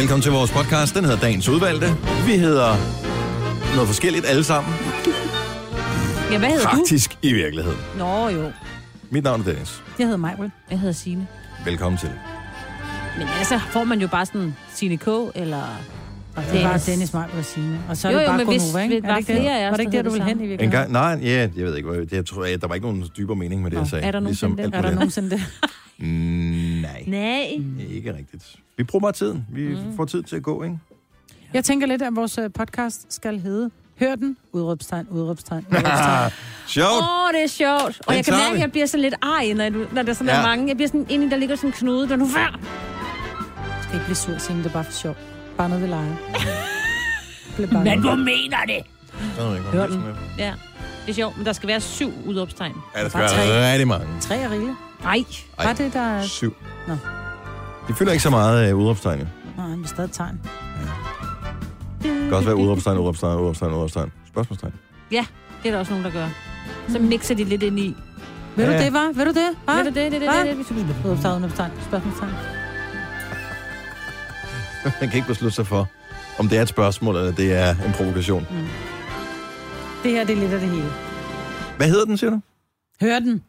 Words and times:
velkommen 0.00 0.22
til 0.22 0.32
vores 0.32 0.50
podcast. 0.50 0.94
Den 0.94 1.04
hedder 1.04 1.18
Dagens 1.20 1.48
Udvalgte. 1.48 1.86
Vi 2.26 2.32
hedder 2.32 2.68
noget 3.74 3.86
forskelligt 3.88 4.26
alle 4.26 4.44
sammen. 4.44 4.72
Ja, 6.32 6.38
hvad 6.38 6.48
hedder 6.48 6.68
Faktisk 6.68 7.18
i 7.22 7.32
virkeligheden. 7.32 7.78
du? 7.92 7.98
Nå 7.98 8.28
jo, 8.28 8.50
Mit 9.10 9.24
navn 9.24 9.40
er 9.40 9.44
Dennis. 9.44 9.82
Jeg 9.98 10.06
hedder 10.06 10.18
Majbrit. 10.18 10.50
jeg 10.70 10.78
hedder 10.78 10.92
Signe. 10.94 11.26
Velkommen 11.64 11.98
til. 11.98 12.10
Men 13.18 13.28
altså, 13.38 13.60
får 13.70 13.84
man 13.84 14.00
jo 14.00 14.08
bare 14.08 14.26
sådan 14.26 14.56
Signe 14.74 14.96
K, 14.96 15.06
eller... 15.34 15.62
Og 16.36 16.42
det 16.52 16.60
er 16.62 16.68
bare 16.68 16.78
Dennis. 16.86 17.12
Majbrit 17.12 17.38
og 17.38 17.44
Signe. 17.44 17.78
Og 17.88 17.96
så 17.96 18.08
er 18.08 18.12
Jo, 18.12 18.18
det 18.18 18.24
jo, 18.24 18.28
bare 18.28 18.38
men 18.38 18.46
hvis- 18.48 18.62
Gonova, 18.62 18.82
ikke? 18.82 18.96
Er 18.96 19.00
det 19.00 19.08
var 19.10 19.16
ikke 19.16 19.26
flere 19.32 19.42
det? 19.42 19.48
af 19.48 19.66
os, 19.66 19.70
Var 19.70 19.76
det 19.76 19.80
ikke 19.84 19.92
der 19.96 20.02
der, 20.02 20.08
du 20.08 20.10
ville 20.12 20.24
det 20.26 20.28
hen 20.28 20.40
i 20.40 20.44
En 20.44 20.48
virkeligheden? 20.50 20.90
gang, 20.92 21.20
nej, 21.22 21.30
ja, 21.30 21.48
jeg 21.56 21.66
ved 21.66 21.76
ikke, 21.76 22.06
jeg 22.12 22.26
tror, 22.26 22.44
jeg, 22.44 22.60
der 22.60 22.66
var 22.68 22.74
ikke 22.74 22.86
nogen 22.86 23.04
dybere 23.16 23.36
mening 23.36 23.62
med 23.62 23.70
det, 23.70 23.76
jeg 23.78 23.86
sagde. 23.86 24.04
er 24.06 24.10
der 24.10 24.20
ligesom 24.20 24.50
nogensinde 24.50 24.76
alt 24.76 24.84
det? 24.84 24.86
Er 24.86 24.90
der 24.90 24.94
nogensinde 24.94 25.30
det? 25.30 25.40
Mm, 26.80 27.10
nej, 27.12 27.56
Nej. 27.76 27.86
ikke 27.90 28.16
rigtigt. 28.16 28.56
Vi 28.76 28.84
bruger 28.84 29.00
bare 29.00 29.12
tiden. 29.12 29.46
Vi 29.52 29.68
mm. 29.68 29.96
får 29.96 30.04
tid 30.04 30.22
til 30.22 30.36
at 30.36 30.42
gå, 30.42 30.62
ikke? 30.62 30.78
Jeg 31.54 31.64
tænker 31.64 31.86
lidt, 31.86 32.02
at 32.02 32.16
vores 32.16 32.38
øh, 32.38 32.50
podcast 32.52 33.12
skal 33.14 33.40
hedde 33.40 33.70
Hør 34.00 34.14
den, 34.14 34.36
udråbstegn, 34.52 35.06
udråbstegn, 35.10 35.66
udråbstegn. 35.70 36.30
Sjovt! 36.66 36.88
Åh, 36.88 37.24
oh, 37.24 37.32
det 37.32 37.42
er 37.42 37.46
sjovt. 37.46 38.00
Og 38.00 38.04
Den 38.08 38.16
jeg 38.16 38.24
kan 38.24 38.34
mærke, 38.34 38.54
at 38.54 38.60
jeg 38.60 38.70
bliver 38.72 38.86
så 38.86 38.96
lidt 38.96 39.14
ej, 39.22 39.52
når, 39.52 39.68
du, 39.68 39.86
når 39.92 40.02
der 40.02 40.12
sådan 40.12 40.28
ja. 40.28 40.40
Er 40.40 40.46
mange. 40.46 40.68
Jeg 40.68 40.76
bliver 40.76 40.88
sådan 40.88 41.06
inde, 41.08 41.30
der 41.30 41.36
ligger 41.36 41.56
sådan 41.56 41.68
en 41.70 41.74
knude, 41.74 42.06
der 42.08 42.12
er 42.12 42.16
nu 42.16 42.28
før. 42.28 42.58
Du 43.76 43.82
skal 43.82 43.94
ikke 43.94 44.04
blive 44.04 44.16
sur, 44.16 44.38
Signe, 44.38 44.62
det 44.62 44.68
er 44.68 44.72
bare 44.72 44.84
for 44.84 44.92
sjov. 44.92 45.16
Bare 45.56 45.68
noget, 45.68 45.88
leger. 45.88 46.16
Blev 47.56 47.68
bare 47.68 47.84
noget. 47.84 48.18
mener 48.18 48.64
det? 48.66 48.82
Ved 49.38 49.52
jeg 49.52 49.62
Hør 49.62 49.86
den. 49.86 50.00
det. 50.00 50.14
Ja, 50.38 50.52
det 51.06 51.10
er 51.10 51.14
sjovt, 51.14 51.36
men 51.36 51.46
der 51.46 51.52
skal 51.52 51.68
være 51.68 51.80
syv 51.80 52.12
udopstegn. 52.26 52.74
Ja, 52.96 53.02
der 53.02 53.08
skal 53.08 53.20
Bare 53.20 53.48
være 53.48 53.72
rigtig 53.72 53.88
mange. 53.88 54.06
Tre 54.20 54.36
er 54.36 54.50
rigeligt. 54.50 54.76
Nej. 55.02 55.24
Ej. 55.58 55.64
Bare 55.64 55.74
det, 55.74 55.92
der 55.92 56.00
er... 56.00 56.22
Syv. 56.22 56.54
Nå. 56.90 56.96
De 57.88 57.94
fylder 57.94 58.12
ikke 58.12 58.22
så 58.22 58.30
meget 58.30 58.72
uh, 58.72 58.80
udråbstegn. 58.80 59.20
jo. 59.20 59.26
Nej, 59.56 59.66
men 59.68 59.86
stadig 59.86 60.10
tegn. 60.12 60.40
Det 62.02 62.10
kan 62.22 62.32
også 62.34 62.46
være 62.48 62.56
udråbstegn, 62.56 62.98
udråbstegn, 62.98 63.38
udråbstegn, 63.38 63.72
udråbstegn. 63.72 64.12
Spørgsmålstegn. 64.28 64.72
Ja, 65.12 65.26
det 65.62 65.68
er 65.68 65.72
der 65.72 65.78
også 65.78 65.92
nogen, 65.92 66.04
der 66.04 66.12
gør. 66.12 66.28
Så 66.88 66.98
mixer 66.98 67.34
de 67.34 67.44
lidt 67.44 67.62
ind 67.62 67.78
i. 67.78 67.96
Du 68.56 68.62
Ja. 68.62 68.84
det, 68.84 68.92
var? 68.92 69.12
Vil 69.14 69.26
du 69.26 69.30
det? 69.30 69.56
Hva? 69.64 69.72
Ved 69.72 69.84
du 69.84 69.88
det? 69.88 69.94
Det, 69.94 69.94
det, 69.94 70.12
det, 70.12 70.12
det, 70.12 70.20
det, 70.20 70.56
det. 70.56 71.04
Udråbstegn, 71.04 71.72
spørgsmålstegn. 71.88 72.30
Man 74.84 75.08
kan 75.08 75.14
ikke 75.16 75.28
beslutte 75.28 75.54
sig 75.56 75.66
for, 75.66 75.88
om 76.38 76.48
det 76.48 76.58
er 76.58 76.62
et 76.62 76.68
spørgsmål, 76.68 77.16
eller 77.16 77.32
det 77.32 77.54
er 77.54 77.70
en 77.70 77.92
provokation. 77.92 78.46
Det 80.02 80.10
her, 80.10 80.24
det 80.24 80.36
er 80.36 80.40
lidt 80.40 80.52
af 80.52 80.60
det 80.60 80.68
hele. 80.68 80.88
Hvad 81.76 81.88
hedder 81.88 82.04
den, 82.04 82.16
siger 82.16 82.30
du? 82.30 82.40
Hør 83.00 83.18
den. 83.18 83.42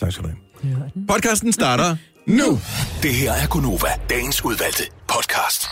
Tak 0.00 0.12
skal 0.12 0.24
du 0.24 0.28
have. 0.28 1.06
Podcasten 1.08 1.52
starter 1.52 1.96
nu. 2.26 2.60
Det 3.02 3.14
her 3.14 3.32
er 3.32 3.46
Gunova, 3.46 3.88
dagens 4.10 4.44
udvalgte 4.44 4.82
podcast. 5.08 5.68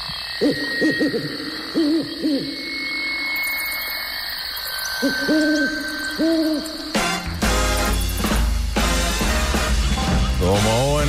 Godmorgen. 10.41 11.08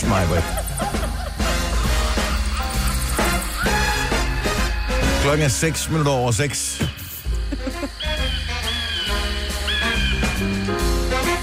Smiley. 0.00 0.42
Klokken 5.22 5.44
er 5.44 5.48
6 5.48 5.88
minutter 5.88 6.12
over 6.12 6.32
6. 6.32 6.82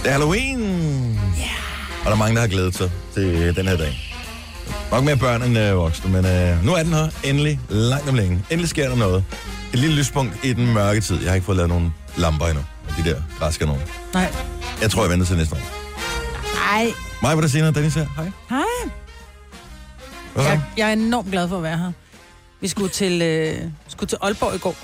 Det 0.05 0.11
er 0.11 0.17
Halloween. 0.17 0.61
Yeah. 0.61 1.99
Og 1.99 2.05
der 2.05 2.11
er 2.11 2.15
mange, 2.15 2.35
der 2.35 2.41
har 2.41 2.47
glædet 2.47 2.75
sig 2.75 2.91
til 3.13 3.55
den 3.55 3.67
her 3.67 3.77
dag. 3.77 4.15
Nok 4.91 5.03
mere 5.03 5.17
børn 5.17 5.41
end 5.41 5.57
øh, 5.57 5.77
voksne, 5.77 6.11
men 6.11 6.25
øh, 6.25 6.65
nu 6.65 6.73
er 6.73 6.83
den 6.83 6.93
her 6.93 7.09
endelig, 7.23 7.59
langt 7.69 8.09
om 8.09 8.15
længe. 8.15 8.45
Endelig 8.49 8.69
sker 8.69 8.89
der 8.89 8.95
noget. 8.95 9.23
Et 9.73 9.79
lille 9.79 9.95
lyspunkt 9.95 10.37
i 10.43 10.53
den 10.53 10.73
mørke 10.73 11.01
tid. 11.01 11.21
Jeg 11.21 11.29
har 11.29 11.35
ikke 11.35 11.45
fået 11.45 11.55
lavet 11.57 11.69
nogen 11.69 11.93
lamper 12.17 12.45
endnu. 12.45 12.63
De 12.97 13.09
der 13.09 13.21
rasker 13.41 13.65
nogen. 13.65 13.81
Nej. 14.13 14.33
Jeg 14.81 14.91
tror, 14.91 15.01
jeg 15.03 15.11
venter 15.11 15.25
til 15.25 15.37
næste 15.37 15.55
år. 15.55 15.59
Ej. 16.73 16.93
Mig, 17.21 17.33
hvor 17.33 17.41
der 17.41 17.47
senere, 17.47 17.71
Dennis 17.71 17.93
her. 17.93 18.07
Hej. 18.15 18.31
Hej. 18.49 18.91
Hvad? 20.33 20.45
Jeg, 20.45 20.61
jeg 20.77 20.89
er 20.89 20.93
enormt 20.93 21.31
glad 21.31 21.49
for 21.49 21.57
at 21.57 21.63
være 21.63 21.77
her. 21.77 21.91
Vi 22.61 22.67
skulle 22.67 22.89
til, 22.89 23.21
øh, 23.21 23.61
skulle 23.87 24.09
til 24.09 24.17
Aalborg 24.21 24.55
i 24.55 24.57
går. 24.57 24.75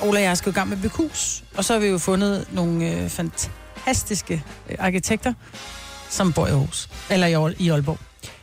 Ola 0.00 0.18
og 0.18 0.24
jeg 0.24 0.36
skal 0.36 0.52
i 0.52 0.54
gang 0.54 0.68
med 0.68 0.90
hus. 0.90 1.44
Og 1.56 1.64
så 1.64 1.72
har 1.72 1.80
vi 1.80 1.86
jo 1.86 1.98
fundet 1.98 2.46
nogle 2.52 2.90
øh, 2.90 3.08
fantastiske 3.08 3.52
øh, 4.30 4.76
arkitekter, 4.78 5.32
som 6.10 6.32
bor 6.32 6.46
i 6.46 6.52
hus. 6.52 6.88
Eller 7.10 7.26
i, 7.26 7.34
Aal- 7.34 7.56
i 7.58 7.68
Aalborg. 7.70 7.98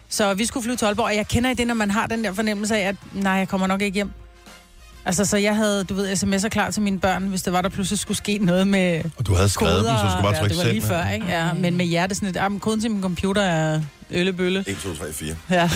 Så 0.09 0.33
vi 0.33 0.45
skulle 0.45 0.63
flyve 0.63 0.75
til 0.77 0.85
Aalborg, 0.85 1.05
og 1.05 1.15
jeg 1.15 1.27
kender 1.27 1.49
i 1.49 1.53
det, 1.53 1.67
når 1.67 1.73
man 1.75 1.91
har 1.91 2.07
den 2.07 2.23
der 2.23 2.33
fornemmelse 2.33 2.77
af, 2.77 2.87
at 2.87 2.95
nej, 3.13 3.33
jeg 3.33 3.47
kommer 3.47 3.67
nok 3.67 3.81
ikke 3.81 3.95
hjem. 3.95 4.11
Altså, 5.07 5.25
så 5.25 5.37
jeg 5.37 5.55
havde, 5.55 5.83
du 5.83 5.93
ved, 5.93 6.13
sms'er 6.13 6.47
klar 6.49 6.71
til 6.71 6.81
mine 6.81 6.99
børn, 6.99 7.23
hvis 7.23 7.41
det 7.41 7.53
var, 7.53 7.61
der 7.61 7.69
pludselig 7.69 7.99
skulle 7.99 8.17
ske 8.17 8.37
noget 8.37 8.67
med 8.67 9.01
Og 9.17 9.27
du 9.27 9.33
havde 9.33 9.49
skrevet 9.49 9.73
koder. 9.81 9.89
dem, 9.89 9.97
så 9.97 10.03
du 10.05 10.09
skulle 10.11 10.23
bare 10.23 10.33
ja, 10.33 10.39
trykke 10.39 10.55
det 10.55 10.65
var 10.65 10.71
lige 10.71 10.81
før, 10.81 11.09
ikke? 11.09 11.25
Ja, 11.27 11.53
men 11.53 11.77
med 11.77 11.85
hjerte 11.85 12.15
sådan 12.15 12.25
lidt, 12.27 12.37
ah, 12.37 12.51
men 12.51 12.59
koden 12.59 12.81
til 12.81 12.91
min 12.91 13.01
computer 13.01 13.41
er 13.41 13.81
øllebølle. 14.11 14.63
1, 14.67 14.77
2, 14.83 14.95
3, 14.95 15.13
4. 15.13 15.35
Ja. 15.49 15.69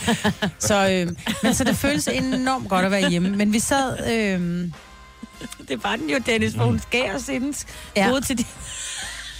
så, 0.58 0.88
øh, 0.90 1.08
men 1.42 1.54
så 1.54 1.64
det 1.64 1.76
føles 1.76 2.08
enormt 2.08 2.68
godt 2.68 2.84
at 2.84 2.90
være 2.90 3.10
hjemme. 3.10 3.28
Men 3.30 3.52
vi 3.52 3.58
sad... 3.58 4.10
Øh, 4.12 4.68
Det 5.68 5.84
var 5.84 5.96
den 5.96 6.10
jo, 6.10 6.18
Dennis, 6.26 6.54
for 6.56 6.64
hun 6.64 6.78
skærer 6.80 7.18
sindens 7.18 7.66
Ja. 7.96 8.08
ja. 8.14 8.20
til 8.20 8.38
de... 8.38 8.44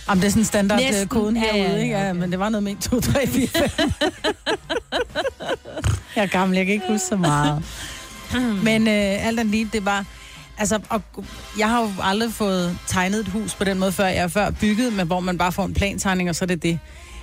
om 0.07 0.19
det 0.19 0.27
er 0.27 0.31
sådan 0.31 0.45
standard 0.45 0.79
Næsten. 0.81 1.03
øh, 1.03 1.09
koden 1.09 1.37
Ja, 1.37 1.43
ja, 1.47 1.53
herude, 1.63 1.77
ja, 1.77 1.83
ikke? 1.83 1.95
Ja, 1.99 2.11
okay. 2.11 2.21
men 2.21 2.31
det 2.31 2.39
var 2.39 2.49
noget 2.49 2.63
med 2.63 2.73
1, 2.73 2.79
2, 2.79 3.01
3, 3.01 3.27
4, 3.27 3.47
5. 3.47 3.93
jeg 6.17 6.23
er 6.23 6.27
gammel, 6.27 6.57
jeg 6.57 6.67
kan 6.67 6.73
ikke 6.75 6.87
huske 6.89 7.07
så 7.07 7.17
meget. 7.17 7.63
Men 8.63 8.89
øh, 8.89 9.27
alt 9.27 9.41
andet 9.41 9.47
lige, 9.47 9.69
det 9.73 9.85
var... 9.85 10.05
Altså, 10.59 10.79
og, 10.89 11.03
jeg 11.59 11.71
har 11.71 11.81
jo 11.83 11.89
aldrig 12.03 12.33
fået 12.33 12.79
tegnet 12.87 13.21
et 13.21 13.29
hus 13.29 13.55
på 13.55 13.65
den 13.65 13.79
måde 13.79 13.93
før. 13.93 14.07
Jeg 14.07 14.21
har 14.21 14.29
før 14.29 14.51
bygget, 14.51 14.93
med, 14.93 15.05
hvor 15.05 15.21
man 15.21 15.39
bare 15.39 15.53
får 15.53 15.65
en 15.65 15.75
plantegning, 15.75 16.29
og 16.29 16.37
så 16.37 16.45
er 16.45 16.47
det 16.47 16.63
det. 16.63 16.79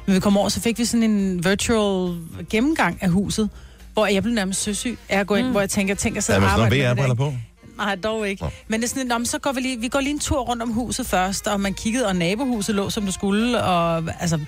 Men 0.06 0.16
vi 0.16 0.20
kom 0.20 0.38
over, 0.38 0.50
så 0.50 0.62
fik 0.62 0.80
vi 0.80 0.86
sådan 0.86 1.04
en 1.12 1.46
virtual 1.46 2.18
gennemgang 2.50 2.98
af 3.04 3.10
huset, 3.10 3.50
hvor 3.94 4.06
jeg 4.06 4.24
blev 4.24 4.36
nærmest 4.36 4.62
søsyg 4.64 4.98
af 5.10 5.20
at 5.20 5.28
gå 5.28 5.36
ind, 5.36 5.46
mm. 5.46 5.52
hvor 5.52 5.60
jeg 5.60 5.70
tænker, 5.70 5.96
tænker 5.96 6.18
at 6.18 6.24
sidde 6.24 6.36
Ja, 6.36 6.40
men 6.40 6.46
og 6.46 6.52
sådan 6.52 6.64
arbejde 6.66 6.84
noget 6.84 6.98
med 6.98 7.06
det 7.06 7.08
der, 7.08 7.16
VR-briller 7.16 7.32
ikke? 7.32 7.38
på. 7.38 7.53
Nej, 7.78 7.96
dog 7.96 8.30
ikke. 8.30 8.44
Nå. 8.44 8.50
Men 8.68 8.82
det 8.82 8.86
er 8.86 8.90
sådan, 8.90 9.08
"Nå, 9.08 9.26
så 9.26 9.40
går 9.40 9.52
vi 9.52 9.62
lige, 9.62 9.80
vi 9.80 9.88
går 9.88 10.00
lige 10.00 10.12
en 10.14 10.20
tur 10.20 10.40
rundt 10.42 10.64
om 10.64 10.70
huset 10.70 11.06
først, 11.08 11.48
og 11.48 11.60
man 11.60 11.74
kiggede, 11.74 12.08
og 12.08 12.16
nabohuset 12.16 12.76
lå, 12.76 12.90
som 12.90 13.06
det 13.06 13.14
skulle, 13.14 13.64
og 13.64 14.04
altså, 14.20 14.40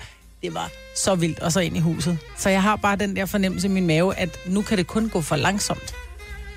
det 0.42 0.54
var 0.54 0.70
så 0.96 1.14
vildt, 1.14 1.40
og 1.40 1.52
så 1.52 1.60
ind 1.60 1.76
i 1.76 1.80
huset. 1.80 2.18
Så 2.38 2.48
jeg 2.50 2.62
har 2.62 2.76
bare 2.76 2.96
den 2.96 3.16
der 3.16 3.26
fornemmelse 3.26 3.66
i 3.68 3.70
min 3.70 3.86
mave, 3.86 4.14
at 4.16 4.38
nu 4.46 4.62
kan 4.62 4.78
det 4.78 4.86
kun 4.86 5.08
gå 5.08 5.20
for 5.20 5.36
langsomt 5.36 5.94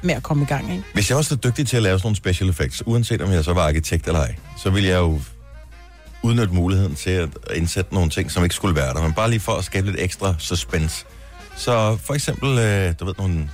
med 0.03 0.13
at 0.15 0.23
komme 0.23 0.43
i 0.43 0.45
gang, 0.45 0.71
ikke? 0.71 0.83
Hvis 0.93 1.09
jeg 1.09 1.17
også 1.17 1.33
er 1.35 1.37
dygtig 1.37 1.67
til 1.67 1.77
at 1.77 1.83
lave 1.83 1.99
sådan 1.99 2.05
nogle 2.05 2.15
special 2.15 2.49
effects, 2.49 2.83
uanset 2.85 3.21
om 3.21 3.31
jeg 3.31 3.43
så 3.43 3.53
var 3.53 3.67
arkitekt 3.67 4.07
eller 4.07 4.19
ej, 4.19 4.35
så 4.57 4.69
ville 4.69 4.89
jeg 4.89 4.97
jo 4.97 5.21
udnytte 6.23 6.53
muligheden 6.53 6.95
til 6.95 7.09
at 7.09 7.29
indsætte 7.55 7.93
nogle 7.93 8.09
ting, 8.09 8.31
som 8.31 8.43
ikke 8.43 8.55
skulle 8.55 8.75
være 8.75 8.93
der, 8.93 9.01
men 9.01 9.13
bare 9.13 9.29
lige 9.29 9.39
for 9.39 9.51
at 9.51 9.63
skabe 9.65 9.87
lidt 9.87 9.99
ekstra 10.01 10.35
suspense. 10.39 11.05
Så 11.57 11.97
for 12.05 12.13
eksempel, 12.13 12.57
øh, 12.59 12.93
du 12.99 13.05
ved, 13.05 13.13
nogle 13.17 13.49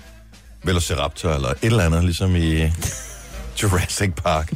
Velociraptor 0.66 1.30
eller 1.32 1.50
et 1.50 1.58
eller 1.62 1.84
andet, 1.84 2.04
ligesom 2.04 2.36
i 2.36 2.72
Jurassic 3.64 4.14
Park. 4.16 4.54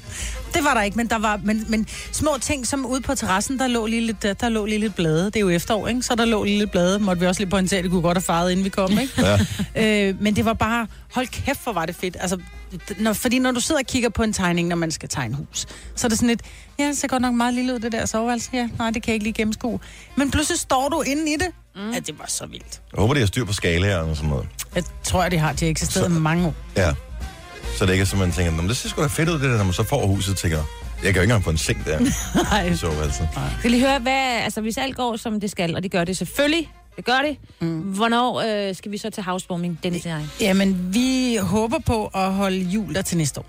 Det 0.54 0.64
var 0.64 0.74
der 0.74 0.82
ikke, 0.82 0.98
men 0.98 1.08
der 1.08 1.18
var 1.18 1.40
men, 1.44 1.66
men 1.70 1.88
små 2.12 2.38
ting, 2.42 2.68
som 2.68 2.86
ude 2.86 3.02
på 3.02 3.16
terrassen, 3.16 3.60
der 3.60 3.68
lå 3.68 3.86
lige 3.86 4.02
lidt, 4.02 4.22
der, 4.42 4.50
lå 4.50 4.66
lige 4.66 4.80
lidt 4.80 4.96
blade. 4.96 5.26
Det 5.26 5.36
er 5.36 5.40
jo 5.40 5.50
efterår, 5.50 5.88
ikke? 5.88 6.02
Så 6.02 6.16
der 6.16 6.26
lå 6.26 6.44
lige 6.44 6.60
lidt 6.60 6.72
blade. 6.72 7.00
Måtte 7.00 7.20
vi 7.20 7.28
også 7.28 7.42
lige 7.42 7.50
pointere, 7.50 7.82
det 7.82 7.92
kunne 7.92 8.02
godt 8.02 8.18
have 8.18 8.24
faret, 8.24 8.52
inden 8.52 8.66
vi 8.66 8.70
kom, 8.70 9.00
ikke? 9.00 9.14
Ja. 9.76 10.10
øh, 10.10 10.22
men 10.22 10.36
det 10.36 10.46
var 10.46 10.54
bare, 10.54 10.88
hold 11.14 11.28
kæft, 11.28 11.64
hvor 11.64 11.74
var 11.74 11.86
det 11.86 11.96
fedt. 11.96 12.18
Altså, 12.20 12.38
når, 13.00 13.14
fordi 13.14 13.40
når 13.40 13.52
du 13.52 13.60
sidder 13.60 13.82
og 13.82 13.88
kigger 13.88 14.10
på 14.10 14.24
en 14.24 14.34
tegning, 14.34 14.68
når 14.68 14.76
man 14.76 14.92
skal 14.92 15.10
tegne 15.10 15.36
hus, 15.36 15.68
så 15.96 16.08
er 16.08 16.10
det 16.10 16.18
sådan 16.18 16.30
lidt, 16.30 16.42
ja, 16.80 16.94
ser 16.94 17.08
godt 17.08 17.22
nok 17.22 17.34
meget 17.34 17.54
lille 17.54 17.74
ud, 17.74 17.80
det 17.80 17.92
der 17.92 18.06
soveværelse. 18.06 18.50
Ja, 18.54 18.70
nej, 18.78 18.92
det 18.92 19.04
kan 19.04 19.12
jeg 19.12 19.14
ikke 19.14 19.24
lige 19.24 19.34
gennemskue. 19.34 19.80
Men 20.16 20.32
pludselig 20.32 20.60
står 20.60 20.90
du 20.90 21.02
inde 21.02 21.34
i 21.34 21.36
det. 21.36 21.48
Mm. 21.76 21.92
Ja, 21.92 22.00
det 22.00 22.20
var 22.20 22.26
så 22.28 22.46
vildt. 22.46 22.82
Jeg 22.94 23.00
håber, 23.02 23.14
de 23.14 23.20
har 23.20 23.28
styr 23.28 23.46
på 23.46 23.54
skalaer 23.54 23.98
og 23.98 24.16
sådan 24.16 24.30
noget. 24.30 24.48
Jeg 24.76 24.84
tror, 25.04 25.24
at 25.24 25.32
det 25.32 25.40
har. 25.40 25.54
De 25.54 25.66
har 25.66 25.70
eksisteret 25.72 26.10
i 26.10 26.20
mange 26.20 26.48
år. 26.48 26.56
Ja. 26.76 26.94
Så 27.78 27.86
det 27.86 27.92
ikke 27.92 28.02
er, 28.02 28.06
som 28.06 28.20
man 28.20 28.32
tænker, 28.32 28.52
"Nå, 28.52 28.62
men 28.62 28.70
det 28.70 28.78
ser 28.78 28.90
sgu 28.90 29.02
da 29.02 29.08
fedt 29.08 29.30
ud, 29.30 29.34
det 29.34 29.42
der, 29.42 29.58
når 29.58 29.64
man 29.64 29.74
så 29.74 29.84
får 29.84 30.08
huset, 30.08 30.38
tænker, 30.38 30.58
jeg 30.58 30.66
kan 31.04 31.04
jo 31.04 31.08
ikke 31.10 31.22
engang 31.22 31.44
få 31.44 31.50
en 31.50 31.58
seng 31.58 31.86
der 31.86 32.00
Nej. 32.52 32.66
i 32.66 32.76
soveværelset. 32.76 33.30
Skal 33.34 33.48
jeg 33.64 33.72
lige 33.72 33.88
høre, 33.90 34.00
hvad, 34.00 34.42
altså 34.44 34.62
hvis 34.62 34.78
alt 34.78 34.96
går, 34.96 35.18
som 35.18 35.40
det 35.40 35.52
skal, 35.52 35.76
og 35.76 35.84
det 35.84 35.92
gør 35.92 36.04
det 36.04 36.18
selvfølgelig, 36.18 36.72
det 36.96 37.06
gør 37.06 37.20
det. 37.28 37.38
Mm. 37.62 37.80
Hvornår 37.80 38.68
øh, 38.70 38.76
skal 38.76 38.92
vi 38.92 38.98
så 38.98 39.10
til 39.10 39.24
housewarming, 39.24 39.80
Dennis 39.84 40.06
og 40.06 40.12
jeg? 40.12 40.26
Jamen, 40.42 40.94
vi 40.94 41.38
håber 41.42 41.80
på 41.80 42.06
at 42.08 42.34
holde 42.34 42.58
jul 42.58 42.96
der 42.96 43.02
til 43.02 43.18
næste 43.18 43.40
år. 43.40 43.46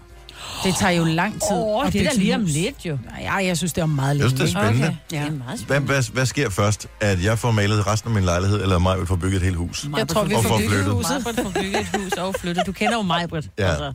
Det 0.64 0.75
tager 0.81 0.90
jo 0.92 1.04
lang 1.04 1.32
tid. 1.32 1.56
Åh, 1.56 1.87
at 1.87 1.92
det 1.92 2.00
er 2.06 2.10
da 2.10 2.16
lige 2.16 2.34
om 2.34 2.44
lidt, 2.44 2.87
jo. 2.87 2.98
Nej, 3.22 3.46
jeg 3.46 3.56
synes, 3.56 3.72
det 3.72 3.82
er 3.82 3.87
meget 3.87 4.08
Jeg 4.08 4.16
lidt. 4.16 4.38
synes, 4.38 4.50
det 4.50 4.58
er 4.58 4.62
spændende. 4.64 4.96
Det 5.10 5.19
er 5.19 5.22
meget 5.22 5.34
Hvad, 5.46 5.58
spændende. 5.58 5.87
hvad, 5.92 6.02
hvad 6.12 6.26
sker 6.26 6.50
først? 6.50 6.87
At 7.00 7.25
jeg 7.25 7.38
får 7.38 7.50
malet 7.50 7.87
resten 7.87 8.08
af 8.10 8.14
min 8.14 8.25
lejlighed, 8.25 8.62
eller 8.62 8.78
mig 8.78 8.98
vil 8.98 9.06
få 9.06 9.16
bygget 9.16 9.37
et 9.37 9.42
helt 9.42 9.56
hus? 9.56 9.87
Jeg 9.96 10.08
tror, 10.08 10.25
vi 10.25 10.34
Og 10.34 10.44
får 10.44 10.58
bygget 10.58 10.84
huset. 10.84 11.10
Majbrit 11.25 11.44
får 11.44 11.60
bygget 11.62 11.81
et 11.81 11.88
hus 12.02 12.12
og 12.12 12.34
flyttet. 12.40 12.66
Du 12.66 12.72
kender 12.72 12.94
jo 12.96 13.02
mig, 13.02 13.28
Britt. 13.28 13.46
Ja. 13.58 13.69
Altså. 13.69 13.92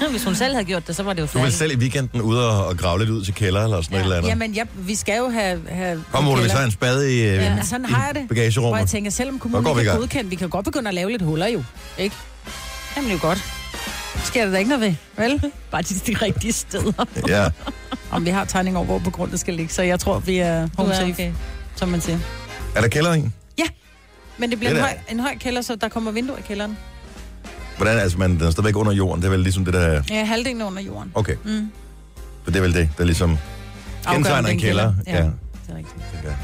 Hvis 0.10 0.24
hun 0.24 0.34
selv 0.34 0.52
havde 0.54 0.64
gjort 0.64 0.86
det, 0.86 0.96
så 0.96 1.02
var 1.02 1.12
det 1.12 1.20
jo 1.22 1.26
Du 1.26 1.32
vil 1.32 1.38
færdigt. 1.40 1.56
selv 1.56 1.72
i 1.72 1.76
weekenden 1.76 2.20
ude 2.20 2.50
og, 2.50 2.66
og 2.66 2.76
grave 2.76 2.98
lidt 2.98 3.10
ud 3.10 3.24
til 3.24 3.34
kælder 3.34 3.64
eller 3.64 3.80
sådan 3.82 3.94
ja. 3.94 3.98
et 3.98 4.02
eller 4.04 4.16
andet. 4.16 4.28
Jamen, 4.28 4.52
ja, 4.52 4.62
vi 4.74 4.94
skal 4.94 5.18
jo 5.18 5.28
have... 5.30 5.60
have 5.68 6.04
Kom, 6.12 6.28
Ole, 6.28 6.42
vi 6.42 6.48
tager 6.48 6.64
en 6.64 6.70
spade 6.70 7.14
i, 7.14 7.22
ja. 7.22 7.34
Ja, 7.34 7.62
sådan 7.62 7.86
har 7.86 8.06
jeg 8.06 8.14
det. 8.14 8.22
Hvor 8.22 8.28
bagagerummet. 8.34 8.80
jeg 8.80 8.88
tænker, 8.88 9.10
selvom 9.10 9.38
går 9.38 9.48
kommunen 9.48 9.76
i 9.76 9.80
er 9.80 9.84
gang. 9.84 9.98
godkendt, 9.98 10.30
vi 10.30 10.36
kan 10.36 10.48
godt 10.48 10.64
begynde 10.64 10.88
at 10.88 10.94
lave 10.94 11.10
lidt 11.10 11.22
huller 11.22 11.46
jo. 11.46 11.64
Ikke? 11.98 12.16
Jamen, 12.96 13.10
det 13.10 13.16
er 13.16 13.20
jo 13.22 13.28
godt. 13.28 13.53
Sker 14.24 14.44
der 14.44 14.50
da 14.52 14.58
ikke 14.58 14.68
noget 14.70 14.80
ved, 14.80 14.94
vel? 15.24 15.52
Bare 15.70 15.82
de, 15.82 15.94
de 15.94 16.14
rigtige 16.24 16.52
steder. 16.52 17.04
Ja. 17.28 17.48
Om 18.10 18.24
vi 18.24 18.30
har 18.30 18.44
tegning 18.44 18.76
over, 18.76 18.86
hvor 18.86 18.98
på 18.98 19.10
grund 19.10 19.30
det 19.30 19.40
skal 19.40 19.54
ligge, 19.54 19.72
så 19.72 19.82
jeg 19.82 20.00
tror, 20.00 20.18
vi 20.18 20.38
er 20.38 20.68
home 20.76 20.90
er 20.92 20.94
safe, 20.96 21.12
okay. 21.12 21.32
som 21.76 21.88
man 21.88 22.00
siger. 22.00 22.18
Er 22.76 22.80
der 22.80 22.88
kælder 22.88 23.14
i? 23.14 23.24
Men 24.38 24.50
det 24.50 24.58
bliver 24.58 24.70
Det 24.72 24.78
en 24.78 24.84
høj, 24.84 24.92
en 25.10 25.20
høj 25.20 25.36
kælder, 25.40 25.60
så 25.62 25.76
der 25.76 25.88
kommer 25.88 26.10
vinduer 26.10 26.36
i 26.38 26.40
kælderen. 26.40 26.76
Hvordan, 27.76 27.98
altså, 27.98 28.18
man, 28.18 28.30
den 28.30 28.42
er 28.42 28.50
stadigvæk 28.50 28.76
under 28.76 28.92
jorden. 28.92 29.22
Det 29.22 29.26
er 29.26 29.30
vel 29.30 29.40
ligesom 29.40 29.64
det 29.64 29.74
der... 29.74 30.02
Ja, 30.10 30.24
halvdelen 30.24 30.60
er 30.60 30.64
under 30.64 30.82
jorden. 30.82 31.12
Okay. 31.14 31.34
Mm. 31.44 31.70
For 32.44 32.50
det 32.50 32.56
er 32.58 32.62
vel 32.62 32.74
det, 32.74 32.88
der 32.98 33.04
ligesom 33.04 33.38
kendetegner 34.06 34.48
en 34.48 34.58
kælder. 34.60 34.94
Ja, 35.06 35.16
Ja. 35.16 35.22
det 35.22 35.32
er 35.68 35.76
rigtigt. 35.76 35.96
jeg. 36.24 36.36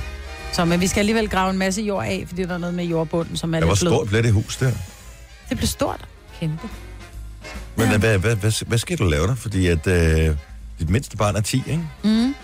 Så, 0.52 0.64
men 0.64 0.80
vi 0.80 0.86
skal 0.86 0.98
alligevel 1.00 1.28
grave 1.28 1.50
en 1.50 1.58
masse 1.58 1.82
jord 1.82 2.04
af, 2.04 2.24
fordi 2.28 2.42
der 2.44 2.54
er 2.54 2.58
noget 2.58 2.74
med 2.74 2.84
jordbunden, 2.84 3.36
som 3.36 3.54
er 3.54 3.58
Ja, 3.58 3.64
hvor 3.64 3.72
lidt 3.74 3.80
blød. 3.80 3.90
stort 3.92 4.06
bliver 4.08 4.22
det 4.22 4.32
hus 4.32 4.56
der? 4.56 4.70
Det 5.48 5.56
bliver 5.56 5.66
stort. 5.66 6.04
Kæmpe. 6.40 6.68
Men 7.76 7.90
Ja. 7.90 7.98
hvad, 7.98 8.18
hvad, 8.18 8.36
hvad, 8.36 8.66
hvad 8.66 8.78
skal 8.78 8.98
du 8.98 9.04
lave 9.04 9.26
der? 9.26 9.34
Fordi 9.34 9.66
at 9.66 9.86
øh, 9.86 10.36
dit 10.78 10.90
mindste 10.90 11.16
barn 11.16 11.36
er 11.36 11.40
10, 11.40 11.56
ikke? 11.66 11.80
Mm. 12.04 12.34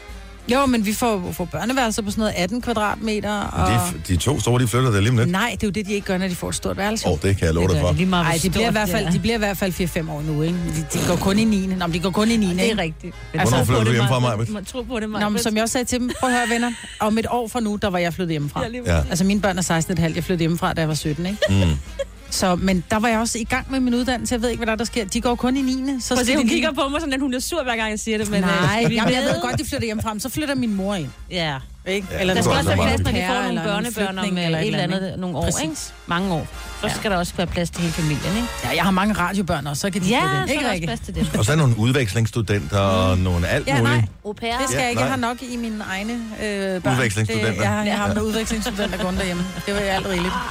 Jo, 0.53 0.67
men 0.67 0.87
vi 0.87 0.93
får, 0.93 1.33
får 1.33 1.45
børneværelser 1.45 2.03
på 2.03 2.11
sådan 2.11 2.21
noget 2.21 2.35
18 2.37 2.63
kvadratmeter. 2.63 3.41
Og... 3.41 3.71
De, 3.71 3.79
de 4.09 4.17
to 4.17 4.41
store, 4.41 4.63
de 4.63 4.69
flytter 4.69 4.91
der 4.91 5.01
lige 5.01 5.11
om 5.11 5.17
lidt. 5.19 5.31
Nej, 5.31 5.51
det 5.53 5.63
er 5.63 5.67
jo 5.67 5.71
det, 5.71 5.87
de 5.87 5.93
ikke 5.93 6.07
gør, 6.07 6.19
når 6.19 6.29
de 6.29 6.35
får 6.35 6.49
et 6.49 6.55
stort 6.55 6.77
værelse. 6.77 7.07
Åh, 7.07 7.13
oh, 7.13 7.19
det 7.23 7.37
kan 7.37 7.47
jeg 7.47 7.55
love 7.55 7.69
dig 7.69 7.81
for. 7.81 7.93
lige 7.93 8.07
meget, 8.07 8.43
de 8.43 8.51
bliver, 8.51 8.69
i 8.69 8.73
hvert 8.73 8.89
fald, 8.89 9.05
det 9.07 9.13
de 9.15 9.19
bliver 9.19 9.35
i 9.35 9.39
hvert 9.39 9.57
fald 9.57 9.73
4-5 10.07 10.11
år 10.11 10.23
nu, 10.23 10.43
ikke? 10.43 10.59
De, 10.59 10.99
de 10.99 11.07
går 11.09 11.17
kun 11.17 11.39
i 11.39 11.45
9. 11.45 11.67
Nå, 11.67 11.87
de 11.87 12.01
går 12.01 12.11
kun 12.11 12.31
i 12.31 12.37
9. 12.37 12.47
Det 12.47 12.59
er 12.59 12.63
ikke? 12.63 12.83
rigtigt. 12.83 13.15
Altså, 13.35 13.49
Hvornår 13.49 13.65
flytter 13.65 13.83
du 13.83 13.89
det, 13.89 13.95
hjemmefra, 13.95 14.19
Maja. 14.19 14.37
Man 14.49 14.65
tro 14.65 14.83
på 14.83 15.01
det, 15.01 15.11
Maja. 15.11 15.25
Nå, 15.25 15.29
men 15.29 15.43
som 15.43 15.55
jeg 15.55 15.63
også 15.63 15.73
sagde 15.73 15.85
til 15.85 16.01
dem, 16.01 16.11
prøv 16.21 16.31
at 16.31 16.37
høre, 16.37 16.49
venner. 16.51 16.71
Om 17.01 17.19
et 17.19 17.27
år 17.31 17.49
fra 17.49 17.61
nu, 17.61 17.79
der 17.83 17.91
var 17.91 17.99
jeg 17.99 18.15
flyttet 18.15 18.31
hjemmefra. 18.33 18.63
Ja, 18.65 18.97
Ja. 18.97 19.03
Altså, 19.11 19.25
mine 19.25 19.41
børn 19.41 19.59
er 19.59 19.63
16,5. 19.63 20.03
Jeg 20.03 20.11
flyttede 20.15 20.39
hjemmefra, 20.39 20.73
da 20.73 20.81
jeg 20.81 20.89
var 20.89 20.95
17, 20.95 21.27
ikke? 21.27 21.39
Mm. 21.49 21.77
Så, 22.31 22.57
men 22.57 22.85
der 22.91 22.99
var 22.99 23.09
jeg 23.09 23.19
også 23.19 23.39
i 23.39 23.45
gang 23.45 23.67
med 23.71 23.81
min 23.81 23.95
uddannelse. 23.95 24.35
Jeg 24.35 24.43
ved 24.43 24.49
ikke, 24.49 24.59
hvad 24.59 24.67
der, 24.67 24.73
er, 24.73 24.77
der 24.77 24.85
sker. 24.85 25.05
De 25.05 25.21
går 25.21 25.35
kun 25.35 25.57
i 25.57 25.63
9. 25.63 26.01
Så 26.01 26.15
de 26.15 26.37
hun 26.37 26.43
lige- 26.47 26.49
kigger 26.55 26.73
på 26.73 26.89
mig 26.89 27.01
sådan, 27.01 27.15
at 27.15 27.21
hun 27.21 27.35
er 27.35 27.41
sur, 27.41 27.63
hver 27.63 27.77
gang 27.77 27.91
jeg 27.91 27.99
siger 28.01 28.19
det. 28.19 28.31
Men, 28.31 28.41
Nej, 28.41 28.83
øh, 28.87 28.95
jamen, 28.95 29.15
jeg 29.15 29.23
ved 29.23 29.43
godt, 29.43 29.59
de 29.59 29.65
flytter 29.65 29.87
hjemmefra, 29.87 30.13
men 30.15 30.21
så 30.21 30.29
flytter 30.29 30.55
min 30.55 30.75
mor 30.75 30.95
ind. 30.95 31.09
Ja. 31.31 31.57
Ikke? 31.89 32.07
Ja, 32.11 32.21
Eller 32.21 32.35
det 32.35 32.45
Der 32.45 32.51
skal 32.51 32.57
også 32.57 32.69
være 32.69 32.87
plads, 32.87 33.01
når 33.01 33.11
de 33.13 33.25
får 33.29 33.43
nogle 33.43 33.61
børnebørn 33.65 34.19
om 34.19 34.25
øh, 34.39 34.45
eller 34.45 34.59
et 34.59 34.67
eller 34.67 34.83
eller 34.83 34.97
andet, 34.97 35.19
nogle 35.19 35.37
år, 35.39 35.45
Præcis. 35.45 35.63
ikke? 35.63 35.75
Mange 36.07 36.35
år. 36.35 36.47
Så 36.81 36.87
Ja. 36.87 36.95
skal 36.95 37.11
der 37.11 37.17
også 37.17 37.33
være 37.37 37.47
plads 37.47 37.71
til 37.71 37.81
hele 37.81 37.93
familien, 37.93 38.37
ikke? 38.37 38.49
Ja, 38.65 38.71
jeg 38.77 38.85
har 38.85 38.91
mange 38.91 39.15
radiobørn 39.15 39.67
også, 39.67 39.81
så 39.81 39.91
kan 39.91 40.03
de 40.03 40.07
Ja, 40.09 40.21
flytte 40.21 40.37
så 40.49 40.53
ind. 40.55 40.67
er 40.67 40.73
Ikke 40.73 40.87
der 40.87 40.93
også 40.93 41.03
plads 41.05 41.17
til 41.17 41.33
dem. 41.33 41.39
Og 41.39 41.45
så 41.45 41.53
er 41.53 41.57
nogle 41.57 41.79
udvekslingsstudenter 41.79 42.79
og 42.79 43.19
nogle 43.19 43.49
alt 43.49 43.67
Ja, 43.67 43.79
muligt. 43.79 44.05
Au. 44.25 44.33
Det 44.33 44.39
skal 44.39 44.77
Ja, 44.77 44.81
jeg 44.83 44.91
ikke. 44.91 45.03
Jeg 45.03 45.11
har 45.11 45.17
nok 45.17 45.37
i 45.43 45.57
mine 45.57 45.85
egne 45.91 46.13
øh, 46.13 46.83
børn. 46.83 46.93
Udvekslingsstudenter. 46.95 47.53
Det, 47.53 47.61
jeg, 47.61 47.69
har- 47.71 47.85
jeg 47.85 47.97
har 47.97 48.15
med 48.15 48.23
udvekslingsstudenter 48.23 48.99
gående 49.03 49.19
derhjemme. 49.21 49.45
Det 49.67 49.75
var 49.75 49.81
alt 49.81 50.07
rigeligt. 50.07 50.35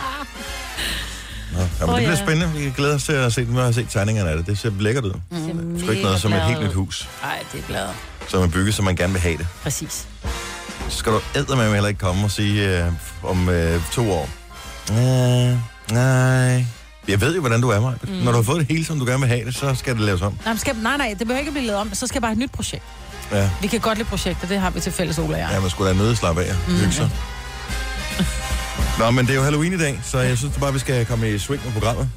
Nå, 1.55 1.61
ja, 1.61 1.67
men 1.79 1.89
Åh, 1.89 1.95
det 1.95 2.05
bliver 2.05 2.09
ja. 2.09 2.15
spændende. 2.25 2.53
Vi 2.59 2.73
glæder 2.77 2.95
os 2.95 3.03
til 3.03 3.11
at 3.13 3.33
se. 3.33 3.45
Nu 3.45 3.59
har 3.59 3.71
set 3.71 3.89
tegningerne 3.89 4.29
af 4.29 4.37
det. 4.37 4.45
Det 4.47 4.57
ser 4.59 4.71
lækkert 4.79 5.05
ud. 5.05 5.13
Mm. 5.31 5.79
Sgu 5.79 5.89
ikke 5.91 6.03
noget 6.03 6.21
som 6.21 6.33
et 6.33 6.41
helt 6.41 6.61
nyt 6.63 6.73
hus, 6.73 7.09
Nej, 7.23 7.43
det 7.51 7.59
er 7.59 7.63
glad. 7.67 7.87
som 8.27 8.41
er 8.43 8.47
bygget, 8.47 8.75
som 8.75 8.85
man 8.85 8.95
gerne 8.95 9.13
vil 9.13 9.21
have 9.21 9.37
det. 9.37 9.47
Præcis. 9.63 10.07
Så 10.89 10.97
skal 10.97 11.11
du 11.11 11.19
eddermame 11.35 11.73
heller 11.73 11.87
ikke 11.87 11.99
komme 11.99 12.23
og 12.23 12.31
sige 12.31 12.79
øh, 12.85 12.91
om 13.23 13.49
øh, 13.49 13.81
to 13.91 14.11
år. 14.11 14.29
Øh, 14.91 15.57
nej. 15.91 16.65
Jeg 17.07 17.21
ved 17.21 17.33
jo, 17.35 17.39
hvordan 17.39 17.61
du 17.61 17.69
er, 17.69 17.79
Maja. 17.79 17.95
Mm. 18.03 18.09
Når 18.13 18.31
du 18.31 18.37
har 18.37 18.43
fået 18.43 18.59
det 18.59 18.67
hele, 18.67 18.85
som 18.85 18.99
du 18.99 19.05
gerne 19.05 19.19
vil 19.19 19.27
have 19.29 19.45
det, 19.45 19.55
så 19.55 19.75
skal 19.75 19.93
det 19.95 20.01
laves 20.01 20.21
om. 20.21 20.37
Nej, 20.45 20.53
men 20.53 20.59
skal, 20.59 20.75
nej, 20.75 20.97
nej, 20.97 21.09
det 21.19 21.27
behøver 21.27 21.39
ikke 21.39 21.49
at 21.49 21.53
blive 21.53 21.65
lavet 21.65 21.81
om. 21.81 21.93
Så 21.93 22.07
skal 22.07 22.15
jeg 22.15 22.21
bare 22.21 22.29
have 22.29 22.33
et 22.33 22.39
nyt 22.39 22.51
projekt. 22.51 22.83
Ja, 23.31 23.49
Vi 23.61 23.67
kan 23.67 23.79
godt 23.79 23.97
lide 23.97 24.07
projekter, 24.09 24.47
det 24.47 24.59
har 24.59 24.69
vi 24.69 24.79
til 24.79 24.91
fælles, 24.91 25.17
Ola 25.17 25.33
og 25.33 25.39
jeg. 25.39 25.49
ja 25.53 25.59
man 25.59 25.69
skulle 25.69 25.89
da 25.91 25.95
nødt 25.97 26.17
slappe 26.17 26.43
af 26.43 26.49
og 26.49 26.55
hygge 26.71 26.91
sig. 26.93 27.09
Nå, 28.99 29.11
men 29.11 29.25
det 29.25 29.31
er 29.31 29.35
jo 29.35 29.43
Halloween 29.43 29.73
i 29.73 29.77
dag, 29.77 29.99
så 30.03 30.19
jeg 30.19 30.37
synes 30.37 30.57
bare, 30.57 30.73
vi 30.73 30.79
skal 30.79 31.05
komme 31.05 31.31
i 31.31 31.37
swing 31.37 31.61
med 31.65 31.73
programmet. 31.73 32.09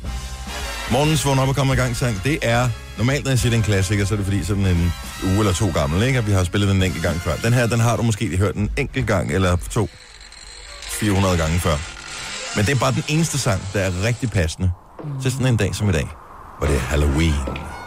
Morgens 0.90 1.26
vågn 1.26 1.38
op 1.38 1.48
og 1.48 1.56
komme 1.56 1.72
i 1.72 1.76
gang 1.76 1.96
sang, 1.96 2.20
det 2.24 2.38
er... 2.42 2.68
Normalt, 2.98 3.24
når 3.24 3.30
jeg 3.30 3.38
siger, 3.38 3.50
det 3.50 3.56
er 3.56 3.60
en 3.60 3.64
klassiker, 3.64 4.04
så 4.04 4.14
er 4.14 4.16
det 4.16 4.26
fordi 4.26 4.44
sådan 4.44 4.66
en 4.66 4.92
uge 5.24 5.38
eller 5.38 5.52
to 5.52 5.70
gammel, 5.70 6.02
ikke? 6.02 6.18
At 6.18 6.26
vi 6.26 6.32
har 6.32 6.44
spillet 6.44 6.68
den 6.68 6.76
en 6.76 6.82
enkelt 6.82 7.02
gang 7.02 7.20
før. 7.20 7.36
Den 7.44 7.52
her, 7.52 7.66
den 7.66 7.80
har 7.80 7.96
du 7.96 8.02
måske 8.02 8.36
hørt 8.36 8.54
en 8.54 8.70
enkelt 8.76 9.06
gang, 9.06 9.32
eller 9.32 9.56
to, 9.70 9.88
400 10.82 11.36
gange 11.36 11.60
før. 11.60 11.76
Men 12.56 12.66
det 12.66 12.74
er 12.74 12.78
bare 12.78 12.92
den 12.92 13.04
eneste 13.08 13.38
sang, 13.38 13.62
der 13.72 13.80
er 13.80 13.92
rigtig 14.04 14.30
passende 14.30 14.70
til 15.22 15.32
sådan 15.32 15.46
en 15.46 15.56
dag 15.56 15.74
som 15.74 15.88
i 15.88 15.92
dag, 15.92 16.08
hvor 16.58 16.66
det 16.66 16.76
er 16.76 16.80
Halloween. 16.80 17.77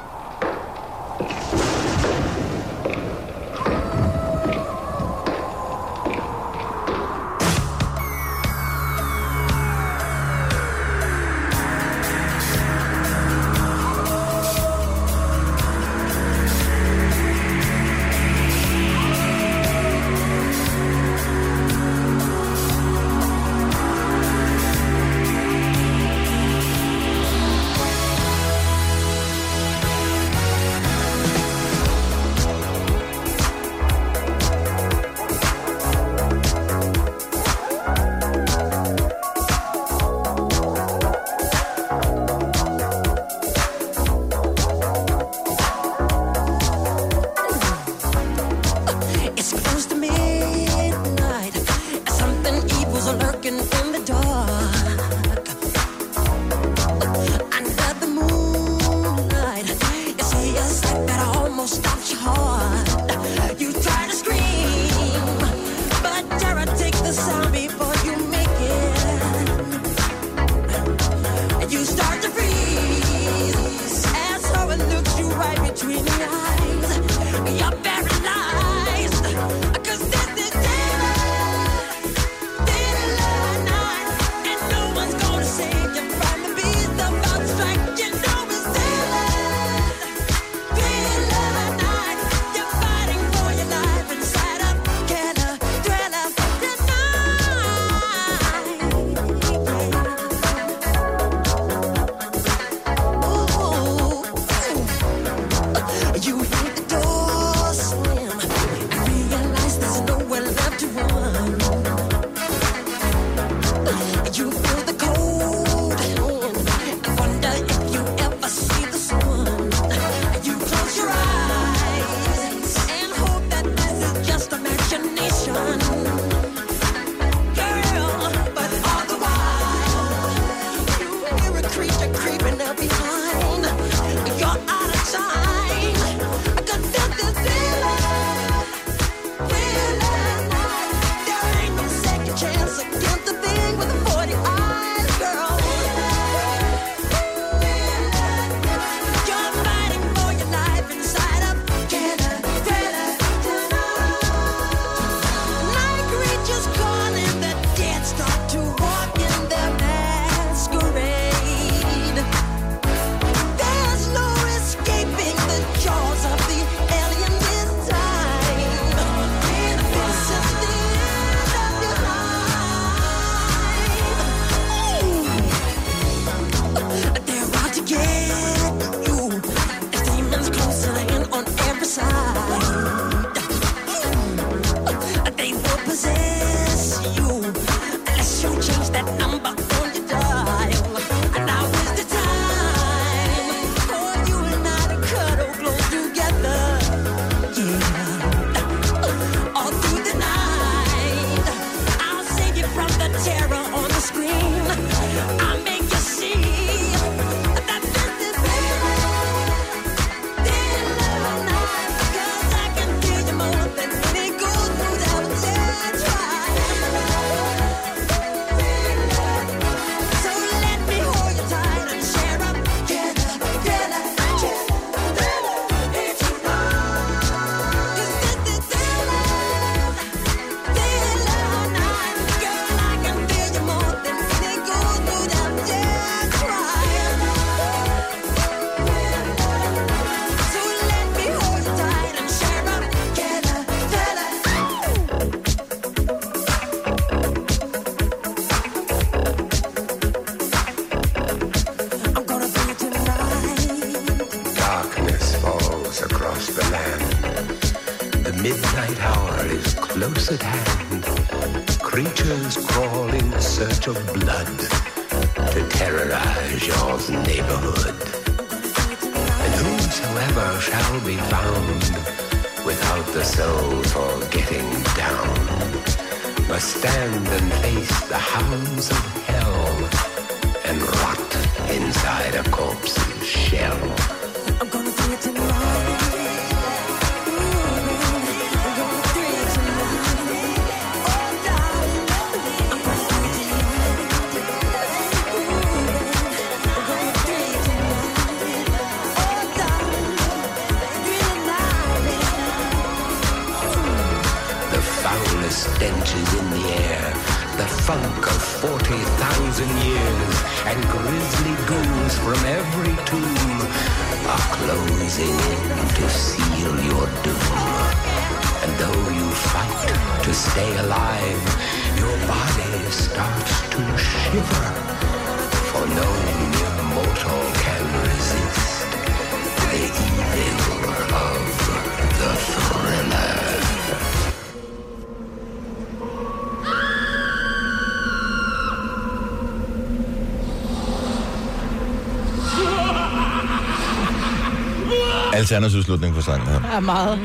Alternativ 345.55 345.83
slutning 345.83 346.15
på 346.15 346.21
sangen 346.21 346.47
her. 346.47 346.61
er 346.75 346.79
meget. 346.79 347.19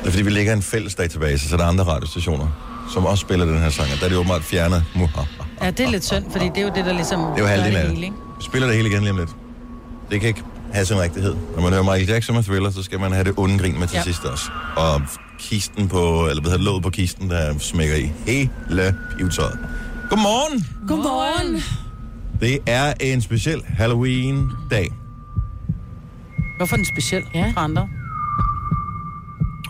Det 0.00 0.06
er 0.06 0.10
fordi, 0.10 0.22
vi 0.22 0.30
lægger 0.30 0.52
en 0.52 0.62
fælles 0.62 0.94
database, 0.94 1.48
så 1.48 1.56
der 1.56 1.64
er 1.64 1.68
andre 1.68 1.84
radiostationer, 1.84 2.46
som 2.92 3.06
også 3.06 3.20
spiller 3.20 3.44
den 3.46 3.58
her 3.58 3.70
sang. 3.70 3.92
og 3.92 3.98
Der 3.98 4.04
er 4.04 4.08
det 4.08 4.18
åbenbart 4.18 4.42
fjernet. 4.42 4.84
Muha. 4.96 5.20
Ja, 5.62 5.70
det 5.70 5.80
er 5.80 5.90
lidt 5.90 6.04
synd, 6.04 6.24
fordi 6.32 6.44
det 6.48 6.58
er 6.58 6.62
jo 6.62 6.70
det, 6.74 6.84
der 6.84 6.92
ligesom 6.92 7.20
Det 7.20 7.28
er 7.36 7.38
jo 7.38 7.46
halvdelen 7.46 7.76
af 7.76 7.88
det? 7.88 8.00
Vi 8.38 8.44
spiller 8.44 8.66
det 8.68 8.76
hele 8.76 8.88
igen 8.88 9.00
lige 9.00 9.10
om 9.10 9.16
lidt. 9.16 9.30
Det 10.10 10.20
kan 10.20 10.28
ikke 10.28 10.42
have 10.72 10.86
sin 10.86 11.00
rigtighed. 11.00 11.36
Når 11.54 11.62
man 11.62 11.72
hører 11.72 11.82
Michael 11.82 12.08
Jackson 12.08 12.34
med 12.34 12.42
Thriller, 12.42 12.70
så 12.70 12.82
skal 12.82 13.00
man 13.00 13.12
have 13.12 13.24
det 13.24 13.34
onde 13.36 13.58
grin 13.58 13.78
med 13.78 13.86
til 13.88 13.94
Ja. 13.94 13.98
ja. 13.98 14.04
sidst 14.04 14.24
også. 14.24 14.44
Og 14.76 15.02
kisten 15.38 15.88
på, 15.88 16.26
eller 16.30 16.42
hvad 16.42 16.50
hedder 16.50 16.64
låget 16.64 16.82
på 16.82 16.90
kisten, 16.90 17.30
der 17.30 17.58
smækker 17.58 17.96
i 17.96 18.12
hele 18.26 18.94
pivetøjet. 19.18 19.58
Godmorgen! 20.10 20.66
Godmorgen. 20.88 21.62
Det 22.40 22.58
er 22.66 22.94
en 23.00 23.22
speciel 23.22 23.62
Halloween-dag. 23.68 24.92
Hvorfor 26.56 26.74
er 26.74 26.76
den 26.76 26.84
speciel 26.84 27.24
ja. 27.34 27.52
fra 27.54 27.64
andre? 27.64 27.88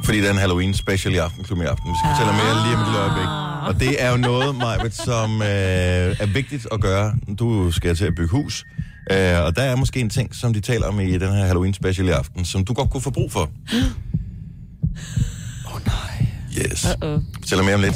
Fordi 0.05 0.19
det 0.19 0.27
er 0.27 0.33
en 0.33 0.39
Halloween 0.39 0.75
special 0.75 1.15
i 1.15 1.17
aften, 1.17 1.45
klub 1.45 1.59
i 1.59 1.65
aften. 1.65 1.91
Vi 1.91 1.97
skal 1.99 2.11
fortælle 2.11 2.33
mere 2.43 2.55
lige 2.65 2.77
om 2.77 2.83
et 2.83 2.99
øjeblik. 2.99 3.29
Og 3.69 3.81
det 3.81 4.03
er 4.05 4.11
jo 4.11 4.17
noget, 4.17 4.57
Majbet, 4.57 4.95
som 4.95 5.43
øh, 5.43 6.23
er 6.23 6.33
vigtigt 6.35 6.67
at 6.73 6.81
gøre. 6.81 7.15
Du 7.39 7.71
skal 7.73 7.97
til 7.97 8.05
at 8.05 8.15
bygge 8.15 8.31
hus. 8.31 8.65
Øh, 9.11 9.45
og 9.45 9.57
der 9.57 9.63
er 9.63 9.77
måske 9.77 10.01
en 10.01 10.11
ting, 10.11 10.35
som 10.35 10.53
de 10.53 10.61
taler 10.61 10.87
om 10.87 11.01
i 11.01 11.13
den 11.13 11.33
her 11.33 11.45
Halloween 11.45 11.75
special 11.75 12.07
i 12.09 12.11
aften, 12.11 12.45
som 12.45 12.65
du 12.65 12.73
godt 12.73 12.91
kunne 12.91 13.01
få 13.01 13.11
brug 13.11 13.33
for. 13.33 13.51
Yes. 16.59 16.85
Uh-oh. 16.85 17.21
Fortæller 17.41 17.65
mere 17.65 17.75
om 17.75 17.81
lidt. 17.81 17.95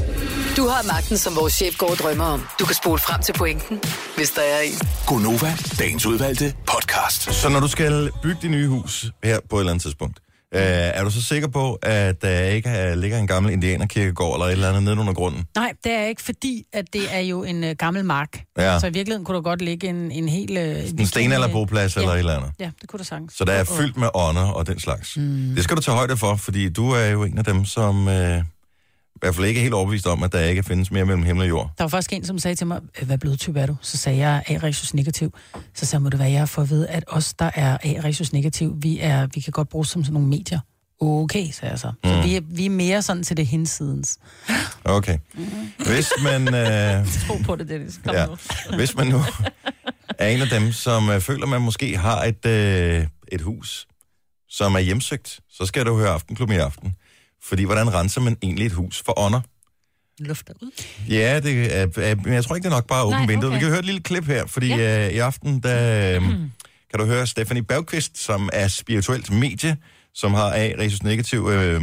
Du 0.56 0.66
har 0.66 0.82
magten, 0.92 1.18
som 1.18 1.36
vores 1.36 1.52
chef 1.52 1.78
går 1.78 1.90
og 1.90 1.96
drømmer 1.96 2.24
om. 2.24 2.46
Du 2.60 2.64
kan 2.64 2.74
spole 2.74 2.98
frem 2.98 3.22
til 3.22 3.32
pointen, 3.32 3.80
hvis 4.16 4.30
der 4.30 4.42
er 4.42 4.60
en. 4.60 4.78
Gonova, 5.06 5.52
dagens 5.78 6.06
udvalgte 6.06 6.54
podcast. 6.66 7.34
Så 7.34 7.48
når 7.48 7.60
du 7.60 7.68
skal 7.68 8.10
bygge 8.22 8.38
dit 8.42 8.50
nye 8.50 8.68
hus 8.68 9.06
her 9.24 9.38
på 9.50 9.56
et 9.56 9.60
eller 9.60 9.72
andet 9.72 9.82
tidspunkt, 9.82 10.18
øh, 10.54 10.60
er 10.62 11.04
du 11.04 11.10
så 11.10 11.22
sikker 11.22 11.48
på, 11.48 11.74
at 11.82 12.22
der 12.22 12.40
ikke 12.40 12.68
er, 12.68 12.94
ligger 12.94 13.18
en 13.18 13.26
gammel 13.26 13.52
indianerkirkegård 13.52 14.34
eller 14.34 14.46
et 14.46 14.52
eller 14.52 14.68
andet 14.68 14.82
nede 14.82 14.98
under 14.98 15.12
grunden? 15.12 15.44
Nej, 15.54 15.72
det 15.84 15.92
er 15.92 16.04
ikke 16.04 16.22
fordi, 16.22 16.64
at 16.72 16.84
det 16.92 17.02
er 17.10 17.20
jo 17.20 17.44
en 17.44 17.64
uh, 17.64 17.70
gammel 17.70 18.04
mark. 18.04 18.42
Ja. 18.58 18.78
Så 18.78 18.86
i 18.86 18.90
virkeligheden 18.92 19.24
kunne 19.24 19.34
der 19.34 19.42
godt 19.42 19.62
ligge 19.62 19.88
en, 19.88 20.10
en 20.10 20.28
hel... 20.28 20.50
Uh, 20.50 21.00
En 21.00 21.06
stenalderboplads 21.06 21.96
ja. 21.96 22.00
eller 22.00 22.12
et 22.12 22.18
eller 22.18 22.36
andet? 22.36 22.50
Ja, 22.60 22.70
det 22.80 22.88
kunne 22.88 22.98
der 22.98 23.04
sagst. 23.04 23.38
Så 23.38 23.44
der 23.44 23.52
er 23.52 23.64
fyldt 23.64 23.96
med 23.96 24.08
ånder 24.14 24.46
og 24.46 24.66
den 24.66 24.80
slags. 24.80 25.16
Mm. 25.16 25.52
Det 25.54 25.64
skal 25.64 25.76
du 25.76 25.82
tage 25.82 25.96
højde 25.96 26.16
for, 26.16 26.36
fordi 26.36 26.68
du 26.68 26.90
er 26.90 27.06
jo 27.06 27.24
en 27.24 27.38
af 27.38 27.44
dem, 27.44 27.64
som 27.64 28.08
øh, 28.08 28.42
i 29.22 29.26
hvert 29.26 29.34
fald 29.34 29.46
ikke 29.46 29.60
helt 29.60 29.74
overbevist 29.74 30.06
om, 30.06 30.22
at 30.22 30.32
der 30.32 30.40
ikke 30.40 30.62
findes 30.62 30.90
mere 30.90 31.04
mellem 31.04 31.22
himmel 31.22 31.42
og 31.42 31.48
jord. 31.48 31.70
Der 31.78 31.84
var 31.84 31.88
faktisk 31.88 32.12
en, 32.12 32.24
som 32.24 32.38
sagde 32.38 32.54
til 32.54 32.66
mig, 32.66 32.80
"Øh, 33.00 33.06
hvad 33.06 33.18
blodtype 33.18 33.60
er 33.60 33.66
du? 33.66 33.76
Så 33.80 33.96
sagde 33.96 34.18
jeg 34.18 34.42
A-resus 34.48 34.94
negativ. 34.94 35.34
Så 35.74 35.86
sagde 35.86 35.94
jeg, 35.94 36.02
må 36.02 36.08
det 36.08 36.18
være, 36.18 36.30
jeg 36.30 36.48
fået 36.48 36.64
at 36.64 36.70
vide, 36.70 36.88
at 36.88 37.04
os, 37.06 37.34
der 37.34 37.50
er 37.54 37.78
A-resus 37.84 38.32
negativ, 38.32 38.74
vi, 38.78 38.98
er, 39.00 39.26
vi 39.34 39.40
kan 39.40 39.50
godt 39.52 39.68
bruges 39.68 39.88
som 39.88 40.04
sådan 40.04 40.12
nogle 40.12 40.28
medier. 40.28 40.60
Okay, 41.00 41.50
sagde 41.50 41.70
jeg 41.72 41.78
så. 41.78 41.92
Så 42.04 42.16
Mm. 42.16 42.22
vi, 42.24 42.36
er, 42.36 42.40
vi 42.44 42.66
er 42.66 42.70
mere 42.70 43.02
sådan 43.02 43.22
til 43.22 43.36
det 43.36 43.46
hinsidens. 43.46 44.18
Okay. 44.84 45.18
Hvis 45.86 46.10
man, 46.24 46.54
øh, 46.54 47.06
Tro 47.28 47.36
på 47.44 47.56
det, 47.56 47.68
Dennis. 47.68 48.00
Kom 48.04 48.14
ja, 48.14 48.26
nu. 48.26 48.36
hvis 48.76 48.96
man 48.96 49.06
nu 49.06 49.20
er 50.18 50.28
en 50.28 50.40
af 50.40 50.48
dem, 50.48 50.72
som 50.72 51.10
øh, 51.10 51.20
føler, 51.20 51.46
man 51.46 51.62
måske 51.62 51.96
har 51.98 52.22
et, 52.24 52.46
øh, 52.46 53.06
et 53.32 53.40
hus, 53.40 53.86
som 54.48 54.74
er 54.74 54.78
hjemsøgt, 54.78 55.40
så 55.50 55.66
skal 55.66 55.86
du 55.86 55.96
høre 55.98 56.08
Aftenklubben 56.08 56.56
i 56.56 56.60
aften. 56.60 56.94
Fordi 57.44 57.64
hvordan 57.64 57.94
renser 57.94 58.20
man 58.20 58.36
egentlig 58.42 58.66
et 58.66 58.72
hus 58.72 59.02
for 59.06 59.18
ånder? 59.18 59.40
Lufter 60.18 60.54
ud. 60.62 60.70
Ja, 61.08 61.40
det 61.40 61.76
er, 61.76 61.86
er, 61.96 62.14
men 62.14 62.32
jeg 62.34 62.44
tror 62.44 62.54
ikke, 62.56 62.64
det 62.68 62.72
er 62.72 62.76
nok 62.76 62.86
bare 62.86 63.10
Nej, 63.10 63.26
vindue. 63.26 63.46
okay. 63.48 63.56
Vi 63.56 63.60
kan 63.60 63.68
høre 63.68 63.78
et 63.78 63.84
lille 63.84 64.00
klip 64.00 64.24
her, 64.26 64.46
fordi 64.46 64.66
Ja. 64.66 65.06
øh, 65.06 65.12
i 65.14 65.18
aften, 65.18 65.60
der 65.62 66.16
øh, 66.16 66.22
kan 66.90 66.98
du 66.98 67.04
høre 67.04 67.26
Stephanie 67.26 67.62
Bergqvist, 67.62 68.18
som 68.18 68.50
er 68.52 68.68
spirituelt 68.68 69.30
medie, 69.32 69.76
som 70.14 70.34
har 70.34 70.52
A, 70.54 70.72
resus 70.78 71.02
negativ 71.02 71.38
øh, 71.38 71.82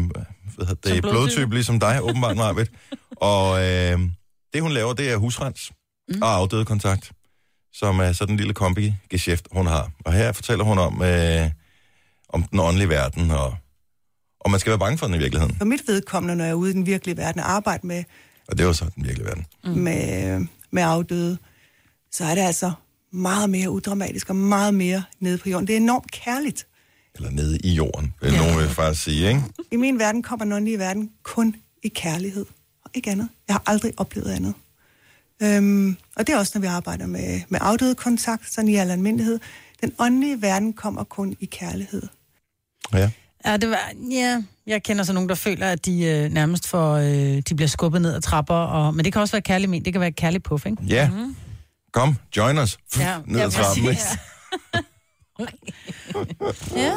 hvad 0.56 0.66
det, 0.68 0.78
blodtype. 0.84 1.02
blodtype, 1.02 1.54
ligesom 1.54 1.80
dig, 1.80 2.00
åbenbart, 2.04 2.38
Marvitt. 2.44 2.72
Og 3.16 3.60
øh, 3.66 4.00
det, 4.54 4.62
hun 4.62 4.72
laver, 4.72 4.94
det 4.94 5.12
er 5.12 5.18
husrens 5.18 5.72
mm. 6.10 6.22
og 6.22 6.34
afdøde 6.36 6.66
kontakt, 6.66 7.12
som 7.74 8.00
er 8.00 8.12
sådan 8.12 8.34
en 8.34 8.38
lille 8.38 8.54
kombi-geschæft, 8.54 9.48
hun 9.52 9.68
har. 9.68 9.92
Og 10.06 10.14
her 10.14 10.32
fortæller 10.32 10.66
hun 10.66 10.78
om, 10.80 11.04
øh, 11.04 11.50
om 12.30 12.44
den 12.44 12.60
åndelige 12.60 12.90
verden, 12.90 13.32
og 13.32 13.56
og 14.40 14.52
man 14.52 14.60
skal 14.60 14.70
være 14.70 14.80
bange 14.80 14.98
for 14.98 15.06
den 15.06 15.16
i 15.16 15.18
virkeligheden. 15.18 15.56
For 15.58 15.66
mit 15.66 15.88
vedkommende, 15.88 16.36
når 16.36 16.44
jeg 16.44 16.52
er 16.52 16.56
ude 16.56 16.70
i 16.72 16.74
den 16.74 16.86
virkelige 16.86 17.18
verden 17.18 17.42
og 17.42 17.52
arbejder 17.52 17.88
med, 17.88 18.04
Og 18.48 18.58
det 18.58 18.64
er 18.64 18.68
jo 18.68 18.74
så 18.74 18.86
den 18.96 19.04
virkelige 19.06 19.26
verden. 19.26 19.46
mm. 19.64 19.70
med, 19.72 20.46
med 20.72 20.84
afdøde, 20.84 21.38
så 22.12 22.26
er 22.26 22.36
det 22.36 22.42
altså 22.42 22.72
meget 23.12 23.50
mere 23.50 23.70
udramatisk 23.72 24.30
og 24.30 24.36
meget 24.36 24.74
mere 24.74 25.04
nede 25.20 25.38
på 25.38 25.50
jorden. 25.50 25.68
Det 25.68 25.74
er 25.74 25.78
enormt 25.78 26.12
kærligt. 26.12 26.68
Eller 27.16 27.30
nede 27.32 27.58
i 27.58 27.74
jorden, 27.74 28.14
vil 28.22 28.32
ja. 28.32 28.38
nogen 28.38 28.58
vil 28.60 28.70
faktisk 28.70 29.04
sige, 29.04 29.28
ikke? 29.28 29.42
I 29.72 29.76
min 29.76 30.00
verden 30.00 30.24
kommer 30.24 30.46
den 30.46 30.54
åndelige 30.54 30.80
verden 30.80 31.12
kun 31.24 31.56
i 31.84 31.88
kærlighed, 31.88 32.46
og 32.84 32.92
ikke 32.94 33.12
andet. 33.12 33.30
Jeg 33.48 33.54
har 33.54 33.64
aldrig 33.66 33.94
oplevet 33.98 34.32
andet. 34.32 34.54
Øhm, 35.44 35.98
og 36.16 36.28
det 36.28 36.34
er 36.34 36.38
også, 36.40 36.52
når 36.56 36.62
vi 36.62 36.68
arbejder 36.68 37.06
med, 37.08 37.42
med 37.50 37.60
afdøde 37.64 37.96
kontakt, 37.96 38.54
sådan 38.54 38.68
i 38.70 38.76
al 38.76 38.92
almindelighed. 38.92 39.40
Den 39.82 39.94
åndelige 40.00 40.42
verden 40.42 40.74
kommer 40.74 41.04
kun 41.04 41.36
i 41.40 41.46
kærlighed. 41.46 42.02
Ja. 42.94 43.10
Ja, 43.46 43.58
det 43.58 43.70
var, 43.70 43.92
ja, 44.12 44.44
jeg 44.68 44.84
kender 44.84 45.04
så 45.04 45.14
nogen, 45.14 45.30
der 45.30 45.36
føler, 45.36 45.68
at 45.68 45.86
de 45.86 46.04
øh, 46.06 46.32
nærmest 46.32 46.68
får, 46.68 46.94
øh, 46.96 47.06
de 47.50 47.56
bliver 47.56 47.68
skubbet 47.68 48.02
ned 48.02 48.14
ad 48.16 48.22
trapper, 48.22 48.56
og, 48.56 48.96
men 48.96 49.06
det 49.06 49.14
kan 49.14 49.22
også 49.22 49.32
være 49.32 49.42
kærlig 49.42 49.70
men, 49.70 49.86
det 49.86 49.94
kan 49.94 50.02
være 50.02 50.12
kærlig 50.12 50.44
puff, 50.44 50.66
ikke? 50.66 50.78
Ja. 50.88 51.10
Mm-hmm. 51.10 51.36
Kom, 51.94 52.16
join 52.38 52.58
os. 52.58 52.78
Ja, 53.00 53.18
Ned 53.26 53.40
ja, 53.40 53.46
ad 53.46 53.52
trappen. 53.52 53.86
præcis. 53.86 54.18
Ja. 56.76 56.94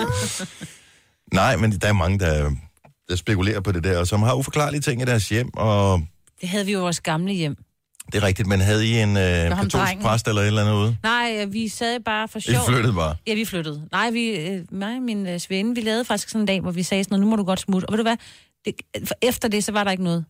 Nej, 1.40 1.56
men 1.56 1.72
der 1.72 1.88
er 1.88 1.92
mange, 1.92 2.18
der, 2.18 2.50
der 3.08 3.16
spekulerer 3.16 3.60
på 3.60 3.72
det 3.72 3.84
der, 3.84 3.98
og 3.98 4.06
som 4.06 4.22
har 4.22 4.34
uforklarlige 4.34 4.80
ting 4.80 5.02
i 5.02 5.04
deres 5.04 5.28
hjem, 5.28 5.50
og 5.54 6.02
Det 6.40 6.48
havde 6.48 6.66
vi 6.66 6.72
jo 6.72 6.78
i 6.78 6.82
vores 6.82 7.00
gamle 7.00 7.32
hjem. 7.32 7.56
Det 8.12 8.22
er 8.22 8.26
rigtigt, 8.26 8.48
men 8.48 8.60
havde 8.60 8.86
I 8.86 9.00
en 9.02 9.16
øh, 9.16 9.22
katolsk 9.22 9.72
drengen. 9.76 10.02
præst 10.04 10.28
eller 10.28 10.42
et 10.42 10.46
eller 10.46 10.60
andet 10.62 10.74
ude? 10.74 10.96
Nej, 11.02 11.36
øh, 11.40 11.52
vi 11.52 11.68
sad 11.68 12.00
bare 12.00 12.28
for 12.28 12.38
I 12.38 12.42
sjov. 12.42 12.66
flyttede 12.68 12.94
bare? 12.94 13.16
Ja, 13.26 13.34
vi 13.34 13.44
flyttede. 13.44 13.82
Nej, 13.92 14.10
vi, 14.10 14.28
øh, 14.30 14.64
mig 14.72 14.96
og 14.96 15.02
min 15.02 15.26
øh, 15.26 15.38
svende, 15.38 15.74
vi 15.74 15.80
lavede 15.80 16.04
faktisk 16.04 16.28
sådan 16.28 16.40
en 16.40 16.46
dag, 16.46 16.60
hvor 16.60 16.70
vi 16.70 16.82
sagde 16.82 17.04
sådan 17.04 17.12
noget, 17.12 17.26
nu 17.26 17.30
må 17.30 17.36
du 17.36 17.44
godt 17.44 17.60
smutte. 17.60 17.86
Og 17.86 17.92
ved 17.92 17.96
du 17.98 18.02
hvad, 18.02 18.16
det, 18.64 18.74
for 19.04 19.14
efter 19.22 19.48
det, 19.48 19.64
så 19.64 19.72
var 19.72 19.84
der 19.84 19.90
ikke 19.90 20.04
noget. 20.04 20.24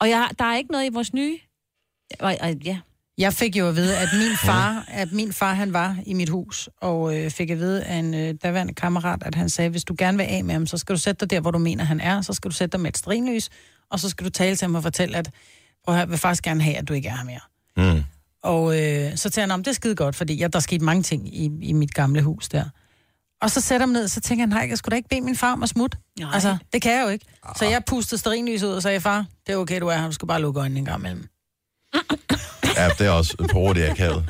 Og 0.00 0.08
jeg, 0.08 0.28
der 0.38 0.44
er 0.44 0.56
ikke 0.56 0.72
noget 0.72 0.86
i 0.86 0.88
vores 0.92 1.14
nye... 1.14 1.38
Og, 2.20 2.36
og, 2.40 2.54
ja, 2.64 2.78
Jeg 3.18 3.32
fik 3.32 3.56
jo 3.56 3.68
at 3.68 3.76
vide, 3.76 3.96
at 3.98 4.08
min 4.18 4.36
far, 4.44 4.84
at 4.88 5.12
min 5.12 5.32
far 5.32 5.54
han 5.54 5.72
var 5.72 5.96
i 6.06 6.14
mit 6.14 6.28
hus, 6.28 6.68
og 6.80 7.16
øh, 7.16 7.30
fik 7.30 7.50
at 7.50 7.58
vide 7.58 7.84
af 7.84 7.94
en 7.96 8.14
øh, 8.14 8.34
daværende 8.42 8.74
kammerat, 8.74 9.22
at 9.26 9.34
han 9.34 9.48
sagde, 9.48 9.70
hvis 9.70 9.84
du 9.84 9.94
gerne 9.98 10.18
vil 10.18 10.24
af 10.24 10.44
med 10.44 10.54
ham, 10.54 10.66
så 10.66 10.78
skal 10.78 10.94
du 10.94 11.00
sætte 11.00 11.20
dig 11.20 11.30
der, 11.30 11.40
hvor 11.40 11.50
du 11.50 11.58
mener, 11.58 11.84
han 11.84 12.00
er, 12.00 12.20
så 12.22 12.32
skal 12.32 12.50
du 12.50 12.56
sætte 12.56 12.72
dig 12.72 12.80
med 12.80 12.90
et 12.90 12.98
strinlys, 12.98 13.50
og 13.90 14.00
så 14.00 14.08
skal 14.08 14.24
du 14.24 14.30
tale 14.30 14.56
til 14.56 14.64
ham 14.66 14.74
og 14.74 14.82
fortælle, 14.82 15.16
at 15.16 15.30
prøv 15.84 15.94
at 15.94 15.96
høre, 15.96 16.00
jeg 16.00 16.10
vil 16.10 16.18
faktisk 16.18 16.44
gerne 16.44 16.62
have, 16.62 16.76
at 16.76 16.88
du 16.88 16.92
ikke 16.92 17.08
er 17.08 17.16
her 17.16 17.24
mere. 17.24 17.94
Mm. 17.94 18.04
Og 18.42 18.80
øh, 18.80 19.16
så 19.16 19.30
tænker 19.30 19.40
han, 19.40 19.50
om 19.50 19.64
det 19.64 19.70
er 19.70 19.74
skide 19.74 19.94
godt, 19.94 20.16
fordi 20.16 20.34
ja, 20.34 20.48
der 20.48 20.56
er 20.56 20.60
sket 20.60 20.82
mange 20.82 21.02
ting 21.02 21.34
i, 21.34 21.50
i 21.62 21.72
mit 21.72 21.94
gamle 21.94 22.22
hus 22.22 22.48
der. 22.48 22.64
Og 23.42 23.50
så 23.50 23.60
sætter 23.60 23.74
jeg 23.74 23.80
ham 23.80 23.88
ned, 23.88 24.08
så 24.08 24.20
tænker 24.20 24.42
han, 24.42 24.48
nej, 24.48 24.66
jeg 24.70 24.78
skulle 24.78 24.90
da 24.90 24.96
ikke 24.96 25.08
bede 25.08 25.20
min 25.20 25.36
far 25.36 25.52
om 25.52 25.62
at 25.62 25.68
smutte. 25.68 25.98
Nej. 26.18 26.30
Altså, 26.34 26.56
det 26.72 26.82
kan 26.82 26.92
jeg 26.92 27.02
jo 27.04 27.08
ikke. 27.08 27.24
Så 27.56 27.64
jeg 27.64 27.84
pustede 27.86 28.20
sterinlys 28.20 28.62
ud 28.62 28.72
og 28.72 28.82
sagde, 28.82 29.00
far, 29.00 29.26
det 29.46 29.52
er 29.52 29.56
okay, 29.56 29.80
du 29.80 29.86
er 29.86 29.96
her, 29.96 30.06
du 30.06 30.12
skal 30.12 30.28
bare 30.28 30.40
lukke 30.40 30.60
øjnene 30.60 30.78
en 30.78 30.84
gang 30.84 30.98
imellem. 30.98 31.28
Ja, 32.76 32.88
det 32.98 33.06
er 33.06 33.10
også 33.10 33.36
på 33.36 33.58
hurtigt 33.58 33.90
akavet. 33.90 34.28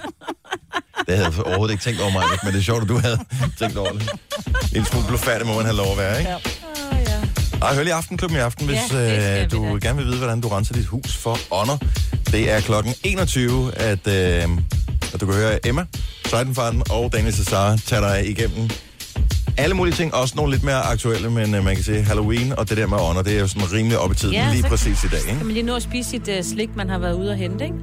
Det 1.06 1.16
havde 1.16 1.32
jeg 1.36 1.46
overhovedet 1.46 1.72
ikke 1.72 1.84
tænkt 1.84 2.00
over 2.00 2.12
mig, 2.12 2.24
men 2.42 2.52
det 2.52 2.58
er 2.58 2.62
sjovt, 2.62 2.82
at 2.82 2.88
du 2.88 2.98
havde 2.98 3.18
tænkt 3.58 3.76
over 3.76 3.92
det. 3.92 4.10
En 4.76 4.84
smule 4.84 5.06
blufærdig 5.08 5.46
må 5.46 5.54
man 5.54 5.64
have 5.64 5.76
lov 5.76 5.92
at 5.92 5.98
være, 5.98 6.18
ikke? 6.18 6.30
Ja. 6.30 6.38
Ej, 7.62 7.74
hør 7.74 7.82
lige 7.82 7.94
Aftenklubben 7.94 8.36
i 8.38 8.40
aften, 8.40 8.66
hvis 8.66 8.78
Ja, 8.92 9.42
øh, 9.42 9.50
du 9.50 9.78
gerne 9.82 9.96
vil 9.98 10.06
vide, 10.06 10.16
hvordan 10.18 10.40
du 10.40 10.48
renser 10.48 10.74
dit 10.74 10.86
hus 10.86 11.16
for 11.16 11.38
ånder. 11.50 11.76
Det 12.32 12.50
er 12.50 12.60
klokken 12.60 12.94
21, 13.04 13.74
at, 13.74 14.06
øh, 14.06 14.48
at 15.14 15.20
du 15.20 15.26
kan 15.26 15.34
høre 15.34 15.66
Emma, 15.66 15.84
Seidenfarten 16.26 16.82
og 16.90 17.12
Daniel 17.12 17.34
Cesar 17.34 17.76
tage 17.86 18.02
dig 18.02 18.28
igennem 18.30 18.70
alle 19.56 19.74
mulige 19.74 19.94
ting. 19.94 20.14
Også 20.14 20.34
nogle 20.36 20.52
lidt 20.52 20.62
mere 20.64 20.80
aktuelle, 20.82 21.30
men 21.30 21.54
øh, 21.54 21.64
man 21.64 21.74
kan 21.74 21.84
se 21.84 22.02
Halloween 22.02 22.58
og 22.58 22.68
det 22.68 22.76
der 22.76 22.86
med 22.86 22.98
ånder, 23.00 23.22
det 23.22 23.36
er 23.36 23.40
jo 23.40 23.46
sådan 23.46 23.72
rimelig 23.72 23.98
op 23.98 24.12
i 24.12 24.14
tiden 24.14 24.34
Ja, 24.34 24.50
lige 24.50 24.62
så- 24.62 24.68
præcis 24.68 25.04
i 25.04 25.08
dag, 25.08 25.18
ikke? 25.20 25.36
Kan 25.36 25.46
man 25.46 25.54
lige 25.54 25.66
nå 25.66 25.76
at 25.76 25.82
spise 25.82 26.10
sit 26.10 26.28
uh, 26.28 26.34
slik, 26.44 26.68
man 26.76 26.88
har 26.88 26.98
været 26.98 27.14
ude 27.14 27.30
og 27.30 27.36
hente, 27.36 27.64
ikke? 27.64 27.76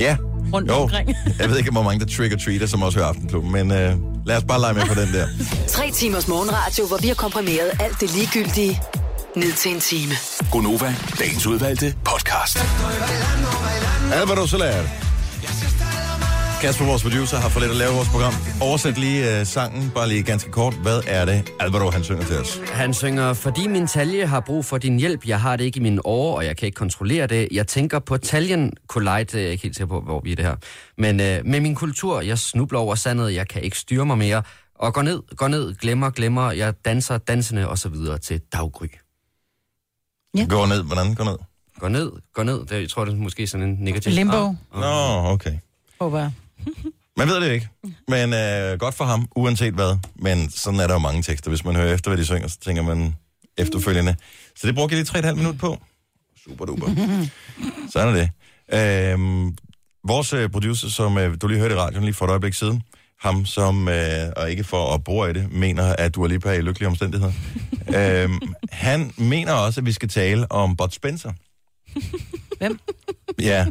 Ja. 0.00 0.16
Rundt 0.52 0.68
Jo, 0.68 0.74
omkring. 0.74 1.08
jeg 1.40 1.50
ved 1.50 1.58
ikke, 1.58 1.70
hvor 1.70 1.82
mange 1.82 2.00
der 2.06 2.06
trick-or-treater, 2.16 2.66
som 2.66 2.82
også 2.82 2.98
hører 2.98 3.08
Aftenklubben, 3.08 3.52
men 3.52 3.70
øh, 3.70 3.94
lad 4.26 4.36
os 4.36 4.44
bare 4.48 4.60
lege 4.60 4.74
med 4.74 4.82
på 4.86 4.94
den 4.94 5.12
der. 5.12 5.26
Tre 5.68 5.90
timers 5.90 6.28
morgenradio, 6.28 6.86
hvor 6.86 6.96
vi 7.02 7.08
har 7.08 7.14
komprimeret 7.14 7.70
alt 7.80 8.00
det 8.00 8.14
ligegyldige 8.14 8.80
ned 9.36 9.52
til 9.52 9.74
en 9.74 9.80
time. 9.80 10.12
Gonova, 10.52 10.94
dagens 11.18 11.46
udvalgte 11.46 11.94
podcast. 12.04 12.58
Alvaro 14.12 14.46
Soler. 14.46 14.82
Kasper, 16.60 16.84
vores 16.84 17.02
producer, 17.02 17.36
har 17.36 17.48
for 17.48 17.60
lidt 17.60 17.70
at 17.70 17.76
lave 17.76 17.92
vores 17.94 18.08
program. 18.08 18.32
Oversæt 18.60 18.98
lige 18.98 19.40
uh, 19.40 19.46
sangen, 19.46 19.90
bare 19.94 20.08
lige 20.08 20.22
ganske 20.22 20.50
kort. 20.50 20.74
Hvad 20.74 21.02
er 21.06 21.24
det, 21.24 21.52
Alvaro 21.60 21.90
han 21.90 22.04
synger 22.04 22.24
til 22.24 22.38
os? 22.38 22.60
Han 22.72 22.94
synger, 22.94 23.32
fordi 23.32 23.66
min 23.68 23.86
talje 23.86 24.26
har 24.26 24.40
brug 24.40 24.64
for 24.64 24.78
din 24.78 24.98
hjælp. 24.98 25.26
Jeg 25.26 25.40
har 25.40 25.56
det 25.56 25.64
ikke 25.64 25.80
i 25.80 25.82
mine 25.82 26.06
årer, 26.06 26.36
og 26.36 26.44
jeg 26.44 26.56
kan 26.56 26.66
ikke 26.66 26.76
kontrollere 26.76 27.26
det. 27.26 27.48
Jeg 27.52 27.66
tænker 27.66 27.98
på 27.98 28.16
taljen 28.16 28.72
collide. 28.88 29.10
Jeg 29.10 29.42
er 29.42 29.50
ikke 29.50 29.62
helt 29.62 29.76
sikker 29.76 29.88
på, 29.88 30.00
hvor 30.00 30.20
vi 30.24 30.32
er 30.32 30.36
det 30.36 30.44
her. 30.44 30.56
Men 30.98 31.20
øh, 31.20 31.46
med 31.46 31.60
min 31.60 31.74
kultur, 31.74 32.20
jeg 32.20 32.38
snubler 32.38 32.78
over 32.78 32.94
sandet. 32.94 33.34
Jeg 33.34 33.48
kan 33.48 33.62
ikke 33.62 33.78
styre 33.78 34.06
mig 34.06 34.18
mere. 34.18 34.42
Og 34.74 34.94
går 34.94 35.02
ned, 35.02 35.22
går 35.36 35.48
ned, 35.48 35.74
glemmer, 35.74 36.10
glemmer. 36.10 36.52
Jeg 36.52 36.74
danser 36.84 37.18
dansende 37.18 37.68
og 37.68 37.78
så 37.78 37.88
videre 37.88 38.18
til 38.18 38.40
daggry. 38.52 38.86
Ja. 40.36 40.46
Gå 40.48 40.66
ned, 40.66 40.82
hvordan 40.82 41.14
går 41.14 41.24
ned? 41.24 41.36
Går 41.78 41.88
ned, 41.88 42.12
går 42.34 42.42
ned. 42.42 42.66
Det, 42.66 42.72
jeg 42.80 42.90
tror, 42.90 43.04
det 43.04 43.12
er 43.14 43.16
måske 43.16 43.46
sådan 43.46 43.68
en 43.68 43.76
negativ... 43.80 44.12
Limbo, 44.12 44.36
Ah, 44.74 44.80
Nå, 44.80 45.28
okay. 45.30 45.58
håber 46.00 46.18
jeg. 46.18 46.30
Man 47.16 47.28
ved 47.28 47.40
det 47.40 47.52
ikke, 47.52 47.68
men 48.08 48.34
øh, 48.34 48.78
godt 48.78 48.94
for 48.94 49.04
ham, 49.04 49.28
uanset 49.36 49.74
hvad. 49.74 49.98
Men 50.16 50.50
sådan 50.50 50.80
er 50.80 50.86
der 50.86 50.94
jo 50.94 50.98
mange 50.98 51.22
tekster. 51.22 51.50
Hvis 51.50 51.64
man 51.64 51.76
hører 51.76 51.94
efter, 51.94 52.10
hvad 52.10 52.18
de 52.18 52.24
synger, 52.24 52.48
så 52.48 52.58
tænker 52.60 52.82
man 52.82 53.14
efterfølgende. 53.58 54.16
Så 54.56 54.66
det 54.66 54.74
brugte 54.74 54.96
jeg 54.96 55.04
lige 55.14 55.30
3,5 55.30 55.34
minut 55.34 55.58
på. 55.58 55.78
Super 56.44 56.64
duper. 56.64 56.86
Sådan 57.92 58.16
er 58.16 58.28
det. 58.72 59.12
Øhm, 59.12 59.56
vores 60.06 60.32
øh, 60.32 60.50
producer, 60.50 60.88
som 60.88 61.18
øh, 61.18 61.36
du 61.42 61.46
lige 61.48 61.60
hørte 61.60 61.74
i 61.74 61.78
radioen 61.78 62.04
lige 62.04 62.14
for 62.14 62.24
et 62.24 62.30
øjeblik 62.30 62.54
siden, 62.54 62.82
ham 63.20 63.46
som, 63.46 63.88
øh, 63.88 64.28
og 64.36 64.50
ikke 64.50 64.64
for 64.64 64.94
at 64.94 65.04
bore 65.04 65.30
i 65.30 65.32
det, 65.32 65.52
mener, 65.52 65.96
at 65.98 66.14
du 66.14 66.22
er 66.22 66.28
lige 66.28 66.40
på 66.40 66.50
i 66.50 66.60
lykkelige 66.60 66.88
omstændigheder. 66.88 67.32
øhm, 67.96 68.40
han 68.70 69.12
mener 69.16 69.52
også, 69.52 69.80
at 69.80 69.86
vi 69.86 69.92
skal 69.92 70.08
tale 70.08 70.52
om 70.52 70.76
Bud 70.76 70.88
Spencer. 70.90 71.32
Hvem? 72.58 72.80
Ja, 73.38 73.66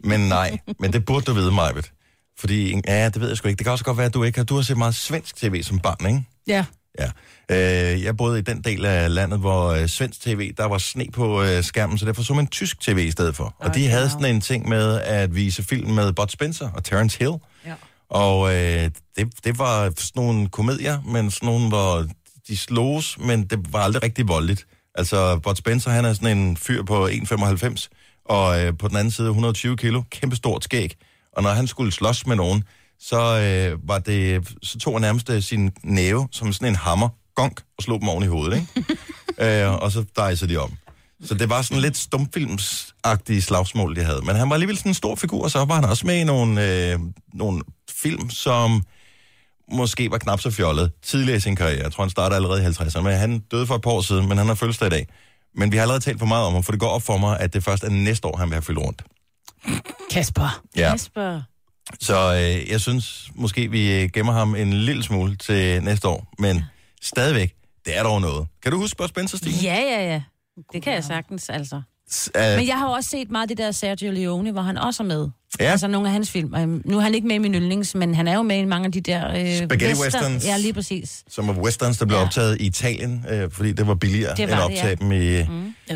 men 0.00 0.20
nej. 0.20 0.58
Men 0.78 0.92
det 0.92 1.04
burde 1.04 1.24
du 1.24 1.32
vide, 1.32 1.52
Majbet. 1.52 1.92
Fordi, 2.38 2.80
ja, 2.86 3.08
det 3.08 3.20
ved 3.20 3.28
jeg 3.28 3.36
sgu 3.36 3.48
ikke. 3.48 3.58
Det 3.58 3.64
kan 3.64 3.72
også 3.72 3.84
godt 3.84 3.96
være, 3.96 4.06
at 4.06 4.14
du 4.14 4.22
ikke 4.24 4.38
har... 4.38 4.44
Du 4.44 4.54
har 4.54 4.62
set 4.62 4.76
meget 4.76 4.94
svensk 4.94 5.36
tv 5.36 5.62
som 5.62 5.78
barn, 5.78 6.06
ikke? 6.06 6.24
Ja. 6.46 6.64
Ja. 6.98 7.10
Øh, 7.50 8.04
jeg 8.04 8.16
boede 8.16 8.38
i 8.38 8.42
den 8.42 8.62
del 8.62 8.84
af 8.84 9.14
landet, 9.14 9.38
hvor 9.38 9.68
øh, 9.68 9.88
svensk 9.88 10.20
tv, 10.20 10.52
der 10.56 10.64
var 10.64 10.78
sne 10.78 11.06
på 11.12 11.42
øh, 11.42 11.62
skærmen, 11.62 11.98
så 11.98 12.06
derfor 12.06 12.22
så 12.22 12.34
man 12.34 12.46
tysk 12.46 12.80
tv 12.80 12.98
i 12.98 13.10
stedet 13.10 13.36
for. 13.36 13.44
Og 13.58 13.66
de 13.66 13.70
Okay, 13.70 13.90
havde 13.90 14.10
sådan 14.10 14.34
en 14.34 14.40
ting 14.40 14.68
med 14.68 15.00
at 15.00 15.34
vise 15.34 15.62
film 15.62 15.90
med 15.90 16.12
Bud 16.12 16.26
Spencer 16.28 16.70
og 16.70 16.84
Terence 16.84 17.18
Hill. 17.18 17.32
Ja. 17.66 17.72
Og 18.10 18.54
øh, 18.54 18.90
det, 19.16 19.44
det 19.44 19.58
var 19.58 19.92
sådan 19.96 20.22
nogle 20.22 20.48
komedier, 20.48 21.00
men 21.00 21.30
sådan 21.30 21.46
nogle, 21.46 21.68
hvor 21.68 22.06
de 22.48 22.56
sloges, 22.56 23.18
men 23.18 23.44
det 23.44 23.72
var 23.72 23.78
aldrig 23.78 24.02
rigtig 24.02 24.28
voldeligt. 24.28 24.66
Altså, 24.94 25.38
Bud 25.38 25.54
Spencer, 25.54 25.90
han 25.90 26.04
er 26.04 26.12
sådan 26.12 26.38
en 26.38 26.56
fyr 26.56 26.82
på 26.82 27.08
1,95, 27.08 27.88
og 28.24 28.60
øh, 28.60 28.78
på 28.78 28.88
den 28.88 28.96
anden 28.96 29.10
side 29.10 29.28
120 29.28 29.76
kilo, 29.76 30.02
kæmpestort 30.10 30.64
skæg. 30.64 30.94
Og 31.32 31.42
når 31.42 31.50
han 31.50 31.66
skulle 31.66 31.92
slås 31.92 32.26
med 32.26 32.36
nogen, 32.36 32.64
så, 33.00 33.16
øh, 33.16 33.88
var 33.88 33.98
det, 33.98 34.48
så 34.62 34.78
tog 34.78 34.94
han 34.94 35.00
nærmest 35.00 35.30
øh, 35.30 35.42
sin 35.42 35.72
næve 35.82 36.28
som 36.32 36.52
sådan 36.52 36.68
en 36.68 36.76
hammer, 36.76 37.08
gonk, 37.34 37.62
og 37.78 37.82
slog 37.82 38.00
dem 38.00 38.08
oven 38.08 38.24
i 38.24 38.26
hovedet, 38.26 38.56
ikke? 38.56 39.64
øh, 39.64 39.82
og 39.82 39.92
så 39.92 40.04
dejsede 40.16 40.52
de 40.52 40.56
om. 40.56 40.72
Så 41.24 41.34
det 41.34 41.50
var 41.50 41.62
sådan 41.62 41.82
lidt 41.82 41.96
stumfilmsagtige 41.96 43.42
slagsmål, 43.42 43.96
de 43.96 44.04
havde. 44.04 44.20
Men 44.24 44.36
han 44.36 44.48
var 44.48 44.54
alligevel 44.54 44.76
sådan 44.76 44.90
en 44.90 44.94
stor 44.94 45.14
figur, 45.14 45.42
og 45.44 45.50
så 45.50 45.64
var 45.64 45.74
han 45.74 45.84
også 45.84 46.06
med 46.06 46.20
i 46.20 46.24
nogle, 46.24 46.66
øh, 46.92 46.98
nogle 47.34 47.62
film, 47.90 48.30
som 48.30 48.82
måske 49.72 50.10
var 50.10 50.18
knap 50.18 50.40
så 50.40 50.50
fjollet 50.50 50.92
tidligere 51.02 51.36
i 51.36 51.40
sin 51.40 51.56
karriere. 51.56 51.82
Jeg 51.82 51.92
tror, 51.92 52.04
han 52.04 52.10
startede 52.10 52.36
allerede 52.36 52.62
i 52.62 52.66
50'erne, 52.66 53.00
men 53.00 53.12
han 53.12 53.38
døde 53.38 53.66
for 53.66 53.74
et 53.74 53.82
par 53.82 53.90
år 53.90 54.00
siden, 54.00 54.28
men 54.28 54.38
han 54.38 54.46
har 54.46 54.54
fødselsdag 54.54 54.86
i 54.86 54.90
dag. 54.90 55.06
Men 55.54 55.72
vi 55.72 55.76
har 55.76 55.82
allerede 55.82 56.04
talt 56.04 56.18
for 56.18 56.26
meget 56.26 56.46
om 56.46 56.52
ham, 56.52 56.62
for 56.62 56.72
det 56.72 56.80
går 56.80 56.88
op 56.88 57.02
for 57.02 57.16
mig, 57.16 57.40
at 57.40 57.54
det 57.54 57.64
først 57.64 57.84
er 57.84 57.90
næste 57.90 58.28
år, 58.28 58.36
han 58.36 58.48
vil 58.48 58.54
have 58.54 58.62
fyldt 58.62 58.78
rundt. 58.78 59.02
Kasper. 60.10 60.62
Ja. 60.76 60.90
Kasper. 60.90 61.42
Så 62.00 62.34
øh, 62.34 62.70
jeg 62.70 62.80
synes 62.80 63.30
måske, 63.34 63.70
vi 63.70 64.02
øh, 64.02 64.10
gemmer 64.10 64.32
ham 64.32 64.54
en 64.54 64.72
lille 64.72 65.02
smule 65.02 65.36
til 65.36 65.82
næste 65.82 66.08
år, 66.08 66.32
men 66.38 66.64
stadigvæk, 67.02 67.54
det 67.84 67.98
er 67.98 68.02
dog 68.02 68.20
noget. 68.20 68.46
Kan 68.62 68.72
du 68.72 68.78
huske 68.78 68.96
Bud 68.96 69.08
Spencer, 69.08 69.38
Stine? 69.38 69.56
Ja, 69.62 69.80
ja, 69.80 70.12
ja. 70.12 70.22
Det 70.72 70.82
kan 70.82 70.92
jeg 70.92 71.04
sagtens, 71.04 71.48
altså. 71.48 71.76
Øh, 72.36 72.42
Men 72.56 72.66
jeg 72.66 72.78
har 72.78 72.86
også 72.88 73.10
set 73.10 73.30
meget 73.30 73.42
af 73.44 73.48
det 73.48 73.58
der 73.58 73.70
Sergio 73.72 74.12
Leone, 74.12 74.52
hvor 74.52 74.62
han 74.62 74.78
også 74.78 75.02
er 75.02 75.06
med. 75.06 75.28
Ja. 75.60 75.64
Altså 75.64 75.88
nogle 75.88 76.08
af 76.08 76.12
hans 76.12 76.30
film. 76.30 76.54
Øhm, 76.54 76.82
Nu 76.84 76.96
er 76.96 77.00
han 77.02 77.14
ikke 77.14 77.26
med 77.26 77.34
i 77.34 77.38
min 77.38 77.54
yndlings, 77.54 77.94
men 77.94 78.14
han 78.14 78.28
er 78.28 78.34
jo 78.34 78.42
med 78.42 78.58
i 78.58 78.64
mange 78.64 78.86
af 78.86 78.92
de 78.92 79.00
der... 79.00 79.28
Øh, 79.30 79.56
Spaghetti 79.66 80.02
westerns. 80.02 80.44
Ja, 80.46 80.56
lige 80.56 80.72
præcis. 80.72 81.24
Som 81.28 81.46
var 81.48 81.52
westerns, 81.54 81.98
der 81.98 82.06
blev 82.06 82.18
Ja. 82.18 82.24
optaget 82.24 82.60
i 82.60 82.66
Italien, 82.66 83.24
øh, 83.30 83.50
fordi 83.50 83.72
det 83.72 83.86
var 83.86 83.94
billigere 83.94 84.30
Det 84.36 84.42
end 84.42 84.50
var 84.50 84.64
at 84.64 84.70
det, 84.70 84.76
ja. 84.76 84.80
optage 84.82 84.96
dem 84.96 85.12
i 85.12 85.16
Jeg 85.26 85.46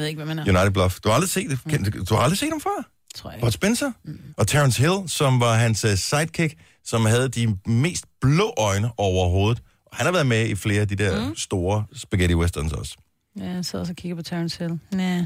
ved 0.01 0.07
ikke, 0.07 0.17
hvad 0.25 0.35
man 0.35 0.39
er. 0.39 0.43
United 0.59 0.71
Bluff. 0.71 1.01
Du 1.01 1.09
har 1.09 1.15
aldrig 1.15 1.31
set 1.31 1.51
det? 1.51 1.59
Kendt- 1.73 2.05
Du 2.05 2.15
har 2.15 2.23
aldrig 2.23 2.39
set 2.39 2.49
dem 2.53 2.61
før? 2.61 2.89
Tror 3.15 3.31
jeg 3.31 3.41
Bud 3.41 3.49
ikke. 3.49 3.53
Spencer 3.55 3.93
og 4.37 4.47
Terence 4.49 4.81
Hill, 4.83 5.09
som 5.09 5.41
var 5.41 5.55
hans 5.55 5.85
uh, 5.85 5.91
sidekick, 5.95 6.55
som 6.85 7.05
havde 7.07 7.29
de 7.29 7.57
mest 7.67 8.05
blå 8.21 8.55
øjne 8.59 8.91
overhovedet. 8.97 9.63
Og 9.87 9.97
han 9.97 10.07
har 10.07 10.13
været 10.13 10.27
med 10.27 10.47
i 10.49 10.55
flere 10.55 10.81
af 10.81 10.89
de 10.89 10.97
der 10.97 11.29
mm. 11.29 11.37
store 11.37 11.85
spaghetti 11.97 12.35
westerns 12.35 12.73
også. 12.73 12.97
Ja, 13.41 13.51
jeg 13.51 13.65
sidder 13.65 13.81
også 13.83 13.93
og 13.93 13.97
kigger 13.97 14.17
på 14.17 14.23
Terence 14.23 14.59
Hill. 14.59 14.79
Nej, 14.95 15.25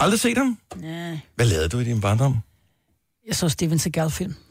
Aldrig 0.00 0.20
set 0.20 0.38
ham? 0.38 0.58
nej. 0.76 1.18
Hvad 1.36 1.46
lavede 1.46 1.68
du 1.68 1.78
i 1.78 1.84
din 1.84 2.00
barndom? 2.00 2.36
Jeg 3.26 3.36
så 3.36 3.48
Steven 3.48 3.78
Seagal-film. 3.78 4.34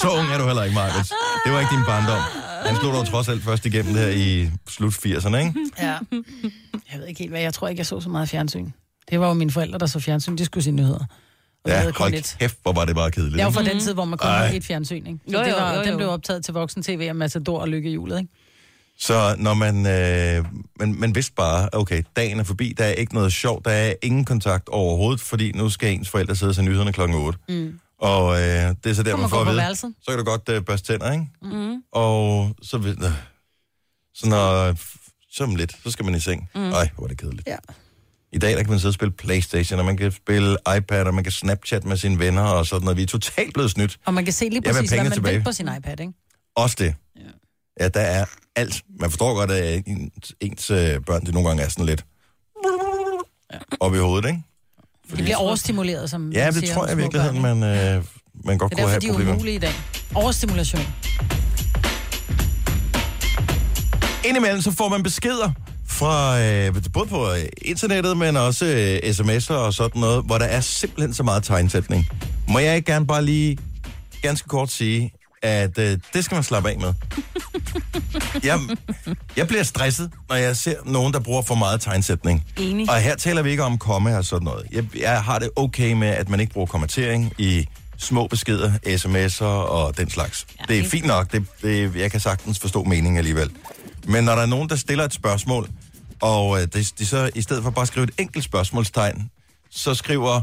Så 0.00 0.08
ung 0.10 0.28
er 0.32 0.38
du 0.38 0.46
heller 0.46 0.62
ikke, 0.62 0.74
Marcus. 0.74 1.08
Det 1.44 1.52
var 1.52 1.60
ikke 1.60 1.74
din 1.76 1.84
barndom. 1.86 2.22
Han 2.66 2.76
slog 2.76 2.92
dog 2.94 3.06
trods 3.06 3.28
alt 3.28 3.42
først 3.42 3.66
igennem 3.66 3.92
det 3.94 4.02
her 4.02 4.08
i 4.10 4.50
slut 4.68 4.92
80'erne, 4.94 5.36
ikke? 5.36 5.52
Ja. 5.78 5.98
Jeg 6.92 6.98
ved 7.00 7.06
ikke 7.06 7.18
helt, 7.18 7.30
hvad 7.30 7.40
jeg 7.40 7.54
tror 7.54 7.68
ikke, 7.68 7.80
jeg 7.80 7.86
så 7.86 8.00
så 8.00 8.08
meget 8.08 8.28
fjernsyn. 8.28 8.70
Det 9.10 9.20
var 9.20 9.28
jo 9.28 9.34
mine 9.34 9.50
forældre, 9.50 9.78
der 9.78 9.86
så 9.86 10.00
fjernsyn. 10.00 10.36
De 10.38 10.44
skulle 10.44 10.64
se 10.64 10.70
nyheder. 10.70 11.04
Og 11.64 11.70
Ja, 11.70 11.90
hold 11.98 12.14
et. 12.14 12.36
kæft, 12.40 12.58
hvor 12.62 12.72
var 12.72 12.84
det 12.84 12.94
bare 12.94 13.10
kedeligt. 13.10 13.36
Jeg 13.36 13.46
var 13.46 13.52
fra 13.52 13.62
den 13.62 13.80
tid, 13.80 13.94
hvor 13.94 14.04
man 14.04 14.18
kun 14.18 14.30
havde 14.30 14.56
et 14.56 14.64
fjernsyn, 14.64 15.06
ikke? 15.06 15.18
Så 15.28 15.32
Jo, 15.38 15.44
det 15.44 15.50
jo, 15.50 15.56
var, 15.56 15.74
jo, 15.74 15.80
den 15.80 15.90
jo. 15.90 15.96
blev 15.96 16.08
optaget 16.10 16.44
til 16.44 16.54
voksen 16.54 16.82
tv 16.82 17.06
og 17.10 17.16
Matador 17.16 17.60
og 17.60 17.68
Lykke 17.68 17.90
i 17.90 17.92
julet, 17.94 18.18
ikke? 18.20 18.32
Så 18.98 19.36
når 19.38 19.54
man, 19.54 19.86
øh, 19.86 20.44
man, 20.80 20.94
man 20.94 21.14
vidste 21.14 21.32
bare, 21.32 21.68
okay, 21.72 22.02
dagen 22.16 22.40
er 22.40 22.44
forbi, 22.44 22.74
der 22.78 22.84
er 22.84 22.92
ikke 22.92 23.14
noget 23.14 23.32
sjovt, 23.32 23.64
der 23.64 23.70
er 23.70 23.94
ingen 24.02 24.24
kontakt 24.24 24.68
overhovedet, 24.68 25.20
fordi 25.20 25.52
nu 25.52 25.68
skal 25.68 25.92
ens 25.94 26.08
forældre 26.08 26.36
sidde 26.36 26.54
se 26.54 26.62
nyhederne 26.62 26.92
klokken 26.92 27.16
8. 27.16 27.38
Mm. 27.48 27.80
Og 27.98 28.34
øh, 28.34 28.40
det 28.40 28.86
er 28.86 28.94
så 28.94 29.02
der, 29.02 29.16
man 29.16 29.30
får 29.30 29.40
at 29.40 29.46
vide, 29.46 29.76
så 29.76 30.06
kan 30.08 30.18
du 30.18 30.24
godt 30.24 30.48
øh, 30.48 30.62
børste 30.62 30.92
tænder, 30.92 31.12
ikke? 31.12 31.26
Mm. 31.42 31.82
Og 31.92 32.50
så, 32.62 32.76
øh, 32.76 33.10
så 34.14 34.28
når, 34.28 34.74
så 35.30 35.44
om 35.44 35.54
lidt, 35.54 35.76
så 35.84 35.90
skal 35.90 36.04
man 36.04 36.14
i 36.14 36.20
seng. 36.20 36.50
Mm. 36.54 36.60
Ej, 36.60 36.88
hvor 36.96 37.04
er 37.04 37.08
det 37.08 37.18
kedeligt. 37.18 37.46
Ja. 37.46 37.56
I 38.32 38.38
dag 38.38 38.50
der 38.56 38.62
kan 38.62 38.70
man 38.70 38.78
sidde 38.78 38.90
og 38.90 38.94
spille 38.94 39.12
Playstation, 39.12 39.78
og 39.78 39.84
man 39.84 39.96
kan 39.96 40.12
spille 40.12 40.56
iPad, 40.76 41.06
og 41.06 41.14
man 41.14 41.24
kan 41.24 41.32
Snapchat 41.32 41.84
med 41.84 41.96
sine 41.96 42.18
venner 42.18 42.42
og 42.42 42.66
sådan 42.66 42.84
noget. 42.84 42.96
Vi 42.96 43.02
er 43.02 43.06
totalt 43.06 43.54
blevet 43.54 43.70
snydt. 43.70 43.98
Og 44.04 44.14
man 44.14 44.24
kan 44.24 44.32
se 44.32 44.48
lige 44.48 44.62
præcis, 44.62 44.90
hvad 44.90 45.02
man 45.02 45.12
tilbage. 45.12 45.36
vil 45.36 45.44
på 45.44 45.52
sin 45.52 45.68
iPad, 45.78 46.00
ikke? 46.00 46.12
Også 46.56 46.76
det. 46.78 46.94
Ja. 47.16 47.20
Ja, 47.80 47.88
der 47.88 48.00
er 48.00 48.24
alt. 48.56 48.82
Man 49.00 49.10
forstår 49.10 49.34
godt, 49.34 49.50
at 49.50 49.82
ens, 49.86 50.34
ens 50.40 50.70
øh, 50.70 51.00
børn, 51.06 51.24
det 51.26 51.34
nogle 51.34 51.48
gange 51.48 51.62
er 51.62 51.68
sådan 51.68 51.86
lidt 51.86 52.04
ja. 53.52 53.58
op 53.80 53.94
i 53.94 53.98
hovedet, 53.98 54.28
ikke? 54.28 54.42
De 55.16 55.22
bliver 55.22 55.36
overstimuleret, 55.36 56.10
som 56.10 56.30
Ja, 56.32 56.46
det 56.46 56.54
siger 56.54 56.74
tror 56.74 56.86
jeg 56.86 56.94
i 56.94 57.00
virkeligheden, 57.00 57.42
man, 57.42 57.62
øh, 57.62 58.04
man 58.44 58.58
godt 58.58 58.70
Det 58.72 58.78
er 58.78 58.82
kunne 58.82 58.82
derfor, 58.82 58.88
have 58.88 59.00
de 59.00 59.06
er 59.06 59.12
problemer. 59.12 59.32
umulige 59.34 59.54
i 59.54 59.58
dag. 59.58 59.72
Overstimulation. 60.14 60.82
Indimellem 64.24 64.60
så 64.62 64.70
får 64.72 64.88
man 64.88 65.02
beskeder 65.02 65.50
fra 65.88 66.40
øh, 66.40 66.74
både 66.92 67.06
på 67.08 67.30
øh, 67.30 67.38
internettet, 67.62 68.16
men 68.16 68.36
også 68.36 68.66
øh, 68.66 69.10
sms'er 69.10 69.52
og 69.54 69.74
sådan 69.74 70.00
noget, 70.00 70.24
hvor 70.24 70.38
der 70.38 70.44
er 70.44 70.60
simpelthen 70.60 71.14
så 71.14 71.22
meget 71.22 71.42
tegnsætning. 71.44 72.08
Må 72.48 72.58
jeg 72.58 72.76
ikke 72.76 72.92
gerne 72.92 73.06
bare 73.06 73.24
lige 73.24 73.58
ganske 74.22 74.48
kort 74.48 74.70
sige, 74.70 75.12
at 75.44 75.78
øh, 75.78 75.98
det 76.14 76.24
skal 76.24 76.34
man 76.34 76.44
slappe 76.44 76.70
af 76.70 76.78
med. 76.78 76.94
jeg, 78.44 78.60
jeg 79.36 79.48
bliver 79.48 79.62
stresset, 79.62 80.10
når 80.28 80.36
jeg 80.36 80.56
ser 80.56 80.76
nogen, 80.84 81.12
der 81.12 81.20
bruger 81.20 81.42
for 81.42 81.54
meget 81.54 81.80
tegnsætning. 81.80 82.44
Enig. 82.56 82.90
Og 82.90 82.96
her 82.96 83.16
taler 83.16 83.42
vi 83.42 83.50
ikke 83.50 83.62
om 83.62 83.78
komma 83.78 84.16
og 84.16 84.24
sådan 84.24 84.44
noget. 84.44 84.66
Jeg, 84.72 84.84
jeg 84.98 85.22
har 85.22 85.38
det 85.38 85.50
okay 85.56 85.92
med, 85.92 86.08
at 86.08 86.28
man 86.28 86.40
ikke 86.40 86.52
bruger 86.52 86.66
kommentering 86.66 87.32
i 87.38 87.68
små 87.98 88.26
beskeder, 88.26 88.72
sms'er 88.86 89.44
og 89.44 89.96
den 89.96 90.10
slags. 90.10 90.46
Ja, 90.60 90.74
det 90.74 90.84
er 90.84 90.88
fint 90.88 91.06
nok. 91.06 91.32
Det, 91.32 91.46
det, 91.62 91.96
jeg 91.96 92.10
kan 92.10 92.20
sagtens 92.20 92.58
forstå 92.58 92.84
meningen 92.84 93.16
alligevel. 93.16 93.50
Men 94.06 94.24
når 94.24 94.34
der 94.34 94.42
er 94.42 94.46
nogen, 94.46 94.68
der 94.68 94.76
stiller 94.76 95.04
et 95.04 95.14
spørgsmål, 95.14 95.68
og 96.20 96.62
øh, 96.62 96.68
de, 96.74 96.84
de 96.98 97.06
så 97.06 97.30
i 97.34 97.42
stedet 97.42 97.62
for 97.62 97.70
bare 97.70 97.82
at 97.82 97.88
skrive 97.88 98.04
et 98.04 98.14
enkelt 98.18 98.44
spørgsmålstegn, 98.44 99.30
så 99.70 99.94
skriver 99.94 100.40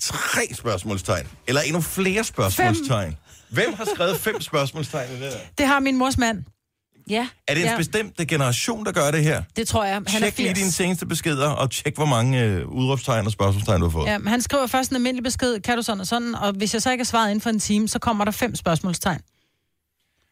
tre 0.00 0.54
spørgsmålstegn, 0.54 1.26
eller 1.46 1.60
endnu 1.60 1.80
flere 1.80 2.24
spørgsmålstegn. 2.24 3.16
Hvem 3.50 3.74
har 3.74 3.86
skrevet 3.94 4.16
fem 4.16 4.40
spørgsmålstegn 4.40 5.10
i 5.10 5.14
det 5.14 5.20
der? 5.22 5.38
Det 5.58 5.66
har 5.66 5.80
min 5.80 5.96
mors 5.96 6.18
mand. 6.18 6.44
Ja. 7.10 7.28
Er 7.48 7.54
det 7.54 7.62
en 7.62 7.68
Ja. 7.68 7.76
bestemt 7.76 8.16
generation, 8.28 8.84
der 8.86 8.92
gør 8.92 9.10
det 9.10 9.22
her? 9.24 9.42
Det 9.56 9.68
tror 9.68 9.84
jeg. 9.84 9.94
Han 9.94 10.04
er 10.06 10.10
Tjek 10.26 10.38
lige 10.38 10.48
80. 10.48 10.58
dine 10.58 10.72
seneste 10.72 11.06
beskeder, 11.06 11.48
og 11.48 11.70
tjek, 11.70 11.94
hvor 11.96 12.04
mange 12.06 12.42
øh, 12.44 12.66
udråbstegn 12.68 13.26
og 13.26 13.32
spørgsmålstegn 13.32 13.80
du 13.80 13.86
har 13.86 13.90
fået. 13.92 14.06
Ja, 14.06 14.18
men 14.18 14.28
han 14.28 14.42
skriver 14.42 14.66
først 14.66 14.90
en 14.90 14.96
almindelig 14.96 15.24
besked, 15.24 15.60
kan 15.60 15.76
du 15.76 15.82
sådan 15.82 16.00
og 16.00 16.06
sådan, 16.06 16.34
og 16.34 16.52
hvis 16.52 16.74
jeg 16.74 16.82
så 16.82 16.90
ikke 16.90 17.02
har 17.02 17.06
svaret 17.06 17.30
inden 17.30 17.40
for 17.40 17.50
en 17.50 17.60
time, 17.60 17.88
så 17.88 17.98
kommer 17.98 18.24
der 18.24 18.32
fem 18.32 18.54
spørgsmålstegn. 18.56 19.20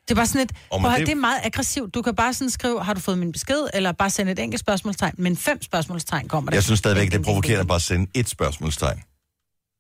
Det 0.09 0.11
er 0.11 0.15
bare 0.15 0.27
sådan 0.27 0.41
et, 0.41 0.53
oh, 0.71 0.83
men 0.83 0.91
det... 0.91 1.01
det- 1.01 1.09
er 1.09 1.15
meget 1.15 1.41
aggressivt. 1.45 1.95
Du 1.95 2.03
kan 2.03 2.15
bare 2.15 2.35
sådan 2.35 2.51
skrive, 2.51 2.83
har 2.85 2.95
du 2.95 3.01
fået 3.01 3.19
min 3.19 3.33
besked, 3.33 3.67
eller 3.75 3.93
bare 3.93 4.11
sende 4.11 4.33
et 4.33 4.39
enkelt 4.39 4.61
spørgsmålstegn, 4.61 5.15
men 5.19 5.37
fem 5.37 5.63
spørgsmålstegn 5.63 6.29
kommer 6.29 6.51
der. 6.51 6.57
Jeg 6.57 6.65
synes 6.65 6.79
stadigvæk, 6.79 7.11
det 7.13 7.27
er 7.29 7.41
ding. 7.41 7.51
at 7.57 7.67
bare 7.67 7.81
sende 7.81 8.07
et 8.15 8.29
spørgsmålstegn. 8.29 9.03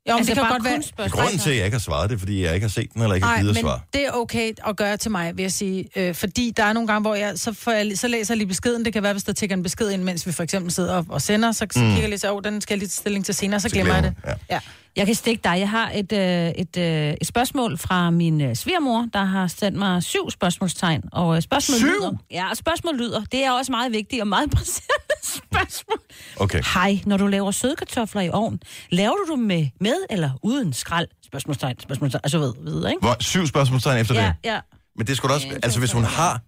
Jo, 0.08 0.12
men 0.12 0.18
Altså, 0.18 0.30
det 0.30 0.36
kan 0.38 0.42
bare 0.44 0.52
godt 0.52 0.64
være... 0.64 0.82
spørgsmål. 0.82 1.22
Grunden 1.22 1.38
til, 1.38 1.50
at 1.50 1.56
jeg 1.56 1.64
ikke 1.64 1.74
har 1.74 1.80
svaret, 1.80 2.10
det 2.10 2.18
fordi 2.18 2.42
jeg 2.44 2.54
ikke 2.54 2.64
har 2.64 2.68
set 2.70 2.92
den, 2.94 3.02
eller 3.02 3.14
ikke 3.14 3.26
har 3.26 3.34
Nej, 3.34 3.40
givet 3.42 3.54
men 3.54 3.58
at 3.58 3.62
svare. 3.62 3.80
det 3.92 4.06
er 4.06 4.10
okay 4.10 4.52
at 4.68 4.76
gøre 4.76 4.96
til 4.96 5.10
mig, 5.10 5.36
vil 5.36 5.42
jeg 5.42 5.52
sige. 5.52 5.88
Øh, 5.96 6.14
fordi 6.14 6.52
der 6.56 6.64
er 6.64 6.72
nogle 6.72 6.86
gange, 6.86 7.00
hvor 7.00 7.14
jeg 7.14 7.32
så, 7.38 7.52
får 7.52 7.72
jeg, 7.72 7.98
så 7.98 8.08
læser 8.08 8.34
jeg 8.34 8.38
lige 8.38 8.48
beskeden. 8.48 8.84
Det 8.84 8.92
kan 8.92 9.02
være, 9.02 9.12
hvis 9.12 9.24
der 9.24 9.32
tigger 9.32 9.56
en 9.56 9.62
besked 9.62 9.90
ind, 9.90 10.02
mens 10.02 10.26
vi 10.26 10.32
for 10.32 10.42
eksempel 10.42 10.72
sidder 10.72 10.94
og, 10.94 11.06
og 11.08 11.22
sender, 11.22 11.52
så, 11.52 11.66
så 11.70 11.80
Mm. 11.80 11.84
kigger 11.86 12.00
jeg 12.00 12.08
lige 12.08 12.18
så, 12.18 12.32
oh, 12.34 12.42
den 12.44 12.60
skal 12.60 12.74
jeg 12.74 12.78
lige 12.78 12.88
stilling 12.90 13.24
til 13.24 13.34
senere, 13.34 13.60
så, 13.60 13.68
Så 13.68 13.74
glemmer 13.74 13.94
jeg 13.94 14.02
det. 14.02 14.14
glemmer 14.22 14.38
Ja. 14.50 14.58
Jeg 14.96 15.06
kan 15.06 15.14
stikke 15.14 15.40
dig. 15.44 15.56
Jeg 15.58 15.70
har 15.70 15.90
et, 15.94 16.12
øh, 16.12 16.48
et, 16.48 16.76
øh, 16.76 17.14
et 17.20 17.26
spørgsmål 17.26 17.78
fra 17.78 18.10
min 18.10 18.40
øh, 18.40 18.54
svigermor, 18.56 19.08
der 19.12 19.24
har 19.24 19.46
sendt 19.46 19.78
mig 19.78 20.02
syv 20.02 20.30
spørgsmålstegn. 20.30 21.02
Og 21.12 21.36
øh, 21.36 21.42
spørgsmålet 21.42 21.80
Syv? 21.80 21.86
lyder... 21.88 22.12
Ja, 22.30 22.50
og 22.50 22.56
spørgsmålet 22.56 23.00
lyder. 23.00 23.24
Det 23.32 23.44
er 23.44 23.52
også 23.52 23.72
meget 23.72 23.92
vigtigt 23.92 24.20
og 24.22 24.28
meget 24.28 24.50
presserende 24.56 25.16
spørgsmål. 25.22 25.98
Okay. 26.40 26.62
Hej, 26.74 26.98
når 27.06 27.16
du 27.16 27.26
laver 27.26 27.50
sødkartofler 27.50 28.22
i 28.22 28.30
ovnen, 28.30 28.60
laver 28.90 29.14
du 29.28 29.34
dem 29.34 29.42
med, 29.44 29.66
med 29.80 29.96
eller 30.10 30.30
uden 30.42 30.72
skrald? 30.72 31.08
Spørgsmålstegn, 31.26 31.80
spørgsmålstegn. 31.80 32.20
Altså 32.24 32.38
ved, 32.38 32.52
ved 32.60 32.88
ikke? 32.88 33.00
Hvor, 33.00 33.16
syv 33.20 33.46
spørgsmålstegn 33.46 34.00
efter 34.00 34.14
Ja, 34.14 34.26
det. 34.26 34.34
ja. 34.44 34.60
Men 34.96 35.06
det 35.06 35.16
skulle 35.16 35.34
også... 35.34 35.46
Ja, 35.48 35.54
Altså, 35.62 35.78
hvis 35.78 35.92
hun 35.92 36.04
har... 36.04 36.40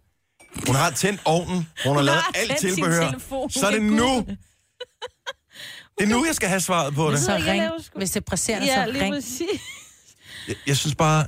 Hun 0.67 0.75
har 0.75 0.91
tændt 0.91 1.21
ovnen, 1.25 1.69
hun 1.87 1.97
har 1.97 2.03
lavet 2.03 2.21
har 2.21 2.33
alt 2.35 2.49
tændt 2.49 2.61
sin 2.61 2.85
tilbehør, 2.85 3.49
så 3.49 3.67
er 3.67 3.71
det 3.71 3.83
nu. 3.83 4.27
Det 5.99 6.05
er 6.05 6.09
nu, 6.09 6.25
jeg 6.27 6.35
skal 6.35 6.49
have 6.49 6.61
svaret 6.61 6.95
på 6.95 7.11
det. 7.11 7.21
Så 7.21 7.33
Jeg 7.33 7.47
ring. 7.47 7.63
Hvis 7.97 8.11
det 8.11 8.21
er 8.21 8.25
presserende, 8.25 8.67
Ja, 8.67 8.85
så 8.85 8.93
lige 8.93 9.05
ring. 9.05 9.15
Jeg, 10.49 10.55
jeg 10.67 10.77
synes 10.77 10.95
bare... 10.95 11.27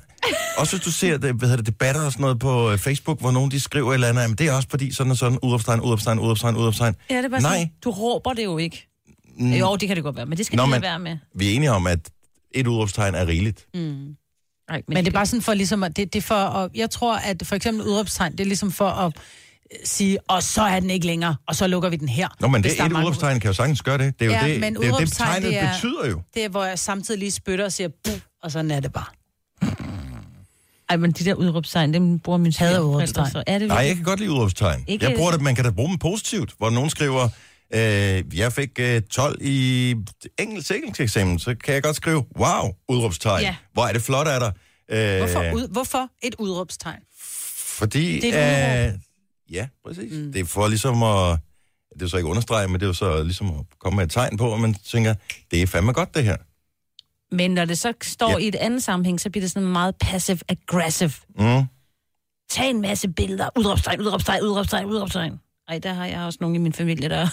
Også 0.58 0.76
hvis 0.76 0.84
du 0.84 0.92
ser 0.92 1.16
det, 1.18 1.34
hvad 1.34 1.48
hedder 1.48 1.56
det, 1.56 1.66
debatter 1.66 2.02
og 2.04 2.12
sådan 2.12 2.22
noget 2.22 2.38
på 2.38 2.70
øh, 2.70 2.78
Facebook, 2.78 3.20
hvor 3.20 3.30
nogen 3.30 3.50
de 3.50 3.60
skriver 3.60 3.90
et 3.90 3.94
eller 3.94 4.08
andet, 4.08 4.22
jamen 4.22 4.36
det 4.36 4.46
er 4.48 4.52
også 4.52 4.68
fordi 4.70 4.92
sådan 4.94 5.10
og 5.10 5.16
sådan, 5.16 5.38
udopstegn, 5.42 5.80
udopstegn, 5.80 6.18
udopstegn, 6.18 6.56
udopstegn. 6.56 6.94
Ja, 7.10 7.16
det 7.16 7.24
er 7.24 7.28
bare 7.28 7.40
Nej. 7.40 7.52
sådan, 7.58 7.70
du 7.84 7.90
råber 7.90 8.32
det 8.32 8.44
jo 8.44 8.58
ikke. 8.58 8.88
Mm. 9.38 9.52
Jo, 9.52 9.76
det 9.76 9.88
kan 9.88 9.96
det 9.96 10.04
godt 10.04 10.16
være, 10.16 10.26
men 10.26 10.38
det 10.38 10.46
skal 10.46 10.56
Nå, 10.56 10.66
men- 10.66 10.70
men... 10.70 10.82
være 10.82 10.98
med. 10.98 11.16
Vi 11.34 11.50
er 11.50 11.56
enige 11.56 11.70
om, 11.72 11.86
at 11.86 12.10
et 12.54 12.66
udopstegn 12.66 13.14
er 13.14 13.26
rigeligt. 13.26 13.66
Mm. 13.74 14.06
Ej, 14.68 14.82
Men 14.88 14.96
det 14.96 15.06
er 15.06 15.10
bare 15.14 15.26
sådan 15.26 15.42
for 15.42 15.54
ligesom, 15.54 15.82
at 15.82 15.96
det, 15.96 16.12
det 16.12 16.24
for, 16.24 16.34
at, 16.34 16.70
jeg 16.74 16.90
tror, 16.90 17.16
at 17.16 17.42
for 17.44 17.56
eksempel 17.56 17.86
udråbstegn, 17.86 18.32
det 18.32 18.40
er 18.40 18.44
ligesom 18.44 18.72
for 18.72 18.88
at 18.88 19.12
sige, 19.84 20.18
og 20.28 20.42
så 20.42 20.62
er 20.62 20.80
den 20.80 20.90
ikke 20.90 21.06
længere, 21.06 21.36
og 21.46 21.56
så 21.56 21.66
lukker 21.66 21.88
vi 21.88 21.96
den 21.96 22.08
her. 22.08 22.28
Nå, 22.40 22.48
men 22.48 22.62
det 22.62 22.72
der 22.76 22.82
er 22.82 22.86
et 22.86 22.92
mange 22.92 23.06
udopstegn 23.06 23.40
kan 23.40 23.48
jo 23.48 23.54
sagtens 23.54 23.82
gøre 23.82 23.98
det. 23.98 24.18
Det 24.20 24.24
er 24.24 24.26
jo 24.26 24.46
Ja, 24.46 24.52
det, 24.52 24.60
men 24.60 24.74
det, 24.74 24.78
er 24.78 24.82
det 24.82 24.92
udråbstegn, 24.92 25.28
tegnet 25.28 25.50
det 25.52 25.58
er- 25.62 25.72
betyder 25.72 26.08
jo. 26.08 26.22
Det 26.34 26.44
er, 26.44 26.48
hvor 26.48 26.64
jeg 26.64 26.78
samtidig 26.78 27.18
lige 27.18 27.30
spytter 27.30 27.64
og 27.64 27.72
siger, 27.72 27.88
buh, 28.04 28.14
og 28.42 28.50
sådan 28.50 28.70
er 28.70 28.80
det 28.80 28.92
bare. 28.92 29.04
Ej, 30.88 30.96
men 30.96 31.12
de 31.12 31.24
der 31.24 31.34
udråbstegn, 31.34 31.94
dem 31.94 32.18
bruger 32.18 32.38
min 32.38 32.52
Hader 32.58 32.80
udråbstegn. 32.80 33.30
så. 33.30 33.42
Er 33.46 33.58
det 33.58 33.68
Nej, 33.68 33.76
jeg 33.78 33.94
kan 33.94 34.04
godt 34.04 34.20
lide 34.20 34.30
udråbstegn. 34.30 34.84
Ikke- 34.88 35.06
Jeg 35.06 35.14
bruger 35.16 35.30
det, 35.30 35.40
man 35.40 35.54
kan 35.54 35.64
da 35.64 35.70
bruge 35.70 35.88
dem 35.88 35.98
positivt, 35.98 36.52
hvor 36.58 36.70
nogen 36.70 36.90
skriver, 36.90 37.28
øh, 37.74 38.38
jeg 38.38 38.52
fik 38.52 38.70
øh, 38.78 39.02
12 39.02 39.38
i 39.40 39.90
engelsk 40.38 40.70
engelskeksamen, 40.70 41.38
så 41.38 41.54
kan 41.64 41.74
jeg 41.74 41.82
godt 41.82 41.96
skrive, 41.96 42.24
wow, 42.38 42.70
udråbstegn. 42.88 43.42
Ja. 43.42 43.56
Hvor 43.72 43.86
er 43.86 43.92
det 43.92 44.02
flot 44.02 44.26
af 44.28 44.40
dig. 44.40 44.52
Øh, 44.98 45.18
Hvorfor, 45.18 45.52
ud, 45.54 45.68
hvorfor 45.72 46.08
et 46.22 46.34
udråbstegn? 46.38 47.00
Fordi... 47.78 48.20
Det 48.20 48.30
er 48.34 48.84
et 48.84 48.92
øh, 48.92 48.98
Ja, 49.50 49.68
præcis. 49.86 50.12
Mm. 50.12 50.32
Det 50.32 50.40
er 50.40 50.44
for 50.44 50.68
ligesom 50.68 51.02
at... 51.02 51.38
Det 51.94 52.02
er 52.02 52.04
jo 52.04 52.08
så 52.08 52.16
ikke 52.16 52.28
understrege, 52.28 52.68
men 52.68 52.80
det 52.80 52.88
er 52.88 52.92
så 52.92 53.22
ligesom 53.22 53.46
at 53.46 53.64
komme 53.78 53.96
med 53.96 54.04
et 54.04 54.10
tegn 54.10 54.36
på, 54.36 54.54
at 54.54 54.60
man 54.60 54.74
tænker, 54.74 55.14
det 55.50 55.62
er 55.62 55.66
fandme 55.66 55.92
godt 55.92 56.14
det 56.14 56.24
her. 56.24 56.36
Men 57.34 57.50
når 57.50 57.64
det 57.64 57.78
så 57.78 57.92
står 58.02 58.30
Ja. 58.30 58.36
i 58.36 58.48
et 58.48 58.54
andet 58.54 58.82
sammenhæng, 58.82 59.20
så 59.20 59.30
bliver 59.30 59.42
det 59.42 59.50
sådan 59.50 59.68
meget 59.68 59.94
passive-aggressive. 60.04 61.12
Mm. 61.38 61.64
Tag 62.50 62.70
en 62.70 62.80
masse 62.80 63.08
billeder. 63.08 63.48
Udråbstegn, 63.58 64.00
udråbstegn, 64.00 64.42
udråbstegn, 64.42 64.86
udråbstegn. 64.86 65.40
Ej, 65.68 65.78
der 65.78 65.92
har 65.92 66.06
jeg 66.06 66.20
også 66.20 66.38
nogen 66.40 66.56
i 66.56 66.58
min 66.58 66.72
familie, 66.72 67.08
der... 67.08 67.28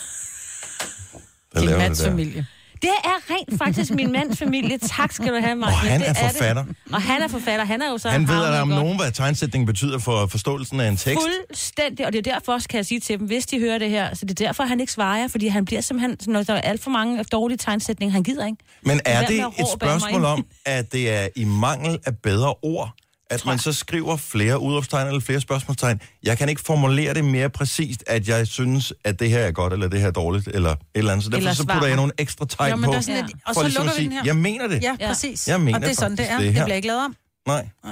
Der 1.54 1.62
det 1.62 1.70
der. 1.70 2.10
familie. 2.10 2.46
Det 2.82 2.90
er 3.04 3.34
rent 3.34 3.58
faktisk 3.58 3.92
min 3.92 4.12
mands 4.12 4.40
familie. 4.40 4.78
Tak 4.78 5.12
skal 5.12 5.28
du 5.28 5.40
have, 5.40 5.56
Martin. 5.56 5.74
Og 5.74 5.80
han 5.80 6.02
er 6.02 6.14
det. 6.14 6.18
forfatter. 6.18 6.66
Og 6.94 7.02
han 7.02 7.22
er 7.22 7.28
forfatter. 7.28 7.66
Han 7.66 7.82
er 7.82 7.90
jo 7.90 7.98
så... 7.98 8.10
Han 8.10 8.28
ved 8.28 8.36
havnet 8.36 8.54
der 8.54 8.62
om 8.62 8.68
nogen, 8.68 9.00
hvad 9.00 9.12
tegnsætning 9.12 9.68
betyder 9.68 10.00
for 10.00 10.28
forståelsen 10.28 10.80
af 10.80 10.88
en 10.88 10.98
tekst. 10.98 11.28
Fuldstændig, 11.48 12.06
og 12.06 12.14
det 12.14 12.28
er 12.28 12.34
derfor 12.34 12.54
også, 12.54 12.68
kan 12.68 12.78
jeg 12.78 12.86
sige 12.86 13.00
til 13.00 13.20
dem, 13.20 13.28
hvis 13.28 13.46
de 13.46 13.60
hører 13.60 13.78
det 13.78 13.90
her, 13.90 14.16
så 14.16 14.26
det 14.26 14.40
er 14.42 14.46
derfor, 14.46 14.64
han 14.64 14.80
ikke 14.80 14.94
svarer, 14.94 15.28
fordi 15.28 15.48
han 15.48 15.66
bliver 15.66 15.82
simpelthen, 15.82 16.34
når 16.34 16.44
der 16.44 16.54
er 16.54 16.62
alt 16.62 16.84
for 16.84 16.92
mange 16.92 17.24
dårlige 17.24 17.58
tegnsætninger, 17.58 18.14
han 18.14 18.24
gider 18.24 18.46
ikke. 18.46 18.58
Men 18.84 19.00
er 19.06 19.26
det 19.26 19.40
at 19.40 19.60
et 19.60 19.68
spørgsmål 19.74 20.26
om, 20.26 20.46
at 20.66 20.92
det 20.92 21.12
er 21.12 21.28
i 21.36 21.44
mangel 21.46 22.00
af 22.06 22.18
bedre 22.18 22.54
ord, 22.62 22.94
at 23.30 23.46
man 23.46 23.60
så 23.60 23.74
skriver 23.74 24.18
flere 24.18 24.60
udopstegn 24.60 25.08
eller 25.08 25.20
flere 25.20 25.42
spørgsmålstegn? 25.42 26.02
Jeg 26.24 26.38
kan 26.38 26.50
ikke 26.50 26.62
formulere 26.62 27.14
det 27.14 27.26
mere 27.26 27.50
præcist, 27.50 28.04
at 28.08 28.28
jeg 28.28 28.48
synes, 28.48 28.94
at 29.04 29.20
det 29.20 29.30
her 29.30 29.40
er 29.40 29.52
godt, 29.52 29.74
eller 29.74 29.88
det 29.88 30.00
her 30.00 30.08
er 30.08 30.12
dårligt, 30.12 30.48
eller 30.48 30.72
et 30.72 30.78
eller 30.96 31.12
andet. 31.12 31.24
Så 31.24 31.30
derfor 31.30 31.38
Eller 31.40 31.54
så 31.54 31.64
putter 31.68 31.88
jeg 31.88 31.96
nogle 31.96 32.12
ekstra 32.18 32.46
tegn 32.46 32.70
Jo, 32.72 32.76
men 32.76 32.86
på, 32.86 32.92
der 32.92 32.98
er 32.98 33.02
sådan 33.02 33.16
Ja. 33.20 33.26
et, 33.26 33.32
og 33.46 33.54
for 33.54 33.62
så 33.62 33.64
ligesom 33.64 33.84
lukker 33.86 33.94
vi 33.94 33.98
sige, 34.02 34.10
den 34.10 34.18
her. 34.18 34.24
jeg 34.26 34.36
mener 34.36 34.68
det. 34.68 34.84
Ja, 34.84 34.96
præcis. 35.08 35.48
Jeg 35.48 35.62
mener 35.62 35.76
og 35.78 35.82
det 35.82 35.90
er 35.90 35.94
sådan, 35.96 36.18
det 36.18 36.32
er. 36.32 36.38
det 36.38 36.46
Det, 36.46 36.54
her. 36.54 36.64
bliver 36.64 36.76
ikke 36.76 36.88
lavet 36.88 37.06
om. 37.06 37.16
Nej. 37.48 37.68
Ja. 37.86 37.90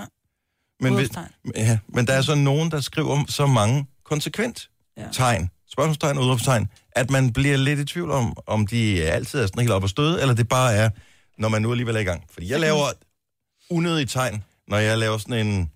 Men, 0.81 0.93
hvis, 0.95 1.09
ja, 1.55 1.77
men 1.87 2.07
der 2.07 2.13
er 2.13 2.21
så 2.21 2.35
nogen, 2.35 2.71
der 2.71 2.81
skriver 2.81 3.23
så 3.29 3.47
mange 3.47 3.85
konsekvent 4.05 4.69
Ja. 4.97 5.03
tegn, 5.13 5.49
spørgsmålstegn 5.71 6.17
og 6.17 6.23
udopstegn, 6.23 6.67
at 6.91 7.09
man 7.11 7.33
bliver 7.33 7.57
lidt 7.57 7.79
i 7.79 7.85
tvivl 7.85 8.11
om, 8.11 8.33
om 8.47 8.67
de 8.67 9.03
altid 9.03 9.39
er 9.39 9.45
sådan 9.47 9.59
helt 9.59 9.71
op 9.71 9.83
og 9.83 9.89
støde, 9.89 10.21
eller 10.21 10.33
det 10.33 10.47
bare 10.47 10.73
er, 10.73 10.89
når 11.37 11.49
man 11.49 11.61
nu 11.61 11.71
alligevel 11.71 11.95
er 11.95 11.99
i 11.99 12.03
gang. 12.03 12.23
Fordi 12.33 12.51
jeg 12.51 12.59
laver 12.59 12.85
unødige 13.69 14.05
tegn, 14.05 14.43
når 14.67 14.77
jeg 14.77 14.97
laver 14.97 15.17
sådan 15.17 15.47
en, 15.47 15.71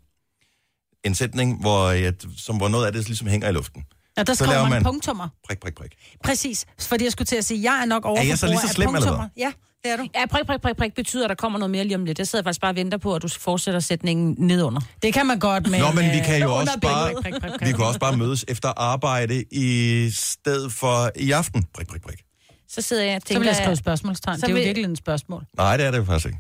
en 1.03 1.15
sætning, 1.15 1.61
hvor, 1.61 1.89
jeg, 1.89 2.13
som, 2.37 2.57
hvor 2.57 2.67
noget 2.67 2.85
af 2.85 2.91
det 2.93 3.05
ligesom 3.07 3.27
hænger 3.27 3.49
i 3.49 3.51
luften. 3.51 3.83
Ja, 4.17 4.23
der 4.23 4.33
Så 4.33 4.43
skriver 4.45 4.61
man, 4.61 4.69
man- 4.71 4.83
punktummer. 4.83 5.27
Prik, 5.47 5.59
prik, 5.59 5.75
prik. 5.75 5.91
Præcis. 6.23 6.65
Fordi 6.79 7.03
jeg 7.03 7.11
skulle 7.11 7.25
til 7.25 7.35
at 7.35 7.45
sige, 7.45 7.71
jeg 7.73 7.81
er 7.81 7.85
nok 7.85 8.05
over 8.05 8.19
Er 8.19 8.23
jeg 8.23 8.37
så 8.37 8.47
lige 8.47 8.59
så 8.59 8.67
slem, 8.67 8.95
eller 8.95 9.15
hvad? 9.17 9.27
Ja, 9.37 9.51
det 9.83 9.91
er 9.91 9.97
du. 9.97 10.07
Ja, 10.15 10.25
prik, 10.25 10.45
prik, 10.45 10.61
prik, 10.61 10.77
prik 10.77 10.93
betyder, 10.95 11.23
at 11.25 11.29
der 11.29 11.35
kommer 11.35 11.59
noget 11.59 11.71
mere 11.71 11.83
lige 11.83 11.95
om 11.95 12.05
lidt. 12.05 12.19
Jeg 12.19 12.27
sidder 12.27 12.43
faktisk 12.43 12.61
bare 12.61 12.71
og 12.71 12.75
venter 12.75 12.97
på, 12.97 13.15
at 13.15 13.21
du 13.21 13.27
fortsætter 13.27 13.79
sætningen 13.79 14.35
nedunder. 14.37 14.81
Det 15.01 15.13
kan 15.13 15.25
man 15.25 15.39
godt, 15.39 15.69
men... 15.69 15.79
Nå, 15.79 15.91
men 15.91 16.11
vi 16.11 16.17
øh, 16.17 16.25
kan 16.25 16.41
jo 16.41 16.47
under 16.47 16.59
også 16.59 16.79
bare, 16.81 17.13
Prik, 17.13 17.23
prik, 17.23 17.41
prik, 17.41 17.51
prik. 17.59 17.67
vi 17.67 17.71
kan 17.73 17.85
også 17.85 17.99
bare 17.99 18.17
mødes 18.17 18.45
efter 18.47 18.69
arbejde 18.77 19.43
i 19.51 20.09
stedet 20.13 20.73
for 20.73 21.11
i 21.15 21.31
aften. 21.31 21.63
Prik, 21.73 21.87
prik, 21.87 22.01
prik. 22.01 22.21
Så 22.69 22.81
sidder 22.81 23.03
jeg 23.03 23.15
og 23.15 23.21
Så 23.21 23.27
tænker... 23.27 23.39
vil 23.39 23.47
jeg 23.47 23.55
skrive 23.55 23.75
spørgsmålstegn. 23.75 24.39
Så 24.39 24.45
Det 24.47 24.53
er 24.53 24.57
jo 24.57 24.63
virkelig 24.65 24.91
et 24.91 24.97
spørgsmål. 24.97 25.45
Nej, 25.57 25.77
det 25.77 25.85
er 25.85 25.91
det 25.91 25.97
jo 25.97 26.03
faktisk 26.05 26.25
ikke. 26.25 26.39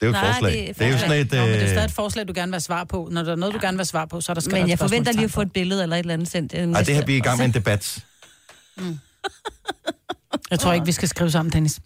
Det 0.00 0.06
er 0.06 0.06
jo 0.06 0.10
et 0.10 0.12
Nej, 0.22 0.32
forslag. 0.32 0.52
det 0.52 0.68
er 0.68 0.72
Det 0.72 0.82
er 0.86 0.88
jo 0.92 0.98
sådan 0.98 1.20
et... 1.20 1.32
Nå, 1.32 1.38
men 1.38 1.48
det 1.48 1.56
er 1.56 1.62
øh, 1.62 1.68
stadig 1.68 1.84
et 1.84 1.90
forslag, 1.92 2.28
du 2.28 2.32
gerne 2.36 2.50
vil 2.50 2.54
have 2.54 2.60
svar 2.60 2.84
på. 2.84 3.08
Når 3.12 3.22
der 3.22 3.32
er 3.32 3.36
noget, 3.36 3.54
du 3.54 3.58
gerne 3.62 3.76
vil 3.76 3.80
have 3.80 3.84
svar 3.84 4.04
på, 4.04 4.20
så 4.20 4.32
er 4.32 4.34
der 4.34 4.40
skrevet 4.40 4.60
Men 4.62 4.70
jeg 4.70 4.78
forventer 4.78 5.12
lige 5.12 5.24
at 5.24 5.30
få 5.30 5.42
et 5.42 5.52
billede 5.52 5.82
eller 5.82 5.96
et 5.96 6.00
eller 6.00 6.14
andet 6.14 6.28
sendt. 6.30 6.54
øh, 6.54 6.58
Ej, 6.60 6.64
det 6.66 6.74
her 6.74 6.94
næste- 6.94 7.06
vi 7.06 7.12
er 7.12 7.16
i 7.16 7.20
gang 7.20 7.38
med 7.38 7.46
en 7.46 7.54
debat. 7.54 8.04
på. 8.78 8.84
Jeg 10.50 10.58
tror 10.60 10.72
ikke, 10.72 10.86
vi 10.86 10.92
skal 10.92 11.08
skrive 11.08 11.30
sammen, 11.30 11.52
Dennis. 11.52 11.80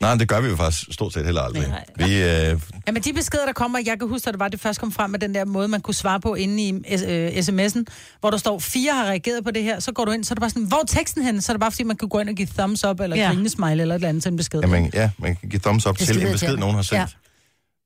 Nej, 0.00 0.14
det 0.14 0.28
gør 0.28 0.40
vi 0.40 0.48
jo 0.48 0.56
faktisk 0.56 0.84
stort 0.92 1.12
set 1.12 1.24
heller 1.24 1.42
aldrig. 1.42 1.68
Nej. 1.68 1.84
Vi, 1.96 2.04
øh, 2.04 2.60
Ja, 2.86 2.92
men 2.92 3.02
de 3.02 3.12
beskeder, 3.12 3.46
der 3.46 3.52
kommer, 3.52 3.78
jeg 3.86 3.98
kan 3.98 4.08
huske, 4.08 4.28
at 4.28 4.32
det 4.34 4.40
var, 4.40 4.48
det 4.48 4.60
først 4.60 4.80
kom 4.80 4.92
frem 4.92 5.10
med 5.10 5.18
den 5.18 5.34
der 5.34 5.44
måde, 5.44 5.68
man 5.68 5.80
kunne 5.80 5.94
svare 5.94 6.20
på 6.20 6.34
inde 6.34 6.62
i 6.62 6.72
øh, 6.72 7.28
sms'en, 7.36 7.84
hvor 8.20 8.30
der 8.30 8.36
står, 8.38 8.58
fire 8.58 8.92
har 8.92 9.04
reageret 9.04 9.44
på 9.44 9.50
det 9.50 9.62
her, 9.62 9.80
så 9.80 9.92
går 9.92 10.04
du 10.04 10.10
ind, 10.10 10.24
så 10.24 10.32
er 10.32 10.34
det 10.34 10.40
bare 10.40 10.50
sådan, 10.50 10.64
hvor 10.64 10.76
er 10.78 10.84
teksten 10.86 11.22
hen? 11.22 11.40
Så 11.40 11.52
er 11.52 11.54
det 11.54 11.60
bare, 11.60 11.70
fordi 11.72 11.82
man 11.82 11.96
kan 11.96 12.08
gå 12.08 12.18
ind 12.18 12.28
og 12.28 12.34
give 12.34 12.48
thumbs 12.58 12.84
up, 12.84 13.00
eller 13.00 13.16
Ja. 13.16 13.28
grinesmile, 13.32 13.70
eller 13.82 13.94
et 13.94 13.98
eller 13.98 14.08
andet 14.08 14.22
til 14.22 14.30
en 14.30 14.36
besked. 14.36 14.60
jamen, 14.60 14.90
ja, 14.94 15.10
man 15.18 15.36
kan 15.36 15.48
give 15.48 15.60
thumbs 15.60 15.86
up 15.86 15.98
til 15.98 16.26
en 16.26 16.32
besked, 16.32 16.56
nogen 16.56 16.74
har 16.74 16.82
sendt. 16.82 17.00
Ja. 17.00 17.06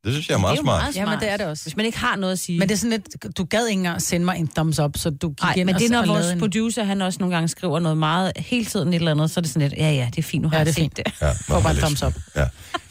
Det 0.05 0.13
synes 0.13 0.29
jeg 0.29 0.35
er 0.35 0.39
Det 0.39 0.41
meget 0.43 0.53
er 0.53 0.57
jo 0.57 0.63
smart. 0.63 0.83
meget 0.83 0.95
smart. 0.95 1.07
Jamen, 1.09 1.21
det 1.21 1.31
er 1.33 1.37
det 1.37 1.47
også. 1.47 1.65
Hvis 1.65 1.77
man 1.77 1.87
ikke 1.87 1.99
har 1.99 2.17
noget 2.17 2.33
at 2.33 2.39
sige. 2.39 2.59
Men 2.59 2.69
det 2.69 2.75
er 2.75 2.79
sådan 2.79 2.91
lidt, 2.91 3.37
du 3.39 3.45
gad 3.45 3.67
ikke 3.67 3.79
engang 3.79 4.03
sende 4.03 4.25
mig 4.25 4.37
en 4.39 4.49
thumbs 4.49 4.79
up, 4.79 4.97
så 4.97 5.11
du 5.11 5.29
gik 5.29 5.43
Nej, 5.43 5.55
ind 5.57 5.67
men 5.67 5.75
og, 5.75 5.81
det 5.81 5.87
er, 5.87 5.91
når 5.91 6.07
vores 6.07 6.31
en... 6.31 6.39
producer, 6.39 6.85
han 6.85 7.03
også 7.03 7.19
nogle 7.19 7.35
gange 7.35 7.49
skriver 7.49 7.79
noget 7.79 7.99
meget, 7.99 8.33
hele 8.37 8.65
tiden 8.65 8.89
et 8.89 8.95
eller 8.95 9.11
andet, 9.11 9.31
så 9.31 9.41
er 9.41 9.43
det 9.43 9.51
sådan 9.51 9.69
lidt, 9.69 9.79
ja, 9.81 9.91
ja, 9.93 10.09
det 10.11 10.19
er 10.19 10.23
fint, 10.23 10.43
nu 10.43 10.49
har 10.49 10.57
Ja, 10.57 10.59
jeg 10.59 10.67
det 10.67 10.71
er 10.71 10.75
set 10.75 10.83
fint. 10.83 10.97
det. 10.97 11.13
Ja, 11.23 11.33
Får 11.55 11.61
bare 11.61 11.73
en 11.73 11.79
thumbs 11.79 12.03
up. 12.03 12.13
Ja. 12.37 12.45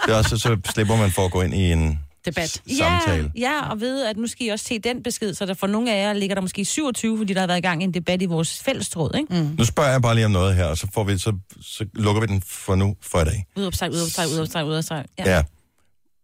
Det 0.05 0.13
er 0.13 0.15
også, 0.17 0.37
så 0.37 0.57
slipper 0.73 0.95
man 0.95 1.11
for 1.11 1.25
at 1.25 1.31
gå 1.31 1.41
ind 1.41 1.53
i 1.53 1.71
en 1.71 1.99
Debat. 2.25 2.49
samtale. 2.77 3.31
Ja, 3.37 3.41
ja, 3.41 3.69
og 3.69 3.79
ved, 3.81 4.05
at 4.05 4.17
nu 4.17 4.27
skal 4.27 4.45
I 4.45 4.49
også 4.49 4.65
se 4.65 4.79
den 4.79 5.03
besked, 5.03 5.33
så 5.33 5.45
der 5.45 5.53
for 5.53 5.67
nogle 5.67 5.93
af 5.93 6.03
jer 6.03 6.13
ligger 6.13 6.35
der 6.35 6.41
måske 6.41 6.65
27, 6.65 7.17
fordi 7.17 7.33
der 7.33 7.39
har 7.39 7.47
været 7.47 7.57
i 7.57 7.61
gang 7.61 7.83
en 7.83 7.93
debat 7.93 8.21
i 8.21 8.25
vores 8.25 8.59
fællestråd, 8.59 9.11
ikke? 9.17 9.43
Mm. 9.43 9.55
Nu 9.57 9.65
spørger 9.65 9.91
jeg 9.91 10.01
bare 10.01 10.15
lige 10.15 10.25
om 10.25 10.31
noget 10.31 10.55
her, 10.55 10.65
og 10.65 10.77
så, 10.77 10.87
får 10.93 11.03
vi, 11.03 11.17
så, 11.17 11.33
så 11.61 11.85
lukker 11.93 12.21
vi 12.21 12.27
den 12.27 12.41
for 12.45 12.75
nu 12.75 12.95
for 13.01 13.21
i 13.21 13.25
dag. 13.25 13.45
Udopsteg, 13.57 13.91
udopsteg, 13.91 14.25
udopsteg, 14.33 14.65
udopsteg. 14.65 15.05
Ja. 15.19 15.35
ja. 15.35 15.43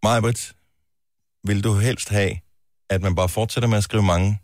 Majbrit, 0.04 0.52
vil 1.48 1.64
du 1.64 1.74
helst 1.74 2.10
have, 2.10 2.32
at 2.90 3.02
man 3.02 3.16
bare 3.16 3.30
fortsætter 3.30 3.70
med 3.70 3.78
at 3.78 3.84
skrive 3.84 4.04
mange 4.04 4.40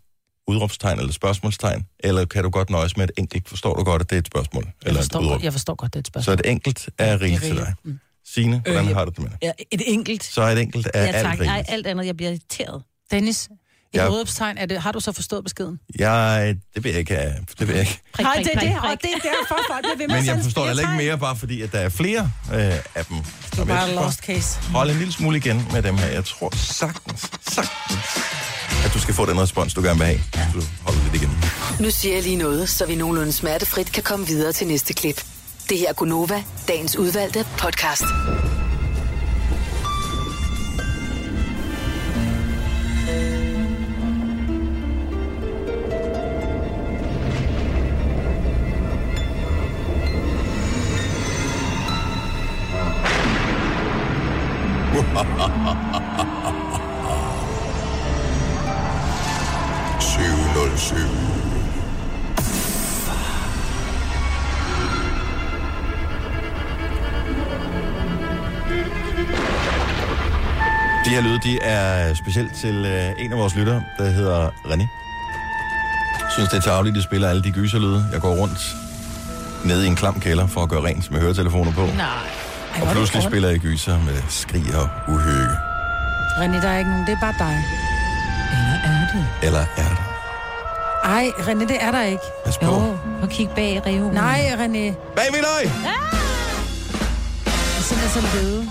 udråbstegn 0.47 0.99
eller 0.99 1.11
spørgsmålstegn, 1.13 1.85
eller 1.99 2.25
kan 2.25 2.43
du 2.43 2.49
godt 2.49 2.69
nøjes 2.69 2.97
med 2.97 3.03
et 3.03 3.11
enkelt? 3.17 3.49
Forstår 3.49 3.73
du 3.75 3.83
godt, 3.83 4.01
at 4.01 4.09
det 4.09 4.15
er 4.15 4.19
et 4.19 4.27
spørgsmål? 4.27 4.63
Jeg 4.63 4.73
eller 4.87 4.99
et 4.99 5.03
forstår, 5.03 5.19
udråb? 5.19 5.31
godt, 5.31 5.43
jeg 5.43 5.51
forstår 5.53 5.75
godt, 5.75 5.93
det 5.93 5.97
er 5.97 6.01
et 6.01 6.07
Så 6.07 6.11
spørgsmål. 6.11 6.33
et 6.33 6.41
enkelt 6.51 6.89
er 6.97 7.21
rigeligt 7.21 7.41
til 7.43 7.55
dig. 7.55 7.73
Mm. 7.83 7.99
Signe, 8.25 8.59
hvordan 8.65 8.87
Øh, 8.89 8.95
har 8.95 9.05
du 9.05 9.11
det 9.11 9.19
med 9.19 9.29
det? 9.29 9.37
Ja, 9.41 9.51
et 9.71 9.81
enkelt. 9.85 10.23
Så 10.23 10.41
et 10.47 10.59
enkelt 10.59 10.87
er 10.93 11.05
Ja, 11.05 11.11
tak. 11.11 11.15
alt 11.15 11.23
Nej, 11.39 11.47
rigeligt. 11.47 11.69
alt 11.71 11.87
andet, 11.87 12.05
jeg 12.05 12.17
bliver 12.17 12.29
irriteret. 12.29 12.83
Dennis, 13.11 13.49
et 13.93 13.97
Ja. 13.97 14.04
ja. 14.04 14.10
udopstegn, 14.10 14.58
er 14.58 14.65
det, 14.65 14.82
har 14.82 14.91
du 14.91 14.99
så 14.99 15.12
forstået 15.12 15.43
beskeden? 15.43 15.80
Jeg, 15.99 16.56
det 16.75 16.84
vil 16.84 16.89
jeg 16.89 16.99
ikke. 16.99 17.15
Det 17.60 17.67
vil 17.67 17.69
jeg 17.69 17.80
ikke. 17.80 17.99
Prik, 18.13 18.23
Nej, 18.23 18.36
prik, 18.36 18.45
det 18.45 18.56
er 18.56 18.60
det, 18.60 18.75
og 18.77 18.97
det 19.01 19.10
er 19.13 19.19
derfor, 19.30 19.60
folk 19.67 19.84
bliver 19.84 19.97
ved 19.97 20.08
med 20.08 20.15
Men 20.15 20.25
jeg 20.25 20.39
forstår 20.43 20.67
heller 20.67 20.84
ikke 20.84 21.04
mere, 21.06 21.17
bare 21.17 21.36
fordi, 21.36 21.62
at 21.62 21.71
der 21.71 21.80
er 21.80 21.89
flere 21.89 22.32
øh, 22.54 22.60
af 22.95 23.06
dem. 23.06 23.17
Det 23.51 23.60
er 23.60 23.65
bare 23.65 23.91
lost 23.95 24.19
case. 24.19 24.60
Hold 24.62 24.89
en 24.89 24.97
lille 24.97 25.13
smule 25.13 25.38
igen 25.38 25.67
med 25.71 25.82
dem 25.84 25.97
her. 25.97 26.08
Jeg 26.08 26.25
tror 26.25 26.56
sagtens, 26.56 27.21
sagtens, 27.49 28.06
at 28.86 28.91
du 28.93 28.99
skal 28.99 29.13
få 29.13 29.25
den 29.25 29.41
respons, 29.41 29.73
du 29.73 29.82
gerne 29.82 29.99
vil 29.99 30.08
have. 30.08 30.19
Du 30.54 30.62
holder 30.84 31.04
lidt 31.04 31.15
igen. 31.23 31.43
Nu 31.80 31.89
siger 31.91 32.15
jeg 32.15 32.23
lige 32.23 32.36
noget, 32.36 32.69
så 32.69 32.86
vi 32.86 32.95
nogenlunde 32.95 33.32
smertefrit 33.32 33.91
kan 33.91 34.04
komme 34.04 34.27
videre 34.27 34.51
til 34.51 34.67
næste 34.67 34.93
klip. 34.93 35.23
Det 35.69 35.77
her 35.80 35.89
er 35.89 35.93
Gunova, 35.93 36.43
dagens 36.67 36.95
udvalgte 36.97 37.45
podcast. 37.58 38.04
De 55.21 55.25
her 71.10 71.21
lyde, 71.21 71.39
de 71.43 71.60
er 71.62 72.13
specielt 72.13 72.53
til 72.53 72.86
øh, 72.86 73.12
en 73.25 73.31
af 73.31 73.38
vores 73.38 73.55
lyttere, 73.55 73.84
der 73.97 74.10
hedder 74.10 74.49
René. 74.49 74.88
Jeg 76.19 76.29
synes, 76.34 76.49
det 76.49 76.57
er 76.57 76.62
tageligt, 76.62 76.95
de 76.95 77.03
spiller 77.03 77.29
alle 77.29 77.43
de 77.43 77.51
gyserlyde. 77.51 78.05
Jeg 78.12 78.21
går 78.21 78.36
rundt 78.36 78.75
nede 79.65 79.86
i 79.86 79.88
en 79.88 79.95
klam 79.95 80.19
kælder 80.19 80.47
for 80.47 80.63
at 80.63 80.69
gøre 80.69 80.84
rent 80.84 81.12
med 81.12 81.19
høretelefoner 81.19 81.71
på. 81.71 81.86
Nej. 81.86 82.40
Ej, 82.75 82.81
Og 82.81 82.88
pludselig 82.91 83.21
det 83.21 83.29
spiller 83.31 83.49
jeg 83.49 83.60
gyser 83.60 83.97
med 83.99 84.21
skrig 84.29 84.75
og 84.75 84.89
uhygge. 85.07 85.55
René, 86.38 86.62
der 86.62 86.69
er 86.69 86.77
ikke 86.77 86.89
nogen, 86.91 87.05
det 87.07 87.13
er 87.13 87.19
bare 87.21 87.36
dig. 87.39 87.63
Eller 88.51 88.77
er 88.84 89.07
det? 89.13 89.25
Eller 89.47 89.60
er 89.77 89.89
der? 89.89 90.07
Ej, 91.03 91.27
René, 91.38 91.60
det 91.67 91.77
er 91.84 91.91
der 91.91 92.03
ikke. 92.03 92.23
Pas 92.45 92.57
på. 92.57 92.65
Jo, 92.65 92.97
og 93.21 93.29
kig 93.29 93.49
bag 93.55 93.81
reolen. 93.86 94.13
Nej, 94.13 94.39
René. 94.53 95.13
Bag 95.15 95.25
mit 95.31 95.45
øje! 95.55 95.73
Jeg 95.84 97.77
er 97.77 97.81
simpelthen 97.81 98.21
så 98.21 98.38
lede. 98.38 98.69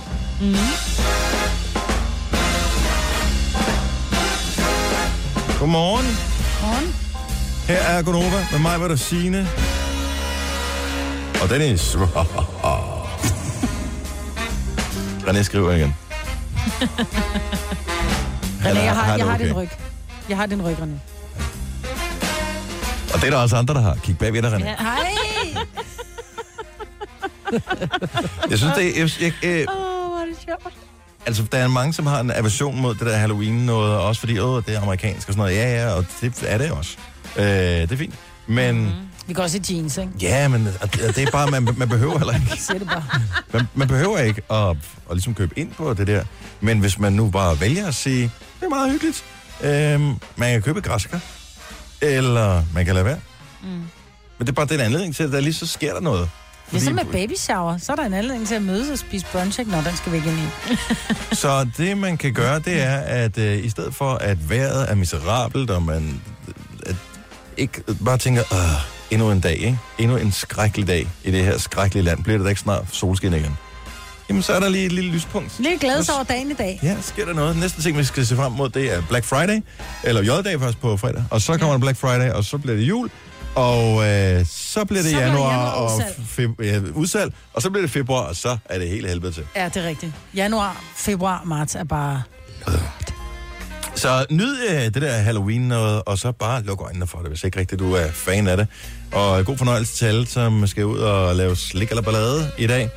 Godmorgen. 5.58 6.06
Morgen. 6.62 6.94
Her 7.68 7.76
er 7.82 8.02
Gunova 8.02 8.46
med 8.50 8.58
mig, 8.58 8.78
hvor 8.78 8.88
der 8.88 8.96
Signe. 8.96 9.48
Og 11.42 11.50
Dennis. 11.50 11.96
René 15.26 15.42
skriver 15.42 15.72
igen. 15.72 15.94
René, 18.60 18.68
Eller 18.68 18.82
jeg 18.82 18.94
har, 18.94 19.02
har 19.02 19.10
jeg 19.16 19.20
du 19.20 19.26
har 19.26 19.34
okay? 19.34 19.46
din 19.46 19.56
ryg. 19.56 19.68
Jeg 20.28 20.36
har 20.36 20.46
din 20.46 20.62
ryg, 20.66 20.76
René. 20.78 20.98
Og 23.14 23.20
det 23.20 23.26
er 23.26 23.30
der 23.30 23.36
også 23.36 23.56
andre, 23.56 23.74
der 23.74 23.80
har. 23.80 23.94
Kig 24.04 24.18
bagved 24.18 24.42
dig, 24.42 24.52
René. 24.52 24.64
Ja. 24.64 24.74
Hej! 24.78 25.12
Jeg 28.50 28.58
synes, 28.58 28.74
det 28.76 28.86
er... 28.86 29.00
Jeg, 29.02 29.10
jeg, 29.20 29.32
jeg, 29.42 29.66
Åh, 29.68 29.74
hvor 30.08 30.18
er 30.20 30.26
det 30.26 30.36
sjovt. 30.44 30.74
altså, 31.26 31.42
der 31.52 31.58
er 31.58 31.68
mange, 31.68 31.92
som 31.92 32.06
har 32.06 32.20
en 32.20 32.30
aversion 32.30 32.80
mod 32.80 32.94
det 32.94 33.06
der 33.06 33.16
Halloween 33.16 33.54
noget, 33.54 33.94
og 33.94 34.02
også 34.04 34.20
fordi, 34.20 34.38
åh, 34.38 34.62
det 34.66 34.74
er 34.76 34.80
amerikansk 34.80 35.28
og 35.28 35.34
sådan 35.34 35.38
noget. 35.38 35.56
Ja, 35.56 35.82
ja, 35.82 35.94
og 35.94 36.06
det 36.20 36.44
er 36.46 36.58
det 36.58 36.70
også. 36.70 36.96
Øh, 37.36 37.44
det 37.44 37.92
er 37.92 37.96
fint. 37.96 38.14
Men, 38.46 38.80
mm. 38.84 38.90
Vi 39.30 39.34
går 39.34 39.42
også 39.42 39.56
i 39.56 39.74
jeans, 39.74 39.96
ikke? 39.96 40.12
ja, 40.20 40.48
men 40.48 40.68
det 40.92 41.18
er 41.18 41.30
bare, 41.30 41.50
man, 41.50 41.68
man 41.76 41.88
behøver 41.88 42.18
heller 42.18 42.34
ikke. 42.34 42.62
Siger 42.66 42.78
det 42.78 42.88
bare. 42.88 43.04
Man, 43.52 43.68
man 43.74 43.88
behøver 43.88 44.18
ikke 44.18 44.42
at, 44.52 44.68
at 44.70 44.76
ligesom 45.10 45.34
købe 45.34 45.58
ind 45.58 45.72
på 45.72 45.94
det 45.94 46.06
der. 46.06 46.24
Men 46.60 46.78
hvis 46.78 46.98
man 46.98 47.12
nu 47.12 47.30
bare 47.30 47.60
vælger 47.60 47.86
at 47.86 47.94
sige, 47.94 48.22
det 48.60 48.66
er 48.66 48.68
meget 48.68 48.90
hyggeligt. 48.92 49.24
Øhm, 49.62 50.14
man 50.36 50.52
kan 50.52 50.62
købe 50.62 50.80
græsker. 50.80 51.20
Eller 52.00 52.64
man 52.74 52.84
kan 52.84 52.94
lade 52.94 53.04
være. 53.04 53.20
Mm. 53.62 53.68
Men 53.68 53.88
det 54.40 54.48
er 54.48 54.52
bare 54.52 54.66
den 54.66 54.80
anledning 54.80 55.14
til, 55.14 55.22
at 55.22 55.32
der 55.32 55.40
lige 55.40 55.54
så 55.54 55.66
sker 55.66 55.92
der 55.92 56.00
noget. 56.00 56.30
Ligesom 56.70 56.94
med 56.94 57.04
baby 57.04 57.34
shower, 57.36 57.78
så 57.78 57.92
er 57.92 57.96
der 57.96 58.04
en 58.04 58.14
anledning 58.14 58.48
til 58.48 58.54
at 58.54 58.62
mødes 58.62 58.90
og 58.90 58.98
spise 58.98 59.26
brunch, 59.32 59.60
ikke? 59.60 59.72
Nå, 59.72 59.76
den 59.76 59.96
skal 59.96 60.12
vi 60.12 60.16
ikke 60.16 60.30
ind 60.30 60.38
i. 60.38 60.76
Så 61.42 61.68
det, 61.76 61.98
man 61.98 62.16
kan 62.16 62.34
gøre, 62.34 62.58
det 62.58 62.82
er, 62.82 62.96
at 62.96 63.38
øh, 63.38 63.64
i 63.64 63.68
stedet 63.70 63.94
for, 63.94 64.14
at 64.14 64.50
vejret 64.50 64.90
er 64.90 64.94
miserabelt, 64.94 65.70
og 65.70 65.82
man 65.82 66.20
at 66.86 66.96
ikke 67.56 67.82
bare 68.04 68.18
tænker, 68.18 68.42
Åh, 68.52 68.99
endnu 69.10 69.30
en 69.30 69.40
dag, 69.40 69.52
ikke? 69.56 69.78
endnu 69.98 70.16
en 70.16 70.32
skrækkelig 70.32 70.86
dag 70.86 71.08
i 71.24 71.30
det 71.30 71.44
her 71.44 71.58
skrækkelige 71.58 72.04
land, 72.04 72.22
bliver 72.24 72.38
det 72.38 72.44
da 72.44 72.48
ikke 72.48 72.60
snart 72.60 72.84
solskin 72.92 73.32
igen? 73.34 73.56
Jamen, 74.28 74.42
så 74.42 74.52
er 74.52 74.60
der 74.60 74.68
lige 74.68 74.86
et 74.86 74.92
lille 74.92 75.10
lyspunkt. 75.10 75.58
Lige 75.58 75.78
glædes 75.78 76.08
over 76.08 76.22
dagen 76.22 76.50
i 76.50 76.54
dag. 76.54 76.80
Ja, 76.82 76.96
sker 77.00 77.24
der 77.24 77.32
noget. 77.32 77.56
Næste 77.56 77.82
ting, 77.82 77.98
vi 77.98 78.04
skal 78.04 78.26
se 78.26 78.36
frem 78.36 78.52
mod, 78.52 78.68
det 78.68 78.92
er 78.94 79.02
Black 79.08 79.24
Friday, 79.24 79.62
eller 80.04 80.22
J-dag 80.22 80.60
først 80.60 80.80
på 80.80 80.96
fredag, 80.96 81.24
og 81.30 81.40
så 81.40 81.58
kommer 81.58 81.72
ja. 81.74 81.78
Black 81.78 81.98
Friday, 81.98 82.30
og 82.30 82.44
så 82.44 82.58
bliver 82.58 82.76
det 82.76 82.82
jul, 82.82 83.10
og 83.54 84.08
øh, 84.08 84.46
så 84.46 84.84
bliver 84.84 85.02
det 85.02 85.10
Så 85.12 85.18
januar, 85.18 85.50
januar 85.52 85.70
og 85.70 85.94
udsalg. 85.94 86.60
ja, 86.62 86.80
udsalg, 86.94 87.32
og 87.54 87.62
så 87.62 87.70
bliver 87.70 87.82
det 87.82 87.90
februar, 87.90 88.20
og 88.20 88.36
så 88.36 88.56
er 88.64 88.78
det 88.78 88.88
hele 88.88 89.08
helvede 89.08 89.32
til. 89.32 89.42
Ja, 89.56 89.68
det 89.68 89.76
er 89.84 89.88
rigtigt. 89.88 90.12
Januar, 90.34 90.82
februar, 90.96 91.42
marts 91.44 91.74
er 91.74 91.84
bare... 91.84 92.22
Så 94.00 94.26
nyd 94.30 94.56
øh, 94.70 94.80
det 94.84 94.94
der 94.94 95.12
Halloween 95.12 95.60
noget, 95.60 96.02
og 96.06 96.18
så 96.18 96.32
bare 96.32 96.62
luk 96.62 96.80
øjnene 96.80 97.06
for 97.06 97.18
det, 97.18 97.28
hvis 97.28 97.44
ikke 97.44 97.60
rigtigt 97.60 97.78
du 97.78 97.92
er 97.92 98.10
fan 98.12 98.46
af 98.46 98.56
det. 98.56 98.66
Og 99.12 99.44
god 99.46 99.58
fornøjelse 99.58 99.96
til 99.96 100.06
alle, 100.06 100.26
som 100.26 100.66
skal 100.66 100.84
ud 100.84 100.98
og 100.98 101.34
lave 101.36 101.56
slik 101.56 101.88
eller 101.88 102.02
ballade 102.02 102.50
i 102.58 102.66
dag. 102.66 102.90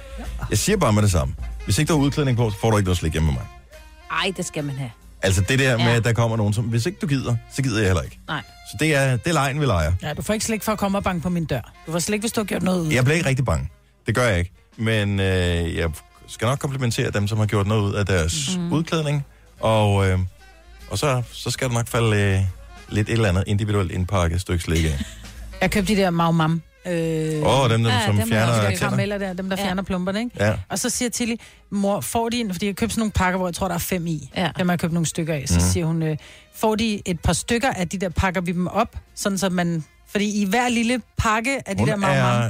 Jeg 0.49 0.57
siger 0.57 0.77
bare 0.77 0.93
med 0.93 1.01
det 1.03 1.11
samme. 1.11 1.35
Hvis 1.65 1.77
ikke 1.77 1.89
du 1.93 1.97
har 1.97 2.05
udklædning 2.05 2.37
på, 2.37 2.49
så 2.49 2.57
får 2.61 2.71
du 2.71 2.77
ikke 2.77 2.85
noget 2.87 2.97
slik 2.97 3.11
hjemme 3.13 3.25
med 3.25 3.33
mig. 3.33 3.47
Ej, 4.11 4.31
det 4.37 4.45
skal 4.45 4.63
man 4.63 4.75
have. 4.75 4.91
Altså 5.21 5.41
det 5.49 5.59
der 5.59 5.77
med, 5.77 5.85
Ja. 5.85 5.95
at 5.95 6.03
der 6.03 6.13
kommer 6.13 6.37
nogen, 6.37 6.53
som... 6.53 6.63
Hvis 6.65 6.85
ikke 6.85 6.97
du 7.01 7.07
gider, 7.07 7.35
så 7.55 7.61
gider 7.63 7.77
jeg 7.79 7.87
heller 7.87 8.01
ikke. 8.01 8.19
Nej. 8.27 8.41
Så 8.71 8.77
det 8.79 8.95
er, 8.95 9.11
det 9.17 9.27
er 9.27 9.33
lejen, 9.33 9.59
vi 9.59 9.65
leger. 9.65 9.91
Ja, 10.01 10.13
du 10.13 10.21
får 10.21 10.33
ikke 10.33 10.45
slik 10.45 10.63
for 10.63 10.71
at 10.71 10.77
komme 10.77 10.97
og 10.97 11.03
banke 11.03 11.21
på 11.23 11.29
min 11.29 11.45
dør. 11.45 11.73
Du 11.87 11.91
får 11.91 11.99
slik, 11.99 12.19
hvis 12.19 12.31
du 12.31 12.39
har 12.41 12.45
gjort 12.45 12.63
noget 12.63 12.81
ud. 12.81 12.91
Jeg 12.91 13.03
bliver 13.03 13.15
ikke 13.17 13.29
rigtig 13.29 13.45
bange. 13.45 13.69
Det 14.07 14.15
gør 14.15 14.27
jeg 14.27 14.39
ikke. 14.39 14.51
Men 14.77 15.19
øh, 15.19 15.75
jeg 15.75 15.89
skal 16.27 16.45
nok 16.45 16.59
komplimentere 16.59 17.11
dem, 17.11 17.27
som 17.27 17.37
har 17.37 17.45
gjort 17.45 17.67
noget 17.67 17.81
ud 17.81 17.93
af 17.93 18.05
deres 18.05 18.57
mm. 18.57 18.73
udklædning. 18.73 19.25
Og, 19.59 20.09
øh, 20.09 20.19
og 20.93 20.99
så, 20.99 21.23
så 21.31 21.51
skal 21.51 21.67
der 21.67 21.73
nok 21.73 21.87
falde 21.87 22.17
øh, 22.17 22.39
lidt 22.89 23.09
et 23.09 23.13
eller 23.13 23.29
andet 23.29 23.43
individuelt 23.47 23.91
indpakket 23.91 24.41
stykke 24.41 24.63
slik 24.63 24.85
af. 24.85 24.99
Jeg 25.61 25.71
købte 25.71 25.95
de 25.95 26.01
der 26.01 26.09
Mau 26.09 26.31
Mam. 26.31 26.61
Øh, 26.87 26.91
Åh, 27.43 27.59
oh, 27.59 27.69
dem, 27.69 27.83
der, 27.83 27.93
Ja, 27.93 28.05
som 28.05 28.17
dem 28.17 28.27
fjerner 28.27 28.61
der 28.61 28.75
karameller 28.75 29.17
der, 29.17 29.33
dem 29.33 29.49
der 29.49 29.57
Ja. 29.59 29.65
fjerner 29.65 29.83
plumperne, 29.83 30.19
ikke? 30.19 30.31
Ja. 30.39 30.53
Og 30.69 30.79
så 30.79 30.89
siger 30.89 31.09
Tilly, 31.09 31.35
mor, 31.69 32.01
får 32.01 32.29
de 32.29 32.39
en, 32.39 32.53
fordi 32.53 32.65
jeg 32.65 32.75
købte 32.75 32.93
sådan 32.93 32.99
nogle 33.01 33.11
pakker, 33.11 33.37
hvor 33.37 33.47
jeg 33.47 33.55
tror, 33.55 33.67
der 33.67 33.75
er 33.75 33.79
fem 33.79 34.07
i. 34.07 34.29
Ja. 34.37 34.51
Dem 34.57 34.69
har 34.69 34.73
jeg 34.73 34.79
købt 34.79 34.93
nogle 34.93 35.05
stykker 35.05 35.33
af. 35.33 35.43
Så 35.47 35.53
Mhm. 35.53 35.61
siger 35.61 35.85
hun, 35.85 36.03
øh, 36.03 36.17
får 36.55 36.75
de 36.75 37.01
et 37.05 37.19
par 37.19 37.33
stykker 37.33 37.69
af 37.69 37.89
de 37.89 37.97
der, 37.97 38.09
pakker 38.09 38.41
vi 38.41 38.51
dem 38.51 38.67
op, 38.67 38.95
sådan 39.15 39.37
så 39.37 39.49
man... 39.49 39.83
Fordi 40.07 40.41
i 40.41 40.45
hver 40.45 40.69
lille 40.69 41.01
pakke 41.17 41.69
af 41.69 41.75
de 41.75 41.81
Hun 41.81 41.87
der 41.87 41.95
Mau 41.95 42.09
Mam, 42.09 42.41
er 42.41 42.49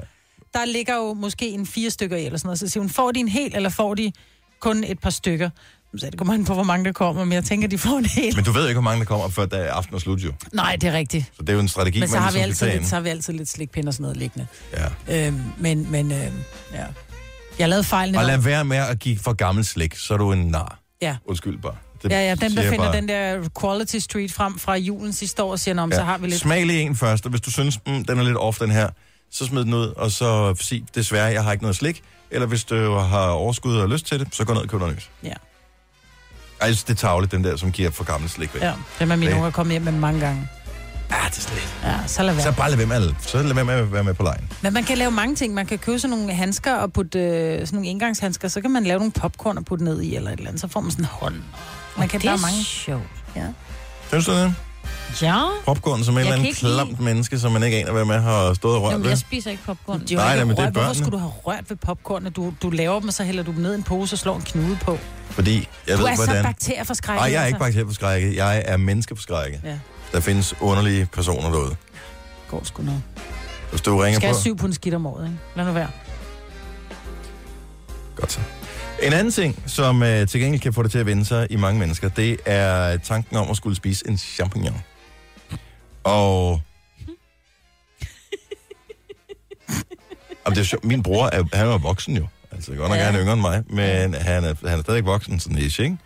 der 0.53 0.65
ligger 0.65 0.95
jo 0.95 1.13
måske 1.13 1.49
en 1.49 1.65
fire 1.65 1.89
stykker 1.89 2.17
i, 2.17 2.25
eller 2.25 2.37
sådan 2.37 2.47
noget. 2.47 2.59
Så 2.59 2.67
siger 2.67 2.81
hun, 2.81 2.89
får 2.89 3.11
de 3.11 3.19
en 3.19 3.27
hel, 3.27 3.55
eller 3.55 3.69
får 3.69 3.93
de 3.95 4.11
kun 4.59 4.83
et 4.83 4.99
par 4.99 5.09
stykker? 5.09 5.49
Så 5.97 6.05
det 6.09 6.17
kommer 6.17 6.33
an 6.33 6.45
på, 6.45 6.53
hvor 6.53 6.63
mange 6.63 6.85
der 6.85 6.91
kommer, 6.91 7.23
men 7.23 7.33
jeg 7.33 7.43
tænker, 7.43 7.67
de 7.67 7.77
får 7.77 7.97
en 7.97 8.05
hel. 8.05 8.35
Men 8.35 8.45
du 8.45 8.51
ved 8.51 8.61
jo 8.61 8.67
ikke, 8.67 8.75
hvor 8.75 8.89
mange 8.89 8.99
der 8.99 9.05
kommer, 9.05 9.29
før 9.29 9.45
da 9.45 9.57
aften 9.57 9.95
er 9.95 9.99
slut, 9.99 10.19
jo. 10.19 10.31
Nej, 10.53 10.75
det 10.81 10.89
er 10.89 10.93
rigtigt. 10.93 11.25
Så 11.35 11.41
det 11.41 11.49
er 11.49 11.53
jo 11.53 11.59
en 11.59 11.67
strategi, 11.67 11.99
Men 11.99 12.09
så 12.09 12.15
man 12.15 12.23
har, 12.23 12.31
vi 12.31 12.37
ligesom 12.37 12.67
altid 12.67 12.79
lidt, 12.79 12.89
så 12.89 12.95
har 12.95 13.01
vi 13.01 13.09
altid 13.09 13.33
lidt 13.33 13.49
slikpind 13.49 13.87
og 13.87 13.93
sådan 13.93 14.01
noget 14.01 14.17
liggende. 14.17 14.47
Ja. 15.07 15.27
Øhm, 15.27 15.41
men, 15.57 15.91
men, 15.91 16.11
øhm, 16.11 16.19
ja. 16.73 16.85
Jeg 17.59 17.69
lavede 17.69 17.83
fejlen. 17.83 18.15
Og 18.15 18.25
lad 18.25 18.37
være 18.37 18.65
med 18.65 18.77
at 18.77 18.99
give 18.99 19.17
for 19.19 19.33
gammel 19.33 19.65
slik, 19.65 19.95
så 19.95 20.13
er 20.13 20.17
du 20.17 20.31
en 20.31 20.45
nar. 20.47 20.79
Ja. 21.01 21.15
Undskyld 21.25 21.57
bare. 21.61 21.75
Det 22.03 22.11
Ja, 22.11 22.19
ja, 22.19 22.35
dem, 22.35 22.49
siger 22.49 22.61
der 22.61 22.69
finder 22.69 22.85
bare. 22.85 22.95
den 22.95 23.07
der 23.07 23.49
Quality 23.61 23.97
Street 23.97 24.31
frem 24.33 24.59
fra 24.59 24.75
julen 24.75 25.13
sidste 25.13 25.43
år, 25.43 25.55
siger, 25.55 25.81
om, 25.81 25.89
ja. 25.89 25.95
så 25.95 26.03
har 26.03 26.17
vi 26.17 26.27
lidt... 26.27 26.39
Smag 26.39 26.65
lige 26.65 26.81
en 26.81 26.95
først, 26.95 27.25
og 27.25 27.29
hvis 27.29 27.41
du 27.41 27.51
synes, 27.51 27.79
mm, 27.87 28.05
den 28.05 28.19
er 28.19 28.23
lidt 28.23 28.37
off, 28.37 28.59
den 28.59 28.71
her, 28.71 28.89
så 29.31 29.45
smid 29.45 29.65
den 29.65 29.73
ud, 29.73 29.87
og 29.87 30.11
så 30.11 30.55
sig, 30.59 30.83
desværre, 30.95 31.25
jeg 31.25 31.43
har 31.43 31.51
ikke 31.51 31.63
noget 31.63 31.75
slik. 31.75 32.03
Eller 32.31 32.47
hvis 32.47 32.63
du 32.63 32.93
har 32.93 33.27
overskud 33.27 33.77
og 33.77 33.89
lyst 33.89 34.05
til 34.05 34.19
det, 34.19 34.27
så 34.31 34.45
gå 34.45 34.53
ned 34.53 34.61
og 34.61 34.67
køb 34.67 34.79
noget 34.79 34.95
nyt. 34.95 35.09
Ja. 35.23 35.33
Ej, 36.63 36.67
Jeg 36.67 36.75
synes, 36.75 36.83
det 36.83 36.93
er 36.93 37.07
tavligt, 37.07 37.31
den 37.31 37.43
der, 37.43 37.55
som 37.57 37.71
giver 37.71 37.91
for 37.91 38.03
gammel 38.03 38.29
slik 38.29 38.53
væk. 38.53 38.61
Ja, 38.63 38.73
dem 38.99 39.11
er 39.11 39.15
mine 39.15 39.31
Det- 39.31 39.37
unger 39.37 39.51
kommet 39.51 39.71
hjem 39.73 39.81
med 39.81 39.91
mange 39.91 40.19
gange. 40.19 40.49
Ja, 41.11 41.15
det 41.29 41.37
er 41.37 41.41
slet. 41.41 41.75
Ja, 41.83 41.97
så 42.07 42.23
lad 42.23 42.33
være. 42.33 42.43
Så 42.43 42.51
bare 42.51 42.69
lad 42.69 42.77
være 42.77 42.87
med, 42.87 42.95
at- 43.09 43.15
så 43.21 43.41
lad 43.43 43.53
være 43.53 43.65
med 43.65 43.73
at 43.73 43.93
være 43.93 44.03
med 44.03 44.13
på 44.13 44.23
lejen. 44.23 44.51
Men 44.61 44.73
man 44.73 44.83
kan 44.83 44.97
lave 44.97 45.11
mange 45.11 45.35
ting. 45.35 45.53
Man 45.53 45.65
kan 45.65 45.77
købe 45.79 45.99
sådan 45.99 46.17
nogle 46.17 46.33
handsker 46.33 46.73
og 46.75 46.93
putte 46.93 47.19
øh, 47.19 47.59
sådan 47.67 47.67
nogle 47.75 47.89
engangshandsker. 47.89 48.47
Så 48.47 48.61
kan 48.61 48.71
man 48.71 48.83
lave 48.83 48.97
nogle 48.99 49.11
popcorn 49.11 49.57
og 49.57 49.65
putte 49.65 49.85
ned 49.85 50.01
i 50.01 50.15
eller 50.15 50.31
et 50.31 50.37
eller 50.37 50.47
andet. 50.49 50.61
Så 50.61 50.67
får 50.67 50.81
man 50.81 50.91
sådan 50.91 51.05
en 51.05 51.09
hånd. 51.11 51.35
Man 51.97 52.07
kan 52.07 52.21
det 52.21 52.27
er 52.29 52.33
er 52.33 52.37
mange. 52.37 52.63
sjovt. 52.63 53.03
Ja. 53.35 53.45
Synes 54.09 54.25
du 54.25 54.31
det? 54.31 54.55
Ja. 55.21 55.41
Popcorn 55.65 56.03
som 56.03 56.13
en 56.13 56.17
Jeg 56.17 56.21
eller 56.21 56.31
kan 56.31 56.33
anden 56.33 56.45
ikke 56.47 56.61
lide- 56.61 56.73
klamt 56.75 56.99
menneske, 56.99 57.39
som 57.39 57.51
man 57.51 57.63
ikke 57.63 57.77
aner, 57.77 57.91
hvad 57.91 58.05
med 58.05 58.19
har 58.19 58.53
stået 58.53 58.75
og 58.75 58.81
rørt 58.83 58.91
Jamen, 58.91 59.03
ved. 59.03 59.11
jeg 59.11 59.17
spiser 59.17 59.51
ikke 59.51 59.63
popcorn. 59.65 60.01
Jo 60.11 60.17
Nej, 60.17 60.43
men 60.43 60.49
det 60.49 60.59
er 60.59 60.63
rørt. 60.63 60.71
Hvorfor 60.73 60.81
børnene. 60.87 60.95
skulle 60.95 61.11
du 61.11 61.17
have 61.17 61.31
rørt 61.31 61.69
ved 61.69 61.77
popcorn? 61.77 62.31
Du, 62.31 62.53
du 62.61 62.69
laver 62.69 62.99
dem, 62.99 63.07
og 63.07 63.13
så 63.13 63.23
hælder 63.23 63.43
du 63.43 63.51
dem 63.51 63.61
ned 63.61 63.71
i 63.73 63.75
en 63.75 63.83
pose 63.83 64.15
og 64.15 64.19
slår 64.19 64.35
en 64.35 64.41
knude 64.41 64.77
på. 64.81 64.97
Fordi 65.29 65.67
jeg 65.87 65.97
du 65.97 66.03
ved, 66.03 66.09
er 66.11 66.15
så 66.15 66.25
hvordan... 66.25 66.43
bakterieforskrækket. 66.43 67.21
Nej, 67.21 67.31
jeg 67.31 67.41
er 67.41 67.45
ikke 67.45 67.55
altså. 67.55 67.65
bakterieforskrækket. 67.65 68.35
Jeg 68.35 68.63
er 68.65 68.77
menneskeforskrækket. 68.77 69.61
Ja, 69.63 69.77
Der 70.11 70.19
findes 70.19 70.55
underlige 70.61 71.05
personer 71.13 71.49
derude. 71.51 71.75
går 72.49 72.61
sgu 72.63 72.83
noget. 72.83 73.01
Hvis 73.69 73.81
du 73.81 73.97
ringer 73.97 74.19
Skal 74.19 74.29
på... 74.29 74.33
have 74.33 74.41
syv 74.41 74.57
pund 74.57 74.73
skidt 74.73 74.95
om 74.95 75.05
året, 75.05 75.25
ikke? 75.25 75.37
Lad 75.55 75.65
nu 75.65 75.71
være. 75.71 75.87
Godt 78.15 78.31
så. 78.31 78.39
En 79.03 79.13
anden 79.13 79.33
ting, 79.33 79.63
som 79.67 80.01
uh, 80.01 80.07
til 80.07 80.29
gengæld 80.41 80.61
kan 80.61 80.73
få 80.73 80.83
det 80.83 80.91
til 80.91 80.99
at 80.99 81.05
vende 81.05 81.25
sig 81.25 81.47
i 81.49 81.55
mange 81.55 81.79
mennesker, 81.79 82.09
det 82.09 82.37
er 82.45 82.97
tanken 82.97 83.37
om 83.37 83.49
at 83.49 83.57
skulle 83.57 83.75
spise 83.75 84.07
en 84.07 84.17
champignon. 84.17 84.81
Og... 86.03 86.61
Jamen, 90.45 90.55
det 90.55 90.61
er 90.61 90.63
sjovt. 90.63 90.83
Min 90.83 91.03
bror, 91.03 91.25
er, 91.25 91.43
han 91.53 91.67
er 91.67 91.71
jo 91.71 91.77
voksen 91.77 92.17
jo. 92.17 92.27
Altså, 92.51 92.75
godt 92.75 92.89
nok 92.89 92.97
ja. 92.97 93.03
Er 93.03 93.11
han 93.11 93.19
yngre 93.19 93.33
end 93.33 93.41
mig, 93.41 93.63
men 93.69 94.13
han 94.13 94.43
er, 94.43 94.69
han 94.69 94.79
er 94.79 94.81
stadig 94.81 95.05
voksen, 95.05 95.39
sådan 95.39 95.57
ish, 95.57 95.81
ikke? 95.81 95.97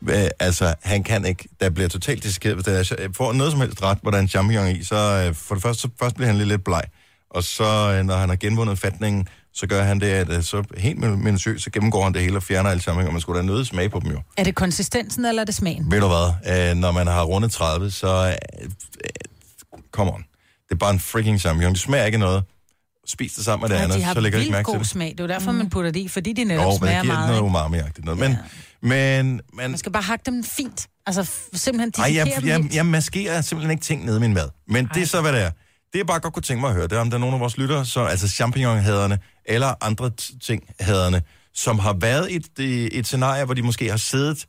Men, 0.00 0.30
altså, 0.40 0.74
han 0.82 1.02
kan 1.02 1.24
ikke, 1.24 1.48
der 1.60 1.70
bliver 1.70 1.88
totalt 1.88 2.22
dissekeret, 2.22 2.54
hvis 2.54 2.64
der 2.64 2.96
er, 2.98 3.08
får 3.16 3.32
noget 3.32 3.52
som 3.52 3.60
helst 3.60 3.82
ret, 3.82 3.98
hvor 4.02 4.10
der 4.10 4.18
er 4.18 4.22
en 4.22 4.28
champignon 4.28 4.68
i, 4.68 4.82
så 4.82 5.24
øh, 5.26 5.34
for 5.34 5.54
det 5.54 5.62
første, 5.62 5.82
så 5.82 5.88
først 5.98 6.16
bliver 6.16 6.26
han 6.26 6.36
lidt, 6.36 6.48
lidt 6.48 6.64
bleg, 6.64 6.82
og 7.30 7.44
så, 7.44 7.64
øh, 7.98 8.04
når 8.04 8.16
han 8.16 8.28
har 8.28 8.36
genvundet 8.36 8.78
fatningen, 8.78 9.28
så 9.54 9.66
gør 9.66 9.82
han 9.82 10.00
det, 10.00 10.06
at 10.06 10.28
øh, 10.30 10.42
så 10.42 10.64
helt 10.78 10.98
min- 10.98 11.24
minutiøst, 11.24 11.64
så 11.64 11.70
gennemgår 11.70 12.04
han 12.04 12.14
det 12.14 12.22
hele 12.22 12.36
og 12.36 12.42
fjerner 12.42 12.70
alle 12.70 12.80
champignon, 12.82 13.12
man 13.12 13.20
skulle 13.20 13.38
da 13.40 13.44
nødt 13.46 13.66
smage 13.66 13.88
på 13.90 14.00
dem 14.00 14.10
jo. 14.10 14.20
Er 14.36 14.44
det 14.44 14.54
konsistensen, 14.54 15.24
eller 15.24 15.40
er 15.42 15.46
det 15.46 15.54
smagen? 15.54 15.90
Ved 15.90 16.00
du 16.00 16.06
hvad, 16.08 16.70
øh, 16.70 16.76
når 16.76 16.92
man 16.92 17.06
har 17.06 17.22
rundet 17.22 17.50
30, 17.52 17.90
så, 17.90 18.08
øh, 18.26 18.32
øh, 18.64 18.70
come 19.92 20.12
on, 20.14 20.24
det 20.68 20.74
er 20.74 20.78
bare 20.78 20.90
en 20.90 21.00
freaking 21.00 21.40
champignon, 21.40 21.72
det 21.72 21.80
smager 21.80 22.04
ikke 22.04 22.18
noget. 22.18 22.44
Spis 23.06 23.32
det 23.32 23.44
sammen 23.44 23.62
med 23.62 23.68
det 23.68 23.74
Ja, 23.80 23.84
andet, 23.84 23.98
de 24.08 24.12
så 24.14 24.20
lægger 24.20 24.38
ikke 24.38 24.52
mærke 24.52 24.66
til 24.66 24.72
god 24.72 24.78
det. 24.78 24.88
smag. 24.88 25.10
Det 25.10 25.20
er 25.20 25.24
jo 25.24 25.28
derfor, 25.28 25.52
man 25.52 25.70
putter 25.70 25.90
det 25.90 26.00
i, 26.00 26.08
fordi 26.08 26.32
de 26.32 26.44
netop 26.44 26.62
Jo, 26.62 26.68
men 26.68 26.72
det 26.72 26.78
smager 26.78 27.02
giver 27.02 27.14
meget. 27.14 27.28
noget 27.28 27.38
ikke? 27.40 27.46
umami-agtigt 27.86 28.04
noget. 28.04 28.20
Men, 28.20 28.30
ja. 28.30 28.36
men, 29.22 29.40
men 29.52 29.70
Man 29.70 29.78
skal 29.78 29.92
bare 29.92 30.02
hakke 30.02 30.22
dem 30.26 30.44
fint. 30.44 30.86
Altså 31.06 31.30
simpelthen 31.52 31.92
Ej, 31.98 32.06
dissekere 32.08 32.26
jeg, 32.26 32.40
dem 32.40 32.48
jeg, 32.48 32.56
helt. 32.56 32.74
jeg 32.74 32.86
maskerer 32.86 33.40
simpelthen 33.40 33.70
ikke 33.70 33.82
ting 33.82 34.04
nede 34.04 34.16
i 34.16 34.20
min 34.20 34.34
mad. 34.34 34.48
Men 34.68 34.84
Ej. 34.86 34.90
det 34.94 35.02
er 35.02 35.06
så, 35.06 35.20
hvad 35.20 35.32
det 35.32 35.42
er. 35.42 35.50
Det 35.94 35.98
jeg 35.98 36.06
bare 36.06 36.20
godt 36.20 36.34
kunne 36.34 36.42
tænke 36.42 36.60
mig 36.60 36.68
at 36.68 36.74
høre, 36.74 36.84
det 36.84 36.92
er, 36.92 37.00
om 37.00 37.10
der 37.10 37.16
er 37.16 37.20
nogen 37.20 37.34
af 37.34 37.40
vores 37.40 37.58
lyttere, 37.58 37.86
så, 37.86 38.04
altså 38.04 38.28
champignonhaderne 38.28 39.18
eller 39.44 39.74
andre 39.80 40.10
t- 40.20 40.38
ting 40.38 40.62
haderne, 40.80 41.22
som 41.52 41.78
har 41.78 41.92
været 41.92 42.30
i 42.30 42.36
et, 42.36 42.98
et 42.98 43.06
scenarie, 43.06 43.44
hvor 43.44 43.54
de 43.54 43.62
måske 43.62 43.90
har 43.90 43.96
siddet 43.96 44.46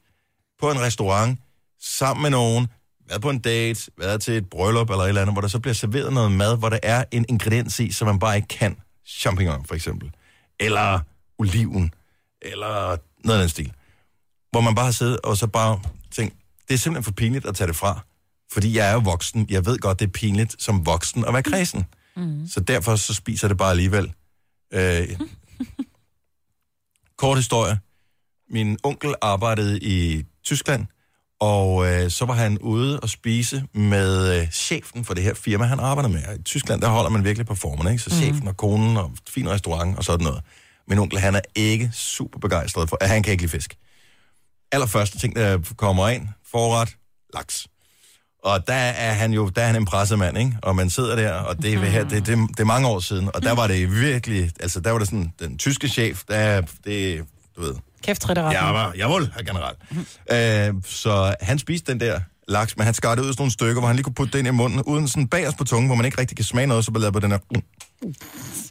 på 0.60 0.72
en 0.72 0.82
restaurant 0.82 1.40
sammen 1.82 2.22
med 2.22 2.30
nogen, 2.30 2.68
været 3.10 3.22
på 3.22 3.30
en 3.30 3.40
date, 3.40 3.92
været 3.98 4.22
til 4.22 4.34
et 4.34 4.50
bryllup 4.50 4.90
eller 4.90 5.04
et 5.04 5.08
eller 5.08 5.22
andet, 5.22 5.34
hvor 5.34 5.42
der 5.42 5.48
så 5.48 5.60
bliver 5.60 5.74
serveret 5.74 6.14
noget 6.14 6.32
mad, 6.32 6.58
hvor 6.58 6.70
der 6.70 6.80
er 6.84 7.04
en 7.12 7.26
ingrediens 7.30 7.80
i, 7.80 7.92
som 7.92 8.08
man 8.08 8.20
bare 8.20 8.36
ikke 8.36 8.48
kan. 8.48 8.78
Champignon 9.08 9.66
for 9.66 9.76
eksempel. 9.76 10.12
Eller 10.60 11.00
oliven. 11.40 11.94
Eller 12.42 12.98
noget 13.24 13.40
af 13.40 13.44
den 13.44 13.50
stil. 13.50 13.74
Hvor 14.52 14.62
man 14.62 14.76
bare 14.76 14.86
har 14.86 14.92
siddet 14.92 15.22
og 15.22 15.38
så 15.38 15.48
bare 15.48 15.80
tænkt, 16.12 16.36
det 16.68 16.74
er 16.74 16.78
simpelthen 16.78 17.04
for 17.04 17.12
pinligt 17.12 17.46
at 17.46 17.56
tage 17.56 17.68
det 17.68 17.76
fra. 17.76 18.00
Fordi 18.56 18.78
jeg 18.78 18.90
er 18.90 18.94
jo 18.94 19.00
voksen. 19.00 19.46
Jeg 19.50 19.66
ved 19.66 19.78
godt, 19.78 20.00
det 20.00 20.08
er 20.08 20.12
pinligt 20.12 20.56
som 20.60 20.86
voksen 20.86 21.26
at 21.26 21.34
være 21.34 21.44
kredsen. 21.44 21.86
Mm. 22.16 22.48
Så 22.48 22.60
derfor 22.60 22.96
så 22.96 23.14
spiser 23.14 23.48
det 23.48 23.58
bare 23.58 23.70
alligevel. 23.70 24.14
Øh, 24.74 25.20
kort 27.18 27.38
historie. 27.38 27.80
Min 28.50 28.78
onkel 28.84 29.16
arbejdede 29.22 29.80
i 29.80 30.24
Tyskland, 30.44 30.86
og 31.40 31.86
øh, 31.88 32.12
så 32.12 32.26
var 32.26 32.34
han 32.34 32.58
ude 32.58 33.00
og 33.00 33.10
spise 33.10 33.64
med 33.74 34.42
øh, 34.42 34.50
chefen 34.52 35.06
for 35.06 35.14
det 35.14 35.24
her 35.24 35.34
firma, 35.34 35.66
han 35.66 35.80
arbejder 35.80 36.10
med. 36.10 36.40
I 36.40 36.42
Tyskland, 36.42 36.82
der 36.82 36.88
holder 36.88 37.10
man 37.10 37.24
virkelig 37.24 37.46
på 37.48 37.56
formerne, 37.56 37.92
ikke? 37.92 38.04
Så 38.04 38.10
chefen 38.10 38.48
og 38.48 38.58
konen 38.58 38.98
og 38.98 39.12
fin 39.30 39.50
restaurant 39.50 39.98
og 39.98 40.04
sådan 40.04 40.24
noget. 40.24 40.44
Min 40.88 41.00
onkel, 41.00 41.20
han 41.20 41.36
er 41.36 41.42
ikke 41.56 41.90
super 41.94 42.40
begejstret 42.40 42.90
for, 42.90 42.98
at 43.02 43.10
han 43.10 43.24
kan 43.24 43.32
ikke 43.32 43.44
lide 43.44 43.52
fisk. 43.52 43.78
Allerførste 44.72 45.20
ting, 45.20 45.36
der 45.36 45.60
kommer 45.78 46.10
ind, 46.10 46.28
forret, 46.52 46.98
laks. 47.34 47.68
Og 48.46 48.68
der 48.68 48.74
er 48.74 49.14
han 49.14 49.34
jo, 49.34 49.50
der 49.50 49.62
er 49.62 49.68
han 49.68 49.76
en 49.76 49.86
pressemand, 49.86 50.38
ikke? 50.38 50.58
Og 50.62 50.76
man 50.76 50.90
sidder 50.90 51.16
der, 51.16 51.32
og 51.34 51.64
det 51.64 51.74
er, 51.74 51.80
her, 51.80 52.04
det, 52.04 52.26
det, 52.28 52.38
det 52.50 52.60
er 52.60 52.64
mange 52.64 52.88
år 52.88 53.00
siden, 53.00 53.30
og 53.34 53.44
der 53.44 53.52
var 53.56 53.68
det 53.68 53.92
virkelig, 53.92 54.52
altså 54.60 54.80
der 54.80 54.92
var 54.92 55.00
det 55.00 55.08
sådan, 55.08 55.34
den 55.40 55.58
tyske 55.58 55.88
chef, 55.88 56.24
der, 56.28 56.62
det, 56.86 57.24
du 57.56 57.62
ved, 57.62 57.76
Kæft, 58.04 58.28
jeg 58.30 58.70
var, 58.74 58.94
jeg 58.98 59.10
var 59.10 59.44
generelt. 59.46 59.78
Øh, 60.32 60.82
så 60.86 61.36
han 61.42 61.60
spiste 61.60 61.92
den 61.92 62.00
der 62.00 62.20
laks, 62.48 62.78
men 62.78 62.86
han 62.86 62.94
skar 62.94 63.16
det 63.16 63.22
ud 63.22 63.30
i 63.30 63.32
sådan 63.34 63.42
nogle 63.42 63.52
stykker, 63.52 63.80
hvor 63.82 63.88
han 63.88 63.96
lige 63.96 64.04
kunne 64.04 64.14
putte 64.14 64.38
den 64.38 64.46
i 64.46 64.52
munden, 64.52 64.82
uden 64.82 65.08
sådan 65.08 65.28
bagerst 65.28 65.58
på 65.58 65.64
tungen, 65.64 65.88
hvor 65.88 65.96
man 65.96 66.06
ikke 66.06 66.18
rigtig 66.18 66.38
kan 66.38 66.46
smage 66.46 66.68
noget, 66.68 66.86
så 66.86 66.92
bare 66.92 67.12
på 67.12 67.20
den 67.20 67.32
her. 67.32 67.40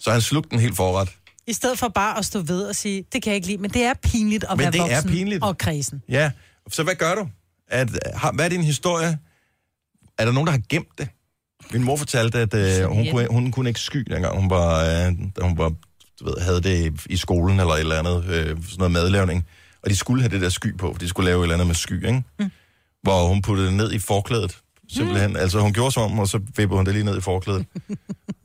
Så 0.01 0.11
han 0.11 0.21
slugte 0.21 0.51
den 0.51 0.61
helt 0.61 0.77
forret. 0.77 1.09
I 1.47 1.53
stedet 1.53 1.79
for 1.79 1.89
bare 1.89 2.19
at 2.19 2.25
stå 2.25 2.41
ved 2.41 2.63
og 2.63 2.77
sige, 2.77 3.05
det 3.13 3.23
kan 3.23 3.31
jeg 3.31 3.37
ikke 3.37 3.47
lide, 3.47 3.59
men 3.59 3.71
det 3.71 3.83
er 3.83 3.95
pinligt 4.03 4.45
at 4.45 4.51
Men 4.51 4.59
være 4.59 4.71
det 4.71 4.81
er 4.81 4.85
voksen 4.85 5.11
pinligt. 5.11 5.45
og 5.45 5.59
kredsen. 5.59 6.03
Ja, 6.09 6.31
så 6.73 6.83
hvad 6.83 6.95
gør 6.95 7.15
du? 7.15 7.29
At, 7.69 7.89
hvad 8.35 8.45
er 8.45 8.49
din 8.49 8.65
historie? 8.65 9.19
Er 10.19 10.25
der 10.25 10.33
nogen, 10.33 10.47
der 10.47 10.53
har 10.53 10.63
gemt 10.69 10.99
det? 10.99 11.09
Min 11.73 11.85
mor 11.85 11.97
fortalte, 11.97 12.39
at 12.39 12.55
øh, 12.55 12.89
hun, 12.89 13.11
kunne, 13.11 13.27
hun 13.31 13.51
kunne 13.51 13.71
ikke 13.71 13.81
sky, 13.81 13.99
dengang 14.11 14.41
hun 14.41 14.51
var, 14.51 14.85
øh, 14.85 15.13
da 15.37 15.43
hun 15.43 15.59
var, 15.59 15.69
du 16.21 16.25
ved, 16.25 16.35
havde 16.41 16.63
det 16.63 17.01
i 17.07 17.17
skolen 17.17 17.61
eller 17.61 17.73
et 17.73 17.81
eller 17.81 17.99
andet, 17.99 18.25
øh, 18.25 18.47
sådan 18.47 18.79
noget 18.79 18.93
madlavning. 18.93 19.47
Og 19.83 19.91
de 19.91 19.97
skulle 19.97 20.23
have 20.23 20.31
det 20.31 20.41
der 20.41 20.49
sky 20.49 20.77
på, 20.77 20.93
for 20.93 20.99
de 20.99 21.09
skulle 21.09 21.31
lave 21.31 21.41
et 21.41 21.45
eller 21.45 21.55
andet 21.55 21.67
med 21.67 21.75
sky, 21.75 22.07
ikke? 22.07 22.23
Mm. 22.39 22.51
Hvor 23.03 23.29
hun 23.29 23.43
puttede 23.43 23.67
det 23.67 23.77
ned 23.77 23.93
i 23.93 23.99
forklædet, 23.99 24.59
simpelthen. 24.89 25.31
Mm. 25.31 25.37
Altså 25.37 25.61
hun 25.61 25.73
gjorde 25.73 25.93
som 25.93 26.13
om, 26.13 26.19
og 26.19 26.29
så 26.29 26.39
vippede 26.39 26.77
hun 26.77 26.87
det 26.87 26.95
lige 26.95 27.05
ned 27.05 27.19
i 27.19 27.21
forklædet. 27.21 27.67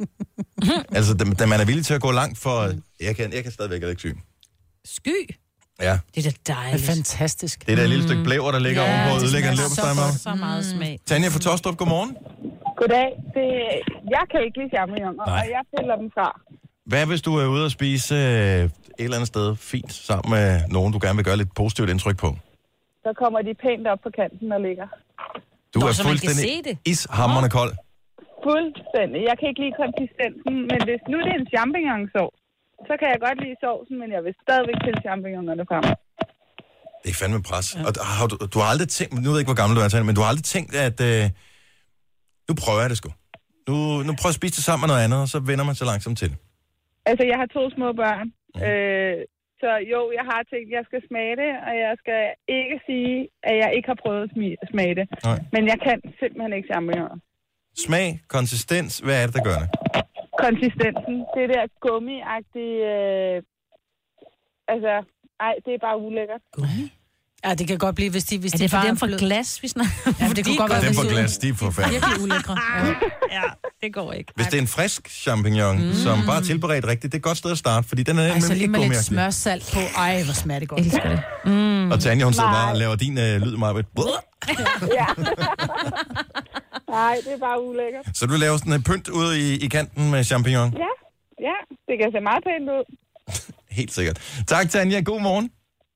altså, 0.98 1.14
da, 1.14 1.24
da 1.24 1.46
man 1.46 1.60
er 1.60 1.66
villig 1.66 1.86
til 1.86 1.94
at 1.94 2.02
gå 2.02 2.12
langt 2.12 2.38
for... 2.38 2.74
Jeg 3.00 3.16
kan, 3.16 3.34
jeg 3.34 3.44
kan 3.44 3.52
stadigvæk 3.52 3.84
ikke 3.84 4.00
sky. 4.00 4.16
Sky. 4.86 5.36
Ja, 5.88 5.96
Det 6.16 6.20
er 6.20 6.30
da 6.30 6.30
Det 6.30 6.50
er 6.50 6.54
dejligt. 6.54 6.86
fantastisk. 6.94 7.56
det 7.66 7.72
er 7.72 7.76
der 7.82 7.88
lille 7.94 8.04
stykke 8.08 8.24
blæver, 8.28 8.50
der 8.58 8.62
ligger 8.68 8.82
ja, 8.84 8.88
ovenpå 8.90 9.10
og 9.16 9.20
det 9.20 9.26
ødelægger 9.26 9.50
en 9.52 9.58
så 9.58 9.62
leverpostej 9.62 9.94
godt, 10.04 10.16
Så 10.28 10.34
meget 10.48 10.64
smag. 10.74 10.94
Tanja 11.10 11.28
fra 11.36 11.40
Tostrup, 11.48 11.76
godmorgen. 11.82 12.12
Goddag. 12.80 13.10
Det, 13.36 13.48
jeg 14.16 14.24
kan 14.32 14.40
ikke 14.46 14.58
lide 14.62 14.72
Nej. 14.74 15.40
og 15.40 15.46
jeg 15.56 15.62
piller 15.74 15.96
dem 16.02 16.10
fra. 16.18 16.28
Hvad 16.92 17.04
hvis 17.12 17.22
du 17.28 17.32
er 17.42 17.46
ude 17.56 17.64
og 17.70 17.72
spise 17.80 18.16
øh, 18.16 18.20
et 18.64 18.72
eller 19.06 19.18
andet 19.20 19.32
sted 19.36 19.48
fint 19.72 19.92
sammen 20.10 20.28
med 20.36 20.48
nogen, 20.76 20.90
du 20.96 21.00
gerne 21.06 21.16
vil 21.20 21.26
gøre 21.30 21.38
lidt 21.42 21.52
positivt 21.62 21.90
indtryk 21.94 22.18
på? 22.26 22.30
Så 23.06 23.10
kommer 23.22 23.40
de 23.48 23.54
pænt 23.64 23.86
op 23.94 24.00
på 24.06 24.10
kanten 24.20 24.48
og 24.58 24.62
ligger. 24.68 24.88
Du 25.74 25.78
Nå, 25.80 25.86
er 25.88 25.92
så 25.92 26.04
man 26.04 26.06
kan 26.06 26.10
fuldstændig 26.10 26.46
se 26.50 26.54
det. 26.68 26.76
ishammerende 26.92 27.50
kold. 27.60 27.74
Fuldstændig. 28.48 29.20
Jeg 29.30 29.36
kan 29.40 29.46
ikke 29.52 29.62
lide 29.66 29.76
konsistensen, 29.84 30.56
men 30.72 30.80
hvis 30.90 31.02
nu 31.12 31.16
det 31.26 31.32
er 31.36 31.40
en 31.44 31.50
champignonsovs, 31.56 32.38
så 32.88 32.94
kan 33.00 33.08
jeg 33.14 33.20
godt 33.28 33.38
lide 33.44 33.58
sovsen, 33.64 33.96
men 34.02 34.10
jeg 34.16 34.22
vil 34.26 34.34
stadigvæk 34.46 34.78
pille 34.86 35.02
champignonerne 35.08 35.64
frem. 35.70 35.84
Det 37.04 37.10
er 37.14 37.18
fandme 37.22 37.42
pres. 37.50 37.68
Ja. 37.76 37.80
Og 37.88 37.92
har 38.18 38.28
du, 38.32 38.36
du 38.54 38.58
har 38.62 38.68
aldrig 38.74 38.90
tænkt, 38.98 39.12
nu 39.14 39.28
ved 39.30 39.38
jeg 39.38 39.44
ikke, 39.44 39.54
hvor 39.54 39.62
gammel 39.62 39.74
du 39.78 39.82
er, 39.82 39.90
Tanja, 39.90 40.06
men 40.10 40.16
du 40.18 40.24
har 40.24 40.30
aldrig 40.34 40.48
tænkt, 40.56 40.72
at 40.88 40.98
øh, 41.10 41.24
nu 42.48 42.54
prøver 42.62 42.80
jeg 42.84 42.90
det 42.92 42.98
sgu. 43.02 43.10
Nu, 43.70 43.76
nu 44.08 44.12
prøver 44.20 44.32
jeg 44.32 44.38
at 44.38 44.42
spise 44.42 44.56
det 44.58 44.64
sammen 44.68 44.82
med 44.84 44.90
noget 44.92 45.04
andet, 45.06 45.20
og 45.26 45.30
så 45.34 45.40
vender 45.50 45.66
man 45.70 45.76
så 45.82 45.86
langsomt 45.92 46.18
til 46.22 46.28
det. 46.32 46.38
Altså, 47.10 47.24
jeg 47.32 47.38
har 47.42 47.48
to 47.58 47.64
små 47.76 47.88
børn, 48.02 48.28
øh, 48.66 49.16
så 49.62 49.70
jo, 49.94 50.00
jeg 50.20 50.26
har 50.32 50.42
tænkt, 50.52 50.68
at 50.70 50.76
jeg 50.78 50.84
skal 50.90 51.02
smage 51.10 51.34
det, 51.44 51.52
og 51.68 51.74
jeg 51.86 51.94
skal 52.02 52.22
ikke 52.60 52.78
sige, 52.88 53.16
at 53.50 53.56
jeg 53.64 53.70
ikke 53.78 53.88
har 53.92 54.00
prøvet 54.04 54.24
at 54.64 54.70
smage 54.74 54.94
det. 55.00 55.06
Nej. 55.30 55.40
Men 55.56 55.64
jeg 55.72 55.78
kan 55.86 55.98
simpelthen 56.22 56.54
ikke 56.58 56.70
champignoner. 56.74 57.18
Smag, 57.86 58.08
konsistens, 58.38 58.92
hvad 59.06 59.16
er 59.22 59.26
det, 59.28 59.36
der 59.38 59.44
gør 59.50 59.60
det? 59.64 59.70
Konsistensen. 60.44 61.16
Det 61.36 61.46
der 61.54 61.64
gummiagtige... 61.86 62.78
Øh, 62.96 63.36
altså, 64.74 64.94
ej, 65.48 65.54
det 65.66 65.72
er 65.78 65.82
bare 65.88 65.98
ulækkert. 66.06 66.44
Ja, 67.46 67.54
det 67.54 67.68
kan 67.68 67.78
godt 67.78 67.96
blive, 67.96 68.12
hvis 68.12 68.24
de... 68.24 68.38
Hvis 68.40 68.54
Er 68.54 68.58
det 68.58 68.70
for 68.70 68.78
bare 68.78 68.88
dem 68.88 68.98
fra 68.98 69.08
glas, 69.18 69.64
vi 69.64 69.68
snakker? 69.68 69.92
Ja, 70.22 70.28
det 70.36 70.46
kunne 70.46 70.58
godt 70.58 70.72
være, 70.72 70.82
Dem 70.82 70.88
hvis 70.88 70.98
for 70.98 71.04
de- 71.04 71.10
glas, 71.10 71.38
de 71.38 71.50
er 71.50 71.54
forfærdelige. 71.54 72.02
Virkelig 72.02 72.24
ulækre. 72.24 72.58
Ja. 72.78 72.86
ja, 73.38 73.44
det 73.82 73.94
går 73.94 74.14
ikke. 74.14 74.32
Hvis 74.36 74.48
det 74.48 74.58
er 74.58 74.62
en 74.62 74.68
frisk 74.68 75.10
champignon, 75.10 75.88
mm. 75.88 75.94
som 75.94 76.20
bare 76.28 76.38
er 76.38 76.42
tilberedt 76.42 76.86
rigtigt, 76.88 77.12
det 77.12 77.18
er 77.18 77.20
et 77.20 77.24
godt 77.24 77.38
sted 77.38 77.52
at 77.52 77.58
starte, 77.58 77.88
fordi 77.88 78.04
den 78.04 78.18
er 78.20 78.24
nemlig 78.28 78.50
lige 78.50 78.60
ikke 78.62 78.72
med 78.72 78.80
lidt 78.80 78.98
smørsalt 78.98 79.72
på. 79.74 79.80
Ej, 79.98 80.24
hvor 80.24 80.34
smager 80.34 80.60
det 80.60 80.70
godt. 80.70 80.80
Elsker 80.82 81.10
det. 81.10 81.22
Mm. 81.46 81.92
Og 81.92 82.00
Tanja, 82.00 82.24
hun 82.26 82.34
sidder 82.34 82.52
bare 82.52 82.72
og 82.72 82.78
laver 82.78 82.96
din 82.96 83.18
øh, 83.18 83.42
lyd, 83.42 83.58
Marvitt. 83.58 83.88
ja. 85.00 85.06
Nej, 86.90 87.16
det 87.26 87.34
er 87.34 87.38
bare 87.38 87.64
ulækkert. 87.68 88.06
Så 88.14 88.26
du 88.26 88.34
laver 88.34 88.58
sådan 88.58 88.74
en 88.74 88.84
pynt 88.84 89.08
ude 89.10 89.40
i, 89.40 89.66
i 89.66 89.68
kanten 89.68 90.12
med 90.12 90.24
champignon? 90.24 90.74
Ja, 90.74 90.92
ja, 91.48 91.56
det 91.88 91.96
kan 92.02 92.12
se 92.12 92.20
meget 92.20 92.44
pænt 92.44 92.70
ud. 92.70 92.84
Helt 93.80 93.92
sikkert. 93.92 94.44
Tak, 94.48 94.70
Tanja. 94.70 95.00
God 95.00 95.22
morgen. 95.22 95.52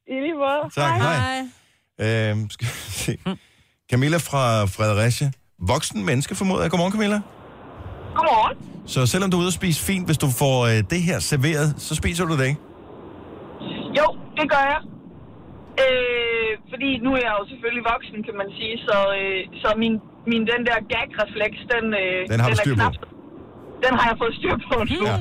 I 0.07 0.13
lige 0.13 0.33
måde. 0.33 0.61
Tak, 0.75 1.01
hej. 1.01 1.39
Øhm, 1.99 2.49
skal 2.53 2.67
vi 2.67 2.71
se. 2.91 3.17
Camilla 3.91 4.17
fra 4.17 4.65
Fredericia. 4.65 5.31
Voksen 5.59 6.05
menneske, 6.05 6.35
formoder 6.35 6.61
jeg. 6.61 6.71
Godmorgen, 6.71 6.91
Camilla. 6.93 7.21
Godmorgen. 8.15 8.57
Så 8.87 9.05
selvom 9.05 9.31
du 9.31 9.37
er 9.37 9.41
ude 9.41 9.47
at 9.47 9.53
spise 9.53 9.81
fint, 9.83 10.05
hvis 10.05 10.17
du 10.17 10.29
får 10.29 10.65
øh, 10.65 10.83
det 10.89 11.01
her 11.01 11.19
serveret, 11.19 11.75
så 11.77 11.95
spiser 11.95 12.25
du 12.25 12.37
det 12.37 12.45
ikke? 12.45 12.59
Jo, 13.97 14.17
det 14.37 14.49
gør 14.49 14.63
jeg. 14.73 14.92
Øh, 15.85 16.51
fordi 16.71 16.89
nu 17.05 17.09
er 17.17 17.21
jeg 17.27 17.35
jo 17.39 17.43
selvfølgelig 17.51 17.85
voksen, 17.93 18.17
kan 18.27 18.35
man 18.41 18.49
sige, 18.57 18.75
så, 18.87 18.97
øh, 19.21 19.39
så 19.61 19.69
min, 19.83 19.93
min 20.31 20.43
den 20.51 20.61
der 20.69 20.77
gag-refleks, 20.93 21.59
den, 21.73 21.85
øh, 22.03 22.19
Den 22.31 22.39
har 22.43 22.49
du 22.49 22.55
er 22.55 22.61
styr 22.63 22.75
på. 22.75 22.79
knap, 22.79 22.95
Den 23.85 23.93
har 23.99 24.05
jeg 24.11 24.17
fået 24.23 24.35
styr 24.39 24.55
på 24.69 24.75
nu. 24.91 24.99
Ja. 25.09 25.17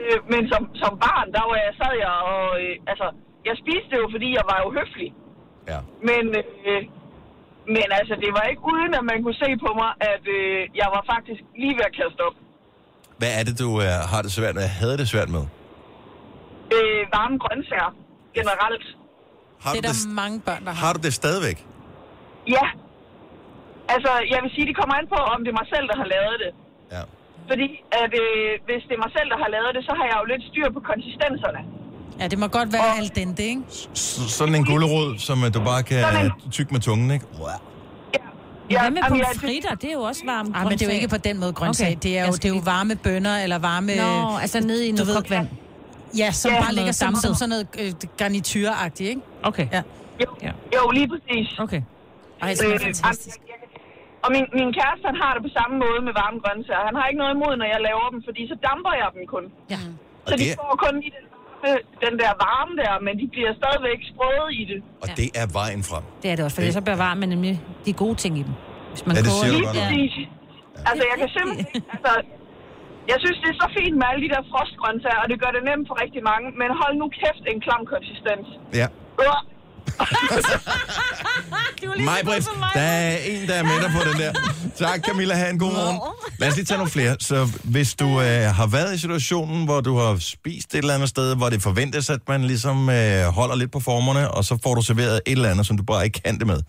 Øh, 0.00 0.18
men 0.32 0.42
som, 0.52 0.62
som 0.82 0.92
barn, 1.06 1.28
der 1.36 1.44
var 1.50 1.56
jeg, 1.64 1.72
sad 1.80 1.94
jeg 2.06 2.14
og... 2.32 2.44
Øh, 2.62 2.92
altså, 2.92 3.06
jeg 3.48 3.54
spiste 3.62 3.88
det 3.92 3.98
jo, 4.02 4.08
fordi 4.14 4.28
jeg 4.38 4.44
var 4.52 4.58
jo 4.64 4.68
høflig. 4.78 5.08
Ja. 5.72 5.78
Men, 6.08 6.24
øh, 6.68 6.80
men 7.74 7.86
altså, 7.98 8.14
det 8.24 8.30
var 8.36 8.44
ikke 8.50 8.64
uden, 8.72 8.92
at 9.00 9.04
man 9.10 9.18
kunne 9.24 9.40
se 9.44 9.50
på 9.64 9.70
mig, 9.82 9.90
at 10.12 10.24
øh, 10.38 10.60
jeg 10.80 10.88
var 10.94 11.02
faktisk 11.12 11.40
lige 11.62 11.74
ved 11.78 11.84
at 11.90 11.94
kaste 12.00 12.20
op. 12.28 12.36
Hvad 13.20 13.32
er 13.38 13.42
det, 13.48 13.54
du 13.62 13.68
øh, 13.86 13.96
har 14.12 14.20
det 14.26 14.32
svært 14.38 14.54
med? 14.60 14.66
Havde 14.82 14.96
det 15.02 15.08
svært 15.14 15.30
med? 15.36 15.44
Øh, 16.76 17.00
varme 17.14 17.36
grøntsager 17.44 17.90
generelt. 18.38 18.86
Har 19.64 19.70
Det 19.74 19.82
du 19.84 19.88
er 19.88 19.92
det, 19.92 20.02
der 20.08 20.14
mange 20.22 20.36
børn, 20.48 20.62
der 20.66 20.72
har. 20.76 20.80
har 20.86 20.92
du 20.96 21.00
det 21.06 21.12
stadigvæk? 21.22 21.58
Ja. 22.56 22.66
Altså, 23.94 24.10
jeg 24.32 24.38
vil 24.44 24.50
sige, 24.56 24.66
det 24.70 24.76
kommer 24.80 24.94
an 25.00 25.06
på, 25.14 25.18
om 25.34 25.38
det 25.44 25.50
er 25.54 25.58
mig 25.62 25.68
selv, 25.74 25.84
der 25.90 25.96
har 26.02 26.08
lavet 26.16 26.36
det. 26.44 26.50
Ja. 26.94 27.02
Fordi 27.50 27.68
at, 28.02 28.12
øh, 28.24 28.50
hvis 28.68 28.82
det 28.88 28.94
er 28.98 29.02
mig 29.06 29.12
selv, 29.16 29.28
der 29.32 29.38
har 29.44 29.50
lavet 29.56 29.70
det, 29.76 29.82
så 29.88 29.92
har 29.98 30.04
jeg 30.10 30.16
jo 30.22 30.26
lidt 30.32 30.42
styr 30.50 30.66
på 30.76 30.80
konsistenserne. 30.92 31.60
Ja, 32.20 32.24
det 32.32 32.38
må 32.42 32.46
godt 32.58 32.70
være 32.76 32.88
al 33.00 33.08
dente, 33.18 33.42
ikke? 33.52 33.62
S- 33.94 34.20
sådan 34.38 34.54
en 34.54 34.64
gulerod, 34.70 35.08
som 35.28 35.36
øh, 35.44 35.54
du 35.54 35.60
bare 35.70 35.82
kan 35.90 36.00
Sådan 36.04 36.30
tygge 36.56 36.70
med 36.74 36.80
tungen, 36.80 37.10
ikke? 37.10 37.26
Ja, 38.70 38.80
Hvad 38.80 38.90
med 38.90 39.00
jamen, 39.04 39.20
pomfritter? 39.24 39.74
Det 39.74 39.88
er 39.88 39.92
jo 39.92 40.00
også 40.02 40.22
varmt. 40.26 40.50
Nej, 40.50 40.62
men 40.62 40.72
det 40.72 40.82
er 40.82 40.86
jo 40.86 40.92
ikke 40.92 41.08
på 41.08 41.16
den 41.16 41.40
måde 41.40 41.52
grøntsag. 41.52 41.86
Okay. 41.86 41.96
Det 42.02 42.18
er 42.18 42.26
jo, 42.26 42.32
det 42.32 42.44
er 42.44 42.48
jo 42.48 42.60
varme 42.64 42.96
bønner 42.96 43.36
eller 43.42 43.58
varme... 43.58 43.92
Nå, 43.96 44.38
altså 44.42 44.60
nede 44.60 44.88
i 44.88 44.92
noget 44.92 45.06
ved- 45.08 45.14
kogt 45.14 45.30
vand. 45.30 45.48
Ja, 46.22 46.28
som 46.42 46.50
Ja, 46.52 46.60
bare 46.64 46.74
ligger 46.78 46.94
noget 47.04 47.18
som, 47.24 47.34
sådan 47.40 47.52
noget 47.54 47.66
øh, 47.82 47.90
garnituragtigt, 48.20 49.08
ikke? 49.12 49.22
Okay. 49.50 49.66
Ja. 49.76 49.82
Jo, 50.22 50.28
Ja. 50.46 50.52
jo 50.76 50.82
lige 50.98 51.08
præcis. 51.12 51.46
Okay. 51.64 51.82
Ej, 52.42 52.48
det 52.48 52.58
smager 52.58 52.74
Øh, 52.74 52.80
fantastisk. 52.88 53.38
Og 54.24 54.28
min, 54.34 54.44
min 54.58 54.70
kæreste, 54.78 55.04
han 55.10 55.16
har 55.22 55.30
det 55.36 55.42
på 55.48 55.52
samme 55.58 55.74
måde 55.84 56.00
med 56.08 56.12
varme 56.22 56.38
grøntsager. 56.44 56.84
Han 56.90 56.96
har 56.98 57.04
ikke 57.10 57.20
noget 57.22 57.34
imod, 57.38 57.52
når 57.60 57.68
jeg 57.74 57.80
laver 57.88 58.06
dem, 58.14 58.20
fordi 58.28 58.40
så 58.52 58.56
damper 58.68 58.92
jeg 59.02 59.08
dem 59.16 59.22
kun. 59.34 59.44
Ja. 59.74 59.80
Og 60.24 60.28
Så 60.30 60.34
de 60.40 60.44
det, 60.48 60.56
får 60.60 60.72
kun 60.86 60.94
i 61.08 61.10
den, 61.16 61.24
den 62.04 62.14
der 62.22 62.32
varme 62.46 62.72
der, 62.82 62.92
men 63.06 63.12
de 63.20 63.26
bliver 63.34 63.50
stadigvæk 63.62 63.98
sprøde 64.12 64.46
i 64.60 64.62
det. 64.70 64.78
og 65.02 65.06
det 65.20 65.28
er 65.40 65.46
vejen 65.60 65.82
frem. 65.90 66.04
Det 66.22 66.28
er 66.32 66.36
det 66.36 66.44
også, 66.46 66.56
for 66.56 66.72
så 66.78 66.82
bevarer 66.92 67.16
man 67.22 67.28
nemlig 67.34 67.54
de 67.86 67.92
gode 68.02 68.16
ting 68.24 68.32
i 68.42 68.42
dem. 68.48 68.54
Hvis 68.92 69.02
man 69.06 69.12
Ja, 69.16 69.20
det 69.22 69.28
koger 69.30 69.40
siger 69.42 69.52
du 69.52 69.58
Lige 69.58 69.66
godt. 69.66 69.76
Ja. 69.82 69.86
præcis. 69.88 70.14
Altså, 70.90 71.02
jeg 71.10 71.16
kan 71.22 71.28
simpelthen... 71.36 71.66
Altså, 71.94 72.12
jeg 73.10 73.18
synes, 73.22 73.38
det 73.42 73.48
er 73.54 73.58
så 73.62 73.68
fint 73.78 73.94
med 74.00 74.06
alle 74.10 74.22
de 74.26 74.30
der 74.34 74.42
frostgrøntsager, 74.52 75.20
og 75.24 75.28
det 75.32 75.38
gør 75.42 75.52
det 75.56 75.62
nemt 75.70 75.84
for 75.90 75.96
rigtig 76.04 76.22
mange, 76.30 76.46
men 76.60 76.68
hold 76.80 76.94
nu 77.02 77.06
kæft 77.20 77.42
en 77.52 77.58
klam 77.64 77.82
konsistens. 77.94 78.46
Ja. 78.80 78.86
Øh, 79.22 79.38
Mig, 82.08 82.18
Britt, 82.24 82.48
der 82.74 82.80
er 82.80 83.16
en, 83.16 83.48
der 83.48 83.54
er 83.54 83.62
med 83.62 83.80
dig 83.82 83.90
på 83.90 83.98
den 84.08 84.16
der. 84.22 84.32
Tak, 84.76 85.00
Camilla. 85.06 85.34
Ha' 85.34 85.50
en 85.50 85.58
god 85.58 85.72
morgen. 85.72 86.00
Lad 86.38 86.48
os 86.48 86.56
lige 86.56 86.64
tage 86.64 86.78
nogle 86.78 86.90
flere. 86.90 87.16
Så 87.20 87.60
hvis 87.64 87.94
du 87.94 88.04
øh, 88.04 88.54
har 88.58 88.66
været 88.66 88.94
i 88.94 88.98
situationen, 88.98 89.64
hvor 89.64 89.80
du 89.80 89.96
har 89.96 90.16
spist 90.20 90.74
et 90.74 90.78
eller 90.78 90.94
andet 90.94 91.08
sted, 91.08 91.36
hvor 91.36 91.48
det 91.48 91.62
forventes, 91.62 92.10
at 92.10 92.20
man 92.28 92.44
ligesom 92.44 92.88
øh, 92.90 93.24
holder 93.24 93.54
lidt 93.56 93.72
på 93.72 93.80
formerne, 93.80 94.30
og 94.30 94.44
så 94.44 94.58
får 94.62 94.74
du 94.74 94.82
serveret 94.82 95.20
et 95.26 95.32
eller 95.32 95.50
andet, 95.50 95.66
som 95.66 95.76
du 95.76 95.82
bare 95.82 96.04
ikke 96.04 96.20
kan 96.24 96.38
det 96.38 96.46
med. 96.46 96.60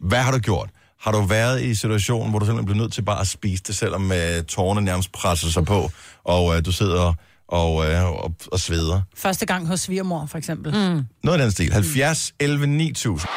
Hvad 0.00 0.18
har 0.18 0.32
du 0.32 0.38
gjort? 0.38 0.68
Har 1.00 1.12
du 1.12 1.20
været 1.20 1.62
i 1.62 1.74
situationen, 1.74 2.30
hvor 2.30 2.38
du 2.38 2.44
simpelthen 2.46 2.66
bliver 2.66 2.82
nødt 2.82 2.92
til 2.92 3.02
bare 3.02 3.20
at 3.20 3.26
spise 3.26 3.62
det, 3.66 3.76
selvom 3.76 4.12
øh, 4.12 4.44
tårerne 4.44 4.80
nærmest 4.80 5.12
presser 5.12 5.48
sig 5.48 5.64
på, 5.64 5.90
og 6.24 6.56
øh, 6.56 6.64
du 6.64 6.72
sidder 6.72 7.14
og, 7.48 7.90
øh, 7.90 8.04
og, 8.04 8.34
og 8.52 8.60
sveder? 8.60 9.00
Første 9.16 9.46
gang 9.46 9.66
hos 9.66 9.80
svigermor, 9.80 10.26
for 10.26 10.38
eksempel. 10.38 10.72
Mm. 10.72 11.02
Noget 11.24 11.38
af 11.38 11.44
den 11.44 11.50
stil. 11.50 11.72
70, 11.72 12.32
11, 12.40 12.66
9000. 12.66 13.30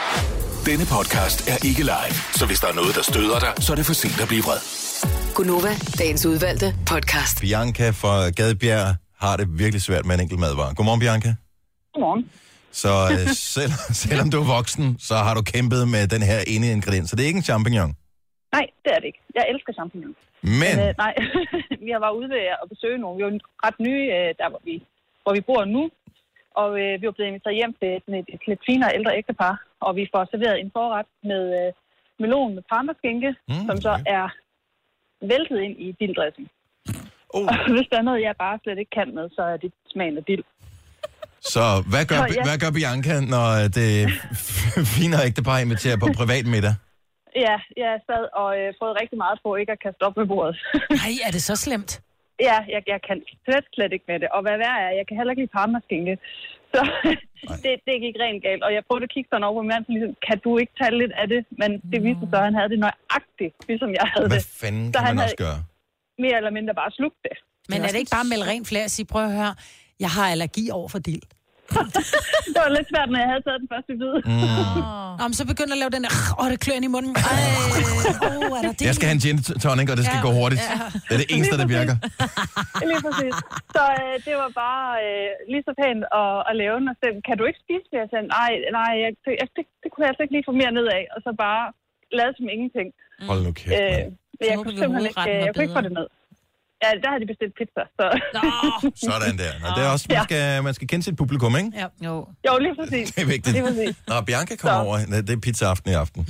Denne 0.65 0.85
podcast 0.85 1.49
er 1.49 1.57
ikke 1.65 1.81
live, 1.81 2.15
så 2.35 2.45
hvis 2.45 2.59
der 2.59 2.67
er 2.67 2.73
noget, 2.73 2.95
der 2.95 3.01
støder 3.01 3.39
dig, 3.39 3.53
så 3.59 3.71
er 3.71 3.75
det 3.75 3.85
for 3.85 3.93
sent 3.93 4.21
at 4.21 4.27
blive 4.27 4.43
vred. 4.43 4.59
Gunova, 5.35 5.75
dagens 5.97 6.25
udvalgte 6.25 6.75
podcast. 6.85 7.41
Bianca 7.41 7.89
fra 7.89 8.29
Gadebjerg 8.29 8.95
har 9.19 9.37
det 9.37 9.59
virkelig 9.59 9.81
svært 9.81 10.05
med 10.05 10.15
en 10.15 10.21
enkelt 10.21 10.39
madvare. 10.39 10.73
Godmorgen, 10.75 10.99
Bianca. 10.99 11.35
Godmorgen. 11.93 12.29
Så 12.81 12.91
øh, 13.13 13.27
selv, 13.57 13.73
selvom 14.03 14.27
du 14.33 14.37
er 14.43 14.47
voksen, 14.57 14.85
så 15.09 15.15
har 15.25 15.33
du 15.37 15.41
kæmpet 15.53 15.81
med 15.95 16.03
den 16.15 16.23
her 16.29 16.39
ene 16.53 16.67
ingrediens. 16.77 17.07
Så 17.09 17.15
det 17.15 17.23
er 17.23 17.29
ikke 17.31 17.41
en 17.43 17.49
champignon. 17.51 17.91
Nej, 18.57 18.65
det 18.83 18.91
er 18.95 18.99
det 19.01 19.07
ikke. 19.11 19.21
Jeg 19.37 19.43
elsker 19.53 19.73
champignon. 19.79 20.15
Men, 20.61 20.73
Øh, 20.83 20.91
nej, 21.03 21.13
vi 21.85 21.89
har 21.95 22.01
været 22.05 22.15
ude 22.19 22.29
ved 22.35 22.41
at 22.63 22.67
besøge 22.73 22.97
nogle. 23.03 23.15
Vi 23.17 23.23
er 23.23 23.29
jo 23.29 23.39
ret 23.65 23.77
nye, 23.87 24.03
øh, 24.17 24.29
der 24.39 24.47
hvor 24.51 24.61
vi, 24.67 24.73
hvor 25.23 25.33
vi 25.37 25.41
bor 25.49 25.61
nu. 25.77 25.83
Og 26.61 26.69
øh, 26.81 26.93
vi 27.01 27.05
var 27.07 27.15
blevet 27.17 27.31
inviteret 27.31 27.55
hjem 27.59 27.73
til 27.81 27.91
sådan 28.03 28.19
et, 28.21 28.29
et 28.35 28.43
lidt 28.49 28.61
finere 28.69 28.91
ældre 28.97 29.17
ægtepar. 29.19 29.55
Og 29.85 29.91
vi 29.99 30.03
får 30.13 30.23
serveret 30.31 30.57
en 30.59 30.71
forret 30.77 31.09
med 31.31 31.43
øh, 31.59 31.69
melon 32.21 32.55
med 32.55 32.63
parmaskinke, 32.71 33.29
Mm, 33.47 33.53
mm, 33.55 33.65
som 33.67 33.75
så 33.85 33.91
okay. 33.93 34.03
er 34.17 34.25
væltet 35.31 35.57
ind 35.65 35.75
i 35.85 35.87
dilddressing. 35.99 36.47
oh, 37.35 37.45
Og 37.49 37.55
hvis 37.75 37.87
der 37.91 37.97
er 37.99 38.07
noget, 38.09 38.21
jeg 38.27 38.35
bare 38.45 38.59
slet 38.63 38.77
ikke 38.81 38.95
kan 38.99 39.09
med, 39.17 39.25
så 39.37 39.41
er 39.53 39.57
det 39.63 39.71
smagen 39.93 40.17
af 40.17 40.23
dild. 40.29 40.43
Så 41.53 41.63
hvad 41.91 42.03
gør, 42.11 42.19
Så 42.21 42.33
ja. 42.37 42.43
hvad 42.47 42.57
gør 42.63 42.71
Bianca, 42.77 43.15
når 43.35 43.47
det 43.77 43.91
fine 44.95 45.15
ægtepar 45.27 45.57
inviterer 45.65 45.97
på 46.03 46.07
privat 46.19 46.45
middag? 46.55 46.75
Ja, 47.45 47.55
jeg 47.83 47.93
sad 48.07 48.23
og 48.41 48.49
øh, 48.59 48.67
fået 48.81 48.93
rigtig 49.01 49.17
meget 49.23 49.37
på 49.43 49.49
ikke 49.61 49.71
at 49.75 49.81
kaste 49.85 50.01
op 50.07 50.15
med 50.19 50.27
bordet. 50.33 50.55
Nej, 51.01 51.13
er 51.27 51.31
det 51.35 51.43
så 51.49 51.55
slemt? 51.65 51.91
Ja, 52.47 52.57
jeg, 52.73 52.81
jeg 52.93 52.99
kan 53.07 53.17
slet, 53.45 53.65
slet 53.75 53.91
ikke 53.95 54.07
med 54.11 54.17
det. 54.23 54.29
Og 54.35 54.41
hvad 54.45 54.55
værre 54.63 54.79
er, 54.85 54.91
jeg 54.99 55.05
kan 55.07 55.15
heller 55.17 55.31
ikke 55.33 55.43
lide 55.43 55.55
parmaskinke. 55.57 56.13
Så 56.73 56.81
det, 57.63 57.73
det 57.87 57.95
gik 58.05 58.15
rent 58.23 58.41
galt. 58.47 58.63
Og 58.67 58.71
jeg 58.75 58.81
prøvede 58.87 59.07
at 59.09 59.13
kigge 59.15 59.29
sådan 59.31 59.45
over 59.47 59.55
på 59.57 59.63
min 59.63 59.71
mand, 59.73 59.83
ligesom, 59.95 60.11
kan 60.27 60.37
du 60.45 60.51
ikke 60.61 60.73
tage 60.79 60.93
lidt 61.01 61.13
af 61.21 61.27
det? 61.33 61.41
Men 61.61 61.69
det 61.91 61.99
viste 62.07 62.25
sig, 62.31 62.39
at 62.41 62.45
han 62.49 62.55
havde 62.59 62.69
det 62.73 62.79
nøjagtigt, 62.85 63.55
ligesom 63.69 63.89
jeg 63.99 64.07
havde 64.13 64.27
Hvad 64.33 64.43
det. 64.43 64.59
fanden 64.61 64.87
Så 64.93 64.97
kan 64.99 65.07
han 65.09 65.15
man 65.15 65.25
også 65.27 65.41
gøre? 65.45 65.59
Mere 66.23 66.35
eller 66.39 66.53
mindre 66.57 66.73
bare 66.81 66.91
slugt 66.99 67.19
det. 67.27 67.35
Men 67.71 67.77
er 67.85 67.89
det 67.93 67.99
ikke 68.03 68.15
bare 68.17 68.25
at 68.27 68.31
melde 68.33 68.45
rent 68.51 68.67
flere 68.71 68.85
og 68.89 68.93
sige, 68.95 69.05
prøv 69.13 69.23
at 69.29 69.33
høre, 69.39 69.53
jeg 69.99 70.09
har 70.09 70.25
allergi 70.33 70.65
over 70.69 70.89
for 70.93 70.99
dild. 71.09 71.25
Det 72.53 72.59
var 72.65 72.71
lidt 72.77 72.87
svært, 72.93 73.07
når 73.13 73.19
jeg 73.23 73.29
havde 73.33 73.43
taget 73.47 73.59
den 73.63 73.69
første 73.73 73.91
bid. 74.01 74.13
Mm. 74.31 75.25
Om 75.25 75.31
så 75.39 75.43
begynder 75.51 75.73
at 75.77 75.81
lave 75.83 75.91
den 75.95 76.01
der, 76.05 76.13
åh, 76.41 76.47
det 76.53 76.59
klør 76.65 76.75
ind 76.79 76.85
i 76.89 76.91
munden. 76.95 77.13
Ej, 77.15 77.37
åh, 78.27 78.57
er 78.57 78.63
der 78.67 78.73
dild? 78.79 78.87
Jeg 78.89 78.95
skal 78.97 79.05
have 79.09 79.17
en 79.19 79.23
gin 79.25 79.37
tonic, 79.63 79.87
og 79.93 79.97
det 79.99 80.05
skal 80.09 80.19
Ja, 80.21 80.25
gå 80.27 80.31
hurtigt. 80.39 80.61
ja. 80.63 80.75
Det 81.07 81.13
er 81.17 81.21
det 81.23 81.29
eneste, 81.35 81.55
der 81.61 81.67
virker. 81.77 81.95
Lige 82.91 83.01
præcis. 83.07 83.33
Så 83.75 83.83
øh, 84.01 84.15
det 84.27 84.33
var 84.41 84.49
bare 84.65 84.87
øh, 85.05 85.29
lige 85.53 85.63
så 85.67 85.73
pænt 85.81 86.03
at, 86.21 86.35
at 86.49 86.53
lave 86.61 86.75
den. 86.79 86.87
Og 86.91 86.95
så, 87.01 87.05
kan 87.27 87.35
du 87.39 87.43
ikke 87.49 87.59
spise 87.65 87.85
det? 87.91 87.97
Jeg 88.03 88.09
sagde, 88.13 88.25
nej, 88.37 88.51
nej 88.79 88.91
jeg, 89.03 89.11
jeg, 89.41 89.47
det, 89.57 89.63
det 89.83 89.87
kunne 89.91 90.03
jeg 90.05 90.11
altså 90.11 90.23
ikke 90.25 90.35
lige 90.37 90.47
få 90.49 90.53
mere 90.61 90.73
ned 90.79 90.87
af. 90.97 91.03
Og 91.15 91.19
så 91.25 91.29
bare 91.45 91.63
lade 92.19 92.31
som 92.37 92.45
ingenting. 92.55 92.87
Hold 93.29 93.41
nu 93.47 93.51
kæft, 93.59 93.71
Øh, 93.77 94.01
jeg 94.51 94.57
kunne 94.63 94.77
simpelthen 94.81 95.05
ikke, 95.11 95.23
øh, 95.31 95.39
jeg 95.45 95.51
kunne 95.53 95.65
ikke 95.67 95.77
få 95.79 95.85
det 95.87 95.93
ned. 95.99 96.07
Ja, 96.83 96.89
der 97.01 97.07
havde 97.11 97.21
de 97.23 97.29
bestilt 97.33 97.53
pizza. 97.59 97.81
Så. 97.99 98.05
Sådan 99.09 99.35
der. 99.43 99.51
Nå, 99.63 99.67
det 99.77 99.81
er 99.87 99.89
også, 99.95 100.05
man 100.09 100.17
Ja. 100.17 100.23
skal, 100.29 100.63
man 100.67 100.73
skal 100.77 100.87
kende 100.91 101.03
sit 101.07 101.17
publikum, 101.17 101.51
ikke? 101.57 101.71
Ja. 101.81 101.87
Jo. 102.07 102.15
Jo, 102.47 102.53
lige 102.65 102.75
præcis. 102.79 103.05
Det 103.15 103.21
er 103.23 103.29
vigtigt. 103.35 103.53
Lige 103.57 103.65
præcis. 103.69 103.95
Nå, 104.07 104.15
Bianca 104.29 104.53
kommer 104.61 104.79
Så. 104.79 104.87
over. 104.87 104.97
Det 105.27 105.33
er 105.37 105.41
pizza-aften 105.47 105.91
i 105.91 105.93
aften. 106.03 106.21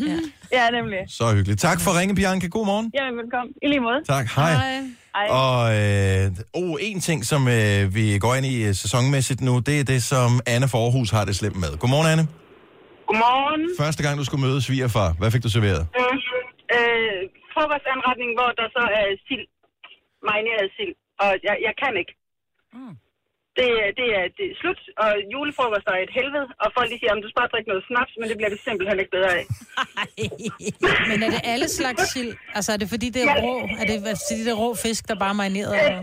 Ja, 0.58 0.70
nemlig. 0.78 1.00
Så 1.08 1.24
hyggeligt. 1.36 1.60
Tak 1.68 1.78
for 1.84 1.90
at 1.92 1.98
ringe, 2.00 2.16
Bianca. 2.16 2.48
God 2.48 2.66
morgen. 2.72 2.92
Jamen, 2.98 3.16
velkommen. 3.22 3.54
I 3.64 3.68
lige 3.74 3.80
måde. 3.90 4.00
Tak. 4.14 4.26
Hej. 4.36 4.54
Hej. 5.16 5.28
Og 5.42 5.58
øh, 5.80 6.32
oh, 6.62 6.76
en 6.90 7.00
ting, 7.00 7.20
som 7.32 7.42
øh, 7.48 7.96
vi 7.98 8.06
går 8.26 8.34
ind 8.38 8.46
i 8.46 8.56
øh, 8.68 8.74
sæsonmæssigt 8.84 9.42
nu, 9.42 9.54
det 9.60 9.76
er 9.80 9.84
det, 9.94 10.04
som 10.04 10.30
Anne 10.54 10.68
Forhus 10.76 11.10
har 11.18 11.26
det 11.26 11.36
slemt 11.36 11.56
med. 11.64 11.72
Godmorgen, 11.82 12.08
Anne. 12.14 12.26
Godmorgen. 13.10 13.62
Første 13.84 14.02
gang, 14.04 14.14
du 14.20 14.24
skulle 14.28 14.44
møde 14.48 14.60
svigerfar, 14.68 15.10
hvad 15.20 15.30
fik 15.34 15.44
du 15.44 15.50
serveret? 15.58 15.82
Mm. 15.96 16.18
Øh, 16.76 17.20
frokostanretning, 17.54 18.30
hvor 18.38 18.50
der 18.60 18.68
så 18.78 18.84
er 19.00 19.06
sild. 19.28 19.46
Marineret 20.30 20.68
sild. 20.78 20.94
Og 21.24 21.30
jeg, 21.48 21.56
jeg 21.68 21.74
kan 21.84 21.94
ikke. 22.02 22.14
Mm. 22.78 22.96
Det, 23.60 23.70
er- 23.84 23.94
det, 24.00 24.08
er, 24.20 24.26
det 24.38 24.46
er 24.52 24.56
slut, 24.62 24.80
og 25.04 25.12
julefrokost 25.34 25.88
er 25.94 26.00
et 26.08 26.14
helvede, 26.20 26.48
og 26.64 26.68
folk 26.78 26.88
de 26.92 26.98
siger, 27.00 27.12
om 27.16 27.22
du 27.24 27.28
skal 27.30 27.40
bare 27.42 27.52
drikke 27.54 27.70
noget 27.72 27.84
snaps, 27.90 28.14
men 28.20 28.26
det 28.30 28.36
bliver 28.40 28.52
det 28.56 28.60
simpelthen 28.68 28.98
ikke 29.02 29.14
bedre 29.18 29.32
af. 29.40 29.46
Men 31.10 31.18
er 31.26 31.30
det 31.36 31.42
alle 31.54 31.68
slags 31.80 32.02
sild? 32.14 32.32
Altså 32.58 32.70
er 32.76 32.80
det 32.82 32.88
fordi, 32.94 33.08
det 33.16 33.22
er 33.24 33.30
Ja. 33.36 33.44
rå? 33.46 33.54
Er 33.82 33.86
det 33.92 33.98
fordi, 34.28 34.42
det 34.48 34.52
er 34.56 34.60
rå 34.64 34.70
fisk, 34.86 35.02
der 35.10 35.16
bare 35.24 35.34
er 35.36 35.40
marineret? 35.42 35.74
Eller? 35.82 36.00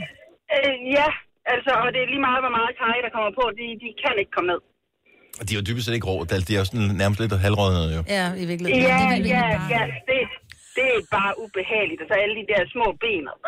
Øh, 0.57 0.75
ja, 0.99 1.09
altså, 1.55 1.71
og 1.83 1.89
det 1.95 2.01
er 2.05 2.09
lige 2.15 2.25
meget, 2.29 2.41
hvor 2.45 2.55
meget 2.59 2.73
kaj, 2.83 2.97
der 3.07 3.11
kommer 3.17 3.31
på, 3.41 3.45
de, 3.59 3.67
de 3.83 3.89
kan 4.03 4.15
ikke 4.23 4.33
komme 4.37 4.49
ned. 4.53 4.61
Og 5.41 5.43
de 5.47 5.51
er 5.55 5.59
jo 5.61 5.65
dybest 5.69 5.85
set 5.87 5.95
ikke 5.99 6.09
rå. 6.13 6.17
De 6.31 6.35
de 6.49 6.53
er 6.57 6.61
jo 6.63 6.67
sådan 6.71 6.87
nærmest 7.03 7.19
lidt 7.23 7.33
halvrådnede 7.47 7.89
jo. 7.97 8.01
Ja, 8.19 8.27
i 8.43 8.45
virkeligheden. 8.51 8.83
Ja, 8.91 8.97
Det 8.97 9.05
er 9.07 9.11
virkelig 9.15 9.33
ja, 9.39 9.45
bare- 9.59 9.69
ja, 9.77 9.83
det, 10.09 10.19
det 10.77 10.87
er 10.97 11.01
bare 11.19 11.33
ubehageligt, 11.45 12.01
og 12.03 12.07
så 12.11 12.15
alle 12.23 12.35
de 12.41 12.45
der 12.53 12.61
små 12.75 12.87
ben. 13.05 13.25
og- 13.33 13.41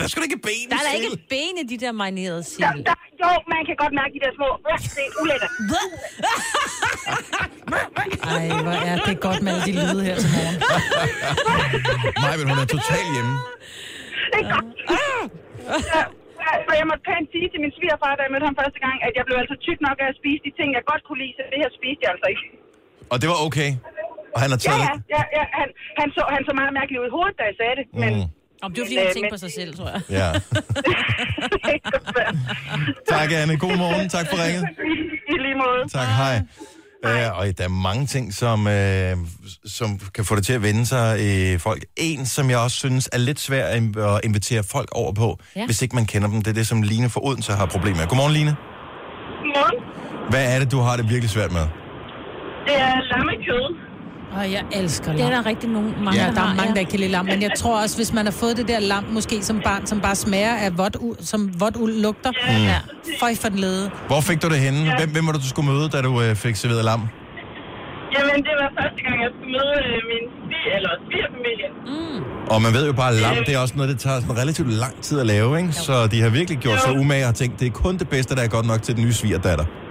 Der 0.00 0.06
skal 0.10 0.20
ikke 0.28 0.40
ben 0.48 0.64
Der 0.70 0.76
er 0.80 0.84
der 0.88 0.94
ikke 0.98 1.16
ben 1.32 1.54
i 1.62 1.64
de 1.72 1.76
der 1.84 1.92
marinerede 2.02 2.42
Der, 2.44 2.52
sild. 2.54 2.84
der, 2.88 2.96
jo, 3.22 3.30
man 3.54 3.60
kan 3.68 3.76
godt 3.82 3.94
mærke 4.00 4.12
de 4.16 4.20
der 4.24 4.32
små, 4.38 4.48
det 4.96 5.02
er 5.08 5.12
ulækkert. 5.22 5.52
Ej, 8.34 8.44
hvor 8.66 8.76
er 8.92 8.96
det 9.08 9.16
godt 9.26 9.40
med 9.44 9.50
alle 9.54 9.64
de 9.68 9.72
lyde 9.82 10.00
her 10.08 10.16
til 10.22 10.30
morgen. 10.36 10.56
Nej, 12.24 12.34
men 12.38 12.44
hun 12.50 12.58
er 12.64 12.68
totalt 12.76 13.08
hjemme. 13.14 13.34
Det 14.32 14.38
er 14.44 14.48
godt. 14.54 14.68
Ja, 15.92 16.02
ja, 16.44 16.52
så 16.66 16.72
jeg 16.80 16.86
måtte 16.90 17.02
pænt 17.08 17.26
sige 17.34 17.46
til 17.52 17.60
min 17.64 17.72
svigerfar, 17.76 18.12
da 18.18 18.22
jeg 18.26 18.30
mødte 18.34 18.46
ham 18.50 18.56
første 18.62 18.78
gang, 18.86 18.96
at 19.06 19.12
jeg 19.18 19.24
blev 19.28 19.36
altså 19.42 19.56
tyk 19.66 19.78
nok 19.86 19.96
af 20.04 20.08
at 20.12 20.16
spise 20.20 20.40
de 20.46 20.50
ting, 20.58 20.68
jeg 20.78 20.82
godt 20.92 21.02
kunne 21.06 21.20
lide, 21.24 21.34
så 21.38 21.42
det 21.52 21.58
her 21.62 21.70
spiste 21.78 22.00
jeg 22.04 22.10
altså 22.14 22.26
ikke. 22.32 22.44
Og 23.12 23.16
det 23.22 23.26
var 23.32 23.38
okay. 23.48 23.70
Og 24.34 24.38
han 24.42 24.48
har 24.54 24.60
Ja, 24.60 24.64
taget 24.66 24.82
ja, 24.88 24.92
ja, 25.16 25.22
ja 25.36 25.44
han, 25.58 25.68
han, 26.00 26.08
så, 26.16 26.22
han 26.34 26.42
så 26.48 26.52
meget 26.60 26.72
mærkelig 26.78 26.98
ud 27.02 27.08
i 27.10 27.14
hovedet, 27.16 27.34
da 27.40 27.44
jeg 27.50 27.56
sagde 27.60 27.74
det, 27.80 27.86
men... 28.02 28.12
Mm. 28.20 28.28
Om 28.64 28.72
det 28.72 28.80
var 28.80 28.86
fordi, 28.86 28.94
Men, 28.94 29.02
han 29.02 29.08
øh, 29.08 29.14
tænkte 29.14 29.20
men- 29.22 29.30
på 29.30 29.38
sig 29.38 29.52
selv, 29.52 29.76
tror 29.76 29.88
jeg. 29.94 30.00
Ja. 30.10 30.30
Tak, 33.08 33.32
Anne. 33.32 33.56
God 33.56 33.76
morgen. 33.76 34.08
Tak 34.08 34.26
for 34.30 34.36
ringet. 34.44 34.64
I 35.28 35.36
lige 35.44 35.54
måde. 35.54 35.88
Tak, 35.92 36.08
hej. 36.08 36.40
Uh, 37.06 37.38
og 37.38 37.46
der 37.58 37.64
er 37.64 37.68
mange 37.68 38.06
ting, 38.06 38.34
som, 38.34 38.66
uh, 38.66 39.26
som 39.66 39.98
kan 40.14 40.24
få 40.24 40.36
det 40.36 40.44
til 40.46 40.52
at 40.52 40.62
vende 40.62 40.86
sig 40.86 41.06
i 41.54 41.58
folk. 41.58 41.84
En, 41.96 42.26
som 42.26 42.50
jeg 42.50 42.58
også 42.58 42.76
synes 42.76 43.08
er 43.12 43.18
lidt 43.18 43.40
svær 43.40 43.66
at 43.66 43.76
in- 43.76 43.98
at 43.98 44.20
invitere 44.24 44.62
folk 44.70 44.88
over 44.92 45.12
på, 45.12 45.38
Ja. 45.56 45.60
ja. 45.60 45.66
hvis 45.66 45.82
ikke 45.82 45.94
man 45.96 46.06
kender 46.06 46.28
dem. 46.28 46.42
Det 46.42 46.50
er 46.50 46.54
det, 46.54 46.66
som 46.66 46.82
Line 46.82 47.10
for 47.10 47.24
Odense 47.26 47.52
har 47.52 47.66
problemer 47.66 47.96
med. 47.96 48.06
Godmorgen, 48.06 48.32
Line. 48.32 48.56
Godmorgen. 49.42 49.84
Hvad 50.30 50.54
er 50.54 50.58
det, 50.58 50.72
du 50.72 50.78
har 50.80 50.96
det 50.96 51.08
virkelig 51.10 51.30
svært 51.30 51.52
med? 51.52 51.66
Det 52.66 52.76
er 52.80 52.94
lammekød. 53.12 53.66
Og 54.38 54.52
jeg 54.52 54.62
elsker 54.72 55.12
Det 55.12 55.20
er 55.20 55.30
lam. 55.30 55.42
der 55.44 55.50
rigtig 55.50 55.68
nogen, 55.70 55.94
mange, 56.04 56.20
Ja, 56.20 56.26
der 56.26 56.34
der 56.34 56.40
er 56.40 56.46
mange, 56.46 56.62
ja. 56.62 56.72
der 56.72 56.80
ikke 56.80 56.90
kan 56.90 57.00
lide 57.00 57.10
lam, 57.10 57.24
men 57.24 57.42
jeg 57.42 57.50
tror 57.58 57.82
også, 57.82 57.96
hvis 57.96 58.12
man 58.12 58.24
har 58.24 58.32
fået 58.32 58.56
det 58.56 58.68
der 58.68 58.80
lam, 58.80 59.04
måske 59.10 59.42
som 59.42 59.60
barn, 59.64 59.86
som 59.86 60.00
bare 60.00 60.14
smager 60.14 60.54
af 60.54 60.78
vådt 60.78 60.96
uld, 61.00 61.16
som 61.20 61.60
vådt 61.60 61.76
uld 61.76 61.92
lugter, 62.02 62.32
Ja. 62.48 62.78
føj 63.20 63.34
for 63.42 63.48
den 63.48 63.58
lede. 63.58 63.90
Hvor 64.06 64.20
fik 64.20 64.42
du 64.42 64.48
det 64.48 64.58
henne? 64.60 64.78
Hvem, 64.98 65.10
hvem 65.10 65.26
var 65.26 65.32
det, 65.32 65.42
du 65.42 65.48
skulle 65.48 65.70
møde, 65.72 65.88
da 65.88 66.02
du 66.02 66.08
uh, 66.30 66.34
fik 66.34 66.56
serveret 66.56 66.84
lam? 66.84 67.00
Jamen, 68.18 68.38
det 68.48 68.54
var 68.62 68.68
første 68.80 69.00
gang, 69.06 69.16
jeg 69.24 69.30
skulle 69.36 69.52
møde 69.58 69.74
øh, 69.86 70.00
min 70.12 70.24
sviger, 70.46 70.74
eller 70.78 70.90
svigerfamilie. 71.06 71.68
Og 72.50 72.62
man 72.62 72.72
ved 72.76 72.86
jo 72.86 72.92
bare, 72.92 73.10
at 73.14 73.20
lam, 73.20 73.36
det 73.46 73.54
er 73.54 73.58
også 73.58 73.74
noget, 73.76 73.90
det 73.92 73.98
tager 73.98 74.20
sådan 74.20 74.38
relativt 74.42 74.70
lang 74.72 74.94
tid 75.02 75.20
at 75.20 75.26
lave, 75.26 75.58
ikke? 75.58 75.72
Så 75.72 76.06
de 76.06 76.20
har 76.20 76.28
virkelig 76.28 76.58
gjort 76.58 76.80
sig 76.82 76.92
umage 76.98 77.26
og 77.28 77.34
tænkt, 77.34 77.60
det 77.60 77.66
er 77.66 77.70
kun 77.70 77.98
det 77.98 78.08
bedste, 78.08 78.34
der 78.36 78.42
er 78.42 78.48
godt 78.48 78.66
nok 78.66 78.82
til 78.82 78.96
den 78.96 79.04
nye 79.04 79.12
svigerdatter. 79.12 79.64
Ja, 79.64 79.83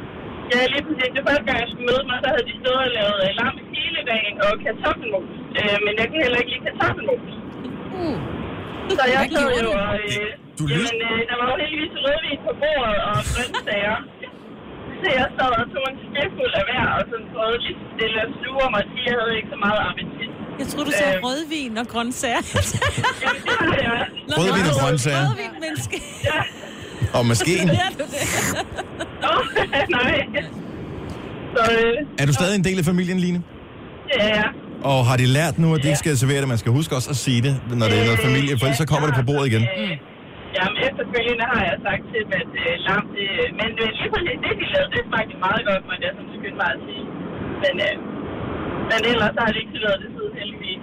lige 0.73 0.83
præcis. 0.87 1.09
Det 1.15 1.21
var 1.23 1.27
første 1.31 1.45
gang, 1.49 1.57
jeg 1.63 1.69
skulle 1.71 1.87
møde 1.91 2.03
mig, 2.09 2.17
så 2.23 2.27
havde 2.33 2.45
de 2.49 2.53
stået 2.61 2.81
og 2.87 2.91
lavet 2.97 3.17
øh, 3.25 3.31
lam 3.39 3.55
hele 3.79 4.01
dagen 4.11 4.35
og 4.45 4.51
kartoffelmos. 4.65 5.27
Øh, 5.59 5.77
men 5.85 5.93
jeg 5.99 6.05
kan 6.11 6.17
heller 6.25 6.39
ikke 6.41 6.51
lide 6.53 6.63
kartoffelmos. 6.67 7.23
Uh. 7.99 8.17
Så 8.97 9.03
jeg 9.15 9.19
sad 9.35 9.47
jo 9.57 9.61
du? 9.67 9.71
og... 9.83 9.95
Øh, 10.11 10.29
Du 10.59 10.63
lyst- 10.73 10.93
jamen, 11.01 11.17
øh, 11.17 11.21
der 11.29 11.35
var 11.39 11.45
jo 11.51 11.55
heldigvis 11.61 11.93
rødvin 12.05 12.39
på 12.47 12.51
bordet 12.61 12.99
og 13.09 13.15
grøntsager. 13.31 13.97
Så 15.01 15.07
jeg 15.19 15.27
sad 15.37 15.51
og 15.61 15.65
tog 15.73 15.85
en 15.93 15.97
skefuld 16.09 16.53
af 16.61 16.63
hver, 16.69 16.85
og 16.97 17.01
sådan 17.09 17.27
prøvede 17.33 17.59
så 17.67 17.71
stille 17.95 18.17
at 18.25 18.29
sluge 18.39 18.67
mig, 18.73 18.83
fordi 18.89 19.01
jeg 19.09 19.15
havde 19.19 19.33
ikke 19.39 19.49
så 19.55 19.59
meget 19.65 19.81
appetit. 19.89 20.29
Jeg 20.61 20.67
troede, 20.71 20.85
du 20.89 20.93
sagde 21.01 21.15
Øh. 21.17 21.23
rødvin 21.27 21.73
og 21.81 21.87
grøntsager. 21.93 22.41
Jamen, 23.23 23.41
det 23.45 23.55
var 23.61 23.65
det 23.81 23.87
også. 23.95 24.39
Rødvin 24.41 24.65
og 24.71 24.75
nå, 24.77 24.81
grøntsager. 24.83 25.23
Rødvin, 25.29 25.51
menneske. 25.65 25.97
Ja. 26.29 26.39
Og 27.17 27.23
maskinen. 27.31 27.67
Ja, 27.81 27.87
det. 27.99 28.07
Nå, 29.23 29.31
nej. 29.97 30.15
Så 31.55 31.61
øh, 31.77 32.21
Er 32.21 32.25
du 32.29 32.33
stadig 32.39 32.55
en 32.61 32.65
del 32.69 32.77
af 32.81 32.85
familien, 32.91 33.19
Line? 33.25 33.39
det 34.07 34.17
er 34.19 34.27
jeg. 34.41 34.49
Og 34.91 34.99
har 35.09 35.17
de 35.21 35.25
lært 35.37 35.55
nu, 35.63 35.67
at 35.75 35.79
de 35.83 35.87
ikke 35.91 36.01
skal 36.05 36.17
servere 36.23 36.39
det? 36.43 36.47
Man 36.53 36.57
skal 36.63 36.71
huske 36.79 36.91
også 36.99 37.09
at 37.15 37.19
sige 37.25 37.41
det, 37.47 37.53
når 37.81 37.85
det 37.91 37.97
er 38.01 38.05
noget 38.09 38.21
familie, 38.29 38.51
for 38.59 38.65
ellers 38.65 38.81
så 38.83 38.87
kommer 38.91 39.05
det 39.09 39.15
på 39.21 39.25
bordet 39.29 39.47
igen. 39.51 39.63
Øh, 39.77 39.93
Jamen, 40.57 40.77
efterfølgende 40.87 41.45
har 41.53 41.61
jeg 41.69 41.77
sagt 41.87 42.03
til 42.11 42.19
dem, 42.25 42.31
at 42.41 42.51
øh, 42.63 42.73
lam, 42.87 43.03
det, 43.15 43.27
men 43.59 43.69
øh, 43.83 43.87
lige 43.99 44.09
præcis 44.13 44.37
det, 44.45 44.53
de 44.61 44.65
lavede, 44.73 44.89
det 44.95 45.01
smagte 45.09 45.35
meget 45.47 45.61
godt, 45.69 45.81
må 45.89 45.93
jeg 46.05 46.11
som 46.17 46.25
skyndte 46.35 46.57
mig 46.63 46.69
at 46.75 46.79
sige. 46.87 47.03
Men, 47.63 47.73
øh, 47.87 47.93
men 48.89 48.99
ellers 49.11 49.33
har 49.41 49.47
det 49.53 49.59
ikke 49.61 49.71
tilladet 49.75 49.99
det 50.03 50.09
siden, 50.15 50.33
heldigvis. 50.41 50.81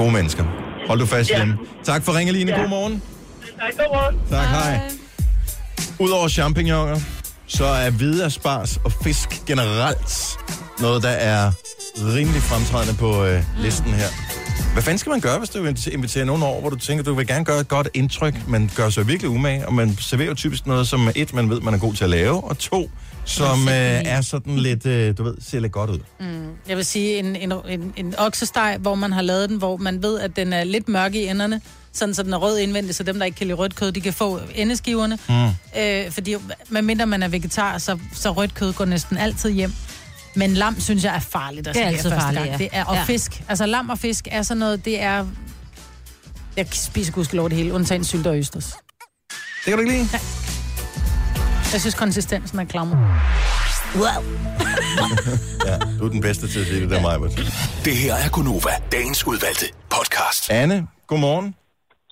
Gode 0.00 0.12
mennesker. 0.18 0.44
Hold 0.88 0.98
du 1.04 1.06
fast 1.14 1.28
Ja. 1.30 1.36
hjemme. 1.38 1.54
Tak 1.90 2.00
for 2.04 2.10
ringen, 2.18 2.32
Line. 2.38 2.50
Ja. 2.52 2.56
God 2.60 2.68
morgen. 2.76 2.94
Tak. 3.56 3.74
Tak, 4.30 4.48
hej. 4.48 4.90
Udover 5.98 6.28
champignoner, 6.28 7.00
så 7.46 7.64
er 7.64 7.90
hvide 7.90 8.24
asparges 8.24 8.80
og 8.84 8.92
fisk 8.92 9.46
generelt 9.46 10.36
noget, 10.80 11.02
der 11.02 11.08
er 11.08 11.52
rimelig 11.98 12.42
fremtrædende 12.42 12.94
på 12.94 13.24
øh, 13.24 13.42
listen 13.62 13.92
her. 13.92 14.08
Hvad 14.72 14.82
fanden 14.82 14.98
skal 14.98 15.10
man 15.10 15.20
gøre, 15.20 15.38
hvis 15.38 15.50
du 15.50 15.64
inviterer 15.92 16.24
nogen 16.24 16.42
over, 16.42 16.60
hvor 16.60 16.70
du 16.70 16.76
tænker, 16.76 17.04
du 17.04 17.14
vil 17.14 17.26
gerne 17.26 17.44
gøre 17.44 17.60
et 17.60 17.68
godt 17.68 17.88
indtryk, 17.94 18.48
men 18.48 18.70
gør 18.76 18.90
sig 18.90 19.08
virkelig 19.08 19.30
umage, 19.30 19.66
og 19.66 19.74
man 19.74 19.96
serverer 20.00 20.34
typisk 20.34 20.66
noget, 20.66 20.88
som 20.88 21.08
et, 21.16 21.34
man 21.34 21.50
ved, 21.50 21.60
man 21.60 21.74
er 21.74 21.78
god 21.78 21.94
til 21.94 22.04
at 22.04 22.10
lave, 22.10 22.44
og 22.44 22.58
to, 22.58 22.90
som 23.24 23.68
øh, 23.68 23.74
er 24.04 24.20
sådan 24.20 24.56
lidt, 24.56 24.86
øh, 24.86 25.18
du 25.18 25.22
ved, 25.24 25.34
ser 25.40 25.60
lidt 25.60 25.72
godt 25.72 25.90
ud. 25.90 25.98
Jeg 26.68 26.76
vil 26.76 26.84
sige, 26.84 27.18
en, 27.18 27.36
en, 27.36 27.52
en, 27.68 27.92
en 27.96 28.14
oksesteg, 28.18 28.76
hvor 28.80 28.94
man 28.94 29.12
har 29.12 29.22
lavet 29.22 29.48
den, 29.48 29.58
hvor 29.58 29.76
man 29.76 30.02
ved, 30.02 30.20
at 30.20 30.36
den 30.36 30.52
er 30.52 30.64
lidt 30.64 30.88
mørk 30.88 31.14
i 31.14 31.26
enderne, 31.26 31.60
sådan 31.98 32.14
så 32.14 32.22
den 32.22 32.32
er 32.32 32.36
rød 32.38 32.58
indvendigt, 32.58 32.96
så 32.96 33.02
dem, 33.02 33.18
der 33.18 33.26
ikke 33.26 33.36
kan 33.36 33.46
lide 33.46 33.56
rødt 33.58 33.74
kød, 33.76 33.92
de 33.92 34.00
kan 34.00 34.12
få 34.12 34.40
endeskiverne. 34.54 35.18
Mm. 35.28 35.80
Øh, 35.80 36.10
fordi 36.10 36.34
medmindre 36.68 37.06
man 37.06 37.22
er 37.22 37.28
vegetar, 37.28 37.78
så, 37.78 37.98
så 38.14 38.30
rødt 38.32 38.54
kød 38.54 38.72
går 38.72 38.84
næsten 38.84 39.16
altid 39.18 39.50
hjem. 39.50 39.72
Men 40.34 40.54
lam, 40.54 40.80
synes 40.80 41.04
jeg, 41.04 41.14
er 41.16 41.20
farligt 41.20 41.66
at 41.68 41.74
Det 41.74 41.82
er 41.82 41.86
altid 41.86 42.10
farligt, 42.10 42.38
gang. 42.44 42.50
ja. 42.50 42.58
Det 42.58 42.68
er, 42.72 42.84
og 42.84 42.94
Ja. 42.94 43.04
fisk. 43.04 43.42
Altså 43.48 43.66
lam 43.66 43.88
og 43.90 43.98
fisk 43.98 44.28
er 44.30 44.42
sådan 44.42 44.58
noget, 44.58 44.84
det 44.84 45.02
er... 45.02 45.26
Jeg 46.56 46.66
spiser 46.72 47.12
gudskelov 47.12 47.48
det 47.48 47.56
hele, 47.58 47.72
undtagen 47.72 48.04
sylt 48.04 48.26
og 48.26 48.38
østers. 48.38 48.64
Det 48.64 49.64
kan 49.64 49.72
du 49.72 49.78
ikke 49.80 49.92
lide? 49.92 50.08
Jeg 51.72 51.80
synes, 51.80 51.94
konsistensen 51.94 52.58
er 52.58 52.64
klam. 52.64 52.90
Ja, 55.66 55.78
du 55.98 56.04
er 56.06 56.08
den 56.10 56.20
bedste 56.20 56.48
til 56.48 56.60
at 56.60 56.66
sige 56.66 56.80
det 56.80 56.90
der, 56.90 57.00
Majbert. 57.02 57.36
Det 57.84 57.96
her 57.96 58.14
er 58.14 58.28
Gunova, 58.28 58.70
dagens 58.92 59.26
udvalgte 59.26 59.66
podcast. 59.90 60.50
Anne, 60.50 60.86
godmorgen. 61.06 61.54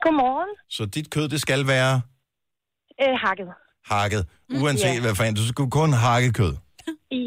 Godmorgen. 0.05 0.51
Så 0.76 0.82
dit 0.97 1.09
kød, 1.14 1.26
det 1.34 1.40
skal 1.47 1.61
være 1.74 1.92
Øh, 3.03 3.14
hakket. 3.24 3.49
hakket, 3.94 4.22
uanset 4.62 4.97
Ja. 4.97 5.01
hvad 5.05 5.14
fanden. 5.18 5.36
Du 5.40 5.44
skal 5.53 5.64
kun 5.80 5.90
hakke 6.07 6.30
kød. 6.40 6.55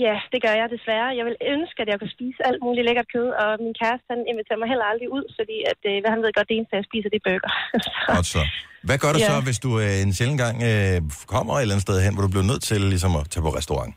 Ja, 0.05 0.15
det 0.34 0.39
gør 0.45 0.53
jeg 0.61 0.67
desværre. 0.76 1.07
Jeg 1.20 1.26
vil 1.30 1.38
ønske, 1.55 1.78
at 1.84 1.88
jeg 1.91 1.97
kunne 1.99 2.13
spise 2.17 2.39
alt 2.49 2.61
muligt 2.65 2.86
lækkert 2.88 3.07
kød, 3.15 3.28
og 3.43 3.49
min 3.65 3.74
kæreste 3.82 4.07
han 4.13 4.22
inviterer 4.32 4.59
mig 4.61 4.70
heller 4.74 4.86
aldrig 4.91 5.09
ud, 5.17 5.26
fordi 5.39 5.57
at, 5.72 5.80
øh, 5.89 5.95
han 6.13 6.20
ved 6.24 6.32
godt, 6.38 6.47
det 6.51 6.55
eneste, 6.57 6.74
jeg 6.80 6.86
spiser, 6.91 7.09
det 7.13 7.20
er 7.22 7.26
burger. 7.30 7.51
Godt 8.15 8.28
så. 8.36 8.41
Hvad 8.88 8.97
gør 9.03 9.11
du 9.15 9.20
Ja. 9.24 9.30
så, 9.32 9.36
hvis 9.47 9.59
du 9.65 9.70
øh, 9.84 9.95
en 10.05 10.11
sjældent 10.17 10.39
gang 10.45 10.55
øh, 10.70 10.97
kommer 11.36 11.53
et 11.55 11.61
eller 11.63 11.76
andet 11.76 11.86
sted 11.88 11.95
hen, 12.05 12.13
hvor 12.15 12.24
du 12.28 12.32
bliver 12.36 12.47
nødt 12.51 12.63
til 12.70 12.80
ligesom 12.93 13.11
at 13.20 13.24
tage 13.32 13.43
på 13.47 13.51
restaurant? 13.59 13.91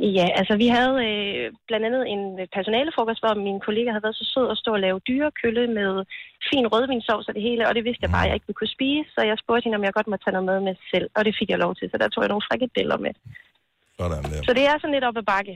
Ja, 0.00 0.26
altså 0.40 0.54
vi 0.56 0.68
havde 0.76 0.96
øh, 1.08 1.52
blandt 1.68 1.86
andet 1.86 2.02
en 2.14 2.22
personalefrokost, 2.56 3.20
hvor 3.22 3.34
min 3.34 3.60
kollega 3.60 3.90
havde 3.90 4.06
været 4.06 4.20
så 4.20 4.26
sød 4.34 4.46
at 4.50 4.58
stå 4.58 4.70
og 4.72 4.80
lave 4.86 5.04
dyrekølle 5.08 5.66
med 5.78 5.90
fin 6.50 6.66
rødvinsovs 6.72 7.28
og 7.28 7.34
det 7.34 7.42
hele, 7.42 7.68
og 7.68 7.74
det 7.74 7.84
vidste 7.84 8.04
jeg 8.04 8.10
bare, 8.10 8.24
at 8.24 8.28
jeg 8.28 8.36
ikke 8.36 8.48
ville 8.48 8.60
kunne 8.60 8.76
spise, 8.78 9.08
så 9.14 9.20
jeg 9.30 9.36
spurgte 9.38 9.64
hende, 9.64 9.78
om 9.78 9.84
jeg 9.84 9.92
godt 9.92 10.10
måtte 10.10 10.24
tage 10.24 10.34
noget 10.34 10.48
med 10.50 10.60
med 10.68 10.74
selv, 10.92 11.06
og 11.16 11.24
det 11.24 11.34
fik 11.38 11.50
jeg 11.50 11.58
lov 11.58 11.72
til, 11.76 11.86
så 11.90 11.96
der 11.98 12.08
tog 12.08 12.22
jeg 12.22 12.32
nogle 12.32 12.48
frikadeller 12.48 12.98
med. 13.04 13.12
Sådan 13.98 14.22
der. 14.30 14.40
Så 14.46 14.52
det 14.58 14.64
er 14.70 14.76
sådan 14.78 14.94
lidt 14.94 15.08
op 15.08 15.16
ad 15.16 15.26
bakke. 15.34 15.54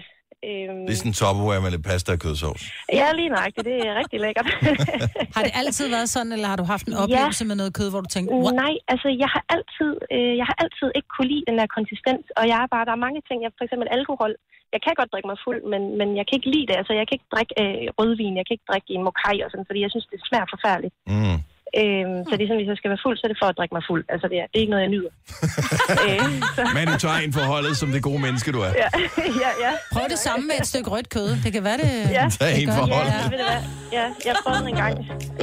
Øhm, 0.48 0.80
Det 0.86 0.92
er 0.94 0.98
sådan 1.02 1.12
en 1.14 1.18
topperware 1.22 1.60
med 1.64 1.70
lidt 1.74 1.84
pasta 1.90 2.10
og 2.16 2.20
kødsovs. 2.24 2.62
ja, 3.00 3.06
lige 3.18 3.30
nøjagtigt. 3.36 3.64
Det 3.70 3.76
er 3.88 3.94
rigtig 4.00 4.18
lækkert. 4.24 4.46
Har 5.36 5.42
det 5.46 5.52
altid 5.60 5.86
været 5.96 6.08
sådan, 6.14 6.30
eller 6.36 6.48
har 6.52 6.58
du 6.62 6.66
haft 6.74 6.86
en 6.90 6.96
oplevelse 7.02 7.42
med 7.50 7.56
noget 7.60 7.72
kød, 7.78 7.88
hvor 7.92 8.00
du 8.06 8.10
tænkte, 8.16 8.30
what? 8.44 8.54
Nej, 8.64 8.74
altså 8.92 9.08
jeg 9.22 9.30
har 9.34 9.42
altid, 9.56 9.92
øh, 10.14 10.32
jeg 10.40 10.46
har 10.50 10.56
altid 10.64 10.88
ikke 10.98 11.10
kunne 11.14 11.28
lide 11.32 11.44
den 11.48 11.56
der 11.60 11.66
konsistens, 11.78 12.24
og 12.38 12.44
jeg 12.52 12.58
er 12.64 12.68
bare, 12.74 12.84
der 12.88 12.94
er 12.98 13.02
mange 13.06 13.20
ting, 13.28 13.38
jeg, 13.44 13.50
for 13.58 13.64
eksempel 13.66 13.88
alkohol, 13.98 14.32
jeg 14.74 14.80
kan 14.84 14.94
godt 15.00 15.10
drikke 15.12 15.28
mig 15.32 15.38
fuld, 15.46 15.60
men, 15.72 15.82
men 16.00 16.08
jeg 16.18 16.24
kan 16.26 16.34
ikke 16.38 16.50
lide 16.54 16.66
det, 16.70 16.76
altså 16.80 16.92
jeg 16.98 17.04
kan 17.06 17.14
ikke 17.18 17.30
drikke 17.34 17.52
øh, 17.62 17.84
rødvin, 17.98 18.34
jeg 18.38 18.44
kan 18.46 18.54
ikke 18.56 18.68
drikke 18.72 18.90
en 18.96 19.02
mokai 19.08 19.36
og 19.44 19.48
sådan, 19.52 19.68
fordi 19.68 19.80
jeg 19.84 19.90
synes, 19.94 20.06
det 20.12 20.18
smager 20.28 20.48
forfærdeligt. 20.54 20.94
Mm. 21.14 21.38
Øhm, 21.80 22.16
så 22.28 22.32
det 22.36 22.42
er 22.44 22.48
sådan, 22.50 22.60
hvis 22.62 22.70
jeg 22.72 22.78
skal 22.80 22.90
være 22.94 23.02
fuld, 23.06 23.14
så 23.18 23.22
er 23.26 23.30
det 23.32 23.38
for 23.42 23.48
at 23.52 23.56
drikke 23.58 23.74
mig 23.78 23.84
fuld. 23.90 24.02
Altså, 24.14 24.26
det 24.32 24.36
er, 24.42 24.46
det 24.50 24.56
er 24.58 24.62
ikke 24.64 24.74
noget, 24.74 24.84
jeg 24.86 24.92
nyder. 24.96 25.12
øh, 26.06 26.24
så, 26.56 26.60
Men 26.76 26.84
du 26.92 26.96
tager 27.04 27.18
ind 27.24 27.32
for 27.38 27.44
holdet 27.54 27.72
som 27.80 27.88
det 27.94 28.00
gode 28.08 28.20
menneske, 28.26 28.48
du 28.56 28.60
er. 28.68 28.72
ja, 28.82 28.88
ja, 29.44 29.50
ja. 29.64 29.72
Prøv 29.94 30.04
det 30.14 30.20
samme 30.28 30.42
med 30.50 30.56
et 30.62 30.66
stykke 30.72 30.88
rødt 30.94 31.08
kød. 31.16 31.28
Det 31.44 31.50
kan 31.56 31.62
være, 31.68 31.78
det... 31.84 31.90
Ja. 32.18 32.24
Tag 32.40 32.50
det 32.56 32.66
gør 32.66 32.74
for 32.78 32.84
det. 32.86 32.94
holdet. 32.96 33.12
Ja, 33.16 33.22
ved 33.32 33.38
du 33.42 33.46
hvad? 33.52 33.62
Ja, 33.98 34.06
jeg 34.28 34.34
prøvede 34.44 34.68
en 34.72 34.76
gang 34.84 34.94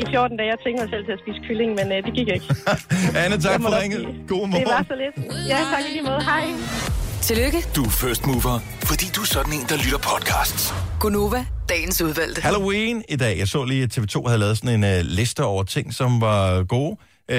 i 0.01 0.03
14 0.09 0.38
dage. 0.38 0.49
Jeg 0.53 0.57
tvingede 0.63 0.82
mig 0.86 0.91
selv 0.93 1.03
til 1.07 1.13
at 1.17 1.21
spise 1.24 1.39
kylling, 1.47 1.69
men 1.80 1.86
øh, 1.95 1.97
det 2.05 2.11
gik 2.19 2.28
ikke. 2.36 2.47
Anne, 3.24 3.36
tak 3.47 3.57
for 3.65 3.69
ringet. 3.82 4.01
God 4.32 4.41
Det 4.41 4.51
var 4.51 4.61
morgen. 4.71 4.86
så 4.91 4.95
lidt. 5.03 5.15
Ja, 5.51 5.59
tak 5.74 5.84
i 5.89 5.91
lige 5.97 6.05
måde. 6.09 6.21
Hej. 6.32 7.03
Tillykke, 7.24 7.57
Du 7.76 7.84
er 7.84 7.89
first 7.89 8.26
mover, 8.26 8.59
fordi 8.84 9.05
du 9.15 9.21
er 9.21 9.26
sådan 9.26 9.53
en, 9.53 9.65
der 9.69 9.78
lytter 9.78 9.97
podcasts. 9.97 10.74
Gunova, 10.99 11.45
dagens 11.69 12.01
udvalgte. 12.01 12.41
Halloween 12.41 13.03
i 13.09 13.15
dag. 13.15 13.38
Jeg 13.38 13.47
så 13.47 13.63
lige, 13.65 13.84
at 13.84 13.97
TV2 13.97 14.28
havde 14.28 14.39
lavet 14.39 14.57
sådan 14.57 14.84
en 14.84 14.99
uh, 14.99 15.05
liste 15.05 15.43
over 15.43 15.63
ting, 15.63 15.93
som 15.93 16.21
var 16.21 16.63
gode. 16.63 16.91
Uh, 16.91 17.36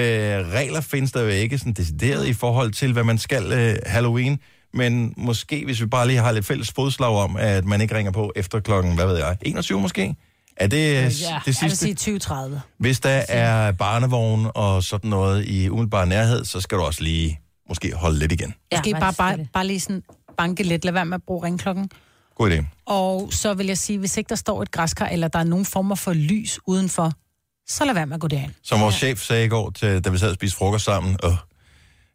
regler 0.53 0.81
findes 0.81 1.11
der 1.11 1.21
jo 1.21 1.27
ikke 1.27 1.57
sådan 1.57 1.73
decideret 1.73 2.27
i 2.27 2.33
forhold 2.33 2.71
til, 2.71 2.93
hvad 2.93 3.03
man 3.03 3.17
skal 3.17 3.45
uh, 3.45 3.91
Halloween. 3.91 4.39
Men 4.73 5.13
måske, 5.17 5.65
hvis 5.65 5.81
vi 5.81 5.85
bare 5.85 6.07
lige 6.07 6.19
har 6.19 6.31
lidt 6.31 6.45
fælles 6.45 6.71
fodslag 6.75 7.15
om, 7.15 7.35
at 7.37 7.65
man 7.65 7.81
ikke 7.81 7.95
ringer 7.97 8.11
på 8.11 8.31
efter 8.35 8.59
klokken, 8.59 8.95
hvad 8.95 9.05
ved 9.05 9.17
jeg, 9.17 9.37
21 9.41 9.81
måske? 9.81 10.15
Er 10.57 10.67
det 10.67 10.77
Ja, 10.77 10.93
ja, 10.93 11.01
jeg 11.01 11.09
det 11.09 11.45
vil 11.45 11.55
sidste? 11.55 11.77
sige 11.77 11.93
2030. 11.93 12.61
Hvis 12.79 12.99
der 12.99 13.21
er 13.29 13.71
barnevogn 13.71 14.47
og 14.55 14.83
sådan 14.83 15.09
noget 15.09 15.45
i 15.45 15.69
umiddelbar 15.69 16.05
nærhed, 16.05 16.45
så 16.45 16.61
skal 16.61 16.77
du 16.77 16.83
også 16.83 17.03
lige 17.03 17.39
måske 17.69 17.95
holde 17.95 18.19
lidt 18.19 18.31
igen. 18.31 18.53
Måske 18.73 18.91
bare, 18.91 19.13
bare, 19.13 19.47
bare 19.53 19.67
lige 19.67 19.79
sådan 19.79 20.03
banke 20.37 20.63
lidt. 20.63 20.85
Lad 20.85 20.93
være 20.93 21.05
med 21.05 21.15
at 21.15 21.23
bruge 21.27 21.45
ringklokken. 21.45 21.89
God 22.35 22.51
idé. 22.51 22.65
Og 22.85 23.33
så 23.33 23.53
vil 23.53 23.65
jeg 23.65 23.77
sige, 23.77 23.99
hvis 23.99 24.17
ikke 24.17 24.29
der 24.29 24.35
står 24.35 24.61
et 24.61 24.71
græskar, 24.71 25.07
eller 25.07 25.27
der 25.27 25.39
er 25.39 25.43
nogen 25.43 25.65
former 25.65 25.95
for 25.95 26.13
lys 26.13 26.59
udenfor, 26.67 27.11
så 27.67 27.85
lad 27.85 27.93
være 27.93 28.05
med 28.05 28.15
at 28.15 28.21
gå 28.21 28.27
derind. 28.27 28.51
Som 28.63 28.81
vores 28.81 28.95
chef 28.95 29.19
sagde 29.19 29.45
i 29.45 29.47
går, 29.47 29.69
til, 29.69 30.03
da 30.03 30.09
vi 30.09 30.17
sad 30.17 30.29
og 30.29 30.35
spiste 30.35 30.57
frokost 30.57 30.85
sammen, 30.85 31.17
og 31.23 31.37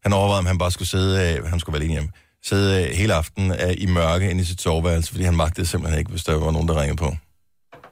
han 0.02 0.12
overvejede, 0.12 0.38
om 0.38 0.46
han 0.46 0.58
bare 0.58 0.70
skulle 0.70 0.88
sidde, 0.88 1.38
øh, 1.38 1.44
han 1.44 1.60
skulle 1.60 1.72
være 1.72 1.80
alene 1.82 1.92
hjemme, 1.92 2.10
sidde 2.44 2.88
øh, 2.88 2.94
hele 2.94 3.14
aftenen 3.14 3.50
øh, 3.50 3.74
i 3.78 3.86
mørke 3.86 4.30
inde 4.30 4.42
i 4.42 4.44
sit 4.44 4.60
soveværelse, 4.60 5.10
fordi 5.10 5.24
han 5.24 5.36
magtede 5.36 5.66
simpelthen 5.66 5.98
ikke, 5.98 6.10
hvis 6.10 6.24
der 6.24 6.34
var 6.34 6.50
nogen, 6.50 6.68
der 6.68 6.80
ringede 6.80 6.96
på. 6.96 7.16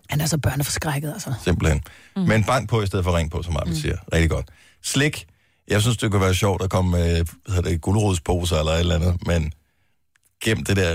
Han 0.08 0.20
er 0.20 0.26
så 0.26 0.38
børneforskrækket, 0.38 1.12
altså. 1.12 1.34
Simpelthen. 1.44 1.82
Mm. 2.16 2.22
Men 2.22 2.44
bank 2.44 2.68
på 2.68 2.82
i 2.82 2.86
stedet 2.86 3.04
for 3.04 3.16
ring 3.16 3.30
på, 3.30 3.42
som 3.42 3.56
Armin 3.56 3.74
mm. 3.74 3.80
siger. 3.80 3.96
Rigtig 4.12 4.30
godt. 4.30 4.48
Slik. 4.82 5.26
Jeg 5.70 5.82
synes, 5.82 5.96
det 5.96 6.10
kunne 6.10 6.20
være 6.22 6.34
sjovt 6.34 6.62
at 6.62 6.70
komme 6.70 6.90
med 6.90 7.14
hvad 7.14 7.54
hedder 7.54 7.70
det, 7.70 7.80
gulerodsposer 7.80 8.58
eller 8.58 8.72
et 8.72 8.80
eller 8.80 8.94
andet, 8.94 9.26
men 9.26 9.52
gem 10.44 10.64
det 10.64 10.76
der 10.76 10.94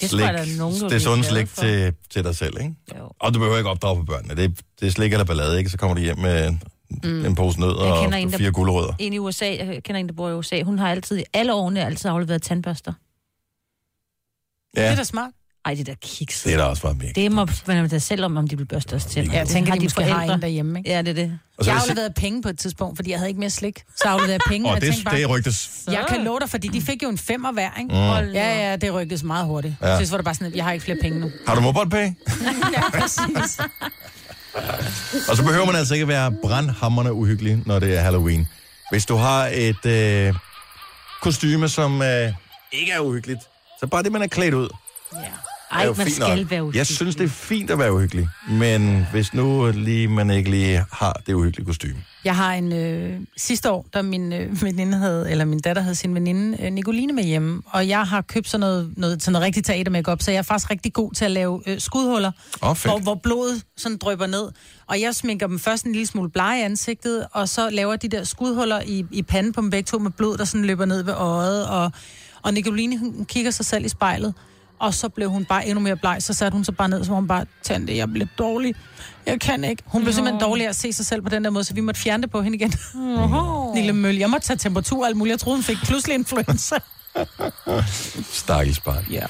Det 0.00 0.10
slik, 0.10 0.20
der 0.20 0.28
er 0.28 0.56
nogen, 0.58 0.90
det 0.90 1.02
sunde 1.02 1.24
slik 1.24 1.48
for. 1.48 1.60
til, 1.62 1.94
til 2.10 2.24
dig 2.24 2.36
selv, 2.36 2.60
ikke? 2.60 2.74
Jo. 2.98 3.10
Og 3.20 3.34
du 3.34 3.38
behøver 3.38 3.56
ikke 3.58 3.70
opdrage 3.70 3.96
på 3.96 4.04
børnene. 4.04 4.34
Det, 4.36 4.60
det 4.80 4.86
er 4.86 4.90
slik 4.90 5.12
eller 5.12 5.24
ballade, 5.24 5.58
ikke? 5.58 5.70
Så 5.70 5.78
kommer 5.78 5.94
de 5.96 6.02
hjem 6.02 6.18
med 6.18 6.48
en, 6.48 6.62
mm. 7.04 7.24
en 7.26 7.34
pose 7.34 7.60
nødder 7.60 7.74
og 7.74 8.04
en, 8.20 8.32
der- 8.32 8.38
fire 8.38 8.52
gulerødder. 8.52 8.94
En 8.98 9.12
i 9.12 9.18
USA, 9.18 9.46
jeg 9.56 9.82
kender 9.82 10.00
en, 10.00 10.06
der 10.08 10.14
bor 10.14 10.28
i 10.28 10.34
USA, 10.34 10.62
hun 10.62 10.78
har 10.78 10.90
altid, 10.90 11.18
i 11.18 11.24
alle 11.32 11.54
årene, 11.54 11.84
altid 11.84 12.10
afleveret 12.10 12.42
tandbørster. 12.42 12.92
Det 14.76 14.82
Ja, 14.82 14.92
er 14.92 14.96
da 14.96 15.04
smart. 15.04 15.30
Ej, 15.66 15.74
det 15.74 15.80
er 15.80 15.84
da 15.84 15.94
kiks. 16.02 16.42
det 16.42 16.52
er 16.52 16.56
da 16.56 16.62
også 16.64 16.82
bare 16.82 16.92
virkelig. 16.94 17.16
Det 17.16 17.32
må 17.32 17.46
man 17.66 17.88
da 17.88 17.98
selv 17.98 18.24
om, 18.24 18.36
om 18.36 18.48
de 18.48 18.56
vil 18.58 18.64
børste 18.64 18.94
os 18.94 19.04
til. 19.04 19.26
Ja, 19.32 19.38
jeg 19.38 19.48
tænker, 19.48 19.74
de 19.74 19.84
måske 19.84 20.02
har 20.04 20.22
en 20.22 20.42
derhjemme, 20.42 20.78
ikke? 20.78 20.90
Ja, 20.90 21.02
det 21.02 21.08
er 21.08 21.12
det. 21.14 21.38
Og 21.58 21.64
så 21.64 21.70
Jeg 21.70 21.74
jeg 21.76 21.82
afleverede 21.82 22.12
penge 22.16 22.42
på 22.42 22.48
et 22.48 22.58
tidspunkt, 22.58 22.98
fordi 22.98 23.10
jeg 23.10 23.18
havde 23.18 23.28
ikke 23.30 23.40
mere 23.40 23.50
slik. 23.50 23.82
Så 23.96 24.08
afleverede 24.08 24.32
jeg 24.32 24.40
penge, 24.48 24.66
Og 24.66 24.70
og 24.70 24.74
jeg 24.74 24.80
det, 24.82 24.88
tænkte 24.88 25.04
bare, 25.04 25.18
det 25.18 25.30
rygtes. 25.30 25.70
jeg 25.86 26.04
kan 26.08 26.24
love 26.24 26.40
dig, 26.40 26.50
fordi 26.50 26.68
de 26.68 26.82
fik 26.82 27.02
jo 27.02 27.08
en 27.08 27.18
femmer 27.18 27.52
hver, 27.52 27.70
ikke? 27.78 27.94
Mm. 27.94 28.34
Ja, 28.34 28.70
ja, 28.70 28.76
det 28.76 28.94
rygtes 28.94 29.22
meget 29.22 29.46
hurtigt. 29.46 29.74
Ja. 29.82 29.88
Ja. 29.96 30.04
Så 30.04 30.10
var 30.10 30.18
det 30.18 30.24
bare 30.24 30.34
sådan, 30.34 30.46
at 30.46 30.56
jeg 30.56 30.64
har 30.64 30.72
ikke 30.72 30.84
flere 30.84 30.98
penge 31.02 31.20
nu. 31.20 31.30
Har 31.46 31.54
du 31.54 31.60
MobilePay? 31.60 32.06
ja, 32.76 32.90
præcis. 33.00 33.58
Og 35.28 35.36
så 35.36 35.42
behøver 35.44 35.66
man 35.66 35.74
altså 35.76 35.94
ikke 35.94 36.08
være 36.08 36.32
brandhammerne 36.42 37.12
uhyggelig, 37.12 37.62
når 37.66 37.78
det 37.78 37.96
er 37.96 38.00
Halloween. 38.00 38.48
Hvis 38.90 39.06
du 39.06 39.16
har 39.16 39.46
et 39.52 39.86
øh, 39.86 40.34
kostyme, 41.22 41.68
som 41.68 42.02
øh, 42.02 42.32
ikke 42.72 42.92
er 42.92 43.00
uhyggeligt, 43.00 43.40
så 43.80 43.86
bare 43.86 44.02
det, 44.02 44.12
man 44.12 44.22
er 44.22 44.26
klædt 44.26 44.54
ud. 44.54 44.68
Ja. 45.14 45.18
Er 45.70 45.74
Ej, 45.76 45.84
jo 45.84 45.94
man 45.96 46.06
fint 46.06 46.16
skal 46.16 46.38
nok. 46.38 46.50
være 46.50 46.62
uhyggelig. 46.62 46.78
Jeg 46.78 46.86
synes, 46.86 47.16
det 47.16 47.24
er 47.24 47.28
fint 47.28 47.70
at 47.70 47.78
være 47.78 47.92
uhyggelig. 47.94 48.28
Men 48.50 49.06
hvis 49.12 49.34
nu 49.34 49.72
lige 49.74 50.08
man 50.08 50.30
ikke 50.30 50.50
lige 50.50 50.84
har 50.92 51.20
det 51.26 51.32
uhyggelige 51.34 51.66
kostyme. 51.66 51.96
Jeg 52.24 52.36
har 52.36 52.54
en... 52.54 52.72
Øh, 52.72 53.20
sidste 53.36 53.70
år, 53.70 53.86
da 53.94 54.02
min 54.02 54.32
øh, 54.32 54.62
veninde 54.62 54.98
havde, 54.98 55.30
eller 55.30 55.44
min 55.44 55.60
datter 55.60 55.82
havde 55.82 55.94
sin 55.94 56.14
veninde 56.14 56.62
øh, 56.64 56.72
Nicoline 56.72 57.12
med 57.12 57.24
hjemme, 57.24 57.62
og 57.66 57.88
jeg 57.88 58.02
har 58.02 58.20
købt 58.20 58.48
sådan 58.48 58.60
noget, 58.60 58.92
noget, 58.96 59.22
sådan 59.22 59.32
noget 59.32 59.46
rigtig 59.46 59.64
teater 59.64 59.90
makeup, 59.90 60.22
så 60.22 60.30
jeg 60.30 60.38
er 60.38 60.42
faktisk 60.42 60.70
rigtig 60.70 60.92
god 60.92 61.12
til 61.12 61.24
at 61.24 61.30
lave 61.30 61.62
øh, 61.66 61.80
skudhuller, 61.80 62.30
fedt. 62.62 62.84
hvor, 62.84 62.98
hvor 62.98 63.14
blodet 63.14 63.62
sådan 63.76 63.98
drypper 63.98 64.26
ned. 64.26 64.48
Og 64.86 65.00
jeg 65.00 65.14
sminker 65.14 65.46
dem 65.46 65.58
først 65.58 65.84
en 65.84 65.92
lille 65.92 66.06
smule 66.06 66.30
blege 66.30 66.60
i 66.60 66.62
ansigtet, 66.62 67.26
og 67.32 67.48
så 67.48 67.70
laver 67.70 67.96
de 67.96 68.08
der 68.08 68.24
skudhuller 68.24 68.80
i, 68.86 69.04
i 69.10 69.22
panden 69.22 69.52
på 69.52 69.60
dem 69.60 69.70
begge 69.70 69.86
to 69.86 69.98
med 69.98 70.10
blod, 70.10 70.36
der 70.38 70.44
sådan 70.44 70.64
løber 70.64 70.84
ned 70.84 71.02
ved 71.02 71.14
øjet. 71.14 71.66
Og, 71.66 71.92
og 72.42 72.54
Nicoline, 72.54 72.98
hun 72.98 73.24
kigger 73.24 73.50
sig 73.50 73.66
selv 73.66 73.84
i 73.84 73.88
spejlet, 73.88 74.34
og 74.78 74.94
så 74.94 75.08
blev 75.08 75.30
hun 75.30 75.44
bare 75.44 75.66
endnu 75.66 75.80
mere 75.80 75.96
bleg. 75.96 76.16
Så 76.20 76.34
satte 76.34 76.56
hun 76.56 76.64
sig 76.64 76.76
bare 76.76 76.88
ned, 76.88 77.04
så 77.04 77.10
var 77.10 77.16
hun 77.16 77.28
bare, 77.28 77.46
Tante, 77.62 77.96
jeg 77.96 78.12
blev 78.12 78.26
dårlig. 78.38 78.74
Jeg 79.26 79.40
kan 79.40 79.64
ikke. 79.64 79.82
Hun 79.86 80.02
blev 80.02 80.14
simpelthen 80.14 80.40
dårlig 80.40 80.68
at 80.68 80.76
se 80.76 80.92
sig 80.92 81.06
selv 81.06 81.22
på 81.22 81.28
den 81.28 81.44
der 81.44 81.50
måde, 81.50 81.64
så 81.64 81.74
vi 81.74 81.80
måtte 81.80 82.00
fjerne 82.00 82.22
det 82.22 82.30
på 82.30 82.42
hende 82.42 82.56
igen. 82.56 82.72
Lille 83.76 83.92
mølle. 83.92 84.20
Jeg 84.20 84.30
måtte 84.30 84.46
tage 84.46 84.56
temperatur 84.56 85.00
og 85.00 85.06
alt 85.06 85.16
muligt. 85.16 85.32
Jeg 85.32 85.40
troede, 85.40 85.56
hun 85.56 85.62
fik 85.64 85.76
pludselig 85.84 86.14
influenza. 86.14 86.76
Stakkels 88.32 88.80
barn. 88.80 89.06
Ja. 89.10 89.26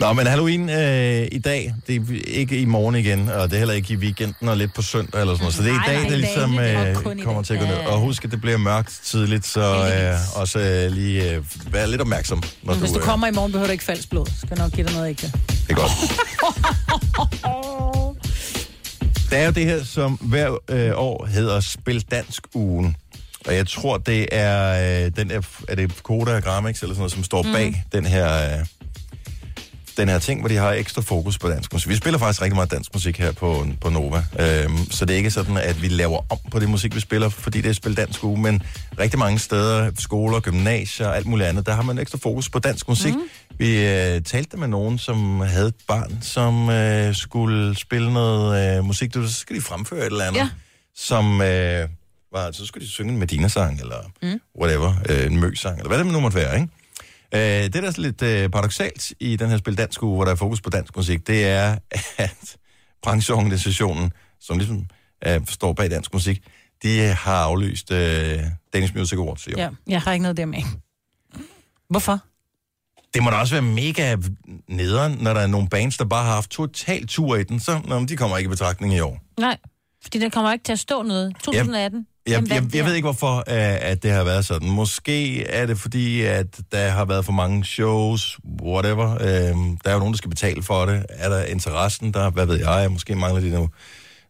Nå, 0.00 0.12
men 0.12 0.26
Halloween 0.26 0.70
øh, 0.70 1.28
i 1.32 1.38
dag, 1.38 1.74
det 1.86 1.96
er 1.96 2.00
ikke 2.26 2.60
i 2.60 2.64
morgen 2.64 2.94
igen, 2.94 3.28
og 3.28 3.50
det 3.50 3.54
er 3.54 3.58
heller 3.58 3.74
ikke 3.74 3.94
i 3.94 3.96
weekenden 3.96 4.48
og 4.48 4.56
lidt 4.56 4.74
på 4.74 4.82
søndag 4.82 5.20
eller 5.20 5.34
sådan 5.34 5.42
noget. 5.42 5.54
Så 5.54 5.62
det 5.62 5.70
er 5.70 5.74
i 5.74 5.78
dag, 5.86 6.00
nej, 6.00 6.08
det 6.08 6.18
ligesom 6.18 6.58
øh, 6.58 7.22
kommer 7.24 7.42
til 7.42 7.54
at 7.54 7.60
gå 7.60 7.66
ned. 7.66 7.76
Og 7.76 8.00
husk, 8.00 8.24
at 8.24 8.30
det 8.30 8.40
bliver 8.40 8.56
mørkt 8.56 9.00
tidligt, 9.04 9.46
så 9.46 9.60
øh, 9.60 10.40
også 10.40 10.58
øh, 10.58 10.92
lige 10.92 11.34
øh, 11.34 11.44
vær 11.72 11.86
lidt 11.86 12.00
opmærksom, 12.00 12.42
når 12.62 12.74
Hvis 12.74 12.90
du 12.90 12.98
øh, 12.98 13.04
kommer 13.04 13.26
i 13.26 13.30
morgen, 13.30 13.52
behøver 13.52 13.66
du 13.66 13.72
ikke 13.72 13.84
falsk 13.84 14.10
blod. 14.10 14.26
Skal 14.26 14.48
jeg 14.50 14.58
nok 14.58 14.72
give 14.72 14.86
dig 14.86 14.94
noget 14.94 15.08
ægte. 15.08 15.32
Det 15.48 15.70
er 15.70 15.74
godt. 15.74 15.90
Der 19.30 19.36
er 19.36 19.46
jo 19.46 19.52
det 19.52 19.64
her, 19.64 19.84
som 19.84 20.12
hver 20.12 20.56
øh, 20.68 20.92
år 20.94 21.26
hedder 21.26 21.60
Spil 21.60 22.04
Dansk 22.10 22.42
Ugen. 22.54 22.96
Og 23.46 23.54
jeg 23.54 23.66
tror, 23.66 23.98
det 23.98 24.28
er, 24.32 25.04
øh, 25.04 25.10
den 25.16 25.30
er, 25.30 25.40
er 25.68 25.74
det 25.74 26.02
Koda 26.02 26.36
og 26.36 26.42
Gramex 26.42 26.82
eller 26.82 26.94
sådan 26.94 27.00
noget, 27.00 27.12
som 27.12 27.24
står 27.24 27.42
bag 27.42 27.68
mm. 27.68 27.74
den 27.92 28.06
her... 28.06 28.58
Øh, 28.58 28.66
den 29.96 30.08
her 30.08 30.18
ting, 30.18 30.40
hvor 30.40 30.48
de 30.48 30.56
har 30.56 30.72
ekstra 30.72 31.02
fokus 31.02 31.38
på 31.38 31.48
dansk 31.48 31.72
musik. 31.72 31.88
Vi 31.88 31.96
spiller 31.96 32.18
faktisk 32.18 32.42
rigtig 32.42 32.54
meget 32.54 32.70
dansk 32.70 32.94
musik 32.94 33.18
her 33.18 33.32
på, 33.32 33.66
på 33.80 33.90
Nova, 33.90 34.24
øhm, 34.40 34.90
så 34.90 35.04
det 35.04 35.12
er 35.14 35.16
ikke 35.18 35.30
sådan, 35.30 35.56
at 35.56 35.82
vi 35.82 35.88
laver 35.88 36.18
om 36.32 36.38
på 36.50 36.58
det 36.58 36.68
musik, 36.68 36.94
vi 36.94 37.00
spiller, 37.00 37.28
fordi 37.28 37.60
det 37.60 37.68
er 37.68 37.72
spil 37.72 37.96
dansk 37.96 38.24
uge, 38.24 38.40
men 38.40 38.62
rigtig 38.98 39.18
mange 39.18 39.38
steder, 39.38 39.90
skoler, 39.98 40.40
gymnasier 40.40 41.06
og 41.08 41.16
alt 41.16 41.26
muligt 41.26 41.48
andet, 41.48 41.66
der 41.66 41.74
har 41.74 41.82
man 41.82 41.98
ekstra 41.98 42.18
fokus 42.22 42.48
på 42.48 42.58
dansk 42.58 42.88
musik. 42.88 43.14
Mm. 43.14 43.20
Vi 43.58 43.86
øh, 43.86 44.22
talte 44.22 44.56
med 44.56 44.68
nogen, 44.68 44.98
som 44.98 45.40
havde 45.40 45.68
et 45.68 45.74
barn, 45.88 46.18
som 46.22 46.70
øh, 46.70 47.14
skulle 47.14 47.76
spille 47.78 48.12
noget 48.12 48.78
øh, 48.78 48.84
musik, 48.84 49.12
så 49.12 49.34
skal 49.34 49.56
de 49.56 49.60
fremføre 49.60 50.00
et 50.00 50.06
eller 50.06 50.24
andet, 50.24 50.40
Ja. 50.40 50.48
som 50.96 51.40
øh, 51.40 51.88
var, 52.32 52.52
så 52.52 52.66
skulle 52.66 52.86
de 52.86 52.90
synge 52.92 53.12
en 53.12 53.18
Medina-sang, 53.18 53.80
eller 53.80 53.96
mm. 54.22 54.40
whatever, 54.60 54.94
øh, 55.08 55.26
en 55.26 55.40
Mø-sang, 55.40 55.76
eller 55.78 55.88
hvad 55.88 55.98
det 55.98 56.06
nu 56.06 56.20
måtte 56.20 56.36
være, 56.36 56.54
ikke? 56.60 56.68
Øh, 57.34 57.40
det, 57.40 57.74
der 57.74 57.82
er 57.82 58.00
lidt 58.00 58.22
øh, 58.22 58.48
paradoxalt 58.50 59.12
i 59.20 59.36
den 59.36 59.50
her 59.50 59.56
Spil 59.56 59.78
Dansk 59.78 60.02
uge, 60.02 60.14
hvor 60.14 60.24
der 60.24 60.32
er 60.32 60.36
fokus 60.36 60.60
på 60.60 60.70
dansk 60.70 60.96
musik, 60.96 61.26
det 61.26 61.46
er, 61.46 61.78
at 62.18 62.56
brancheorganisationen, 63.02 64.12
som 64.40 64.58
ligesom 64.58 64.86
øh, 65.26 65.40
står 65.48 65.72
bag 65.72 65.90
dansk 65.90 66.12
musik, 66.12 66.42
de 66.82 66.98
har 66.98 67.36
aflyst 67.36 67.92
øh, 67.92 68.40
Danish 68.72 68.96
Music 68.96 69.18
Awards 69.18 69.46
i 69.46 69.54
år. 69.54 69.58
Ja, 69.58 69.70
jeg 69.86 70.00
har 70.00 70.12
ikke 70.12 70.22
noget 70.22 70.36
der 70.36 70.46
med. 70.46 70.62
Hvorfor? 71.88 72.20
Det 73.14 73.22
må 73.22 73.30
da 73.30 73.36
også 73.36 73.54
være 73.54 73.62
mega 73.62 74.16
nederen, 74.68 75.18
når 75.20 75.34
der 75.34 75.40
er 75.40 75.46
nogle 75.46 75.68
bands, 75.68 75.96
der 75.96 76.04
bare 76.04 76.24
har 76.24 76.34
haft 76.34 76.50
total 76.50 77.06
tur 77.06 77.36
i 77.36 77.42
den, 77.42 77.60
så 77.60 77.80
nå, 77.84 78.04
de 78.04 78.16
kommer 78.16 78.36
ikke 78.36 78.48
i 78.48 78.50
betragtning 78.50 78.94
i 78.94 79.00
år. 79.00 79.20
Nej, 79.40 79.56
fordi 80.02 80.18
den 80.18 80.30
kommer 80.30 80.52
ikke 80.52 80.64
til 80.64 80.72
at 80.72 80.78
stå 80.78 81.02
noget. 81.02 81.34
2018. 81.34 82.06
Jeg, 82.26 82.48
jeg, 82.48 82.74
jeg 82.74 82.84
ved 82.84 82.94
ikke, 82.94 83.06
hvorfor 83.06 83.36
øh, 83.36 83.44
at 83.90 84.02
det 84.02 84.10
har 84.10 84.24
været 84.24 84.44
sådan. 84.44 84.70
Måske 84.70 85.44
er 85.44 85.66
det 85.66 85.78
fordi, 85.78 86.20
at 86.22 86.46
der 86.72 86.88
har 86.88 87.04
været 87.04 87.24
for 87.24 87.32
mange 87.32 87.64
shows, 87.64 88.38
whatever. 88.62 89.12
Øh, 89.14 89.26
der 89.26 89.76
er 89.84 89.92
jo 89.92 89.98
nogen, 89.98 90.12
der 90.14 90.18
skal 90.18 90.30
betale 90.30 90.62
for 90.62 90.86
det. 90.86 91.06
Er 91.08 91.28
der 91.28 91.44
interessen 91.44 92.12
der? 92.14 92.30
Hvad 92.30 92.46
ved 92.46 92.56
jeg? 92.58 92.90
Måske 92.92 93.14
mangler 93.14 93.40
de 93.40 93.50
nu 93.50 93.68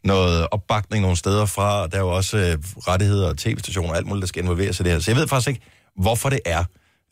noget 0.04 0.46
opbakning 0.50 1.02
nogle 1.02 1.16
steder 1.16 1.46
fra. 1.46 1.86
Der 1.86 1.96
er 1.96 2.00
jo 2.00 2.08
også 2.16 2.36
øh, 2.38 2.58
rettigheder 2.88 3.28
og 3.28 3.38
tv-stationer 3.38 3.90
og 3.90 3.96
alt 3.96 4.06
muligt, 4.06 4.20
der 4.22 4.26
skal 4.26 4.42
involveres 4.42 4.80
i 4.80 4.82
det 4.82 4.92
her. 4.92 5.00
Så 5.00 5.10
jeg 5.10 5.18
ved 5.20 5.28
faktisk 5.28 5.48
ikke, 5.48 5.60
hvorfor 6.00 6.28
det 6.30 6.40
er. 6.44 6.64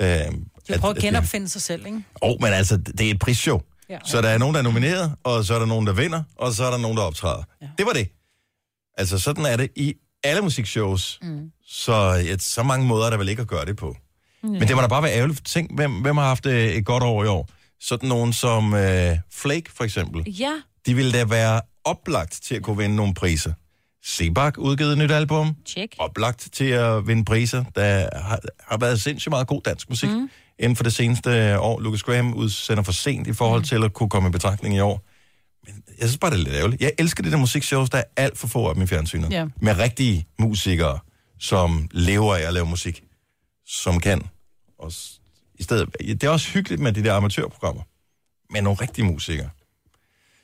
Øh, 0.02 0.08
De 0.08 0.18
prøver 0.18 0.84
at 0.84 0.90
at 0.90 0.94
det- 0.94 1.02
genopfinde 1.02 1.48
sig 1.48 1.62
selv, 1.62 1.86
ikke? 1.86 1.98
Åh, 2.22 2.30
oh, 2.30 2.36
men 2.40 2.52
altså, 2.52 2.76
det 2.76 3.00
er 3.06 3.10
et 3.10 3.18
prisshow. 3.18 3.60
Ja. 3.90 3.98
Så 4.04 4.20
der 4.22 4.28
er 4.28 4.38
nogen, 4.38 4.54
der 4.54 4.58
er 4.58 4.64
nomineret, 4.64 5.12
og 5.24 5.44
så 5.44 5.54
er 5.54 5.58
der 5.58 5.66
nogen, 5.66 5.86
der 5.86 5.92
vinder, 5.92 6.22
og 6.36 6.52
så 6.52 6.64
er 6.64 6.70
der 6.70 6.78
nogen, 6.78 6.96
der 6.96 7.02
optræder. 7.02 7.42
Ja. 7.62 7.66
Det 7.78 7.86
var 7.86 7.92
det. 7.92 8.08
Altså, 8.98 9.18
sådan 9.18 9.46
er 9.46 9.56
det 9.56 9.68
i 9.76 9.94
alle 10.24 10.42
musikshows. 10.42 11.18
Mm. 11.22 11.50
Så 11.66 11.92
ja, 12.26 12.36
så 12.38 12.62
mange 12.62 12.86
måder 12.86 13.06
er 13.06 13.10
der 13.10 13.16
vel 13.16 13.28
ikke 13.28 13.42
at 13.42 13.48
gøre 13.48 13.64
det 13.64 13.76
på. 13.76 13.96
Ja. 14.42 14.48
Men 14.48 14.60
det 14.68 14.76
må 14.76 14.82
da 14.82 14.86
bare 14.86 15.02
være 15.02 15.14
ærgerligt. 15.14 15.46
Tænk, 15.46 15.74
hvem, 15.74 15.92
hvem 15.92 16.16
har 16.16 16.24
haft 16.24 16.46
øh, 16.46 16.68
et 16.68 16.84
godt 16.84 17.02
år 17.02 17.24
i 17.24 17.26
år? 17.26 17.48
Sådan 17.80 18.08
nogen 18.08 18.32
som 18.32 18.74
øh, 18.74 19.16
Flake, 19.32 19.72
for 19.74 19.84
eksempel. 19.84 20.24
Ja, 20.40 20.52
De 20.86 20.94
ville 20.94 21.12
da 21.12 21.24
være 21.24 21.60
oplagt 21.84 22.40
til 22.42 22.54
at 22.54 22.62
kunne 22.62 22.76
vinde 22.76 22.96
nogle 22.96 23.14
priser. 23.14 23.52
Sebak 24.04 24.58
udgivet 24.58 24.92
et 24.92 24.98
nyt 24.98 25.10
album. 25.10 25.56
Check. 25.66 25.94
Oplagt 25.98 26.48
til 26.52 26.64
at 26.64 27.06
vinde 27.06 27.24
priser. 27.24 27.64
Der 27.74 28.08
har, 28.18 28.40
har 28.68 28.76
været 28.76 29.00
sindssygt 29.00 29.30
meget 29.30 29.46
god 29.46 29.60
dansk 29.62 29.88
musik 29.88 30.10
mm. 30.10 30.30
inden 30.58 30.76
for 30.76 30.84
det 30.84 30.92
seneste 30.92 31.60
år. 31.60 31.80
Lucas 31.80 32.02
Graham 32.02 32.34
udsender 32.34 32.82
for 32.82 32.92
sent 32.92 33.26
i 33.26 33.32
forhold 33.32 33.60
mm. 33.60 33.64
til 33.66 33.84
at 33.84 33.92
kunne 33.92 34.08
komme 34.08 34.28
i 34.28 34.32
betragtning 34.32 34.74
i 34.76 34.80
år. 34.80 35.02
Men 35.66 35.82
jeg 35.98 36.08
synes 36.08 36.18
bare, 36.18 36.30
det 36.30 36.38
er 36.38 36.42
lidt 36.44 36.54
ærgerligt. 36.54 36.82
Jeg 36.82 36.92
elsker 36.98 37.22
de 37.22 37.30
der 37.30 37.36
musikshows, 37.36 37.90
der 37.90 37.98
er 37.98 38.04
alt 38.16 38.38
for 38.38 38.46
få 38.46 38.68
af 38.68 38.74
dem 38.74 38.82
i 38.82 38.86
fjernsynet. 38.86 39.32
Ja. 39.32 39.46
Med 39.60 39.78
rigtige 39.78 40.26
musikere, 40.38 40.98
som 41.38 41.88
lever 41.90 42.34
af 42.34 42.40
at 42.40 42.54
lave 42.54 42.66
musik, 42.66 43.02
som 43.66 44.00
kan. 44.00 44.22
Og 44.78 44.92
i 45.54 45.62
stedet, 45.62 45.88
det 46.00 46.24
er 46.24 46.28
også 46.28 46.50
hyggeligt 46.50 46.80
med 46.82 46.92
de 46.92 47.04
der 47.04 47.14
amatørprogrammer. 47.14 47.82
Med 48.52 48.62
nogle 48.62 48.78
rigtige 48.80 49.04
musikere. 49.04 49.48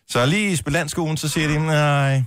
Så 0.09 0.27
lige 0.27 0.53
i 0.53 0.57
spillandskolen, 0.57 1.17
så 1.17 1.29
siger 1.29 1.49
de, 1.49 1.67
nej, 1.67 2.23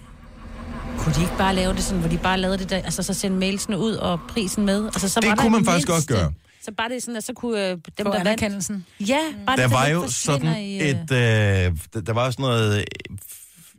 Kunne 0.98 1.16
de 1.16 1.22
ikke 1.22 1.38
bare 1.38 1.56
lave 1.56 1.74
det 1.74 1.84
sådan, 1.84 2.00
hvor 2.00 2.10
de 2.10 2.18
bare 2.18 2.38
lavede 2.38 2.58
det 2.58 2.70
der, 2.70 2.78
altså 2.78 3.04
så 3.04 3.14
sende 3.14 3.38
mailsene 3.38 3.78
ud 3.78 3.94
og 3.94 4.20
prisen 4.30 4.66
med? 4.66 4.86
Altså, 4.86 5.10
så 5.10 5.20
Det 5.20 5.30
var 5.30 5.36
der 5.36 5.42
kunne 5.42 5.52
man 5.52 5.60
det 5.60 5.70
faktisk 5.70 5.88
godt 5.88 6.08
gøre. 6.08 6.34
Så 6.64 6.72
bare 6.78 6.90
det 6.90 7.04
sådan, 7.04 7.16
at 7.16 7.24
så 7.24 7.34
kunne 7.34 7.66
øh, 7.66 7.70
dem, 7.72 7.80
Få 7.82 8.04
der 8.04 8.10
vandt... 8.10 8.28
anerkendelsen. 8.28 8.86
Ja, 9.00 9.20
bare 9.46 9.58
der 9.58 9.64
det, 9.68 9.72
var 9.72 9.88
jo 9.88 10.08
sådan 10.08 10.62
i, 10.64 10.80
øh, 10.82 10.88
et... 10.88 11.12
Øh, 11.12 12.08
der, 12.08 12.14
var 12.14 12.32
sådan 12.32 12.44
noget... 12.44 12.78
øh, 12.78 12.84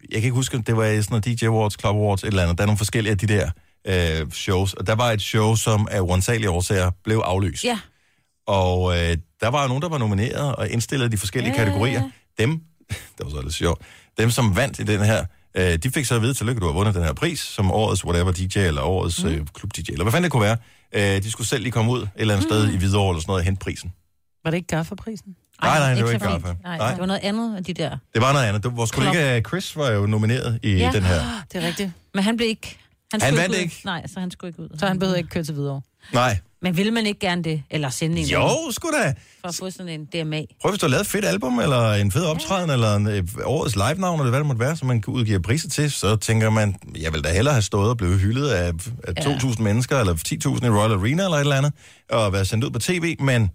Jeg 0.02 0.20
kan 0.20 0.22
ikke 0.22 0.30
huske, 0.34 0.56
om 0.56 0.62
det 0.62 0.76
var 0.76 0.84
sådan 0.84 1.06
noget 1.10 1.24
DJ 1.40 1.46
Awards, 1.46 1.80
Club 1.80 1.96
Awards, 1.96 2.22
et 2.22 2.26
eller 2.26 2.42
andet. 2.42 2.58
Der 2.58 2.64
er 2.64 2.66
nogle 2.66 2.78
forskellige 2.78 3.10
af 3.10 3.18
de 3.18 3.26
der 3.26 3.50
øh, 4.22 4.30
shows. 4.30 4.74
Og 4.74 4.86
der 4.86 4.94
var 4.94 5.10
et 5.10 5.22
show, 5.22 5.54
som 5.54 5.88
af 5.90 6.00
uansagelige 6.00 6.50
årsager 6.50 6.90
blev 7.04 7.16
aflyst. 7.16 7.64
Ja, 7.64 7.78
Og 8.46 8.96
øh, 8.98 9.16
der 9.40 9.48
var 9.48 9.62
jo 9.62 9.68
nogen, 9.68 9.82
der 9.82 9.88
var 9.88 9.98
nomineret 9.98 10.54
og 10.56 10.68
indstillet 10.70 11.06
i 11.06 11.08
de 11.08 11.18
forskellige 11.18 11.52
ja. 11.52 11.58
kategorier. 11.64 12.10
Dem, 12.38 12.50
det 13.18 13.24
var 13.24 13.30
så 13.30 13.40
lidt 13.42 13.54
sjovt, 13.54 13.82
dem 14.18 14.30
som 14.30 14.56
vandt 14.56 14.78
i 14.78 14.82
den 14.82 15.00
her, 15.00 15.24
øh, 15.56 15.78
de 15.78 15.90
fik 15.90 16.04
så 16.04 16.14
at 16.14 16.22
vide, 16.22 16.34
tillykke, 16.34 16.60
du 16.60 16.66
har 16.66 16.72
vundet 16.72 16.94
den 16.94 17.02
her 17.04 17.12
pris, 17.12 17.40
som 17.40 17.70
årets 17.70 18.04
whatever 18.04 18.32
DJ, 18.32 18.58
eller 18.58 18.82
årets 18.82 19.24
Mm. 19.24 19.30
øh, 19.30 19.46
klub 19.54 19.70
DJ, 19.76 19.90
eller 19.92 20.04
hvad 20.04 20.12
fanden 20.12 20.24
det 20.24 20.32
kunne 20.32 20.42
være. 20.42 20.56
Øh, 20.94 21.22
de 21.22 21.30
skulle 21.30 21.46
selv 21.48 21.62
lige 21.62 21.72
komme 21.72 21.92
ud 21.92 22.02
et 22.02 22.08
eller 22.16 22.34
andet 22.34 22.46
Mm. 22.50 22.50
sted 22.50 22.72
i 22.72 22.76
Hvidovre 22.76 23.10
eller 23.10 23.20
sådan 23.20 23.30
noget 23.30 23.40
og 23.40 23.44
hente 23.44 23.60
prisen. 23.60 23.92
Var 24.44 24.50
det 24.50 24.56
ikke 24.58 24.76
Gaffa-prisen? 24.76 25.36
Nej, 25.62 25.78
nej, 25.78 25.94
det 25.94 26.04
var 26.04 26.10
ikke. 26.10 26.24
Gaffa. 26.26 26.54
Nej, 26.62 26.78
Nej. 26.78 26.90
det 26.90 27.00
var 27.00 27.06
noget 27.06 27.20
andet 27.22 27.56
af 27.56 27.64
de 27.64 27.74
der. 27.74 27.96
Det 28.14 28.22
var 28.22 28.32
noget 28.32 28.46
andet. 28.46 28.62
Det- 28.64 28.76
Vores 28.76 28.90
kollega 28.90 29.40
Chris 29.40 29.76
var 29.76 29.90
jo 29.90 30.06
nomineret 30.06 30.60
i 30.62 30.70
Ja. 30.72 30.90
den 30.94 31.02
her. 31.02 31.20
Det 31.52 31.62
er 31.62 31.66
rigtigt. 31.66 31.90
Men 32.14 32.24
han 32.24 32.36
blev 32.36 32.48
ikke... 32.48 32.78
Han 33.22 33.28
skulle 33.30 33.42
vandt 33.42 33.54
ud. 33.54 33.60
ikke? 33.60 33.80
Nej, 33.84 34.06
så 34.06 34.20
han 34.20 34.30
skulle 34.30 34.48
ikke 34.48 34.62
ud. 34.62 34.68
Så 34.78 34.86
han 34.86 34.98
behøvede 34.98 35.18
ikke 35.18 35.30
køre 35.30 35.44
til 35.44 35.54
videre. 35.54 35.80
Nej. 36.12 36.38
Men 36.62 36.76
ville 36.76 36.92
man 36.92 37.06
ikke 37.06 37.20
gerne 37.20 37.42
det? 37.42 37.62
Eller 37.70 37.90
sende 37.90 38.18
en 38.20 38.26
Jo, 38.26 38.48
sgu 38.70 38.88
da. 38.90 39.14
For 39.40 39.48
at 39.48 39.54
få 39.54 39.70
sådan 39.70 39.88
en 39.88 40.04
DMA. 40.04 40.42
Prøv 40.62 40.70
hvis 40.70 40.80
du 40.80 40.86
har 40.86 40.90
lavet 40.90 41.00
et 41.00 41.06
fedt 41.06 41.24
album, 41.24 41.58
eller 41.60 41.92
en 41.92 42.12
fed 42.12 42.24
optræden, 42.24 42.70
eller 42.70 42.96
en, 42.96 43.06
øh, 43.06 43.22
årets 43.44 43.76
live-navn, 43.76 44.20
eller 44.20 44.30
hvad 44.30 44.38
det 44.40 44.46
måtte 44.46 44.60
være, 44.60 44.76
som 44.76 44.88
man 44.88 45.00
kan 45.02 45.14
udgive 45.14 45.42
priser 45.42 45.68
til, 45.68 45.90
så 45.92 46.16
tænker 46.16 46.50
man, 46.50 46.76
jeg 47.00 47.12
vil 47.12 47.24
da 47.24 47.32
hellere 47.32 47.54
have 47.54 47.62
stået 47.62 47.90
og 47.90 47.96
blevet 47.96 48.20
hyldet 48.20 48.48
af, 48.48 48.72
af 49.08 49.12
Ja. 49.16 49.36
2.000 49.36 49.62
mennesker, 49.62 49.98
eller 50.00 50.14
10.000 50.14 50.66
i 50.66 50.68
Royal 50.70 50.92
Arena, 50.92 51.24
eller 51.24 51.36
et 51.36 51.40
eller 51.40 51.56
andet, 51.56 51.72
og 52.10 52.32
være 52.32 52.44
sendt 52.44 52.64
ud 52.64 52.70
på 52.70 52.78
tv, 52.78 53.16
men 53.20 53.50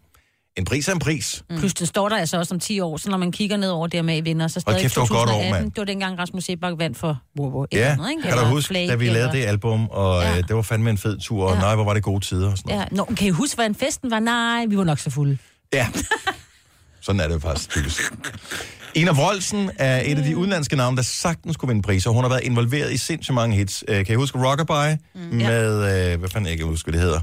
en 0.59 0.65
pris 0.65 0.87
er 0.87 0.93
en 0.93 0.99
pris. 0.99 1.43
Mm. 1.49 1.57
Plus, 1.59 1.73
den 1.73 1.87
står 1.87 2.09
der 2.09 2.17
altså 2.17 2.37
også 2.37 2.53
om 2.53 2.59
10 2.59 2.79
år, 2.79 2.97
så 2.97 3.09
når 3.09 3.17
man 3.17 3.31
kigger 3.31 3.57
ned 3.57 3.69
over 3.69 3.87
DMA-vinder, 3.87 4.47
så 4.47 4.59
stadig 4.59 4.81
kæft, 4.81 4.95
det 4.95 5.01
var 5.01 5.07
godt 5.07 5.17
år, 5.29 5.33
2018, 5.33 5.51
mand. 5.63 5.71
det 5.71 5.77
var 5.77 5.85
dengang 5.85 6.19
Rasmus 6.19 6.43
Sebak 6.43 6.73
vandt 6.77 6.97
for 6.97 7.21
wow, 7.39 7.49
wow, 7.51 7.65
Ja, 7.71 7.77
eller 7.77 7.91
andet, 7.93 8.09
ikke? 8.09 8.21
kan 8.21 8.31
du 8.31 8.37
Eller 8.37 8.49
huske, 8.51 8.67
Flake, 8.67 8.87
da 8.87 8.95
vi 8.95 9.09
lavede 9.09 9.31
det 9.31 9.45
album, 9.45 9.87
og 9.89 10.21
Ja. 10.21 10.29
ja. 10.35 10.41
det 10.41 10.55
var 10.55 10.61
fandme 10.61 10.89
en 10.89 10.97
fed 10.97 11.17
tur, 11.19 11.43
og 11.47 11.53
Ja. 11.55 11.59
nej, 11.59 11.75
hvor 11.75 11.83
var 11.83 11.93
det 11.93 12.03
gode 12.03 12.25
tider 12.25 12.51
og 12.51 12.57
sådan 12.57 12.75
noget. 12.75 12.87
Ja. 12.91 12.95
Nå, 12.95 13.05
kan 13.17 13.27
I 13.27 13.29
huske, 13.29 13.55
hvordan 13.55 13.75
festen 13.75 14.11
var? 14.11 14.19
Nej, 14.19 14.65
vi 14.69 14.77
var 14.77 14.83
nok 14.83 14.99
så 14.99 15.09
fulde. 15.09 15.37
Ja. 15.73 15.87
Sådan 17.01 17.21
er 17.21 17.27
det 17.27 17.33
jo 17.33 17.39
faktisk 17.39 17.69
typisk. 17.69 18.01
Ina 18.95 19.11
Wroldsen 19.11 19.71
er 19.77 20.01
et 20.05 20.17
af 20.17 20.23
de 20.23 20.37
udenlandske 20.37 20.75
navne, 20.75 20.97
der 20.97 21.03
sagtens 21.03 21.57
kunne 21.57 21.67
vinde 21.69 21.81
priser. 21.81 22.09
Hun 22.09 22.23
har 22.23 22.29
været 22.29 22.43
involveret 22.43 22.91
i 22.93 22.97
sindssygt 22.97 23.35
mange 23.35 23.55
hits. 23.55 23.83
Øh, 23.87 24.05
Kan 24.05 24.13
I 24.13 24.15
huske 24.15 24.37
Rockabye? 24.49 24.97
Mm. 25.15 25.21
Med, 25.37 26.11
øh, 26.13 26.19
hvad 26.19 26.29
fanden 26.29 26.49
jeg 26.49 26.57
kan 26.57 26.67
huske, 26.67 26.91
hvad 26.91 26.99
det 26.99 27.01
hedder? 27.01 27.21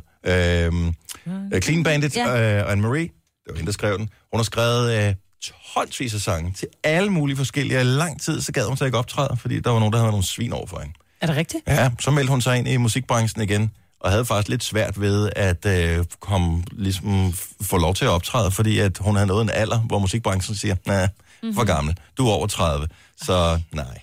Øh, 1.55 1.63
Clean 1.63 1.83
Bandit 1.83 2.17
Ja. 2.17 2.59
øh, 2.61 2.67
og 2.67 2.73
Anne-Marie. 2.73 3.16
Det 3.47 3.53
var 3.53 3.57
hende, 3.57 3.67
der 3.67 3.73
skrev 3.73 3.99
den. 3.99 4.11
Hun 4.33 4.39
har 4.39 4.45
skrevet 4.45 5.09
øh, 5.09 5.15
tonsvis 5.75 6.15
af 6.15 6.21
sange 6.21 6.53
til 6.53 6.69
alle 6.85 7.11
mulige 7.11 7.37
forskellige. 7.37 7.81
I 7.81 7.85
lang 7.85 8.23
tid, 8.23 8.41
så 8.41 8.53
gad 8.53 8.67
hun 8.67 8.77
så 8.77 8.85
ikke 8.85 8.99
optræde, 8.99 9.37
fordi 9.37 9.61
der 9.61 9.71
var 9.71 9.79
nogen, 9.79 9.93
der 9.93 9.99
havde 9.99 10.11
nogle 10.11 10.27
svin 10.27 10.53
over 10.53 10.67
for 10.67 10.79
hende. 10.79 10.95
Er 11.21 11.27
det 11.27 11.37
rigtigt? 11.37 11.63
Ja, 11.67 11.91
så 12.01 12.11
meldte 12.11 12.31
hun 12.31 12.41
sig 12.41 12.59
ind 12.59 12.69
i 12.69 12.77
musikbranchen 12.77 13.43
igen, 13.43 13.71
og 14.01 14.11
havde 14.11 14.25
faktisk 14.25 14.49
lidt 14.49 14.65
svært 14.65 15.01
ved 15.01 15.31
at 15.37 15.67
øh, 15.67 16.05
komme, 16.21 16.65
ligesom, 16.73 17.35
få 17.63 17.79
lov 17.79 17.95
til 17.95 18.05
at 18.05 18.11
optræde, 18.11 18.51
fordi 18.51 18.79
at 18.79 18.99
hun 18.99 19.15
havde 19.15 19.27
nået 19.27 19.43
en 19.43 19.51
alder, 19.51 19.79
hvor 19.79 19.99
musikbranchen 19.99 20.57
siger, 20.57 20.77
nej, 20.87 21.09
for 21.55 21.65
gammel, 21.65 21.97
du 22.19 22.29
er 22.29 22.33
over 22.33 22.47
30, 22.47 22.89
så 23.23 23.61
nej. 23.73 24.01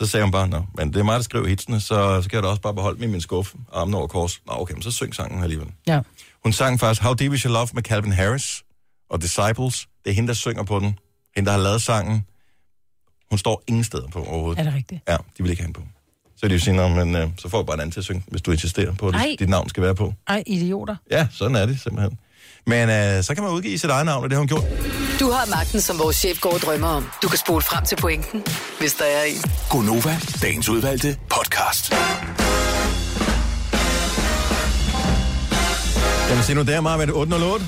Så 0.00 0.06
sagde 0.06 0.24
hun 0.24 0.32
bare, 0.32 0.48
Nå, 0.48 0.62
men 0.74 0.92
det 0.92 1.00
er 1.00 1.02
mig, 1.02 1.16
der 1.16 1.22
skriver 1.22 1.46
hitsene, 1.46 1.80
så 1.80 2.22
skal 2.22 2.36
jeg 2.36 2.42
da 2.42 2.48
også 2.48 2.62
bare 2.62 2.74
beholde 2.74 2.96
dem 3.00 3.08
i 3.08 3.12
min 3.12 3.20
skuffe, 3.20 3.56
armen 3.72 3.94
over 3.94 4.06
kors. 4.06 4.40
Nå, 4.46 4.52
okay, 4.56 4.74
men 4.74 4.82
så 4.82 4.90
syng 4.90 5.14
sangen 5.14 5.42
alligevel. 5.42 5.68
Ja. 5.86 6.00
Hun 6.44 6.52
sang 6.52 6.80
faktisk 6.80 7.02
How 7.02 7.12
Deep 7.14 7.32
Is 7.32 7.42
Your 7.42 7.52
Love 7.52 7.68
med 7.74 7.82
Calvin 7.82 8.12
Harris 8.12 8.62
og 9.10 9.22
Disciples. 9.22 9.88
Det 10.04 10.10
er 10.10 10.14
hende, 10.14 10.28
der 10.28 10.34
synger 10.34 10.62
på 10.62 10.78
den. 10.78 10.98
Hende, 11.36 11.50
der 11.50 11.56
har 11.56 11.62
lavet 11.62 11.82
sangen. 11.82 12.26
Hun 13.30 13.38
står 13.38 13.62
ingen 13.66 13.84
steder 13.84 14.08
på 14.08 14.24
overhovedet. 14.24 14.58
Er 14.60 14.64
det 14.64 14.74
rigtigt? 14.74 15.00
Ja, 15.08 15.16
de 15.16 15.42
vil 15.42 15.50
ikke 15.50 15.62
have 15.62 15.66
hende 15.66 15.80
på. 15.80 15.86
Så 16.36 16.46
er 16.46 16.48
det 16.48 16.54
jo 16.54 16.60
sige, 16.60 16.74
"Nå, 16.76 16.88
men 16.88 17.16
øh, 17.16 17.28
så 17.38 17.48
får 17.48 17.58
jeg 17.58 17.66
bare 17.66 17.74
en 17.74 17.80
anden 17.80 17.92
til 17.92 18.00
at 18.00 18.04
synge, 18.04 18.24
hvis 18.28 18.42
du 18.42 18.50
insisterer 18.52 18.94
på, 18.94 19.08
at 19.08 19.14
Ej. 19.14 19.26
dit, 19.30 19.38
dit 19.38 19.48
navn 19.48 19.68
skal 19.68 19.82
være 19.82 19.94
på. 19.94 20.14
Ej, 20.28 20.42
idioter. 20.46 20.96
Ja, 21.10 21.28
sådan 21.30 21.56
er 21.56 21.66
det 21.66 21.80
simpelthen. 21.80 22.18
Men 22.66 22.88
øh, 22.90 23.24
så 23.24 23.34
kan 23.34 23.42
man 23.44 23.52
udgive 23.52 23.78
sit 23.78 23.90
eget 23.90 24.06
navn, 24.06 24.24
og 24.24 24.30
det 24.30 24.36
har 24.36 24.40
hun 24.40 24.48
gjort. 24.48 24.64
Du 25.20 25.30
har 25.30 25.46
magten, 25.50 25.80
som 25.80 25.98
vores 25.98 26.16
chef 26.16 26.40
går 26.40 26.52
og 26.54 26.60
drømmer 26.60 26.88
om. 26.88 27.06
Du 27.22 27.28
kan 27.28 27.38
spole 27.38 27.62
frem 27.62 27.84
til 27.84 27.96
pointen, 27.96 28.44
hvis 28.80 28.94
der 28.94 29.04
er 29.04 29.24
en. 29.24 29.42
Gonova, 29.70 30.16
dagens 30.42 30.68
udvalgte 30.68 31.16
podcast. 31.30 31.92
Jamen 36.30 36.44
se 36.44 36.54
nu 36.54 36.62
der, 36.62 36.80
meget 36.80 36.98
med 36.98 37.06
det 37.06 37.14
808. 37.14 37.64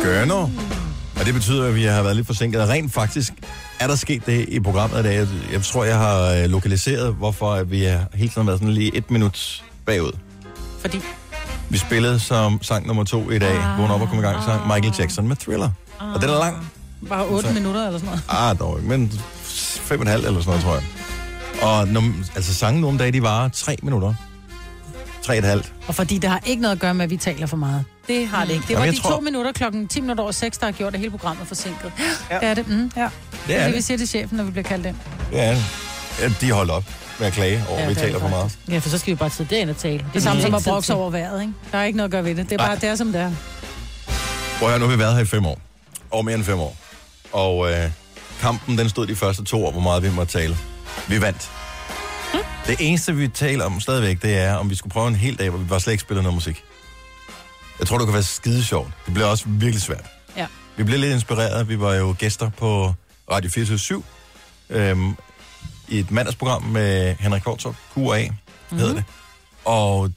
Skønner. 0.00 0.50
Og 1.20 1.26
det 1.26 1.34
betyder, 1.34 1.66
at 1.68 1.74
vi 1.74 1.84
har 1.84 2.02
været 2.02 2.16
lidt 2.16 2.26
forsinket. 2.26 2.62
Og 2.62 2.68
rent 2.68 2.92
faktisk 2.92 3.32
er 3.80 3.86
der 3.86 3.94
sket 3.96 4.26
det 4.26 4.48
i 4.48 4.60
programmet 4.60 5.00
i 5.00 5.02
dag. 5.02 5.14
Jeg, 5.16 5.28
jeg 5.52 5.62
tror, 5.62 5.84
jeg 5.84 5.98
har 5.98 6.30
øh, 6.32 6.44
lokaliseret, 6.50 7.14
hvorfor 7.14 7.52
at 7.52 7.70
vi 7.70 7.82
har 7.84 8.04
hele 8.14 8.30
tiden 8.30 8.46
været 8.46 8.58
sådan 8.60 8.74
lige 8.74 8.96
et 8.96 9.10
minut 9.10 9.64
bagud. 9.86 10.12
Fordi? 10.80 11.00
Vi 11.68 11.78
spillede 11.78 12.18
som 12.20 12.62
sang 12.62 12.86
nummer 12.86 13.04
to 13.04 13.30
i 13.30 13.38
dag. 13.38 13.56
Ah, 13.56 13.78
Vågn 13.78 13.90
op 13.90 14.00
og 14.00 14.08
kom 14.08 14.18
i 14.18 14.22
gang. 14.22 14.44
Sang 14.44 14.62
Michael 14.66 14.94
Jackson 14.98 15.28
med 15.28 15.36
Thriller. 15.36 15.70
Og 16.14 16.20
den 16.22 16.30
er 16.30 16.38
lang. 16.38 16.70
Bare 17.08 17.26
8 17.26 17.48
Så- 17.48 17.54
minutter 17.54 17.86
eller 17.86 17.98
sådan 17.98 18.06
noget. 18.28 18.50
Ah, 18.50 18.58
dog 18.58 18.78
ikke, 18.78 18.88
men 18.88 19.12
fem 19.82 19.98
og 20.00 20.02
en 20.02 20.08
halv 20.10 20.24
eller 20.26 20.40
sådan 20.40 20.50
noget, 20.50 20.64
tror 20.64 20.74
jeg. 20.74 20.84
Og 21.62 21.88
når, 21.88 22.02
altså 22.34 22.54
sangen 22.54 22.80
nogle 22.80 22.98
dage, 22.98 23.12
de 23.12 23.22
varer 23.22 23.48
tre 23.48 23.76
minutter. 23.82 24.14
Tre 25.24 25.42
og 25.86 25.94
fordi 25.94 26.18
det 26.18 26.30
har 26.30 26.40
ikke 26.46 26.62
noget 26.62 26.74
at 26.74 26.80
gøre 26.80 26.94
med, 26.94 27.04
at 27.04 27.10
vi 27.10 27.16
taler 27.16 27.46
for 27.46 27.56
meget. 27.56 27.84
Det 28.08 28.26
har 28.28 28.44
det 28.44 28.52
ikke. 28.52 28.62
Det 28.62 28.70
Jamen, 28.70 28.78
var 28.80 28.84
jeg 28.84 28.94
de 28.94 29.00
tror- 29.00 29.10
to 29.10 29.20
minutter 29.20 29.52
klokken 29.52 29.88
10 29.88 30.00
minutter 30.00 30.22
over 30.22 30.32
6, 30.32 30.58
der 30.58 30.66
har 30.66 30.72
gjort, 30.72 30.94
at 30.94 30.98
hele 31.00 31.10
programmet 31.10 31.46
forsinket. 31.48 31.92
Ja. 32.30 32.34
Det 32.38 32.48
er 32.48 32.54
det. 32.54 32.68
Mm, 32.68 32.90
ja. 32.96 33.02
Det 33.02 33.10
Det 33.46 33.56
er 33.60 33.66
det, 33.66 33.74
vi 33.76 33.80
siger 33.80 33.98
til 33.98 34.08
chefen, 34.08 34.36
når 34.36 34.44
vi 34.44 34.50
bliver 34.50 34.64
kaldt 34.64 34.86
ind. 34.86 34.96
Ja, 35.32 35.58
ja, 36.20 36.28
de 36.40 36.50
holdt 36.52 36.70
op 36.70 36.84
med 37.18 37.26
at 37.26 37.32
klage 37.32 37.64
over, 37.68 37.78
Ja, 37.78 37.82
ja, 37.82 37.86
vi 37.86 37.92
er 37.92 37.96
taler 37.98 38.18
for 38.18 38.28
meget. 38.28 38.58
Ja, 38.68 38.78
for 38.78 38.88
så 38.88 38.98
skal 38.98 39.10
vi 39.10 39.16
bare 39.16 39.30
sidde 39.30 39.50
derind 39.54 39.70
og 39.70 39.76
tale. 39.76 39.98
Det 39.98 40.16
er 40.16 40.20
samme 40.20 40.42
er 40.42 40.46
som 40.46 40.54
at 40.54 40.62
brokse 40.64 40.94
over 40.94 41.10
vejret, 41.10 41.40
ikke? 41.40 41.52
Der 41.72 41.78
er 41.78 41.84
ikke 41.84 41.96
noget 41.96 42.08
at 42.08 42.12
gøre 42.12 42.24
ved 42.24 42.34
det. 42.34 42.50
Det 42.50 42.60
er 42.60 42.66
bare, 42.66 42.76
det 42.76 42.84
er 42.88 42.94
som 42.96 43.12
det 43.12 43.20
er. 43.20 43.30
Prøv 44.58 44.68
at 44.68 44.72
høre, 44.72 44.78
nu 44.78 44.86
har 44.86 44.92
vi 44.96 44.98
været 44.98 45.14
her 45.14 45.22
i 45.22 45.26
fem 45.26 45.46
år. 45.46 45.58
Og 46.10 46.24
mere 46.24 46.34
end 46.34 46.44
fem 46.44 46.58
år. 46.58 46.76
Og 47.32 47.70
øh, 47.72 47.90
kampen, 48.40 48.78
den 48.78 48.88
stod 48.88 49.06
de 49.06 49.16
første 49.16 49.44
to 49.44 49.66
år, 49.66 49.70
hvor 49.72 49.80
meget 49.80 50.02
vi 50.02 50.10
måtte 50.10 50.32
tale. 50.38 50.56
Vi 51.08 51.20
vandt. 51.20 51.50
Det 52.66 52.76
eneste, 52.80 53.16
vi 53.16 53.28
taler 53.28 53.64
om 53.64 53.80
stadigvæk, 53.80 54.22
det 54.22 54.38
er, 54.38 54.54
om 54.54 54.70
vi 54.70 54.74
skulle 54.74 54.92
prøve 54.92 55.08
en 55.08 55.14
hel 55.14 55.38
dag, 55.38 55.50
hvor 55.50 55.58
vi 55.58 55.64
bare 55.64 55.80
slet 55.80 55.92
ikke 55.92 56.02
spiller 56.02 56.22
noget 56.22 56.34
musik. 56.34 56.64
Jeg 57.78 57.86
tror, 57.86 57.98
det 57.98 58.06
kunne 58.06 58.14
være 58.14 58.22
skide 58.22 58.64
sjovt. 58.64 58.92
Det 59.06 59.14
bliver 59.14 59.26
også 59.26 59.44
virkelig 59.48 59.82
svært. 59.82 60.04
Ja. 60.36 60.46
Vi 60.76 60.84
blev 60.84 60.98
lidt 60.98 61.12
inspireret. 61.12 61.68
Vi 61.68 61.80
var 61.80 61.94
jo 61.94 62.14
gæster 62.18 62.50
på 62.50 62.94
Radio 63.30 63.50
24 63.50 64.02
øhm, 64.70 65.16
i 65.88 65.98
et 65.98 66.10
mandagsprogram 66.10 66.62
med 66.62 67.14
Henrik 67.18 67.42
Kvartrup, 67.42 67.74
Q&A 67.94 68.28
mm-hmm. 68.28 68.78
hedder 68.78 68.94
det. 68.94 69.04
Og 69.64 70.10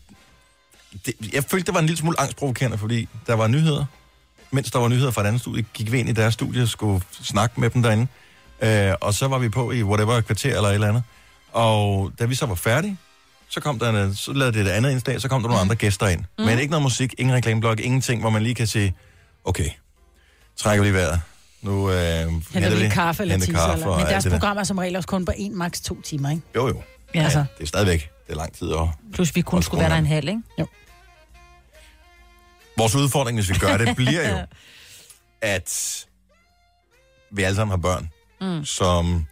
det, 1.06 1.14
jeg 1.34 1.44
følte, 1.44 1.66
det 1.66 1.74
var 1.74 1.80
en 1.80 1.86
lille 1.86 1.98
smule 1.98 2.20
angstprovokerende, 2.20 2.78
fordi 2.78 3.10
der 3.28 3.34
var 3.34 3.48
nyheder. 3.48 3.86
Mens 4.52 4.72
der 4.72 4.80
var 4.80 4.88
nyheder 4.88 5.12
fra 5.12 5.22
et 5.22 5.28
andet 5.28 5.42
studie, 5.42 5.66
gik 5.74 5.92
vi 5.92 6.00
ind 6.00 6.10
i 6.10 6.12
deres 6.12 6.34
studie 6.34 6.62
og 6.62 6.68
skulle 6.68 7.02
snakke 7.24 7.60
med 7.62 7.70
dem 7.70 7.84
derinde. 7.84 8.08
Øh, 8.62 8.94
og 9.02 9.14
så 9.14 9.28
var 9.28 9.38
vi 9.38 9.50
på 9.50 9.72
i 9.72 9.84
whatever 9.84 10.22
kvarter 10.22 10.56
eller 10.56 10.70
et 10.70 10.74
eller 10.74 10.88
andet. 10.88 11.04
Og 11.52 12.12
da 12.20 12.26
vi 12.26 12.36
så 12.36 12.46
var 12.46 12.56
færdige, 12.56 12.98
så 13.50 13.60
kom 13.60 13.80
der 13.80 14.06
en, 14.06 14.16
så 14.16 14.34
lavede 14.34 14.58
det 14.58 14.68
et 14.68 14.70
andet 14.70 14.92
indslag, 14.92 15.22
så 15.22 15.28
kom 15.28 15.42
der 15.42 15.48
nogle 15.48 15.62
andre 15.62 15.76
gæster 15.76 16.08
ind. 16.08 16.24
Mm. 16.38 16.46
Men 16.46 16.60
ikke 16.60 16.72
noget 16.72 16.84
musik, 16.84 17.14
ingen 17.18 17.36
reklameblok, 17.36 17.80
ingenting, 17.80 18.22
hvor 18.22 18.30
man 18.30 18.44
lige 18.44 18.56
kan 18.56 18.68
sige, 18.68 18.96
okay, 19.44 19.70
trækker 20.56 20.84
vi 20.84 20.94
vejret. 20.94 21.22
Nu 21.62 21.92
øh, 21.92 21.96
Henter 22.54 22.76
vi 22.76 22.90
kaffe 22.90 23.24
eller 23.24 23.38
teaser. 23.38 23.54
kaffe 23.54 23.84
Eller. 23.84 23.98
Men 23.98 24.06
deres 24.06 24.28
program 24.32 24.58
er 24.58 24.64
som 24.64 24.78
regel 24.78 24.96
også 24.96 25.08
kun 25.08 25.26
på 25.26 25.32
en, 25.38 25.58
maks 25.58 25.82
to 25.82 26.02
timer, 26.02 26.30
ikke? 26.30 26.42
Jo, 26.56 26.68
jo. 26.68 26.82
Ja, 27.16 27.24
altså. 27.24 27.46
Det 27.58 27.64
er 27.64 27.68
stadigvæk, 27.68 28.12
det 28.28 28.34
er 28.34 28.38
lang 28.38 28.54
tid. 28.54 28.68
Og 28.68 28.92
Plus 29.14 29.36
vi 29.36 29.42
kun 29.42 29.64
skulle 29.64 29.82
være 29.82 29.90
der 29.90 29.98
en 29.98 30.06
halv, 30.06 30.28
ikke? 30.28 30.42
vores 32.78 32.96
udfordring, 32.96 33.38
hvis 33.38 33.50
vi 33.50 33.56
gør 33.56 33.78
det, 33.78 33.96
bliver 33.96 34.30
jo, 34.30 34.46
at 35.56 36.06
vi 37.32 37.44
alle 37.44 37.56
sammen 37.56 37.72
har 37.72 37.78
børn, 37.78 38.10
mm. 38.42 38.66
som 38.66 39.26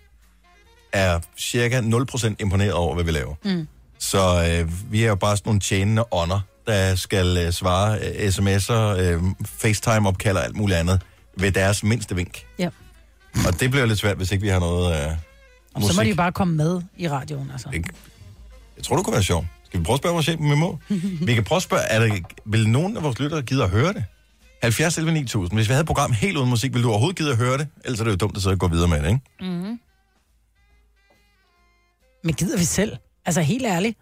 er 0.96 1.20
cirka 1.38 1.82
0% 1.82 2.36
imponeret 2.40 2.74
over, 2.74 2.96
hvad 2.96 3.04
vi 3.04 3.12
laver. 3.12 3.36
Mm. 3.46 3.68
Så 4.00 4.48
øh, 4.50 4.92
vi 4.92 5.04
er 5.04 5.08
jo 5.08 5.16
bare 5.16 5.38
sådan 5.38 5.50
nogle 5.50 5.60
tjenende 5.60 6.04
ånder, 6.12 6.40
der 6.68 6.96
skal 6.96 7.38
øh, 7.38 7.52
svare 7.52 8.00
øh, 8.00 8.28
sms'er, 8.28 9.00
øh, 9.00 9.22
FaceTime-opkald 9.46 10.38
og 10.38 10.44
alt 10.44 10.56
muligt 10.56 10.80
andet 10.80 11.02
ved 11.38 11.52
deres 11.52 11.84
mindste 11.84 12.16
vink. 12.16 12.46
Ja. 12.60 12.70
Og 13.48 13.60
det 13.60 13.72
bliver 13.72 13.86
lidt 13.86 14.00
svært, 14.00 14.18
hvis 14.18 14.32
ikke 14.32 14.42
vi 14.42 14.50
har 14.50 14.60
noget 14.60 15.06
øh, 15.06 15.12
musik. 15.76 15.92
så 15.92 16.00
må 16.00 16.04
de 16.04 16.10
jo 16.10 16.16
bare 16.16 16.32
komme 16.32 16.56
med 16.56 16.82
i 16.98 17.10
radioen, 17.10 17.50
altså. 17.52 17.70
Jeg 18.78 18.84
tror, 18.84 18.96
det 18.96 19.06
kunne 19.06 19.14
være 19.14 19.24
sjovt. 19.24 19.46
Skal 19.66 19.80
vi 19.80 19.86
prøve 19.86 19.94
at 19.94 20.00
spørge 20.00 20.14
vores 20.14 20.26
chef, 20.26 20.40
om 20.40 20.50
vi 20.50 20.56
må? 20.56 20.80
vi 21.28 21.34
kan 21.34 21.44
prøve 21.44 21.58
at 21.58 21.64
spørge, 21.64 21.82
er 21.84 22.00
der, 22.00 22.20
vil 22.46 22.70
nogen 22.70 22.98
af 22.98 23.04
vores 23.04 23.20
lyttere 23.20 23.42
gide 23.42 23.64
at 23.64 23.70
høre 23.70 23.94
det? 23.94 24.04
70 24.64 24.98
11 24.98 25.14
9000. 25.14 25.58
Hvis 25.58 25.68
vi 25.68 25.72
havde 25.72 25.82
et 25.82 25.88
program 25.88 26.12
helt 26.12 26.38
uden 26.38 26.50
musik, 26.50 26.74
ville 26.74 26.84
du 26.84 26.90
overhovedet 26.90 27.18
gide 27.18 27.32
at 27.32 27.38
høre 27.38 27.58
det? 27.58 27.68
Ellers 27.86 28.00
er 28.00 28.04
det 28.04 28.12
jo 28.12 28.16
dumt 28.16 28.38
at 28.38 28.44
sidde 28.44 28.54
og 28.54 28.60
gå 28.60 28.68
videre 28.68 28.88
med 28.88 29.04
det, 29.04 29.08
ikke? 29.08 29.52
Mm. 29.54 29.80
Men 32.26 32.34
gider 32.34 32.58
vi 32.58 32.64
selv? 32.64 32.98
Altså 33.26 33.42
helt 33.42 33.66
ærligt. 33.66 33.98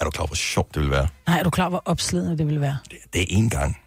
Er 0.00 0.04
du 0.04 0.10
klar, 0.10 0.26
hvor 0.26 0.34
sjovt 0.34 0.74
det 0.74 0.82
vil 0.82 0.90
være? 0.90 1.08
Nej, 1.26 1.38
er 1.38 1.42
du 1.42 1.50
klar, 1.50 1.68
hvor 1.68 1.82
opslidende 1.84 2.38
det 2.38 2.46
ville 2.46 2.60
være? 2.60 2.78
Det 3.12 3.22
er 3.22 3.26
én 3.26 3.48
gang. 3.48 3.78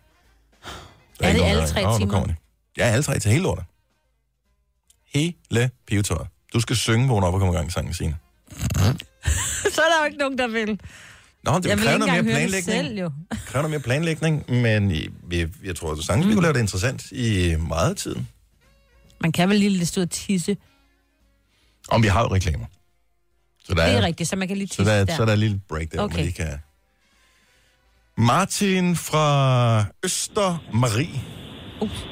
Der 1.19 1.27
Er 1.27 1.27
det 1.27 1.27
ikke 1.27 1.39
nogen, 1.39 1.57
alle 1.57 1.67
tre 1.67 1.83
nu 1.83 1.97
timer? 1.97 2.23
det. 2.25 2.35
Ja, 2.77 2.83
alle 2.83 3.03
tre 3.03 3.19
til 3.19 3.31
hele 3.31 3.43
lortet. 3.43 3.65
Hele 5.13 5.69
pivetøjet. 5.87 6.27
Du 6.53 6.59
skal 6.59 6.75
synge, 6.75 7.07
vågne 7.07 7.25
op 7.27 7.33
og 7.33 7.39
komme 7.39 7.53
i 7.53 7.57
gang 7.57 7.71
sangen, 7.71 7.93
Signe. 7.93 8.17
så 9.75 9.81
er 9.81 9.89
der 9.89 9.99
jo 9.99 10.05
ikke 10.05 10.17
nogen, 10.17 10.37
der 10.37 10.47
vil. 10.47 10.79
Nå, 11.43 11.57
det 11.59 11.65
jeg 11.65 11.77
vil 11.77 11.85
kræver 11.85 11.97
noget 11.97 12.13
mere 12.13 12.23
det 12.23 12.31
planlægning. 12.31 12.63
selv, 12.63 12.99
jo. 12.99 13.11
Det 13.31 13.39
kræver 13.47 13.61
noget 13.61 13.69
mere 13.71 13.79
planlægning, 13.81 14.51
men 14.51 14.89
vi, 15.23 15.47
jeg 15.63 15.75
tror, 15.75 15.91
at 15.91 15.97
sagtens 15.97 16.27
vi 16.27 16.33
kunne 16.33 16.41
lave 16.41 16.53
det 16.53 16.59
interessant 16.59 17.11
i 17.11 17.55
meget 17.59 17.89
af 17.89 17.95
tiden. 17.95 18.27
Man 19.21 19.31
kan 19.31 19.49
vel 19.49 19.57
lige 19.57 19.69
lidt 19.69 19.89
stå 19.89 20.01
og 20.01 20.09
tisse. 20.09 20.57
Om 21.89 22.03
vi 22.03 22.07
har 22.07 22.21
jo 22.21 22.33
reklamer. 22.33 22.65
Så 23.65 23.73
der 23.75 23.85
Det 23.85 23.97
er 23.97 24.01
rigtigt, 24.05 24.29
så 24.29 24.35
man 24.35 24.47
kan 24.47 24.57
lige 24.57 24.67
Så 24.67 24.75
tisse 24.75 24.91
der, 24.91 25.05
der. 25.05 25.13
så 25.15 25.21
er 25.21 25.25
der 25.25 25.33
et 25.33 25.39
lille 25.39 25.59
break 25.69 25.91
der, 25.91 26.01
okay. 26.01 26.15
man 26.15 26.25
lige 26.25 26.33
kan... 26.33 26.47
Martin 28.17 28.95
fra 28.95 29.25
Østermarie. 30.05 31.19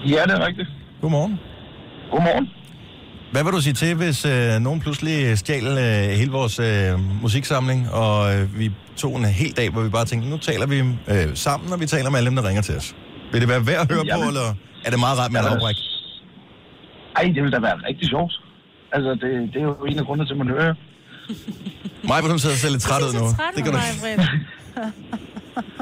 Ja, 0.06 0.24
det 0.24 0.32
er 0.32 0.46
rigtigt. 0.48 0.68
Godmorgen. 1.02 1.38
Godmorgen. 2.12 2.48
Hvad 3.32 3.44
vil 3.44 3.54
du 3.54 3.62
sige 3.62 3.74
til, 3.74 3.96
hvis 3.96 4.26
øh, 4.26 4.60
nogen 4.60 4.80
pludselig 4.80 5.38
stjal 5.38 5.68
øh, 5.68 6.18
hele 6.20 6.32
vores 6.32 6.60
øh, 6.60 7.00
musiksamling, 7.22 7.92
og 7.92 8.36
øh, 8.36 8.60
vi 8.60 8.72
tog 8.98 9.16
en 9.18 9.26
hel 9.26 9.52
dag, 9.58 9.70
hvor 9.70 9.82
vi 9.82 9.90
bare 9.90 10.06
tænkte, 10.06 10.30
nu 10.30 10.38
taler 10.38 10.66
vi 10.68 10.78
øh, 11.14 11.36
sammen, 11.36 11.74
og 11.74 11.80
vi 11.80 11.86
taler 11.86 12.10
med 12.10 12.18
alle 12.18 12.28
dem, 12.30 12.36
der 12.36 12.48
ringer 12.48 12.62
til 12.62 12.76
os. 12.78 12.96
Vil 13.32 13.42
det 13.42 13.50
være 13.50 13.68
værd 13.68 13.82
at 13.82 13.92
høre 13.92 14.04
Jamen. 14.06 14.24
på, 14.24 14.28
eller 14.28 14.48
er 14.86 14.90
det 14.94 15.00
meget 15.00 15.18
rart 15.20 15.32
med 15.32 15.40
et 15.40 15.46
afbræk? 15.46 15.76
Ej, 17.16 17.24
det 17.36 17.44
vil 17.44 17.52
da 17.52 17.60
være 17.60 17.78
rigtig 17.90 18.08
sjovt. 18.10 18.34
Altså, 18.96 19.10
det, 19.22 19.30
det 19.54 19.60
er 19.62 19.66
jo 19.72 19.74
en 19.90 20.00
af 20.00 20.06
grundene 20.06 20.26
til, 20.28 20.34
at 20.34 20.38
man 20.38 20.48
hører. 20.58 20.74
Mig, 22.04 22.22
hun 22.22 22.40
sidder 22.40 22.56
selv 22.56 22.72
lidt 22.72 22.84
træt 22.84 23.02
ud 23.02 23.14
nu. 23.14 23.26
Det 23.56 23.64
kan 23.64 23.74
du... 23.74 23.80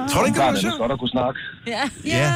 Tror 0.09 0.19
du 0.21 0.25
ikke, 0.25 0.39
det 0.39 0.47
er 0.47 0.59
sjovt? 0.59 0.77
godt 0.77 0.91
at 0.91 0.99
kunne 0.99 1.09
snakke. 1.09 1.39
Ja. 1.67 1.83
ja. 2.05 2.33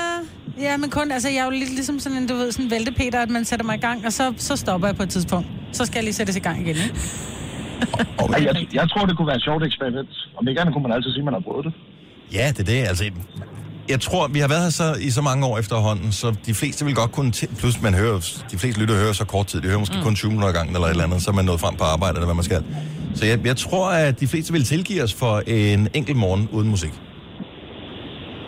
Ja, 0.60 0.78
men 0.78 0.90
kun, 0.90 1.12
altså 1.12 1.30
jeg 1.30 1.38
er 1.38 1.44
jo 1.44 1.50
lidt 1.50 1.70
ligesom 1.70 2.00
sådan 2.00 2.18
en, 2.18 2.28
du 2.28 2.36
ved, 2.36 2.52
sådan 2.52 2.66
en 2.66 2.72
væltepeter, 2.72 3.20
at 3.22 3.30
man 3.30 3.46
sætter 3.46 3.66
mig 3.66 3.76
i 3.78 3.80
gang, 3.80 4.06
og 4.06 4.14
så, 4.14 4.34
så 4.38 4.56
stopper 4.56 4.88
jeg 4.88 4.96
på 4.96 5.04
et 5.04 5.10
tidspunkt. 5.10 5.48
Så 5.72 5.86
skal 5.86 5.98
jeg 5.98 6.04
lige 6.04 6.14
sættes 6.14 6.36
i 6.36 6.40
gang 6.40 6.62
igen, 6.62 6.76
ikke? 6.76 6.96
Ej, 8.34 8.44
jeg, 8.44 8.68
jeg 8.74 8.90
tror, 8.90 9.06
det 9.06 9.18
kunne 9.18 9.28
være 9.28 9.36
et 9.36 9.44
sjovt 9.44 9.64
eksperiment. 9.64 10.10
Om 10.38 10.48
ikke 10.48 10.62
andet 10.62 10.74
kunne 10.74 10.84
man 10.84 10.92
altid 10.92 11.12
sige, 11.12 11.20
at 11.20 11.26
man 11.26 11.34
har 11.34 11.42
prøvet 11.42 11.66
det. 11.66 11.74
Ja, 12.34 12.48
det 12.48 12.60
er 12.60 12.64
det. 12.64 12.88
Altså, 12.88 13.04
jeg 13.92 14.02
tror, 14.02 14.28
vi 14.28 14.40
har 14.40 14.48
været 14.48 14.64
her 14.64 14.70
så, 14.70 14.94
i 14.94 15.10
så 15.10 15.22
mange 15.22 15.46
år 15.46 15.58
efterhånden, 15.58 16.12
så 16.12 16.36
de 16.46 16.54
fleste 16.54 16.86
vil 16.86 16.96
godt 16.96 17.12
kunne... 17.12 17.32
T- 17.36 17.56
plus, 17.60 17.82
man 17.82 17.94
hører, 17.94 18.42
de 18.52 18.58
fleste 18.58 18.82
lytter 18.82 18.96
hører 18.96 19.14
så 19.14 19.26
kort 19.26 19.48
tid. 19.48 19.62
De 19.62 19.68
hører 19.68 19.80
måske 19.80 19.96
mm. 19.98 20.04
kun 20.04 20.16
20 20.16 20.32
minutter 20.32 20.54
gangen 20.54 20.76
eller 20.76 20.88
et 20.88 20.92
eller 20.92 21.04
andet, 21.04 21.22
så 21.22 21.32
er 21.32 21.36
man 21.36 21.46
nået 21.46 21.60
frem 21.60 21.76
på 21.76 21.84
arbejde, 21.84 22.16
eller 22.16 22.26
hvad 22.26 22.36
man 22.36 22.44
skal. 22.44 22.64
Så 23.16 23.26
jeg, 23.26 23.46
jeg 23.46 23.58
tror, 23.58 23.90
at 23.90 24.20
de 24.20 24.28
fleste 24.28 24.54
vil 24.54 24.64
tilgive 24.64 25.04
os 25.04 25.14
for 25.14 25.44
en 25.48 25.88
enkelt 25.94 26.18
morgen 26.18 26.50
uden 26.52 26.70
musik. 26.70 26.92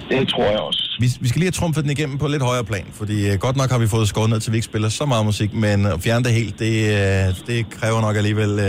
Det 0.09 0.27
tror 0.27 0.43
jeg 0.43 0.59
også. 0.59 0.97
Vi, 0.99 1.07
vi 1.21 1.27
skal 1.27 1.39
lige 1.39 1.45
have 1.45 1.51
trumfet 1.51 1.83
den 1.83 1.91
igennem 1.91 2.17
på 2.17 2.27
lidt 2.27 2.43
højere 2.43 2.63
plan, 2.63 2.85
fordi 2.93 3.31
uh, 3.31 3.35
godt 3.39 3.55
nok 3.55 3.71
har 3.71 3.77
vi 3.77 3.87
fået 3.87 4.07
skåret 4.07 4.29
ned 4.29 4.39
til, 4.39 4.49
at 4.49 4.51
vi 4.51 4.57
ikke 4.57 4.65
spiller 4.65 4.89
så 4.89 5.05
meget 5.05 5.25
musik, 5.25 5.53
men 5.53 5.85
at 5.85 6.01
fjerne 6.01 6.25
det 6.25 6.33
helt, 6.33 6.59
det, 6.59 6.83
uh, 6.83 7.47
det 7.47 7.69
kræver 7.69 8.01
nok 8.01 8.15
alligevel, 8.15 8.51
uh, 8.51 8.59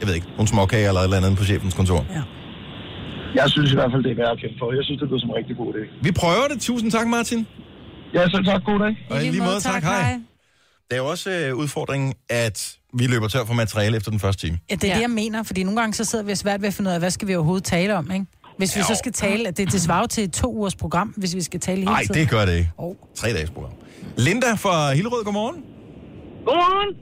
jeg 0.00 0.06
ved 0.06 0.14
ikke, 0.14 0.26
nogle 0.36 0.48
småkager 0.48 0.88
eller 0.88 1.00
et 1.00 1.04
eller 1.04 1.16
andet 1.16 1.38
på 1.38 1.44
chefens 1.44 1.74
kontor. 1.74 2.06
Ja. 2.14 2.20
Jeg 3.40 3.46
synes 3.54 3.68
i 3.72 3.76
hvert 3.80 3.90
fald, 3.92 4.02
det 4.06 4.10
er 4.14 4.18
værd 4.22 4.32
at 4.36 4.38
kæmpe 4.42 4.56
for. 4.60 4.66
Jeg 4.78 4.84
synes, 4.86 4.98
det 5.00 5.08
lyder 5.10 5.20
som 5.24 5.30
en 5.32 5.36
rigtig 5.40 5.56
god 5.56 5.68
idé. 5.74 5.82
Vi 6.06 6.12
prøver 6.22 6.46
det. 6.50 6.56
Tusind 6.68 6.90
tak, 6.96 7.06
Martin. 7.16 7.40
Ja, 8.14 8.22
selv 8.34 8.44
tak. 8.44 8.60
God 8.64 8.78
dag. 8.84 8.92
Og 9.10 9.24
i 9.24 9.28
lige 9.34 9.42
måde, 9.50 9.60
tak. 9.60 9.82
Hej. 9.82 10.12
Det 10.88 10.94
er 10.98 11.02
jo 11.04 11.06
også 11.14 11.30
øh, 11.30 11.54
udfordringen, 11.62 12.14
at 12.30 12.76
vi 13.00 13.06
løber 13.06 13.28
tør 13.28 13.44
for 13.44 13.54
materiale 13.54 13.96
efter 13.96 14.10
den 14.10 14.20
første 14.20 14.46
time. 14.46 14.58
Ja, 14.70 14.74
det 14.74 14.84
er 14.84 14.88
ja. 14.88 14.94
det, 14.94 15.00
jeg 15.02 15.10
mener, 15.10 15.42
fordi 15.42 15.62
nogle 15.62 15.80
gange 15.80 15.94
så 15.94 16.04
sidder 16.04 16.24
vi 16.24 16.32
og 16.32 16.38
svært 16.38 16.60
ved 16.60 16.68
at 16.68 16.74
finde 16.74 16.88
ud 16.90 16.94
af, 16.94 17.00
hvad 17.00 17.10
skal 17.10 17.28
vi 17.28 17.34
overhovedet 17.34 17.64
tale 17.64 17.96
om, 17.96 18.10
ikke? 18.10 18.26
Hvis 18.58 18.76
vi 18.76 18.80
Jo. 18.80 18.86
så 18.86 18.94
skal 18.94 19.12
tale, 19.12 19.48
at 19.48 19.56
det, 19.56 19.72
det 19.72 19.80
svarer 19.80 20.06
til 20.06 20.24
et 20.24 20.32
to 20.32 20.48
ugers 20.54 20.76
program, 20.76 21.08
hvis 21.16 21.34
vi 21.34 21.42
skal 21.42 21.60
tale 21.60 21.76
hele 21.78 21.84
Nej, 21.90 22.02
tiden. 22.02 22.14
det 22.20 22.30
gør 22.30 22.44
det 22.44 22.54
ikke. 22.56 22.70
Oh. 22.78 22.94
Tre 23.14 23.28
dages 23.32 23.50
program. 23.50 23.72
Linda 24.16 24.54
fra 24.54 24.92
Hillerød, 24.94 25.24
godmorgen. 25.24 25.56
Godmorgen. 26.46 26.96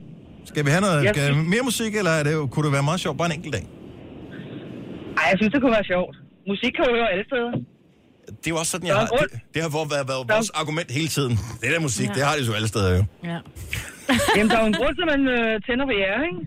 Skal 0.45 0.65
vi 0.65 0.69
have 0.69 0.81
noget 0.81 1.09
skal, 1.09 1.23
synes- 1.33 1.47
mere 1.49 1.61
musik, 1.63 1.95
eller 1.95 2.11
er 2.11 2.23
det, 2.23 2.51
kunne 2.51 2.65
det 2.65 2.73
være 2.73 2.83
meget 2.83 2.99
sjovt 2.99 3.17
bare 3.17 3.27
en 3.31 3.33
enkelt 3.37 3.53
dag? 3.53 3.65
Ej, 5.17 5.23
jeg 5.31 5.37
synes, 5.39 5.53
det 5.53 5.61
kunne 5.61 5.71
være 5.71 5.83
sjovt. 5.83 6.15
Musik 6.47 6.71
kan 6.77 6.83
jo 6.89 6.93
høre 6.97 7.09
alle 7.13 7.25
steder. 7.31 7.51
Det 8.27 8.47
er 8.47 8.51
jo 8.55 8.57
også 8.57 8.71
sådan, 8.71 8.87
jeg 8.87 8.95
er 8.95 8.99
har... 8.99 9.07
Det, 9.07 9.39
det 9.53 9.61
har 9.61 9.69
været, 9.69 9.89
været, 9.91 10.07
været 10.07 10.25
vores 10.35 10.49
argument 10.49 10.91
hele 10.91 11.07
tiden. 11.07 11.33
Det 11.61 11.67
der 11.73 11.79
musik, 11.79 12.07
Ja. 12.09 12.13
det 12.13 12.23
har 12.23 12.35
de 12.35 12.43
jo 12.49 12.53
alle 12.53 12.67
steder 12.67 12.89
jo. 12.97 13.03
Ja. 13.23 13.39
Jamen, 14.37 14.49
der 14.51 14.57
er 14.57 14.61
jo 14.61 14.67
en 14.67 14.77
grund 14.79 14.93
til, 14.97 15.03
at 15.07 15.11
man 15.15 15.21
øh, 15.35 15.61
tænder 15.67 15.85
på 15.85 15.91
jer, 16.03 16.17
ikke? 16.29 16.41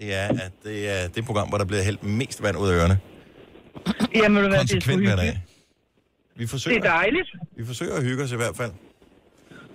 Det 0.00 0.14
er, 0.14 0.28
at 0.28 0.52
det 0.64 0.88
er 0.90 1.08
det 1.08 1.24
program, 1.24 1.48
hvor 1.48 1.58
der 1.58 1.64
bliver 1.64 1.82
hældt 1.82 2.02
mest 2.02 2.42
vand 2.42 2.56
ud 2.56 2.68
af 2.68 2.72
ørerne. 2.72 2.98
Jamen, 4.22 4.36
ved 4.36 4.42
du 4.42 4.48
hvad, 4.48 4.58
det 4.60 4.70
er 4.70 4.74
Konsekvent 4.74 5.02
hver 5.06 5.16
dag. 5.16 5.42
Vi 6.36 6.46
forsøger, 6.46 6.80
Det 6.80 6.88
er 6.88 6.92
dejligt. 6.94 7.28
vi 7.56 7.64
forsøger 7.66 7.96
at 7.96 8.02
hygge 8.04 8.24
os 8.24 8.32
i 8.32 8.36
hvert 8.36 8.56
fald. 8.56 8.72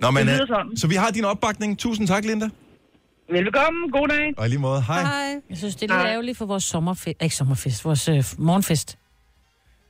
Nå, 0.00 0.10
men, 0.10 0.28
øh, 0.28 0.34
sådan. 0.34 0.76
så 0.76 0.86
vi 0.88 0.94
har 0.94 1.10
din 1.10 1.24
opbakning. 1.24 1.78
Tusind 1.78 2.06
tak, 2.08 2.24
Linda. 2.24 2.48
Velbekomme. 3.32 3.90
God 3.92 4.08
dag. 4.08 4.34
Og 4.36 4.46
i 4.46 4.48
lige 4.48 4.58
måde, 4.58 4.82
hej. 4.82 5.40
Jeg 5.50 5.56
synes, 5.58 5.76
det 5.76 5.90
er 5.90 5.96
lidt 5.96 6.06
ærgerligt 6.08 6.38
for 6.38 6.46
vores 6.46 6.64
sommerfest. 6.64 7.22
Ikke 7.22 7.36
sommerfest, 7.36 7.84
vores 7.84 8.08
øh, 8.08 8.24
morgenfest. 8.38 8.98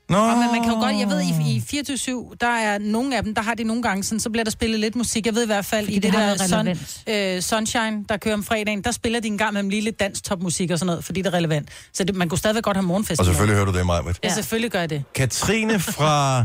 Nå. 0.09 0.19
Og 0.19 0.39
men 0.39 0.47
man 0.53 0.63
kan 0.63 0.73
jo 0.73 0.81
godt, 0.81 0.97
jeg 0.97 1.09
ved, 1.09 1.21
i, 1.21 1.57
i 1.57 1.61
24 1.61 2.33
der 2.41 2.47
er 2.47 2.79
nogle 2.79 3.17
af 3.17 3.23
dem, 3.23 3.35
der 3.35 3.43
har 3.43 3.55
de 3.55 3.65
nogle 3.65 3.83
gange 3.83 4.03
sådan, 4.05 4.21
så 4.21 4.31
bliver 4.31 4.45
der 4.45 4.51
spillet 4.51 4.81
lidt 4.81 4.97
musik. 4.97 5.27
Jeg 5.27 5.35
ved 5.35 5.43
i 5.43 5.47
hvert 5.47 5.65
fald, 5.65 5.87
Fordi 5.87 5.97
i 5.97 5.99
det 5.99 6.03
det, 6.03 6.21
har 6.21 6.35
der 6.35 6.63
noget 6.65 6.79
sun, 6.79 7.15
øh, 7.15 7.41
Sunshine, 7.43 8.05
der 8.09 8.17
kører 8.17 8.35
om 8.35 8.43
fredagen, 8.43 8.85
der 8.85 8.91
spiller 8.91 9.21
de 9.21 9.29
en 9.29 9.39
gang 9.39 9.55
med 9.55 9.63
lige 9.63 9.83
lidt 9.83 10.01
dansk 10.01 10.25
topmusik 10.25 10.71
og 10.71 10.79
sådan 10.79 10.87
noget, 10.87 11.05
fordi 11.05 11.23
det 11.23 11.29
er 11.33 11.37
relevant. 11.37 11.69
Så 11.93 12.05
det, 12.05 12.15
man 12.15 12.29
kunne 12.29 12.39
stadigvæk 12.39 12.65
godt 12.65 12.77
have 12.77 12.87
morgenfest. 12.87 13.21
Og 13.21 13.27
selvfølgelig 13.27 13.57
hører 13.57 13.67
du 13.73 13.79
det, 13.79 13.87
Majbert. 13.87 14.19
Ja, 14.25 14.29
selvfølgelig 14.29 14.71
gør 14.71 14.79
jeg 14.79 14.91
det. 14.91 15.05
Katrine 15.15 15.79
fra 15.79 16.45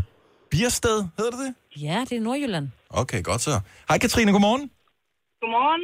Biersted, 0.51 1.05
hedder 1.17 1.31
det 1.31 1.39
det? 1.39 1.81
Ja, 1.81 2.05
det 2.09 2.17
er 2.17 2.21
Nordjylland. 2.21 2.67
Okay, 2.89 3.23
godt 3.23 3.41
så. 3.41 3.59
Hej 3.89 3.97
Katrine, 3.97 4.31
godmorgen. 4.31 4.69
Godmorgen. 5.41 5.81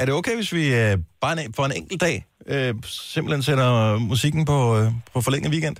Er 0.00 0.04
det 0.06 0.14
okay, 0.20 0.34
hvis 0.38 0.52
vi 0.58 0.64
øh, 0.80 0.94
bare 1.22 1.32
en, 1.44 1.52
for 1.56 1.64
en 1.68 1.76
enkelt 1.80 2.00
dag 2.06 2.16
øh, 2.52 2.72
simpelthen 3.14 3.42
sætter 3.48 3.70
musikken 4.12 4.42
på, 4.52 4.58
øh, 4.78 4.86
på 5.12 5.18
forlænget 5.26 5.50
weekend? 5.54 5.76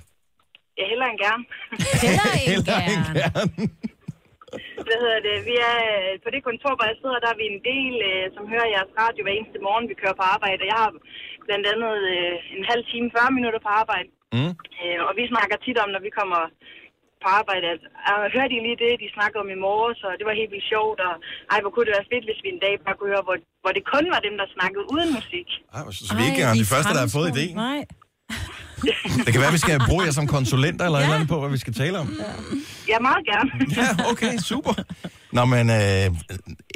Jeg 0.79 0.85
hellere 0.91 1.09
end 1.13 1.21
gerne. 1.25 1.43
Heller 2.05 2.27
Hellere 2.51 2.81
end 2.93 3.05
gerne. 3.21 3.51
Hvad 4.87 4.97
hedder 5.03 5.19
det? 5.27 5.35
Vi 5.49 5.55
er 5.71 5.77
øh, 5.93 6.13
på 6.23 6.29
det 6.33 6.41
kontor, 6.47 6.73
hvor 6.77 6.87
jeg 6.91 6.97
sidder, 7.01 7.17
der 7.23 7.29
er 7.31 7.39
vi 7.41 7.45
en 7.53 7.61
del, 7.71 7.95
øh, 8.09 8.25
som 8.35 8.43
hører 8.53 8.73
jeres 8.75 8.91
radio 9.01 9.21
hver 9.23 9.35
eneste 9.37 9.59
morgen, 9.67 9.89
vi 9.91 10.01
kører 10.01 10.17
på 10.21 10.25
arbejde. 10.35 10.61
Og 10.63 10.69
Jeg 10.71 10.77
har 10.83 10.91
blandt 11.47 11.65
andet 11.71 11.95
øh, 12.13 12.35
en 12.57 12.63
halv 12.71 12.83
time, 12.91 13.07
40 13.17 13.37
minutter 13.37 13.61
på 13.65 13.71
arbejde. 13.81 14.09
Mm. 14.35 14.53
Øh, 14.81 14.99
og 15.07 15.11
vi 15.19 15.23
snakker 15.33 15.55
tit 15.65 15.77
om, 15.83 15.89
når 15.95 16.01
vi 16.07 16.11
kommer 16.19 16.41
på 17.25 17.29
arbejde, 17.39 17.65
at 17.75 17.81
"Ah, 18.09 18.21
hørte 18.35 18.53
I 18.57 18.59
lige 18.67 18.79
det, 18.85 18.91
de 19.03 19.07
snakkede 19.17 19.41
om 19.45 19.49
i 19.55 19.59
morges, 19.67 19.99
og 20.07 20.11
det 20.19 20.25
var 20.29 20.33
helt 20.41 20.51
vildt 20.55 20.67
sjovt, 20.73 20.99
og 21.07 21.13
ej, 21.53 21.57
hvor 21.63 21.71
kunne 21.73 21.85
det 21.89 21.95
være 21.97 22.07
fedt, 22.13 22.23
hvis 22.27 22.39
vi 22.45 22.49
en 22.55 22.61
dag 22.65 22.73
bare 22.85 22.95
kunne 22.99 23.11
høre, 23.13 23.25
hvor, 23.27 23.37
hvor 23.63 23.71
det 23.77 23.83
kun 23.93 24.03
var 24.13 24.19
dem, 24.27 24.33
der 24.41 24.45
snakkede 24.57 24.83
uden 24.93 25.09
musik. 25.19 25.47
Ej, 25.77 25.81
så 26.07 26.11
vi 26.19 26.23
ikke 26.29 26.41
er 26.47 26.51
de 26.61 26.65
første, 26.73 26.91
der 26.97 27.01
har 27.05 27.11
fået 27.17 27.29
idéen. 27.35 27.57
Nej. 27.69 27.81
Det 29.25 29.29
kan 29.33 29.39
være, 29.43 29.51
at 29.53 29.57
vi 29.59 29.63
skal 29.65 29.75
bruge 29.89 30.03
jer 30.07 30.13
som 30.19 30.27
konsulenter 30.37 30.83
eller 30.85 30.99
ja. 30.99 31.03
et 31.03 31.07
eller 31.07 31.15
andet 31.19 31.29
på, 31.33 31.37
hvad 31.41 31.51
vi 31.57 31.61
skal 31.65 31.73
tale 31.83 31.95
om. 32.03 32.07
Ja, 32.91 32.97
meget 33.09 33.23
gerne. 33.31 33.49
Ja, 33.81 33.87
okay, 34.11 34.33
super. 34.51 34.73
Nå, 35.37 35.41
men 35.55 35.65
øh, 35.79 36.05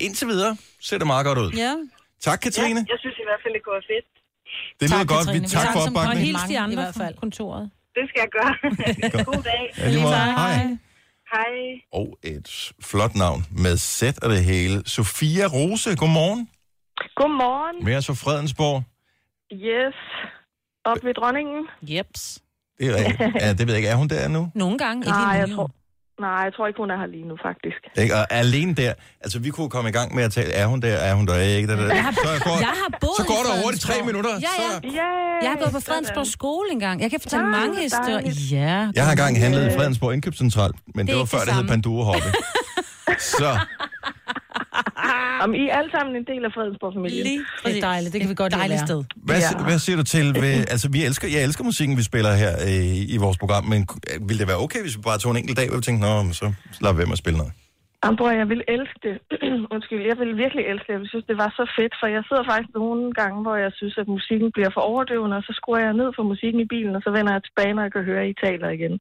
indtil 0.06 0.28
videre 0.34 0.54
ser 0.88 0.97
det 1.02 1.08
meget 1.14 1.26
godt 1.30 1.39
ud. 1.45 1.52
Ja. 1.66 1.74
Tak, 2.28 2.39
Katrine. 2.45 2.80
Ja, 2.80 2.91
jeg 2.93 3.00
synes 3.04 3.18
i 3.24 3.26
hvert 3.30 3.41
fald, 3.43 3.54
det 3.58 3.62
kunne 3.66 3.76
være 3.80 3.88
fedt. 3.93 4.08
Det 4.80 4.86
lyder 4.91 5.08
godt. 5.16 5.28
Vi, 5.34 5.39
tak 5.58 5.68
for 5.76 5.80
Og 5.80 5.86
opbakningen. 5.88 6.26
hils 6.26 6.41
de 6.41 6.45
Mange 6.47 6.54
i 6.54 6.58
andre 6.66 6.76
hvert 6.84 6.93
fra 6.97 7.04
fald. 7.06 7.16
kontoret. 7.24 7.64
Det 7.96 8.04
skal 8.10 8.20
jeg 8.26 8.32
gøre. 8.38 8.54
God 9.30 9.44
dag. 9.44 9.64
Ja, 9.78 9.90
lige 9.90 10.04
måde. 10.04 10.16
Hej. 10.16 10.78
Hej. 11.34 11.54
Og 11.92 12.18
et 12.24 12.72
flot 12.84 13.16
navn 13.16 13.46
med 13.52 13.78
sæt 13.78 14.24
og 14.24 14.30
det 14.30 14.44
hele. 14.44 14.84
Sofia 14.86 15.46
Rose, 15.46 15.96
godmorgen. 15.96 16.50
Godmorgen. 17.16 17.86
Med 17.86 17.96
os 17.98 18.08
fra 18.08 18.14
Fredensborg. 18.14 18.84
Yes. 19.54 19.96
Op 20.86 20.98
ved 21.04 21.14
dronningen. 21.14 21.68
Jeps. 21.82 22.42
Det 22.80 22.88
er 22.88 22.96
rigtigt. 22.96 23.20
Ja, 23.44 23.54
det 23.54 23.60
ved 23.68 23.74
jeg 23.74 23.78
ikke. 23.78 23.90
Er 23.90 23.96
hun 23.96 24.08
der 24.08 24.28
nu? 24.28 24.52
Nogle 24.56 24.78
gange. 24.78 25.00
Ikke 25.02 25.10
Nej, 25.10 25.38
jeg 25.44 25.50
tror, 25.56 25.72
Nej, 26.20 26.32
jeg 26.48 26.54
tror 26.56 26.68
ikke, 26.68 26.78
hun 26.84 26.92
er 26.92 26.98
her 26.98 27.06
lige 27.16 27.28
nu, 27.32 27.36
faktisk. 27.48 27.80
Ikke? 28.02 28.16
Og 28.16 28.24
alene 28.34 28.74
der, 28.82 28.94
altså 29.22 29.40
vi 29.40 29.50
kunne 29.50 29.70
komme 29.70 29.90
i 29.90 29.94
gang 29.94 30.16
med 30.16 30.24
at 30.24 30.32
tale, 30.32 30.52
er 30.62 30.66
hun 30.66 30.82
der, 30.82 30.96
er 31.10 31.14
hun 31.14 31.26
der, 31.28 31.38
ikke? 31.40 31.68
Der, 31.68 31.76
der. 31.76 31.94
Jeg 31.96 32.04
har, 32.04 32.12
Så, 32.12 32.44
går, 32.44 32.58
jeg 32.60 32.74
har 32.82 32.98
boet 33.02 33.18
så 33.18 33.24
går 33.32 33.42
i 33.46 33.48
der 33.48 33.64
hurtigt 33.64 33.84
tre 33.84 33.94
minutter. 34.06 34.30
Ja, 34.30 34.38
ja. 34.40 34.70
Så, 34.72 34.82
Yeah, 34.86 35.44
Jeg 35.44 35.50
har 35.54 35.58
gået 35.64 35.72
på 35.72 35.80
Fredensborg 35.80 36.28
skole 36.28 36.68
engang. 36.72 37.02
Jeg 37.02 37.10
kan 37.10 37.20
fortælle 37.20 37.46
Nej, 37.52 37.60
mange 37.60 37.82
historier. 37.82 38.34
Ja. 38.52 38.92
jeg 38.96 39.04
har 39.06 39.12
engang 39.12 39.40
handlet 39.40 39.72
i 39.72 39.78
Fredensborg 39.78 40.14
Indkøbscentral, 40.14 40.72
men 40.96 41.08
det, 41.08 41.14
Det 41.14 41.20
var 41.20 41.26
før, 41.26 41.38
det 41.40 41.48
det 41.48 41.56
hed. 41.56 41.68
Panduro 41.68 42.04
Hoppe. 42.04 42.30
så, 43.40 43.60
Om 45.46 45.50
I 45.62 45.64
er 45.70 45.74
alle 45.80 45.92
sammen 45.96 46.14
en 46.22 46.26
del 46.32 46.42
af 46.48 46.52
Fredensborg-familien. 46.56 47.24
Lige 47.30 47.42
Det 47.66 47.78
er 47.78 47.82
dejligt, 47.92 48.12
det 48.14 48.20
kan 48.22 48.30
vi 48.34 48.36
godt 48.44 48.54
Dejligt 48.54 48.80
sted. 48.90 49.00
hvad, 49.28 49.40
Ja. 49.40 49.64
hvad 49.68 49.80
siger 49.86 49.98
du 50.02 50.06
til, 50.16 50.26
ved, 50.46 50.56
altså 50.74 50.88
vi 50.96 51.00
elsker, 51.08 51.28
jeg 51.36 51.42
elsker 51.48 51.64
musikken, 51.72 51.94
vi 52.02 52.04
spiller 52.12 52.34
her 52.44 52.54
øh, 52.68 53.16
i 53.16 53.18
vores 53.26 53.38
program, 53.44 53.64
men 53.74 53.82
øh, 54.10 54.28
ville 54.28 54.40
det 54.42 54.48
være 54.52 54.62
okay, 54.66 54.82
hvis 54.86 54.96
vi 54.98 55.02
bare 55.10 55.18
tog 55.22 55.32
en 55.32 55.38
enkelt 55.42 55.58
dag, 55.60 55.68
hvor 55.70 55.78
vi 55.82 55.86
tænkte, 55.88 56.02
nå, 56.08 56.14
men 56.28 56.34
så 56.42 56.46
lader 56.82 56.94
vi 56.96 57.00
være 57.02 57.12
med 57.14 57.20
at 57.20 57.24
spille 57.26 57.38
noget? 57.44 57.54
Jamen, 58.04 58.18
bror, 58.20 58.32
jeg 58.44 58.50
vil 58.54 58.62
elske 58.76 58.98
det. 59.08 59.16
Undskyld, 59.74 60.02
jeg 60.12 60.18
vil 60.22 60.32
virkelig 60.44 60.64
elske 60.72 60.88
det. 60.90 61.00
Jeg 61.04 61.10
synes, 61.14 61.26
det 61.32 61.38
var 61.44 61.50
så 61.60 61.64
fedt, 61.78 61.94
for 62.00 62.08
jeg 62.16 62.24
sidder 62.30 62.44
faktisk 62.52 62.72
nogle 62.82 63.04
gange, 63.20 63.38
hvor 63.46 63.56
jeg 63.66 63.72
synes, 63.80 63.96
at 64.02 64.08
musikken 64.18 64.50
bliver 64.56 64.72
for 64.76 64.84
overdøvende, 64.92 65.36
og 65.40 65.44
så 65.48 65.54
skruer 65.60 65.82
jeg 65.88 65.94
ned 66.02 66.10
for 66.18 66.24
musikken 66.32 66.60
i 66.66 66.72
bilen, 66.74 66.94
og 66.98 67.02
så 67.06 67.10
vender 67.18 67.32
jeg 67.36 67.44
tilbage, 67.48 67.74
når 67.76 67.84
jeg 67.86 67.94
kan 67.96 68.04
høre, 68.10 68.22
at 68.24 68.30
I 68.34 68.36
taler 68.46 68.70
igen. 68.78 68.96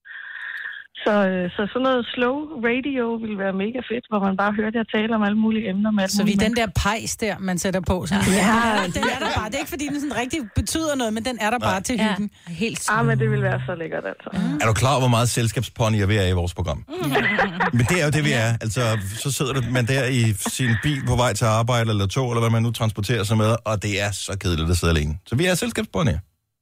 Så, 1.04 1.14
øh, 1.32 1.50
så 1.56 1.62
sådan 1.72 1.82
noget 1.88 2.02
slow 2.14 2.36
radio 2.70 3.04
ville 3.24 3.38
være 3.44 3.52
mega 3.64 3.80
fedt, 3.90 4.04
hvor 4.10 4.20
man 4.26 4.34
bare 4.42 4.52
hørte, 4.60 4.74
at 4.78 4.80
jeg 4.82 4.88
taler 5.00 5.14
om 5.18 5.22
alle 5.28 5.38
mulige 5.46 5.64
emner 5.70 5.90
med 5.90 6.02
alt 6.02 6.12
Så 6.12 6.24
vi 6.24 6.32
er 6.32 6.36
den 6.46 6.56
der 6.56 6.66
pejs 6.84 7.16
der, 7.16 7.34
man 7.38 7.58
sætter 7.58 7.80
på. 7.80 7.96
Sådan, 8.06 8.24
ja, 8.24 8.52
den 8.96 9.04
er 9.14 9.18
der 9.24 9.30
bare. 9.38 9.46
Det 9.50 9.54
er 9.54 9.58
ikke, 9.64 9.70
fordi 9.76 9.86
den 9.92 10.00
sådan 10.00 10.16
rigtig 10.22 10.40
betyder 10.54 10.94
noget, 11.00 11.12
men 11.16 11.24
den 11.24 11.36
er 11.40 11.50
der 11.50 11.58
bare 11.58 11.80
til 11.80 11.94
Ja, 11.98 12.08
hyggen. 12.10 12.30
helt 12.48 12.86
Ah, 12.90 13.06
men 13.06 13.18
det 13.18 13.30
ville 13.30 13.44
være 13.50 13.60
så 13.66 13.74
lækkert, 13.74 14.04
altså. 14.12 14.28
Er 14.62 14.66
du 14.66 14.72
klar 14.72 14.90
over, 14.90 15.00
hvor 15.00 15.08
meget 15.16 15.28
selskabsponyer 15.28 16.06
vi 16.06 16.16
er 16.16 16.26
i 16.26 16.32
vores 16.32 16.54
program? 16.54 16.84
Men 17.78 17.84
det 17.90 18.00
er 18.00 18.04
jo 18.04 18.10
det, 18.10 18.24
vi 18.24 18.32
er. 18.32 18.50
Altså, 18.64 18.80
så 19.22 19.32
sidder 19.32 19.70
man 19.70 19.86
der 19.86 20.04
i 20.04 20.22
sin 20.32 20.70
bil 20.82 21.00
på 21.06 21.16
vej 21.16 21.32
til 21.32 21.44
arbejde 21.44 21.90
eller 21.90 22.06
tog, 22.06 22.30
eller 22.30 22.40
hvad 22.40 22.50
man 22.50 22.62
nu 22.62 22.70
transporterer 22.70 23.24
sig 23.24 23.36
med, 23.36 23.56
og 23.64 23.82
det 23.82 24.02
er 24.02 24.10
så 24.12 24.38
kedeligt 24.38 24.70
at 24.70 24.76
sidde 24.76 24.92
alene. 24.92 25.14
Så 25.26 25.36
vi 25.36 25.44
er 25.46 25.54
selskabsponyer. 25.54 26.18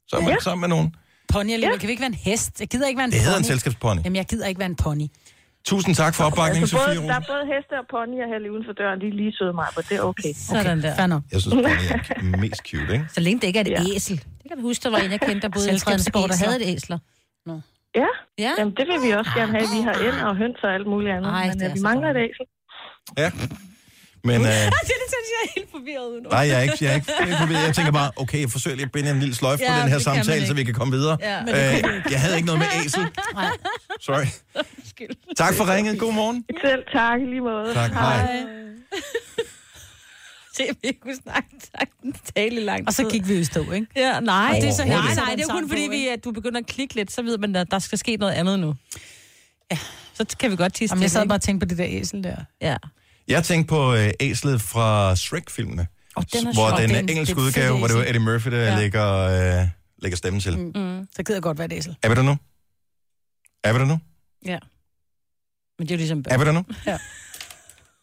Så 0.09 0.17
er 0.17 0.21
man 0.21 0.31
Ja. 0.31 0.37
sammen 0.41 0.61
med 0.61 0.69
nogen. 0.69 0.95
Pony 1.33 1.51
alligevel. 1.53 1.79
Kan 1.81 1.87
vi 1.87 1.91
ikke 1.91 2.01
være 2.07 2.15
en 2.17 2.21
hest? 2.29 2.61
Jeg 2.61 2.69
gider 2.69 2.87
ikke 2.89 2.99
være 2.99 3.05
en 3.05 3.13
Det 3.13 3.21
hedder 3.21 3.37
en 3.37 3.43
pony. 3.43 3.53
selskabspony. 3.53 3.99
Jamen, 4.05 4.17
jeg 4.17 4.27
gider 4.33 4.47
ikke 4.47 4.59
være 4.59 4.73
en 4.77 4.81
pony. 4.87 5.07
Tusind 5.73 5.95
tak 6.03 6.15
for 6.15 6.25
opbakningen, 6.25 6.63
Altså, 6.63 6.77
Sofie 6.77 7.09
der 7.09 7.15
er 7.23 7.27
både 7.35 7.45
heste 7.55 7.73
og 7.83 7.87
ponyer 7.95 8.27
her 8.33 8.39
lige 8.45 8.53
uden 8.55 8.65
for 8.69 8.73
døren. 8.81 8.97
De 9.03 9.07
er 9.13 9.17
lige 9.23 9.33
søde 9.39 9.53
mig, 9.61 9.67
men 9.77 9.85
det 9.89 9.95
er 10.01 10.03
okay. 10.11 10.33
Sådan 10.53 10.83
der. 10.83 10.95
Fair. 10.97 11.21
Jeg 11.33 11.41
synes, 11.41 11.55
pony 11.55 12.35
er 12.35 12.39
mest 12.45 12.61
cute, 12.71 12.93
ikke? 12.97 13.07
Så 13.17 13.21
længe 13.27 13.39
det 13.41 13.47
ikke 13.51 13.59
er 13.61 13.65
et 13.65 13.71
Ja. 13.71 13.83
æsel. 13.97 14.17
Det 14.41 14.47
kan 14.51 14.57
du 14.59 14.63
huske, 14.71 14.83
der 14.85 14.91
var 14.91 14.99
en, 14.99 15.11
jeg 15.17 15.21
kendte, 15.21 15.41
der 15.47 15.49
boede 15.57 15.69
i. 15.75 15.79
Fredensborg, 15.87 16.29
der 16.33 16.37
havde 16.45 16.57
et 16.63 16.67
æsler. 16.77 16.99
Ja, 18.01 18.11
Ja. 18.45 18.53
Jamen, 18.59 18.75
det 18.79 18.85
vil 18.91 18.99
vi 19.07 19.11
også 19.21 19.31
gerne 19.39 19.53
have. 19.57 19.67
Vi 19.77 19.81
har 19.89 19.95
ænder 20.07 20.25
og 20.31 20.37
høns 20.43 20.59
og 20.67 20.71
alt 20.77 20.87
muligt 20.93 21.13
andet. 21.17 21.29
Ej, 21.31 21.47
men 21.49 21.59
det 21.59 21.67
er 21.67 21.71
øh, 21.71 21.77
vi 21.77 21.81
mangler 21.91 22.09
et 22.15 22.19
æsel. 22.29 22.45
Ja. 23.23 23.29
Men 24.27 24.41
øh, 24.41 24.47
det 24.91 24.97
synes 25.13 25.27
jeg 25.35 25.41
er 25.45 25.51
helt 25.57 25.71
forvirret 25.71 26.23
nu. 26.23 26.29
nej, 26.31 26.41
jeg 26.41 26.57
er 26.59 26.63
ikke, 26.63 26.77
jeg 26.81 26.91
er 26.91 26.95
ikke, 26.95 27.13
forvirret. 27.41 27.63
jeg 27.67 27.75
tænker 27.75 27.93
bare, 27.93 28.11
okay, 28.17 28.41
jeg 28.41 28.51
forsøger 28.51 28.77
lige 28.77 28.85
at 28.87 28.93
binde 28.93 29.11
en 29.11 29.19
lille 29.21 29.35
sløjf 29.35 29.61
Ja, 29.61 29.75
på 29.75 29.81
den 29.81 29.89
her 29.89 29.99
samtale, 29.99 30.47
så 30.47 30.55
vi 30.55 30.65
kan 30.65 30.75
komme 30.75 30.93
videre. 30.97 31.17
Ja. 31.21 31.43
Men 31.45 31.55
Øh, 31.55 32.11
jeg 32.11 32.21
havde 32.21 32.35
ikke 32.37 32.47
noget 32.47 32.59
med 32.59 32.69
æsel. 32.85 33.07
Sorry. 34.01 34.27
Tak 35.37 35.55
for 35.55 35.75
ringet. 35.75 35.99
God 35.99 36.13
morgen. 36.13 36.45
Selv 36.65 36.83
tak 36.93 37.19
lige 37.21 37.41
måde. 37.41 37.75
Tak, 37.75 37.93
hej. 37.93 38.43
Se, 40.57 40.63
vi 40.83 40.93
kunne 41.03 41.17
snakke 41.23 41.49
sagtens 41.79 42.19
tale 42.37 42.61
i 42.61 42.65
lang 42.65 42.87
Og 42.87 42.93
så 42.93 43.03
tid. 43.03 43.11
gik 43.11 43.29
vi 43.29 43.35
i 43.39 43.45
stå, 43.45 43.71
ikke? 43.73 43.87
Ja, 43.97 44.21
nej, 44.21 44.51
Og 44.55 44.63
det 44.63 44.69
er 44.69 44.73
så, 44.73 44.85
nej, 44.85 45.15
nej, 45.15 45.35
det 45.37 45.45
er 45.45 45.49
kun 45.53 45.69
fordi, 45.69 45.87
vi, 45.91 46.09
at 46.09 46.25
du 46.25 46.33
begynder 46.33 46.59
at 46.61 46.67
klikke 46.67 46.95
lidt, 46.95 47.13
så 47.13 47.23
ved 47.23 47.39
man, 47.39 47.57
at 47.57 47.71
der 47.71 47.79
skal 47.79 47.99
ske 47.99 48.17
noget 48.17 48.33
andet 48.33 48.59
nu. 48.61 48.75
Ja. 49.71 49.79
Så 50.15 50.37
kan 50.41 50.51
vi 50.51 50.57
godt 50.57 50.75
tisse 50.75 50.93
Jamen, 50.95 51.03
jeg 51.03 51.11
sad 51.11 51.27
bare 51.27 51.37
og 51.37 51.43
tænkte 51.43 51.67
på 51.67 51.69
det 51.69 51.79
der 51.79 51.85
æsel 51.89 52.25
der. 52.25 52.37
Ja. 52.63 52.77
Jeg 53.29 53.45
tænkte 53.45 53.69
på 53.69 53.95
øh, 53.95 54.11
æslet 54.21 54.63
fra 54.63 55.17
Shrek-filmene. 55.17 55.87
Og 56.17 56.33
den 56.33 56.47
er 56.47 56.53
hvor 56.53 56.69
sjov. 56.71 56.81
den 56.81 56.89
Det 56.91 56.97
er 56.97 57.01
en- 57.01 57.09
engelske 57.09 57.33
et 57.33 57.37
fedt 57.37 57.47
udgave, 57.47 57.79
hvor 57.79 57.87
det 57.87 57.97
var 57.97 58.03
æsel. 58.03 58.17
Eddie 58.17 58.33
Murphy, 58.33 58.51
der 58.51 58.59
ja. 58.59 58.73
Ja. 58.75 58.79
lægger, 58.81 59.13
øh, 59.63 59.69
lægger 59.99 60.17
stemmen 60.17 60.41
til. 60.41 60.59
Mm. 60.59 60.65
Mm. 60.75 61.09
Så 61.17 61.23
gider 61.23 61.35
jeg 61.37 61.43
godt 61.43 61.59
være 61.59 61.67
et 61.67 61.73
æsel. 61.73 61.97
Er 62.03 62.09
vi 62.09 62.15
der 62.15 62.23
nu? 62.23 62.37
Er 63.65 63.73
vi 63.73 63.79
der 63.79 63.85
nu? 63.85 63.99
Ja. 64.47 64.59
Men 65.79 65.89
det 65.89 65.95
er 65.95 65.97
jo 65.97 65.99
ligesom... 65.99 66.25
Er 66.29 66.39
vi 66.39 66.45
der 66.45 66.53
nu? 66.53 66.65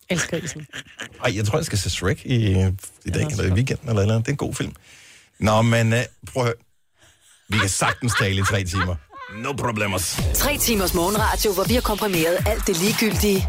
Elsker 0.10 0.40
æsel. 0.44 0.66
Ej, 1.26 1.36
jeg 1.36 1.46
tror, 1.46 1.58
jeg 1.58 1.66
skal 1.66 1.78
se 1.78 1.90
Shrek 1.90 2.26
i, 2.26 2.36
i 3.06 3.10
dag, 3.10 3.26
eller 3.32 3.44
i 3.44 3.52
weekenden, 3.52 3.90
eller, 3.90 4.02
eller 4.02 4.14
andet. 4.16 4.26
Det 4.26 4.32
er 4.32 4.34
en 4.34 4.38
god 4.38 4.54
film. 4.54 4.74
Nå, 5.40 5.62
men 5.62 5.94
øh, 5.94 6.00
prøv 6.34 6.44
at 6.44 6.48
høre. 6.48 6.56
Vi 7.50 7.58
kan 7.58 7.70
sagtens 7.70 8.14
tale 8.20 8.42
i 8.42 8.44
tre 8.44 8.64
timer. 8.64 8.96
No 9.36 9.52
problemers. 9.54 10.20
Tre 10.34 10.58
timers 10.58 10.94
morgenradio, 10.94 11.54
hvor 11.54 11.64
vi 11.64 11.74
har 11.74 11.82
komprimeret 11.82 12.38
alt 12.48 12.68
det 12.68 12.78
ligegyldige 12.82 13.48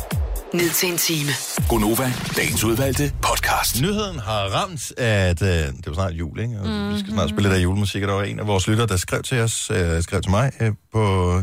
ned 0.55 0.71
til 0.71 0.89
en 0.93 0.99
time. 0.99 1.31
Gonova, 1.69 2.13
dagens 2.37 2.65
udvalgte 2.65 3.13
podcast. 3.23 3.83
Nyheden 3.83 4.19
har 4.19 4.43
ramt, 4.49 4.99
at 4.99 5.43
øh, 5.43 5.49
det 5.49 5.87
jo 5.87 5.95
snart 5.95 6.13
jul, 6.13 6.41
ikke? 6.41 6.61
Og 6.61 6.67
mm-hmm. 6.67 6.95
vi 6.95 6.99
skal 6.99 7.13
snart 7.13 7.31
spille 7.31 7.49
lidt 7.49 7.59
af 7.59 7.63
julemusik, 7.63 8.03
og 8.03 8.09
der 8.09 8.15
var 8.15 8.23
en 8.23 8.39
af 8.39 8.47
vores 8.47 8.69
lyttere, 8.69 8.87
der 8.87 8.97
skrev 8.97 9.23
til 9.23 9.41
os, 9.41 9.71
øh, 9.71 10.03
skrev 10.03 10.23
til 10.23 10.31
mig 10.31 10.53
øh, 10.61 10.73
på 10.93 11.43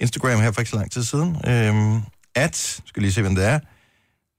Instagram 0.00 0.40
her 0.40 0.52
for 0.52 0.60
ikke 0.60 0.70
så 0.70 0.76
lang 0.76 0.90
tid 0.90 1.04
siden, 1.04 1.36
øh, 1.46 2.02
at, 2.34 2.80
skal 2.86 3.02
lige 3.02 3.12
se, 3.12 3.22
hvem 3.22 3.34
det 3.34 3.44
er, 3.44 3.58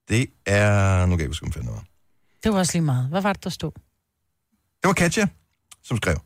det 0.09 0.25
er, 0.45 1.05
nu 1.05 1.17
kan 1.17 1.25
jeg 1.25 1.43
ikke 1.43 1.59
det 1.59 1.67
var. 1.67 1.83
Det 2.43 2.53
var 2.53 2.59
også 2.59 2.73
lige 2.73 2.85
meget. 2.85 3.07
Hvad 3.09 3.21
var 3.21 3.33
det, 3.33 3.43
der 3.43 3.49
stod? 3.49 3.71
Det 4.81 4.87
var 4.87 4.93
Katja, 4.93 5.27
som 5.83 5.97
skrev, 5.97 6.17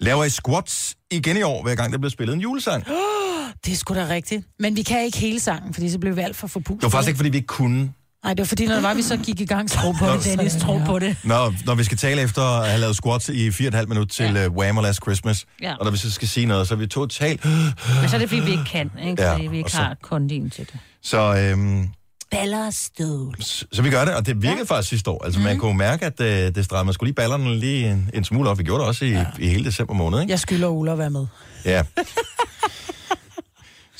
laver 0.00 0.24
I 0.24 0.30
squats 0.30 0.96
igen 1.10 1.36
i 1.36 1.42
år, 1.42 1.62
hver 1.62 1.74
gang 1.74 1.92
der 1.92 1.98
bliver 1.98 2.10
spillet 2.10 2.34
en 2.34 2.40
julesang? 2.40 2.84
Det 3.60 3.66
Det 3.66 3.72
er 3.72 3.76
sgu 3.76 3.94
da 3.94 4.06
rigtigt. 4.08 4.46
Men 4.58 4.76
vi 4.76 4.82
kan 4.82 5.04
ikke 5.04 5.18
hele 5.18 5.40
sangen, 5.40 5.74
fordi 5.74 5.90
så 5.90 5.98
blev 5.98 6.16
vi 6.16 6.20
alt 6.20 6.36
for 6.36 6.46
forpustet. 6.46 6.82
var 6.82 6.88
faktisk 6.88 7.08
ikke, 7.08 7.16
fordi 7.18 7.28
vi 7.30 7.36
ikke 7.36 7.46
kunne. 7.46 7.92
Nej, 8.24 8.34
det 8.34 8.38
var 8.38 8.44
fordi, 8.46 8.66
når 8.66 8.74
det 8.74 8.82
var, 8.82 8.94
vi 8.94 9.02
så 9.02 9.16
gik 9.16 9.40
i 9.40 9.44
gang. 9.44 9.70
Tro 9.70 9.92
på 9.92 10.06
det, 10.06 10.24
Dennis. 10.24 10.56
Tro 10.60 10.80
på 10.86 10.98
det. 10.98 11.16
Når, 11.24 11.54
når 11.66 11.74
vi 11.74 11.84
skal 11.84 11.98
tale 11.98 12.22
efter 12.22 12.42
at 12.42 12.68
have 12.68 12.80
lavet 12.80 12.96
squats 12.96 13.28
i 13.28 13.48
4,5 13.48 13.86
minutter 13.86 14.04
til 14.04 14.34
ja. 14.34 14.46
uh, 14.46 14.56
Wham! 14.56 14.76
og 14.76 14.82
Last 14.82 15.02
Christmas, 15.02 15.46
Ja. 15.62 15.74
og 15.76 15.84
når 15.84 15.90
vi 15.92 15.96
så 15.98 16.10
skal 16.10 16.28
sige 16.28 16.46
noget, 16.46 16.68
så 16.68 16.74
er 16.74 16.78
vi 16.78 16.86
totalt... 16.86 17.44
Men 17.44 18.08
så 18.08 18.16
er 18.16 18.18
det, 18.20 18.28
fordi 18.28 18.42
vi 18.42 18.50
ikke 18.50 18.64
kan, 18.64 18.90
ikke? 19.04 19.22
Ja, 19.22 19.32
Fordi 19.34 19.46
vi 19.46 19.58
ikke 19.58 19.70
så- 19.72 19.76
har 19.76 19.96
kondien 20.02 20.50
til 20.50 20.66
det. 20.72 20.78
Så, 21.02 21.36
øhm, 21.36 21.88
Baller 22.30 22.66
og 22.66 22.74
stål. 22.74 23.36
så, 23.40 23.64
så 23.72 23.82
vi 23.82 23.90
gør 23.90 24.04
det, 24.04 24.14
og 24.14 24.26
det 24.26 24.42
virkede 24.42 24.58
ja. 24.70 24.74
faktisk 24.74 24.88
sidste 24.88 25.10
år. 25.10 25.24
Altså, 25.24 25.40
mm. 25.40 25.44
man 25.44 25.58
kunne 25.58 25.78
mærke, 25.78 26.06
at 26.06 26.20
øh, 26.20 26.54
det 26.54 26.64
strammede 26.64 26.94
skulle 26.94 27.08
lige 27.08 27.14
ballerne 27.14 27.56
lige 27.58 27.90
en, 27.90 28.10
en 28.14 28.24
smule 28.24 28.50
op. 28.50 28.58
Vi 28.58 28.64
gjorde 28.64 28.80
det 28.80 28.88
også 28.88 29.04
i, 29.04 29.10
ja. 29.10 29.24
i 29.38 29.48
hele 29.48 29.64
december 29.64 29.94
måned, 29.94 30.20
ikke? 30.20 30.30
Jeg 30.30 30.40
skylder 30.40 30.68
Ulla 30.68 30.92
at 30.92 30.98
være 30.98 31.10
med. 31.10 31.26
Ja. 31.64 31.82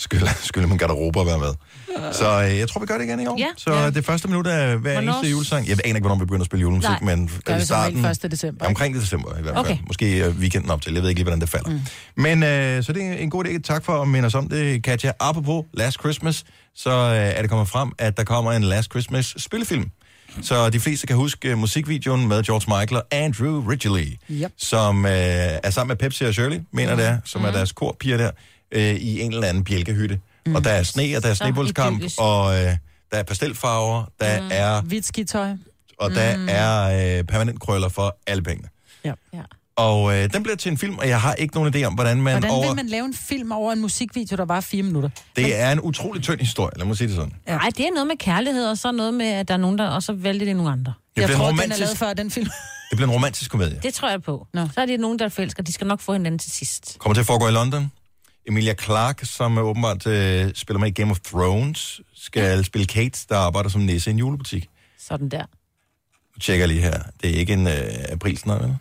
Skylder, 0.00 0.28
skylder 0.42 0.68
man 0.68 0.78
garderober 0.78 1.20
at 1.20 1.26
være 1.26 1.38
med. 1.38 1.54
Så 2.12 2.42
øh, 2.50 2.58
jeg 2.58 2.68
tror, 2.68 2.80
vi 2.80 2.86
gør 2.86 2.98
det 2.98 3.04
igen 3.04 3.20
i 3.20 3.26
år. 3.26 3.36
Ja. 3.38 3.46
Så 3.56 3.72
Ja. 3.74 3.90
det 3.90 4.04
første 4.04 4.28
minut 4.28 4.46
af 4.46 4.78
hver 4.78 4.92
Hvornår? 4.92 5.12
eneste 5.12 5.30
julesang. 5.30 5.68
Jeg 5.68 5.78
aner 5.84 5.94
ikke, 5.96 6.00
hvornår 6.00 6.14
vi 6.16 6.24
begynder 6.24 6.40
at 6.40 6.46
spille 6.46 6.60
julemusik, 6.60 6.88
Nej. 6.90 7.16
men 7.16 7.30
Gør 7.44 7.54
i 7.54 7.58
vi 7.58 7.64
starten... 7.64 8.04
regel 8.04 8.18
1. 8.24 8.30
december. 8.30 8.66
Omkring 8.66 8.94
december 8.94 9.38
i 9.38 9.42
hvert 9.42 9.54
fald. 9.54 9.66
Okay. 9.66 9.78
Måske 9.86 10.24
øh, 10.24 10.38
weekenden 10.38 10.70
op 10.70 10.82
til. 10.82 10.92
Jeg 10.94 11.02
ved 11.02 11.08
ikke 11.08 11.18
lige, 11.18 11.24
hvordan 11.24 11.40
det 11.40 11.48
falder. 11.48 11.70
Mm. 11.70 11.80
Men 12.16 12.42
øh, 12.42 12.82
så 12.84 12.92
det 12.92 13.02
er 13.02 13.12
en 13.12 13.30
god 13.30 13.44
idé. 13.44 13.60
Tak 13.62 13.84
for 13.84 14.02
at 14.02 14.08
minde 14.08 14.26
os 14.26 14.34
om 14.34 14.48
det, 14.48 14.82
Katja. 14.82 15.12
Apropos 15.20 15.64
Last 15.74 15.98
Christmas, 16.00 16.44
så 16.74 16.90
øh, 16.90 17.16
er 17.16 17.40
det 17.40 17.50
kommet 17.50 17.68
frem, 17.68 17.92
at 17.98 18.16
der 18.16 18.24
kommer 18.24 18.52
en 18.52 18.62
Last 18.64 18.90
Christmas 18.90 19.34
spillefilm. 19.38 19.90
Så 20.42 20.70
de 20.70 20.80
fleste 20.80 21.06
kan 21.06 21.16
huske 21.16 21.48
øh, 21.50 21.58
musikvideoen 21.58 22.28
med 22.28 22.42
George 22.42 22.64
Michael 22.80 22.96
og 22.96 23.06
Andrew 23.10 23.68
Ridgeley, 23.70 24.16
Yep. 24.30 24.52
som 24.58 25.06
øh, 25.06 25.10
er 25.12 25.70
sammen 25.70 25.88
med 25.88 25.96
Pepsi 25.96 26.24
og 26.24 26.34
Shirley, 26.34 26.60
mener 26.72 26.96
det 26.96 27.06
er, 27.06 27.18
som 27.24 27.44
er 27.44 27.50
deres 27.52 27.72
korpiger 27.72 28.16
der, 28.16 28.30
øh, 28.72 28.94
i 28.94 29.20
en 29.20 29.32
eller 29.32 29.46
anden 29.48 29.64
bjælkehytte. 29.64 30.20
Mm. 30.46 30.54
Og 30.54 30.64
der 30.64 30.70
er 30.70 30.82
sne, 30.82 31.16
og 31.16 31.22
der 31.22 31.28
er 31.28 31.46
idyllisk. 31.46 32.20
og 32.20 32.54
øh, 32.54 32.76
der 33.10 33.18
er 33.18 33.22
pastelfarver, 33.22 34.04
der 34.20 34.40
mm. 34.40 34.48
er, 34.52 34.80
Hvidt 34.80 35.06
skitøj. 35.06 35.50
og 35.98 36.10
der 36.10 36.36
mm. 36.36 36.46
er 36.50 37.18
øh, 37.18 37.24
permanent 37.24 37.60
krøller 37.60 37.88
for 37.88 38.16
alle 38.26 38.42
pengene. 38.42 38.68
Ja. 39.04 39.12
Ja. 39.34 39.40
Og 39.76 40.16
øh, 40.16 40.32
den 40.32 40.42
bliver 40.42 40.56
til 40.56 40.70
en 40.72 40.78
film, 40.78 40.98
og 40.98 41.08
jeg 41.08 41.20
har 41.20 41.34
ikke 41.34 41.54
nogen 41.54 41.74
idé 41.74 41.82
om, 41.84 41.94
hvordan 41.94 42.22
man 42.22 42.32
Hvordan 42.32 42.50
over... 42.50 42.66
vil 42.66 42.76
man 42.76 42.86
lave 42.86 43.04
en 43.04 43.14
film 43.14 43.52
over 43.52 43.72
en 43.72 43.80
musikvideo, 43.80 44.36
der 44.36 44.44
var 44.44 44.60
fire 44.60 44.82
minutter? 44.82 45.10
Det 45.36 45.60
er 45.60 45.72
en 45.72 45.80
utrolig 45.80 46.22
tynd 46.22 46.40
historie, 46.40 46.72
lad 46.76 46.86
mig 46.86 46.96
sige 46.96 47.08
det 47.08 47.16
sådan. 47.16 47.32
Ja. 47.48 47.56
Nej, 47.56 47.70
det 47.76 47.86
er 47.86 47.90
noget 47.94 48.06
med 48.06 48.16
kærlighed, 48.16 48.66
og 48.66 48.78
så 48.78 48.92
noget 48.92 49.14
med, 49.14 49.26
at 49.26 49.48
der 49.48 49.54
er 49.54 49.58
nogen, 49.58 49.78
der 49.78 49.88
og 49.88 50.02
så 50.02 50.12
vælger 50.12 50.44
det 50.44 50.56
nogle 50.56 50.72
andre. 50.72 50.92
Det 51.16 51.20
Jeg 51.20 51.26
bliver, 51.28 51.38
tror, 51.38 51.48
en 51.48 51.52
den 51.52 51.58
er 51.58 51.62
romantisk, 51.62 51.80
lavet 51.80 51.98
før 51.98 52.12
den 52.12 52.30
film. 52.30 52.46
det 52.90 52.96
bliver 52.96 53.08
en 53.08 53.14
romantisk 53.14 53.50
komedie. 53.50 53.80
Det 53.82 53.94
tror 53.94 54.10
jeg 54.10 54.22
på. 54.22 54.46
Nå. 54.54 54.68
Så 54.74 54.80
er 54.80 54.86
det 54.86 55.00
nogen, 55.00 55.18
der 55.18 55.28
forelsker. 55.28 55.62
De 55.62 55.72
skal 55.72 55.86
nok 55.86 56.00
få 56.00 56.12
hinanden 56.12 56.38
til 56.38 56.50
sidst. 56.52 56.96
Kommer 56.98 57.14
til 57.14 57.20
at 57.20 57.26
foregå 57.26 57.48
i 57.48 57.50
London. 57.52 57.92
Emilia 58.46 58.74
Clarke, 58.74 59.26
som 59.26 59.58
øh, 59.58 59.64
åbenbart 59.64 60.06
øh, 60.06 60.54
spiller 60.54 60.80
med 60.80 60.88
i 60.88 60.90
Game 60.90 61.10
of 61.10 61.20
Thrones, 61.20 62.00
skal 62.14 62.42
ja. 62.42 62.62
spille 62.62 62.86
Kate, 62.86 63.26
der 63.28 63.36
arbejder 63.36 63.68
som 63.70 63.80
nisse 63.80 64.10
i 64.10 64.12
en 64.12 64.18
julebutik. 64.18 64.68
Sådan 64.98 65.28
der. 65.28 65.44
Nu 66.34 66.40
tjekker 66.40 66.62
jeg 66.62 66.68
lige 66.68 66.80
her. 66.80 67.02
Det 67.22 67.30
er 67.30 67.34
ikke 67.34 67.52
en 67.52 67.66
øh, 67.66 67.72
aprilsnart, 68.08 68.62
vel? 68.62 68.76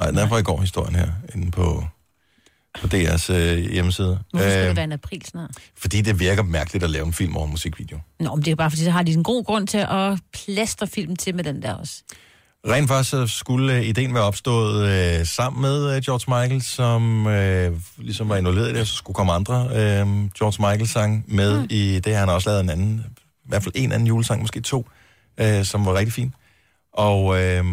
Nej, 0.00 0.10
den 0.10 0.18
er 0.18 0.28
fra 0.28 0.38
i 0.38 0.42
går, 0.42 0.60
historien 0.60 0.94
her, 0.94 1.08
inde 1.34 1.50
på, 1.50 1.84
på 2.80 2.86
DR's 2.86 3.32
øh, 3.32 3.58
hjemmeside. 3.58 4.20
Hvorfor 4.30 4.48
skal 4.48 4.68
det 4.68 4.76
være 4.76 4.84
en 4.84 4.92
april 4.92 5.24
snart? 5.24 5.50
fordi 5.76 6.00
det 6.00 6.20
virker 6.20 6.42
mærkeligt 6.42 6.84
at 6.84 6.90
lave 6.90 7.06
en 7.06 7.12
film 7.12 7.36
over 7.36 7.44
en 7.44 7.50
musikvideo. 7.50 7.98
Nå, 8.20 8.34
men 8.34 8.44
det 8.44 8.50
er 8.50 8.54
bare 8.54 8.70
fordi, 8.70 8.84
så 8.84 8.90
har 8.90 9.02
de 9.02 9.12
en 9.12 9.24
god 9.24 9.44
grund 9.44 9.66
til 9.66 9.78
at 9.78 10.18
plastre 10.32 10.86
filmen 10.86 11.16
til 11.16 11.34
med 11.34 11.44
den 11.44 11.62
der 11.62 11.74
også. 11.74 12.02
Rent 12.68 12.88
faktisk 12.88 13.10
så 13.10 13.26
skulle 13.26 13.76
øh, 13.76 13.84
ideen 13.84 14.14
være 14.14 14.22
opstået 14.22 14.88
øh, 14.88 15.26
sammen 15.26 15.62
med 15.62 15.96
øh, 15.96 16.02
George 16.02 16.40
Michael, 16.40 16.62
som 16.62 17.26
øh, 17.26 17.80
ligesom 17.98 18.28
var 18.28 18.36
involveret 18.36 18.68
i 18.68 18.72
det, 18.72 18.80
og 18.80 18.86
så 18.86 18.94
skulle 18.94 19.14
komme 19.14 19.32
andre 19.32 19.62
øh, 19.64 20.30
George 20.38 20.70
Michael-sang 20.70 21.24
med 21.28 21.60
mm. 21.60 21.66
i 21.70 22.00
det. 22.00 22.16
Han 22.16 22.28
har 22.28 22.34
også 22.34 22.50
lavet 22.50 22.60
en 22.60 22.70
anden, 22.70 23.04
i 23.44 23.48
hvert 23.48 23.62
fald 23.62 23.74
en 23.76 23.92
anden 23.92 24.06
julesang, 24.06 24.40
måske 24.40 24.60
to, 24.60 24.86
øh, 25.40 25.64
som 25.64 25.86
var 25.86 25.94
rigtig 25.94 26.12
fin. 26.12 26.34
Og 26.92 27.36
øh, 27.36 27.64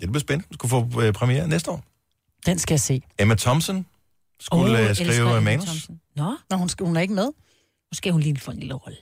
det 0.00 0.10
bliver 0.10 0.20
spændende. 0.20 0.54
Skulle 0.54 0.70
få 0.70 1.02
øh, 1.02 1.12
premiere 1.12 1.48
næste 1.48 1.70
år. 1.70 1.84
Den 2.46 2.58
skal 2.58 2.74
jeg 2.74 2.80
se. 2.80 3.02
Emma 3.18 3.34
Thompson 3.34 3.86
skulle 4.40 4.88
oh, 4.88 4.94
skrive 4.94 5.28
Emma 5.28 5.40
manus. 5.40 5.64
Thompson. 5.64 6.00
Nå, 6.16 6.36
Nå, 6.50 6.56
hun, 6.56 6.68
skal, 6.68 6.86
hun 6.86 6.96
er 6.96 7.00
ikke 7.00 7.14
med. 7.14 7.28
måske 7.92 8.12
hun 8.12 8.20
lige 8.20 8.40
få 8.40 8.50
en 8.50 8.58
lille 8.58 8.74
rolle. 8.74 8.96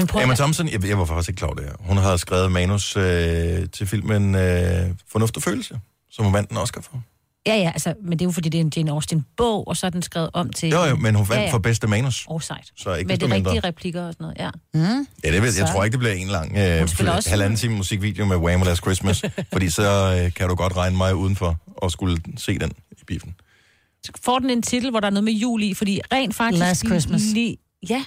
Men 0.00 0.06
prøv 0.06 0.22
Emma. 0.22 0.34
Thompson, 0.34 0.68
jeg, 0.68 0.86
jeg 0.88 0.98
var 0.98 1.04
faktisk 1.04 1.28
ikke 1.28 1.38
klar 1.38 1.48
over 1.48 1.56
det 1.56 1.64
her. 1.64 1.72
Hun 1.80 1.96
har 1.96 2.16
skrevet 2.16 2.52
manus 2.52 2.96
øh, 2.96 3.68
til 3.72 3.86
filmen 3.86 4.34
øh, 4.34 4.90
Fornuft 5.08 5.36
og 5.36 5.42
Følelse, 5.42 5.80
som 6.10 6.24
hun 6.24 6.34
vandt 6.34 6.50
en 6.50 6.56
Oscar 6.56 6.80
for. 6.80 7.02
Ja, 7.46 7.56
ja, 7.56 7.68
altså, 7.70 7.94
men 8.02 8.12
det 8.12 8.20
er 8.20 8.26
jo 8.26 8.30
fordi, 8.32 8.48
det 8.48 8.58
er 8.58 8.64
en 8.64 8.72
Jane 8.76 8.90
Austen-bog, 8.92 9.68
og 9.68 9.76
så 9.76 9.86
er 9.86 9.90
den 9.90 10.02
skrevet 10.02 10.30
om 10.32 10.52
til... 10.52 10.68
Jo, 10.68 10.84
jo, 10.84 10.96
men 10.96 11.14
hun 11.14 11.28
vandt 11.28 11.40
ja, 11.40 11.46
ja, 11.46 11.52
for 11.52 11.58
bedste 11.58 11.86
manus. 11.86 12.24
Oh, 12.28 12.40
sejt. 12.40 12.72
Så 12.76 12.94
ikke 12.94 13.08
Med 13.08 13.18
de 13.18 13.28
mindre. 13.28 13.50
rigtige 13.50 13.68
replikker 13.68 14.02
og 14.02 14.12
sådan 14.12 14.24
noget, 14.24 14.38
ja. 14.38 14.50
Mm. 14.74 15.06
Ja, 15.24 15.32
det 15.32 15.42
ved, 15.42 15.54
jeg 15.58 15.66
Så- 15.68 15.72
tror 15.72 15.84
ikke, 15.84 15.92
det 15.92 15.98
bliver 15.98 16.12
en 16.12 16.28
lang 16.28 16.56
øh, 16.58 16.82
også- 16.82 17.30
halvanden 17.30 17.56
time 17.58 17.74
musikvideo 17.76 18.24
med 18.24 18.36
Wham! 18.36 18.62
Last 18.62 18.82
Christmas, 18.82 19.24
fordi 19.52 19.70
så 19.70 20.18
øh, 20.24 20.32
kan 20.32 20.48
du 20.48 20.54
godt 20.54 20.76
regne 20.76 20.96
mig 20.96 21.14
udenfor 21.14 21.56
og 21.66 21.90
skulle 21.90 22.16
se 22.36 22.58
den 22.58 22.72
i 22.92 23.04
biffen. 23.06 23.34
Får 24.24 24.38
den 24.38 24.50
en 24.50 24.62
titel, 24.62 24.90
hvor 24.90 25.00
der 25.00 25.06
er 25.06 25.10
noget 25.10 25.24
med 25.24 25.32
jul 25.32 25.62
i, 25.62 25.74
fordi 25.74 26.00
rent 26.12 26.34
faktisk... 26.34 26.60
Last 26.60 26.86
Christmas. 26.86 27.22
Lige, 27.22 27.56
ja, 27.88 28.04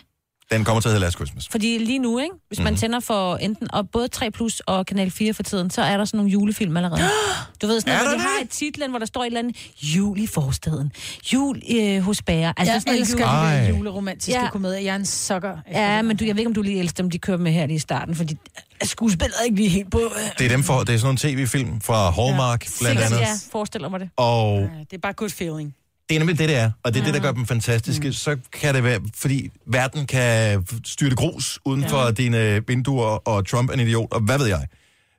Den 0.54 0.64
kommer 0.66 0.82
til 0.82 0.89
at 0.89 0.91
hedde 0.93 1.06
Last 1.06 1.16
Christmas. 1.18 1.47
fordi 1.51 1.78
lige 1.78 1.99
nu, 1.99 2.20
ikke? 2.20 2.36
hvis 2.47 2.60
Mhm. 2.60 2.64
man 2.64 2.76
tænder 2.76 2.99
for 2.99 3.36
enten 3.36 3.74
og 3.74 3.89
både 3.89 4.08
3 4.08 4.32
Plus 4.32 4.60
og 4.60 4.86
Kanal 4.86 5.12
4 5.12 5.34
for 5.34 5.43
tiden, 5.43 5.70
så 5.70 5.82
er 5.82 5.97
der 5.97 6.06
sådan 6.06 6.18
nogle 6.18 6.32
julefilm 6.32 6.78
allerede. 6.78 7.01
Du 7.62 7.68
ved 7.68 7.80
sådan 7.82 7.93
Er 7.93 7.97
noget, 7.97 8.10
hvor 8.10 8.18
der 8.18 8.24
de 8.24 8.30
har 8.38 8.43
et 8.43 8.49
titlen, 8.49 8.89
hvor 8.89 8.99
der 8.99 9.06
står 9.06 9.22
et 9.22 9.26
eller 9.26 9.39
andet 9.39 9.56
jul 9.82 10.20
i 10.20 10.28
forstaden, 10.28 10.91
jul 11.34 11.62
øh, 11.76 11.99
hos 12.01 12.22
Bager. 12.22 12.54
Altså, 12.58 12.74
jeg 12.74 12.82
sådan 12.82 12.99
elsker 12.99 13.28
jul- 13.28 13.72
de 13.72 13.78
juleromantiske 13.78 14.41
Ja. 14.41 14.49
komedier. 14.49 14.80
Jeg 14.80 14.91
er 14.91 14.95
en 14.95 15.06
sokker. 15.06 15.58
efter 15.68 15.82
Ja, 15.95 16.01
men 16.01 16.18
du, 16.18 16.26
jeg 16.26 16.36
ved 16.36 16.39
ikke, 16.39 16.47
om 16.49 16.54
du 16.54 16.62
lige 16.62 16.80
elsker 16.80 17.04
dem, 17.04 17.10
de 17.12 17.20
kører 17.20 17.38
med 17.38 17.51
her 17.51 17.66
lige 17.66 17.76
i 17.76 17.80
starten, 17.80 18.16
fordi 18.16 18.38
skuespillet 18.84 19.36
er 19.39 19.43
ikke 19.43 19.56
lige 19.56 19.70
helt 19.70 19.91
på... 19.91 19.99
Øh, 19.99 20.22
Det 20.39 20.45
er, 20.45 20.49
dem 20.49 20.64
for, 20.64 20.80
det 20.80 20.89
er 20.93 20.97
sådan 20.97 21.06
nogle 21.24 21.45
tv-film 21.45 21.82
fra 21.82 22.10
Hallmark, 22.10 22.64
ja, 22.66 22.70
blandt 22.80 22.99
sikkert, 22.99 23.06
andet. 23.06 23.20
Ja, 23.20 23.34
forestiller 23.51 23.89
mig 23.89 23.99
det. 23.99 24.10
Og 24.18 24.60
Ja, 24.60 24.66
det 24.80 24.93
er 24.93 24.97
bare 24.97 25.14
good 25.14 25.30
feeling. 25.30 25.76
Det 26.10 26.16
er 26.16 26.20
nemlig 26.20 26.39
det, 26.39 26.49
det 26.49 26.58
er, 26.58 26.72
og 26.84 26.93
det 26.93 26.99
er 26.99 27.06
det, 27.06 27.14
der 27.14 27.20
gør 27.20 27.32
dem 27.32 27.45
fantastiske. 27.45 28.08
Mm. 28.08 28.14
Så 28.14 28.38
kan 28.54 28.76
det 28.76 28.84
være, 28.84 28.99
fordi 29.16 29.49
verden 29.68 30.08
kan 30.08 30.66
styrte 30.86 31.16
grus 31.16 31.60
uden 31.66 31.89
for 31.89 32.12
dine 32.12 32.68
vinduer, 32.68 33.06
og 33.28 33.47
Trump 33.47 33.70
er 33.70 33.74
en 33.74 33.80
idiot, 33.80 34.08
og 34.12 34.22
hvad 34.22 34.38
ved 34.38 34.47
jeg. 34.47 34.68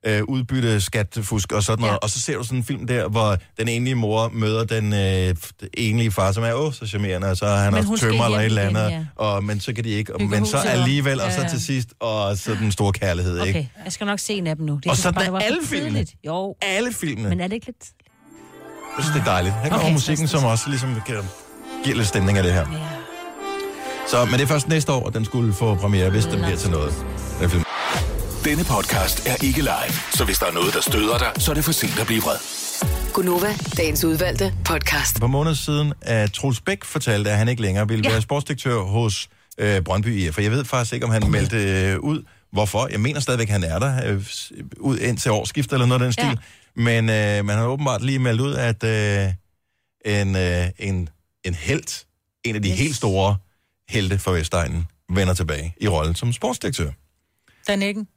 Øh, 0.06 0.22
udbytte, 0.28 0.80
skattefusk 0.80 1.52
og 1.52 1.62
sådan 1.62 1.80
noget. 1.80 1.92
Ja. 1.92 1.96
Og 1.96 2.10
så 2.10 2.20
ser 2.20 2.36
du 2.36 2.44
sådan 2.44 2.58
en 2.58 2.64
film 2.64 2.86
der, 2.86 3.08
hvor 3.08 3.36
den 3.58 3.68
enlige 3.68 3.94
mor 3.94 4.28
møder 4.28 4.64
den 4.64 4.92
øh, 4.92 5.34
enlige 5.74 6.10
far, 6.10 6.32
som 6.32 6.42
er 6.44 6.52
åh, 6.54 6.72
så 6.72 6.86
charmerende, 6.86 7.26
og 7.30 7.36
så 7.36 7.46
er 7.46 7.56
han 7.56 7.72
Men 7.72 7.86
også 7.86 7.96
tømmer 8.06 8.24
eller 8.24 8.38
et 8.38 8.44
eller 8.44 8.62
andet. 8.62 8.90
igen, 8.90 9.06
og, 9.16 9.44
men 9.44 9.60
så 9.60 9.72
kan 9.72 9.84
de 9.84 9.90
ikke, 9.90 10.14
og, 10.14 10.22
men 10.22 10.46
så 10.46 10.56
alligevel, 10.56 11.20
og 11.20 11.32
så 11.32 11.38
Ja, 11.38 11.42
ja. 11.44 11.48
til 11.50 11.60
sidst, 11.64 11.88
og 12.00 12.36
så 12.38 12.54
den 12.54 12.72
store 12.72 12.92
kærlighed, 12.92 13.46
ikke? 13.46 13.58
Okay, 13.58 13.66
jeg 13.84 13.92
skal 13.92 14.06
nok 14.06 14.18
se 14.18 14.32
en 14.34 14.46
af 14.46 14.56
dem 14.56 14.66
nu. 14.66 14.74
Det 14.82 14.86
Og 14.90 14.96
sådan 14.96 15.14
bare, 15.14 15.42
er 15.42 15.46
alle 15.46 15.58
filmene. 15.64 16.06
Jo, 16.26 16.56
Alle 16.62 16.92
filmene. 16.92 17.28
men 17.28 17.40
er 17.40 17.46
det 17.46 17.54
ikke 17.54 17.66
lidt... 17.66 17.84
Jeg 18.96 19.04
synes, 19.04 19.14
det 19.16 19.20
er 19.20 19.24
dejligt. 19.32 19.54
Her 19.54 19.68
kommer 19.68 19.78
Okay, 19.84 19.92
musikken, 19.92 20.28
som 20.28 20.44
også 20.44 20.64
ligesom 20.68 20.94
kan 21.06 21.16
give 21.84 21.94
lidt 21.96 22.08
stemning 22.08 22.38
af 22.38 22.44
det 22.44 22.52
her. 22.52 22.60
Ja. 22.72 22.78
Så, 24.10 24.24
men 24.24 24.34
det 24.34 24.40
er 24.40 24.46
først 24.46 24.68
næste 24.68 24.92
år, 24.92 25.06
at 25.08 25.14
den 25.14 25.24
skulle 25.24 25.52
få 25.54 25.74
premiere, 25.74 26.10
hvis 26.10 26.24
den 26.24 26.42
bliver 26.42 26.56
til 26.56 26.70
noget. 26.70 26.94
Den 27.40 27.50
film. 27.50 27.64
Denne 28.44 28.64
podcast 28.64 29.28
er 29.28 29.36
ikke 29.44 29.60
live, 29.60 29.92
så 30.12 30.24
hvis 30.24 30.38
der 30.38 30.46
er 30.46 30.52
noget, 30.52 30.74
der 30.74 30.80
støder 30.80 31.18
dig, 31.18 31.32
så 31.38 31.50
er 31.50 31.54
det 31.54 31.64
for 31.64 31.72
sent 31.72 32.00
at 32.00 32.06
blive 32.06 32.22
vred. 32.22 32.36
Gunova, 33.12 33.54
dagens 33.76 34.04
udvalgte 34.04 34.54
podcast. 34.64 35.18
For 35.18 35.26
måneder 35.26 35.54
siden, 35.56 35.92
at 36.02 36.32
Troels 36.32 36.60
Bæk 36.60 36.84
fortalte, 36.84 37.30
at 37.30 37.36
han 37.38 37.48
ikke 37.48 37.62
længere 37.62 37.88
ville 37.88 38.02
Ja. 38.04 38.10
være 38.10 38.22
sportsdirektør 38.22 38.78
hos 38.80 39.28
øh, 39.58 39.80
Brøndby 39.82 40.08
IF. 40.26 40.34
For 40.34 40.40
jeg 40.40 40.50
ved 40.50 40.64
faktisk 40.64 40.92
ikke, 40.94 41.06
om 41.06 41.12
han 41.12 41.30
meldte 41.30 41.56
øh, 41.56 41.98
ud. 42.00 42.22
Hvorfor? 42.52 42.88
Jeg 42.90 43.00
mener 43.00 43.20
stadigvæk, 43.20 43.46
at 43.48 43.52
han 43.52 43.64
er 43.64 43.78
der. 43.78 44.00
Øh, 44.06 44.24
ud 44.80 44.98
indtil 44.98 45.30
årsskift 45.30 45.72
eller 45.72 45.86
noget 45.86 46.00
af 46.00 46.06
den 46.06 46.12
stil. 46.12 46.24
Ja. 46.24 46.34
Men 46.76 47.08
øh, 47.10 47.44
man 47.44 47.58
har 47.58 47.66
åbenbart 47.66 48.02
lige 48.02 48.18
meldt 48.18 48.40
ud, 48.40 48.54
at 48.54 48.84
øh, 48.84 49.32
en, 50.20 50.36
øh, 50.36 50.66
en, 50.78 51.08
en 51.44 51.54
held, 51.54 52.04
en 52.44 52.54
af 52.54 52.62
de 52.62 52.68
yes. 52.68 52.78
helt 52.78 52.96
store 52.96 53.36
helte 53.88 54.18
for 54.18 54.32
Vestegnen, 54.32 54.86
vender 55.08 55.34
tilbage 55.34 55.74
i 55.80 55.88
rollen 55.88 56.14
som 56.14 56.32
sportsdirektør. 56.32 56.90
Dan 57.68 57.82
Eggen. 57.82 58.08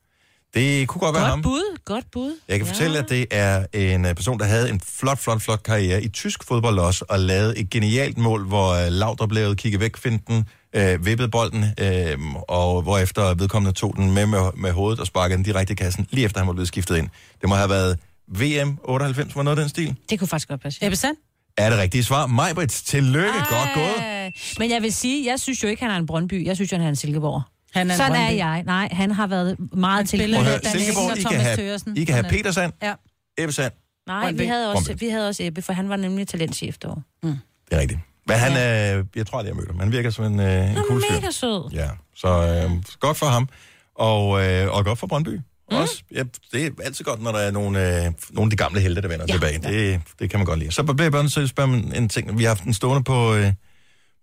Det 0.53 0.88
kunne 0.88 0.99
godt 0.99 1.16
være 1.16 1.26
ham. 1.26 1.43
Godt 1.43 1.43
bud, 1.43 1.78
godt 1.86 2.05
bud. 2.12 2.39
Jeg 2.47 2.58
kan 2.60 2.68
ja. 2.68 2.74
fortælle, 2.74 2.99
at 2.99 3.10
det 3.10 3.28
er 3.32 3.66
en 3.74 4.05
øh, 4.05 4.16
person, 4.16 4.39
der 4.39 4.45
havde 4.45 4.70
en 4.70 4.80
flot, 4.80 5.20
flot, 5.20 5.41
flot 5.41 5.64
karriere 5.64 6.03
i 6.03 6.10
tysk 6.10 6.43
fodbold 6.43 6.80
også, 6.80 7.05
og 7.10 7.20
lavede 7.20 7.58
et 7.58 7.70
genialt 7.70 8.18
mål, 8.18 8.45
hvor 8.47 8.74
øh, 8.74 8.92
Laudrup 8.92 9.32
lavede 9.32 9.55
kigge 9.55 9.79
væk, 9.79 9.97
finten, 9.97 10.46
øh, 10.74 11.05
vippede 11.05 11.29
bolden, 11.29 11.66
øh, 11.79 12.17
og 12.47 12.82
hvorefter 12.82 13.34
vedkommende 13.34 13.75
tog 13.75 13.96
den 13.96 14.12
med, 14.12 14.25
med 14.25 14.39
med 14.55 14.71
hovedet 14.71 15.00
og 15.00 15.08
sparkede 15.08 15.38
den 15.38 15.46
direkte 15.46 15.74
i 15.74 15.75
kassen, 15.75 16.08
lige 16.09 16.25
efter 16.25 16.39
han 16.39 16.47
var 16.47 16.54
blevet 16.54 16.67
skiftet 16.67 16.97
ind. 16.97 17.09
Det 17.42 17.50
må 17.50 17.55
have 17.55 17.70
været 17.70 18.00
VM 18.28 18.78
98, 18.83 19.36
var 19.36 19.43
noget 19.43 19.58
af 19.58 19.62
den 19.63 19.70
stil. 19.70 19.95
Det 20.09 20.20
kunne 20.20 20.28
faktisk 20.28 20.47
godt 20.47 20.62
passe. 20.62 20.86
Ebbe 20.86 20.95
Sand? 20.95 21.16
Er 21.58 21.70
det 21.70 21.79
rigtige 21.79 22.04
svar? 22.04 22.28
Majbrit, 22.28 22.70
tillykke, 22.70 23.29
Ej. 23.29 23.45
godt 23.49 23.70
gået. 23.74 24.33
Men 24.59 24.71
jeg 24.71 24.82
vil 24.82 24.93
sige, 24.93 25.25
jeg 25.32 25.39
synes 25.39 25.63
jo 25.63 25.67
ikke, 25.67 25.82
han 25.82 25.91
er 25.91 25.95
en 25.97 26.05
Brøndby. 26.05 26.45
Jeg 26.45 26.55
synes 26.55 26.71
jo, 26.71 26.78
han 26.78 26.86
er 26.86 26.89
en 26.89 26.95
Silkeborg. 26.95 27.41
Han 27.74 27.89
er 27.89 27.93
en 27.93 27.97
Sådan 27.97 28.12
er 28.12 28.17
Brøndby. 28.25 28.37
jeg. 28.37 28.63
Nej, 28.66 28.89
han 28.91 29.12
har 29.12 29.28
været 29.28 29.55
meget 29.74 30.09
til. 30.09 30.21
Eggen 30.21 30.36
Silkeborg, 30.66 31.12
og 31.12 31.17
I 31.17 31.21
kan 31.24 31.39
have. 31.41 31.79
I 31.95 32.04
kan 32.04 32.16
have 32.16 32.25
er- 32.25 32.29
Petersand, 32.29 32.74
Ja. 32.82 32.93
Ebbesand. 33.37 33.74
Nej, 34.08 34.21
Brøndby. 34.24 34.41
vi 34.41 34.45
havde, 34.47 34.71
også, 34.71 34.86
Brøndby. 34.86 35.04
vi 35.04 35.09
havde 35.09 35.28
også 35.28 35.43
Ebbe, 35.43 35.62
for 35.62 35.74
han 35.74 35.89
var 35.89 35.95
nemlig 35.95 36.28
talentchef 36.28 36.78
derovre. 36.78 37.01
Det 37.24 37.37
er 37.71 37.79
rigtigt. 37.79 37.99
Men 38.28 38.37
han, 38.37 38.51
øh, 38.51 39.05
jeg 39.16 39.28
tror 39.28 39.37
aldrig, 39.37 39.49
jeg 39.49 39.55
mødte 39.55 39.71
ham. 39.71 39.79
Han 39.79 39.91
virker 39.91 40.09
som 40.09 40.25
en, 40.25 40.39
øh, 40.39 40.45
en 40.45 40.51
Han 40.67 40.83
cool 40.87 41.01
er 41.01 41.05
fyr. 41.09 41.16
mega 41.16 41.32
sød. 41.32 41.70
Ja, 41.74 41.89
så 42.16 42.28
øh, 42.28 42.71
godt 42.99 43.17
for 43.17 43.25
ham. 43.25 43.49
Og, 43.95 44.45
øh, 44.45 44.71
og 44.75 44.86
godt 44.86 44.99
for 44.99 45.08
Brøndby. 45.08 45.39
Mm. 45.72 45.78
Også, 45.78 46.04
ja, 46.12 46.24
det 46.52 46.66
er 46.66 46.72
altid 46.84 47.06
godt, 47.06 47.22
når 47.22 47.32
der 47.32 47.39
er 47.39 47.52
nogle, 47.52 48.06
øh, 48.06 48.14
nogle 48.30 48.48
af 48.48 48.50
de 48.50 48.56
gamle 48.56 48.80
helte, 48.80 49.02
der 49.02 49.08
vender 49.08 49.26
ja, 49.30 49.34
tilbage. 49.34 49.60
Det, 49.60 50.02
det 50.20 50.30
kan 50.30 50.39
man 50.39 50.46
godt 50.46 50.60
lide. 50.60 50.72
Så 50.72 50.84
bliver 50.84 51.04
jeg 51.04 51.12
bare 51.12 51.24
nødt 51.24 51.34
til 51.34 51.42
at 51.42 51.50
spørge 51.50 51.70
om 51.70 51.74
en, 51.74 51.96
en 51.96 52.10
ting. 52.10 52.38
Vi 52.38 52.44
har 52.44 52.50
haft 52.50 52.64
den 52.64 52.74
stående 52.74 53.04
på, 53.04 53.34
øh, 53.34 53.54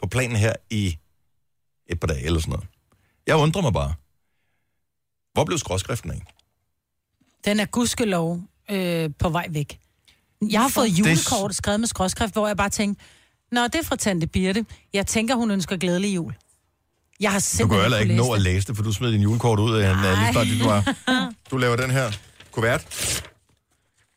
på 0.01 0.07
planen 0.07 0.37
her 0.37 0.53
i 0.71 0.99
et 1.87 2.01
par 2.01 2.07
dage 2.07 2.25
eller 2.25 2.41
sådan 2.41 2.53
noget. 2.53 2.67
Jeg 3.27 3.37
undrer 3.37 3.63
mig 3.63 3.73
bare. 3.73 3.95
Hvor 5.33 5.45
blev 5.45 5.59
skråskriften 5.59 6.11
af? 6.11 6.23
Den 7.45 7.61
er 7.61 7.65
gudskelov 7.67 8.41
øh, 8.71 9.11
på 9.19 9.29
vej 9.29 9.47
væk. 9.51 9.79
Jeg 10.51 10.61
har 10.61 10.69
fået 10.69 10.89
julekort 10.89 11.55
skrevet 11.55 11.81
med 11.81 11.89
skråskrift, 11.89 12.33
hvor 12.33 12.47
jeg 12.47 12.57
bare 12.57 12.71
tænkte, 12.71 13.05
Nå, 13.53 13.65
det 13.65 13.75
er 13.75 13.83
fra 13.83 13.97
Tante 13.97 14.27
Birte. 14.27 14.67
Jeg 14.93 15.07
tænker, 15.07 15.35
hun 15.35 15.51
ønsker 15.51 15.77
glædelig 15.77 16.15
jul. 16.15 16.35
Jeg 17.25 17.33
har 17.33 17.57
Du 17.69 17.75
jo 17.75 17.81
heller 17.81 17.99
ikke 17.99 18.17
kunne 18.17 18.27
nå 18.29 18.33
at 18.33 18.41
læse 18.41 18.67
det, 18.67 18.77
for 18.77 18.83
du 18.83 18.93
smed 18.93 19.13
din 19.13 19.21
julekort 19.21 19.59
ud 19.61 19.75
af 19.75 19.91
en 19.91 19.97
uh, 19.97 20.03
lige 20.05 20.33
snart, 20.33 20.47
du 20.61 20.69
var. 20.69 21.35
Du 21.51 21.57
laver 21.57 21.77
den 21.77 21.91
her 21.91 22.13
kuvert. 22.53 22.85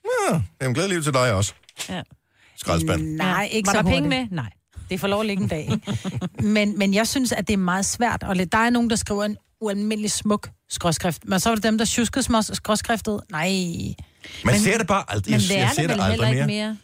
Ja, 0.06 0.42
jamen 0.62 0.74
glædelig 0.74 0.96
liv 0.96 1.04
til 1.04 1.14
dig 1.14 1.34
også. 1.34 1.54
Ja. 1.90 2.02
Skraldespand. 2.58 3.02
Nej, 3.16 3.50
ikke 3.52 3.68
Var 3.68 3.74
så 3.74 3.82
der 3.82 3.90
penge 3.90 4.10
med? 4.10 4.28
Nej. 4.32 4.50
Det 4.90 5.00
får 5.00 5.08
lov 5.08 5.20
at 5.20 5.26
ligge 5.26 5.44
en 5.44 5.50
dag. 5.50 5.70
ikke? 5.72 6.18
men, 6.56 6.78
men 6.80 6.94
jeg 6.94 7.08
synes, 7.08 7.32
at 7.32 7.48
det 7.48 7.54
er 7.54 7.58
meget 7.58 7.86
svært. 7.86 8.24
Og 8.24 8.36
der 8.36 8.58
er 8.58 8.70
nogen, 8.70 8.90
der 8.90 8.96
skriver 8.96 9.24
en 9.26 9.38
ualmindelig 9.62 10.12
smuk 10.12 10.50
skråskrift. 10.70 11.22
Men 11.26 11.40
så 11.40 11.50
er 11.52 11.56
det 11.56 11.64
dem, 11.64 11.78
der 11.78 11.86
tjuskede 11.86 12.24
små 12.24 12.42
skråskriftet. 12.42 13.22
Nej. 13.32 13.50
Man 14.46 14.54
Men- 14.54 14.62
ser 14.62 14.78
det 14.78 14.88
bare 14.88 15.04
aldrig. 15.08 15.32
Men 15.32 15.42
Jeg, 15.42 15.50
jeg 15.50 15.60
er 15.60 15.70
ser 15.74 15.88
det 15.88 15.98
det 15.98 16.04
aldrig 16.04 16.34
mere. 16.36 16.48
mere. 16.48 16.78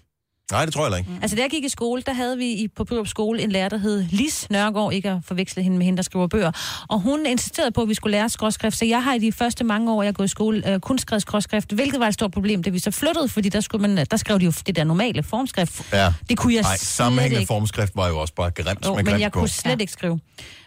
Nej, 0.52 0.66
det 0.66 0.74
tror 0.74 0.88
jeg 0.90 0.98
ikke. 0.98 1.10
Altså, 1.22 1.36
da 1.36 1.42
jeg 1.42 1.50
gik 1.52 1.64
i 1.64 1.70
skole, 1.70 2.02
der 2.06 2.14
havde 2.14 2.38
vi 2.38 2.46
i, 2.52 2.68
på 2.68 2.84
Børup 2.84 3.08
skole 3.08 3.42
en 3.42 3.52
lærer, 3.52 3.70
der 3.70 3.78
hed 3.78 4.06
Lis 4.12 4.48
Nørgaard, 4.50 4.94
ikke 4.94 5.10
at 5.10 5.18
forveksle 5.26 5.64
hende 5.64 5.78
med 5.78 5.86
hende, 5.86 5.98
der 5.98 6.04
skriver 6.04 6.28
bøger. 6.28 6.52
Og 6.90 7.00
hun 7.00 7.26
insisterede 7.26 7.72
på, 7.72 7.82
at 7.82 7.90
vi 7.90 7.94
skulle 7.94 8.12
lære 8.12 8.30
skråskrift, 8.30 8.78
så 8.78 8.86
jeg 8.86 9.04
har 9.04 9.14
i 9.14 9.20
de 9.20 9.32
første 9.32 9.64
mange 9.64 9.92
år, 9.94 10.04
jeg 10.04 10.10
er 10.10 10.14
gået 10.14 10.26
i 10.28 10.30
skole, 10.30 10.70
øh, 10.74 10.80
kun 10.80 11.00
skrevet 11.00 11.22
skråskrift, 11.22 11.72
hvilket 11.72 12.00
var 12.00 12.08
et 12.08 12.14
stort 12.14 12.32
problem, 12.32 12.64
da 12.64 12.70
vi 12.70 12.80
så 12.80 12.92
flyttede, 12.92 13.28
fordi 13.30 13.50
der, 13.50 13.62
skulle 13.62 13.88
man, 13.90 14.06
der 14.12 14.18
skrev 14.18 14.40
de 14.40 14.46
jo 14.46 14.54
det 14.68 14.76
der 14.76 14.84
normale 14.84 15.24
formskrift. 15.24 15.94
Ja. 15.94 16.14
Det 16.30 16.38
kunne 16.38 16.54
jeg 16.54 16.62
Nej, 16.62 16.78
sammenhængende 16.78 17.40
ikke. 17.42 17.48
formskrift 17.48 17.96
var 17.96 18.08
jo 18.08 18.20
også 18.20 18.34
bare 18.34 18.52
grimt 18.52 18.86
Jo, 18.86 18.96
med 18.96 19.04
men 19.04 19.20
jeg 19.20 19.32
på. 19.32 19.40
kunne 19.40 19.50
slet 19.50 19.82
ikke 19.82 19.94
skrive. 19.94 20.20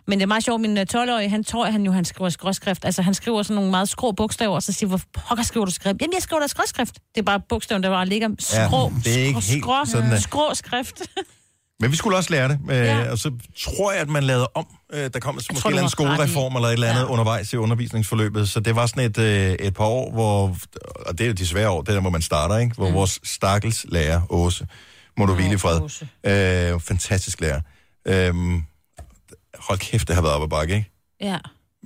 Men 0.09 0.19
det 0.19 0.23
er 0.23 0.27
meget 0.27 0.45
sjovt, 0.45 0.61
min 0.61 0.79
øh, 0.79 0.87
12-årige, 0.95 1.29
han 1.29 1.45
tror, 1.45 1.67
han 1.71 1.83
jo, 1.83 1.93
han 1.93 2.05
skriver 2.05 2.31
skråskrift. 2.31 2.85
Altså, 2.85 3.03
han 3.03 3.15
skriver 3.15 3.43
sådan 3.43 3.55
nogle 3.55 3.71
meget 3.71 3.89
skrå 3.89 4.13
bogstaver, 4.13 4.55
og 4.55 4.63
så 4.63 4.73
siger, 4.73 4.89
hvor 4.89 5.01
pokker 5.29 5.45
skriver 5.45 5.67
du 5.67 5.73
skrift? 5.73 5.97
Jamen, 6.01 6.15
jeg 6.15 6.23
skriver 6.23 6.41
da 6.41 6.47
skråskrift. 6.47 6.95
Det 7.15 7.21
er 7.21 7.23
bare 7.23 7.41
bogstaven, 7.49 7.83
der 7.83 7.91
bare 7.91 8.07
ligger 8.07 8.29
skrå, 8.39 8.93
det 9.05 9.15
er 9.21 9.25
ikke 9.25 9.41
skrå, 9.43 9.53
helt 9.53 9.65
skrå, 9.65 9.85
sådan, 9.87 10.11
det- 10.11 10.23
skrå 10.23 10.55
skrift. 10.55 11.03
Men 11.81 11.91
vi 11.91 11.97
skulle 11.97 12.17
også 12.17 12.31
lære 12.31 12.49
det, 12.49 12.59
øh, 12.71 12.77
Ja. 12.77 13.11
og 13.11 13.19
så 13.19 13.31
tror 13.65 13.93
jeg, 13.93 14.01
at 14.01 14.09
man 14.09 14.23
lavede 14.25 14.49
om. 14.55 14.67
Øh, 14.93 15.11
der 15.15 15.21
kom 15.21 15.35
måske 15.35 15.55
tror, 15.55 15.71
en 15.71 15.77
eller 15.77 15.83
anden 15.83 15.85
ret 15.85 15.89
i. 15.89 16.33
skolereform 16.33 16.57
eller 16.57 16.69
et 16.69 16.73
eller 16.73 16.89
andet 16.89 17.01
ja. 17.01 17.07
undervejs 17.07 17.53
i 17.53 17.57
undervisningsforløbet, 17.57 18.49
så 18.49 18.61
det 18.61 18.77
var 18.77 18.87
sådan 18.87 19.05
et, 19.05 19.19
øh, 19.19 19.53
et 19.53 19.75
par 19.75 19.85
år, 19.85 20.13
hvor, 20.13 20.57
og 21.07 21.19
det 21.19 21.21
er 21.25 21.27
jo 21.29 21.33
de 21.33 21.47
svære 21.47 21.71
år, 21.71 21.81
det 21.83 21.89
er 21.89 21.93
der, 21.93 22.01
hvor 22.01 22.11
man 22.11 22.23
starter, 22.23 22.57
ikke? 22.59 22.75
hvor 22.75 22.89
mm. 22.89 22.95
vores 22.95 23.21
stakkels 23.25 23.87
lærer, 23.89 24.21
Åse, 24.33 24.67
må 25.19 25.27
du 25.27 25.35
hvile 25.35 25.55
i 25.55 25.57
fred, 25.57 25.81
øh, 26.75 26.81
fantastisk 26.81 27.41
lærer. 27.41 27.61
Øh, 28.07 28.35
hold 29.61 29.79
kæft, 29.79 30.09
det 30.09 30.15
har 30.17 30.23
været 30.23 30.35
op 30.35 30.43
ad 30.43 30.49
bakke, 30.49 30.75
ikke? 30.75 30.91
Ja. 31.21 31.39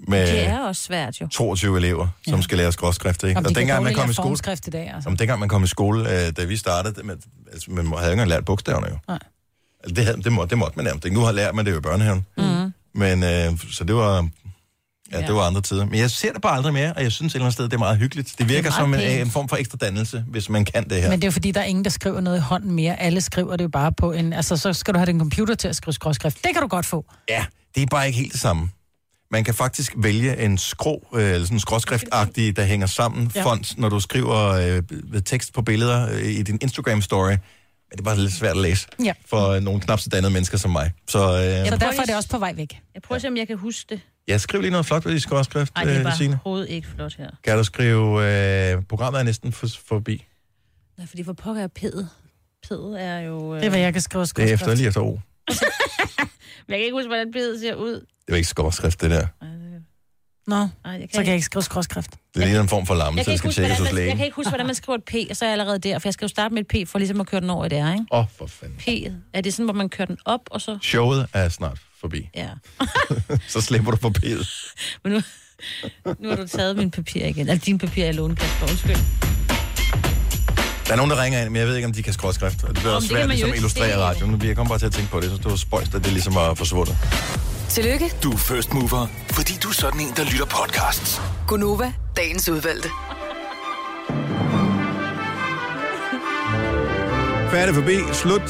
med 0.08 0.26
Det 0.26 0.46
er 0.46 0.58
også 0.58 0.82
svært 0.82 1.20
jo. 1.20 1.28
22 1.28 1.76
elever, 1.76 2.08
som 2.24 2.34
Ja. 2.34 2.40
skal 2.42 2.58
lære 2.58 2.72
skråskrift. 2.72 3.22
Ikke? 3.24 3.38
Om 3.38 3.44
Og 3.46 3.54
dengang 3.54 3.82
man 3.84 3.94
kom 3.94 4.10
i 4.10 4.12
skole, 4.12 4.36
i 4.66 4.70
dag, 4.70 4.90
altså. 4.94 5.08
om 5.08 5.16
dengang 5.16 5.40
man 5.40 5.48
kom 5.48 5.64
i 5.64 5.66
skole, 5.66 6.26
øh, 6.26 6.32
da 6.36 6.44
vi 6.44 6.56
startede, 6.56 7.02
med, 7.02 7.16
altså, 7.52 7.70
man 7.70 7.86
havde 7.86 8.00
ikke 8.02 8.12
engang 8.12 8.28
lært 8.28 8.44
bogstaverne 8.44 8.86
jo. 8.86 8.98
Nej. 9.08 9.18
Altså, 9.84 9.94
det, 9.94 10.04
havde, 10.04 10.22
det, 10.22 10.32
må, 10.32 10.44
det 10.44 10.58
måtte 10.58 10.76
man 10.76 10.84
nærmest 10.84 11.04
ikke. 11.04 11.16
Nu 11.16 11.24
har 11.24 11.32
lært 11.32 11.54
man 11.54 11.66
det 11.66 11.72
jo 11.72 11.78
i 11.78 11.80
børnehaven. 11.80 12.26
Mm. 12.36 12.72
Men 12.94 13.22
øh, 13.22 13.58
så 13.72 13.84
det 13.84 13.94
var, 13.94 14.28
ja, 15.12 15.26
det 15.26 15.34
var 15.34 15.40
andre 15.40 15.60
tider. 15.60 15.84
Men 15.86 15.98
jeg 15.98 16.10
ser 16.10 16.32
det 16.32 16.42
bare 16.42 16.56
aldrig 16.56 16.72
mere, 16.72 16.92
og 16.92 17.02
jeg 17.02 17.12
synes 17.12 17.32
et 17.32 17.36
eller 17.36 17.44
andet 17.44 17.54
sted, 17.54 17.64
det 17.64 17.72
er 17.72 17.78
meget 17.78 17.98
hyggeligt. 17.98 18.34
Det 18.38 18.48
virker 18.48 18.70
meget 18.70 18.74
som 18.74 18.94
en, 18.94 19.00
en 19.20 19.30
form 19.30 19.48
for 19.48 19.56
ekstra 19.56 19.76
dannelse, 19.80 20.24
hvis 20.28 20.48
man 20.48 20.64
kan 20.64 20.88
det 20.90 21.02
her. 21.02 21.08
Men 21.10 21.18
det 21.18 21.24
er 21.24 21.28
jo 21.28 21.32
fordi, 21.32 21.50
der 21.52 21.60
er 21.60 21.64
ingen, 21.64 21.84
der 21.84 21.90
skriver 21.90 22.20
noget 22.20 22.36
i 22.38 22.40
hånden 22.40 22.70
mere. 22.72 23.00
Alle 23.00 23.20
skriver 23.20 23.56
det 23.56 23.64
jo 23.64 23.68
bare 23.68 23.92
på 23.92 24.12
en... 24.12 24.32
Altså, 24.32 24.56
så 24.56 24.72
skal 24.72 24.94
du 24.94 24.98
have 24.98 25.06
din 25.06 25.18
computer 25.18 25.54
til 25.54 25.68
at 25.68 25.76
skrive 25.76 25.92
skråskrift. 25.94 26.36
Det 26.44 26.52
kan 26.52 26.62
du 26.62 26.68
godt 26.68 26.86
få. 26.86 27.04
Ja, 27.28 27.44
det 27.74 27.82
er 27.82 27.86
bare 27.86 28.06
ikke 28.06 28.18
helt 28.18 28.32
det 28.32 28.40
samme. 28.40 28.70
Man 29.32 29.44
kan 29.44 29.54
faktisk 29.54 29.92
vælge 29.96 30.38
en 30.44 30.58
skrå, 30.58 31.08
øh, 31.14 31.22
eller 31.24 31.38
sådan 31.46 31.56
en 31.56 31.60
skråskriftagtig, 31.60 32.56
der 32.56 32.64
hænger 32.64 32.86
sammen 32.86 33.30
Ja. 33.34 33.40
ja. 33.40 33.46
font, 33.46 33.78
når 33.78 33.88
du 33.88 34.00
skriver 34.00 34.38
øh, 35.14 35.22
tekst 35.26 35.52
på 35.54 35.62
billeder 35.62 36.08
øh, 36.12 36.22
i 36.26 36.42
din 36.42 36.58
Instagram-story. 36.64 37.36
Men 37.90 37.96
det 37.98 38.00
er 38.00 38.04
bare 38.04 38.18
lidt 38.18 38.32
svært 38.34 38.50
at 38.56 38.62
læse 38.62 38.86
Ja. 39.04 39.12
for 39.30 39.48
øh, 39.48 39.62
nogle 39.62 39.80
knap 39.80 40.00
så 40.00 40.08
dannede 40.08 40.32
mennesker 40.32 40.58
som 40.58 40.70
mig. 40.70 40.90
Så 41.08 41.18
øh, 41.18 41.66
Så 41.68 41.76
derfor 41.76 42.00
er 42.02 42.06
det 42.06 42.16
også 42.16 42.28
på 42.28 42.38
vej 42.38 42.52
væk. 42.56 42.78
Jeg 42.94 43.02
prøver 43.02 43.16
at 43.16 43.22
se, 43.22 43.28
om 43.28 43.36
jeg 43.36 43.46
kan 43.46 43.56
huske 43.58 43.86
det. 43.90 44.00
Jeg 44.30 44.40
skriver 44.40 44.62
lige 44.62 44.70
noget 44.70 44.86
flot 44.86 45.04
ved 45.04 45.14
i 45.14 45.18
skråskrift, 45.18 45.74
Nej, 45.74 45.84
det 45.84 45.92
er 45.92 45.98
øh, 45.98 46.04
bare 46.04 46.16
Signe. 46.16 46.38
overhovedet 46.44 46.68
ikke 46.68 46.88
flot 46.88 47.14
her. 47.16 47.30
Kan 47.44 47.56
du 47.56 47.64
skrive, 47.64 48.72
øh, 48.76 48.82
programmet 48.82 49.18
er 49.20 49.22
næsten 49.22 49.52
for, 49.52 49.66
forbi. 49.88 50.26
Nej, 50.98 51.06
fordi 51.06 51.24
for 51.24 51.32
pokker 51.32 51.62
er 51.62 51.68
pædet. 51.68 52.08
Pædet 52.68 53.02
er 53.02 53.18
jo... 53.18 53.54
Øh... 53.54 53.60
Det 53.60 53.66
er, 53.66 53.70
hvad 53.70 53.80
jeg 53.80 53.92
kan 53.92 54.02
skrive 54.02 54.24
Det 54.24 54.38
er 54.38 54.54
efter 54.54 54.74
lige 54.74 54.88
efter 54.88 55.00
O. 55.00 55.10
Men 56.66 56.72
jeg 56.74 56.78
kan 56.78 56.84
ikke 56.84 56.96
huske, 56.96 57.08
hvordan 57.08 57.32
pædet 57.32 57.60
ser 57.60 57.74
ud. 57.74 57.92
Det 57.94 58.00
er 58.00 58.32
jo 58.32 58.34
ikke 58.34 58.48
skråskrift, 58.48 59.00
det 59.00 59.10
der. 59.10 59.26
Nå, 60.46 60.56
Nej, 60.56 60.68
jeg 60.84 61.08
så 61.12 61.16
kan 61.16 61.26
jeg 61.26 61.34
ikke 61.34 61.44
skrive 61.44 61.62
skråskrift. 61.62 62.10
Det 62.34 62.42
er 62.42 62.46
lige 62.46 62.60
en 62.60 62.68
form 62.68 62.86
for 62.86 62.94
Jeg 62.94 62.98
lammelse, 62.98 63.24
kan, 63.24 63.26
der 63.26 63.32
ikke 63.32 63.52
skal 63.52 63.64
tjekkes 63.64 63.78
hos 63.78 63.84
man, 63.84 63.86
jeg 63.86 63.94
lægen. 64.04 64.16
kan 64.16 64.26
ikke 64.26 64.36
huske, 64.36 64.50
hvordan 64.50 64.66
man 64.66 64.74
skriver 64.74 64.96
et 64.98 65.04
P, 65.04 65.14
og 65.30 65.36
så 65.36 65.44
er 65.44 65.48
jeg 65.48 65.52
allerede 65.52 65.78
der, 65.78 65.98
for 65.98 66.08
jeg 66.08 66.14
skal 66.14 66.24
jo 66.24 66.28
starte 66.28 66.54
med 66.54 66.62
et 66.72 66.86
P, 66.86 66.88
for 66.88 66.98
ligesom 66.98 67.20
at 67.20 67.26
køre 67.26 67.40
den 67.40 67.50
over 67.50 67.64
i 67.64 67.68
det 67.68 67.84
her, 67.84 67.92
ikke? 67.92 68.04
Åh, 68.12 68.18
oh, 68.18 68.24
for 68.38 68.46
fanden. 68.46 68.76
P, 68.78 68.88
er 69.32 69.40
det 69.40 69.54
sådan, 69.54 69.64
hvor 69.64 69.74
man 69.74 69.88
kører 69.88 70.06
den 70.06 70.18
op, 70.24 70.40
og 70.50 70.60
så... 70.60 70.78
Showet 70.82 71.26
er 71.32 71.48
snart 71.48 71.78
forbi. 72.00 72.28
Ja. 72.36 72.48
så 73.48 73.60
slipper 73.60 73.90
du 73.90 74.08
P'et. 74.18 74.72
Men 75.04 75.12
nu, 75.12 75.20
nu 76.20 76.28
har 76.28 76.36
du 76.36 76.46
taget 76.46 76.76
min 76.76 76.90
papir 76.90 77.24
igen. 77.26 77.48
Altså, 77.48 77.64
din 77.66 77.78
papir 77.78 78.04
er 78.04 78.12
lånt, 78.12 78.38
Kasper. 78.38 78.66
Undskyld. 78.70 78.96
Der 80.86 80.92
er 80.92 80.96
nogen, 80.96 81.10
der 81.10 81.22
ringer 81.22 81.40
ind, 81.40 81.48
men 81.50 81.56
jeg 81.60 81.66
ved 81.68 81.76
ikke, 81.76 81.86
om 81.86 81.92
de 81.92 82.02
kan 82.02 82.12
skråskrift. 82.12 82.62
Og 82.62 82.68
det 82.68 82.78
bliver 82.78 82.90
Om 82.90 82.96
også 82.96 83.08
det 83.08 83.12
svært 83.16 83.22
jo 83.24 83.28
ligesom 83.28 83.50
at 83.50 83.56
illustrere 83.56 83.96
radioen. 83.98 84.30
Nu- 84.32 84.46
Jeg 84.46 84.56
kommer 84.56 84.68
bare 84.68 84.78
til 84.78 84.86
at 84.86 84.92
tænke 84.92 85.10
på 85.10 85.20
det, 85.20 85.30
så 85.30 85.36
det 85.36 85.44
var 85.44 85.56
spøjst, 85.56 85.94
at 85.94 86.04
det 86.04 86.12
ligesom 86.12 86.34
var 86.34 86.54
forsvundet. 86.54 86.96
Tillykke, 87.68 88.10
Du 88.22 88.32
er 88.32 88.36
first 88.36 88.72
mover, 88.72 89.06
fordi 89.32 89.52
du 89.62 89.68
er 89.68 89.72
sådan 89.72 90.00
en, 90.00 90.12
der 90.16 90.24
lytter 90.24 90.44
podcasts. 90.46 91.20
Gunova, 91.46 91.92
dagens 92.16 92.48
udvalgte. 92.48 92.88
Færdig 97.50 97.74
forbi. 97.74 97.96
Slut. 98.12 98.42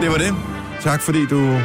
Det 0.00 0.10
var 0.10 0.18
det. 0.18 0.34
Tak 0.82 1.02
fordi 1.02 1.26
du 1.26 1.60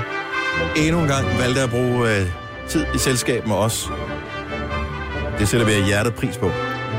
endnu 0.75 1.01
en 1.01 1.07
gang 1.07 1.25
valgte 1.39 1.61
at 1.61 1.69
bruge 1.69 2.09
øh, 2.17 2.25
tid 2.67 2.85
i 2.95 2.97
selskab 2.97 3.47
med 3.47 3.55
os. 3.55 3.89
Det 5.39 5.47
sætter 5.47 5.65
vi 5.67 5.73
af 5.73 5.83
hjertet 5.85 6.13
pris 6.13 6.37
på. 6.37 6.51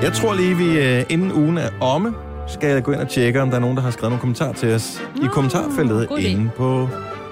Jeg 0.03 0.13
tror 0.13 0.35
lige, 0.35 0.57
vi 0.57 0.79
øh, 0.79 1.05
inden 1.09 1.33
ugen 1.33 1.59
er 1.59 1.69
omme, 1.81 2.15
skal 2.49 2.69
jeg 2.69 2.83
gå 2.83 2.93
ind 2.93 3.01
og 3.01 3.09
tjekke, 3.09 3.43
om 3.43 3.49
der 3.51 3.57
er 3.57 3.61
nogen, 3.61 3.77
der 3.77 3.83
har 3.83 3.91
skrevet 3.91 4.11
nogle 4.11 4.21
kommentarer 4.21 4.53
til 4.53 4.75
os 4.75 5.03
i 5.23 5.27
kommentarfeltet 5.33 6.09
inde 6.19 6.51
på 6.57 6.89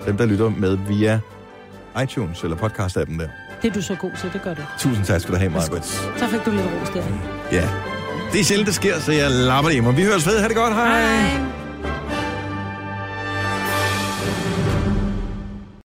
dem, 0.07 0.17
der 0.17 0.27
lytter 0.27 0.49
med 0.49 0.79
via 0.89 1.21
iTunes 2.03 2.43
eller 2.43 2.57
podcast-appen 2.57 3.19
der. 3.19 3.29
Det 3.63 3.71
er 3.71 3.75
du 3.75 3.83
så 3.83 3.95
god 3.95 4.11
til, 4.21 4.33
det 4.33 4.43
gør 4.43 4.55
du. 4.55 4.61
Tusind 4.79 5.05
tak 5.05 5.21
skal 5.21 5.35
du 5.35 5.39
have, 5.39 5.51
Margaret. 5.51 5.85
Så 5.85 6.29
fik 6.31 6.41
du 6.47 6.51
lidt 6.51 6.67
ros 6.81 6.89
der. 6.89 7.03
Ja. 7.53 7.69
Det 8.33 8.41
er 8.41 8.45
sjældent, 8.45 8.67
det 8.67 8.75
sker, 8.75 9.01
så 9.01 9.13
jeg 9.13 9.31
lapper 9.31 9.71
det 9.71 9.83
mig. 9.83 9.97
Vi 9.97 10.03
høres 10.03 10.27
ved. 10.27 10.41
Ha' 10.41 10.49
det 10.49 10.57
godt. 10.57 10.75
Hej. 10.75 11.01
Hej. 11.01 11.64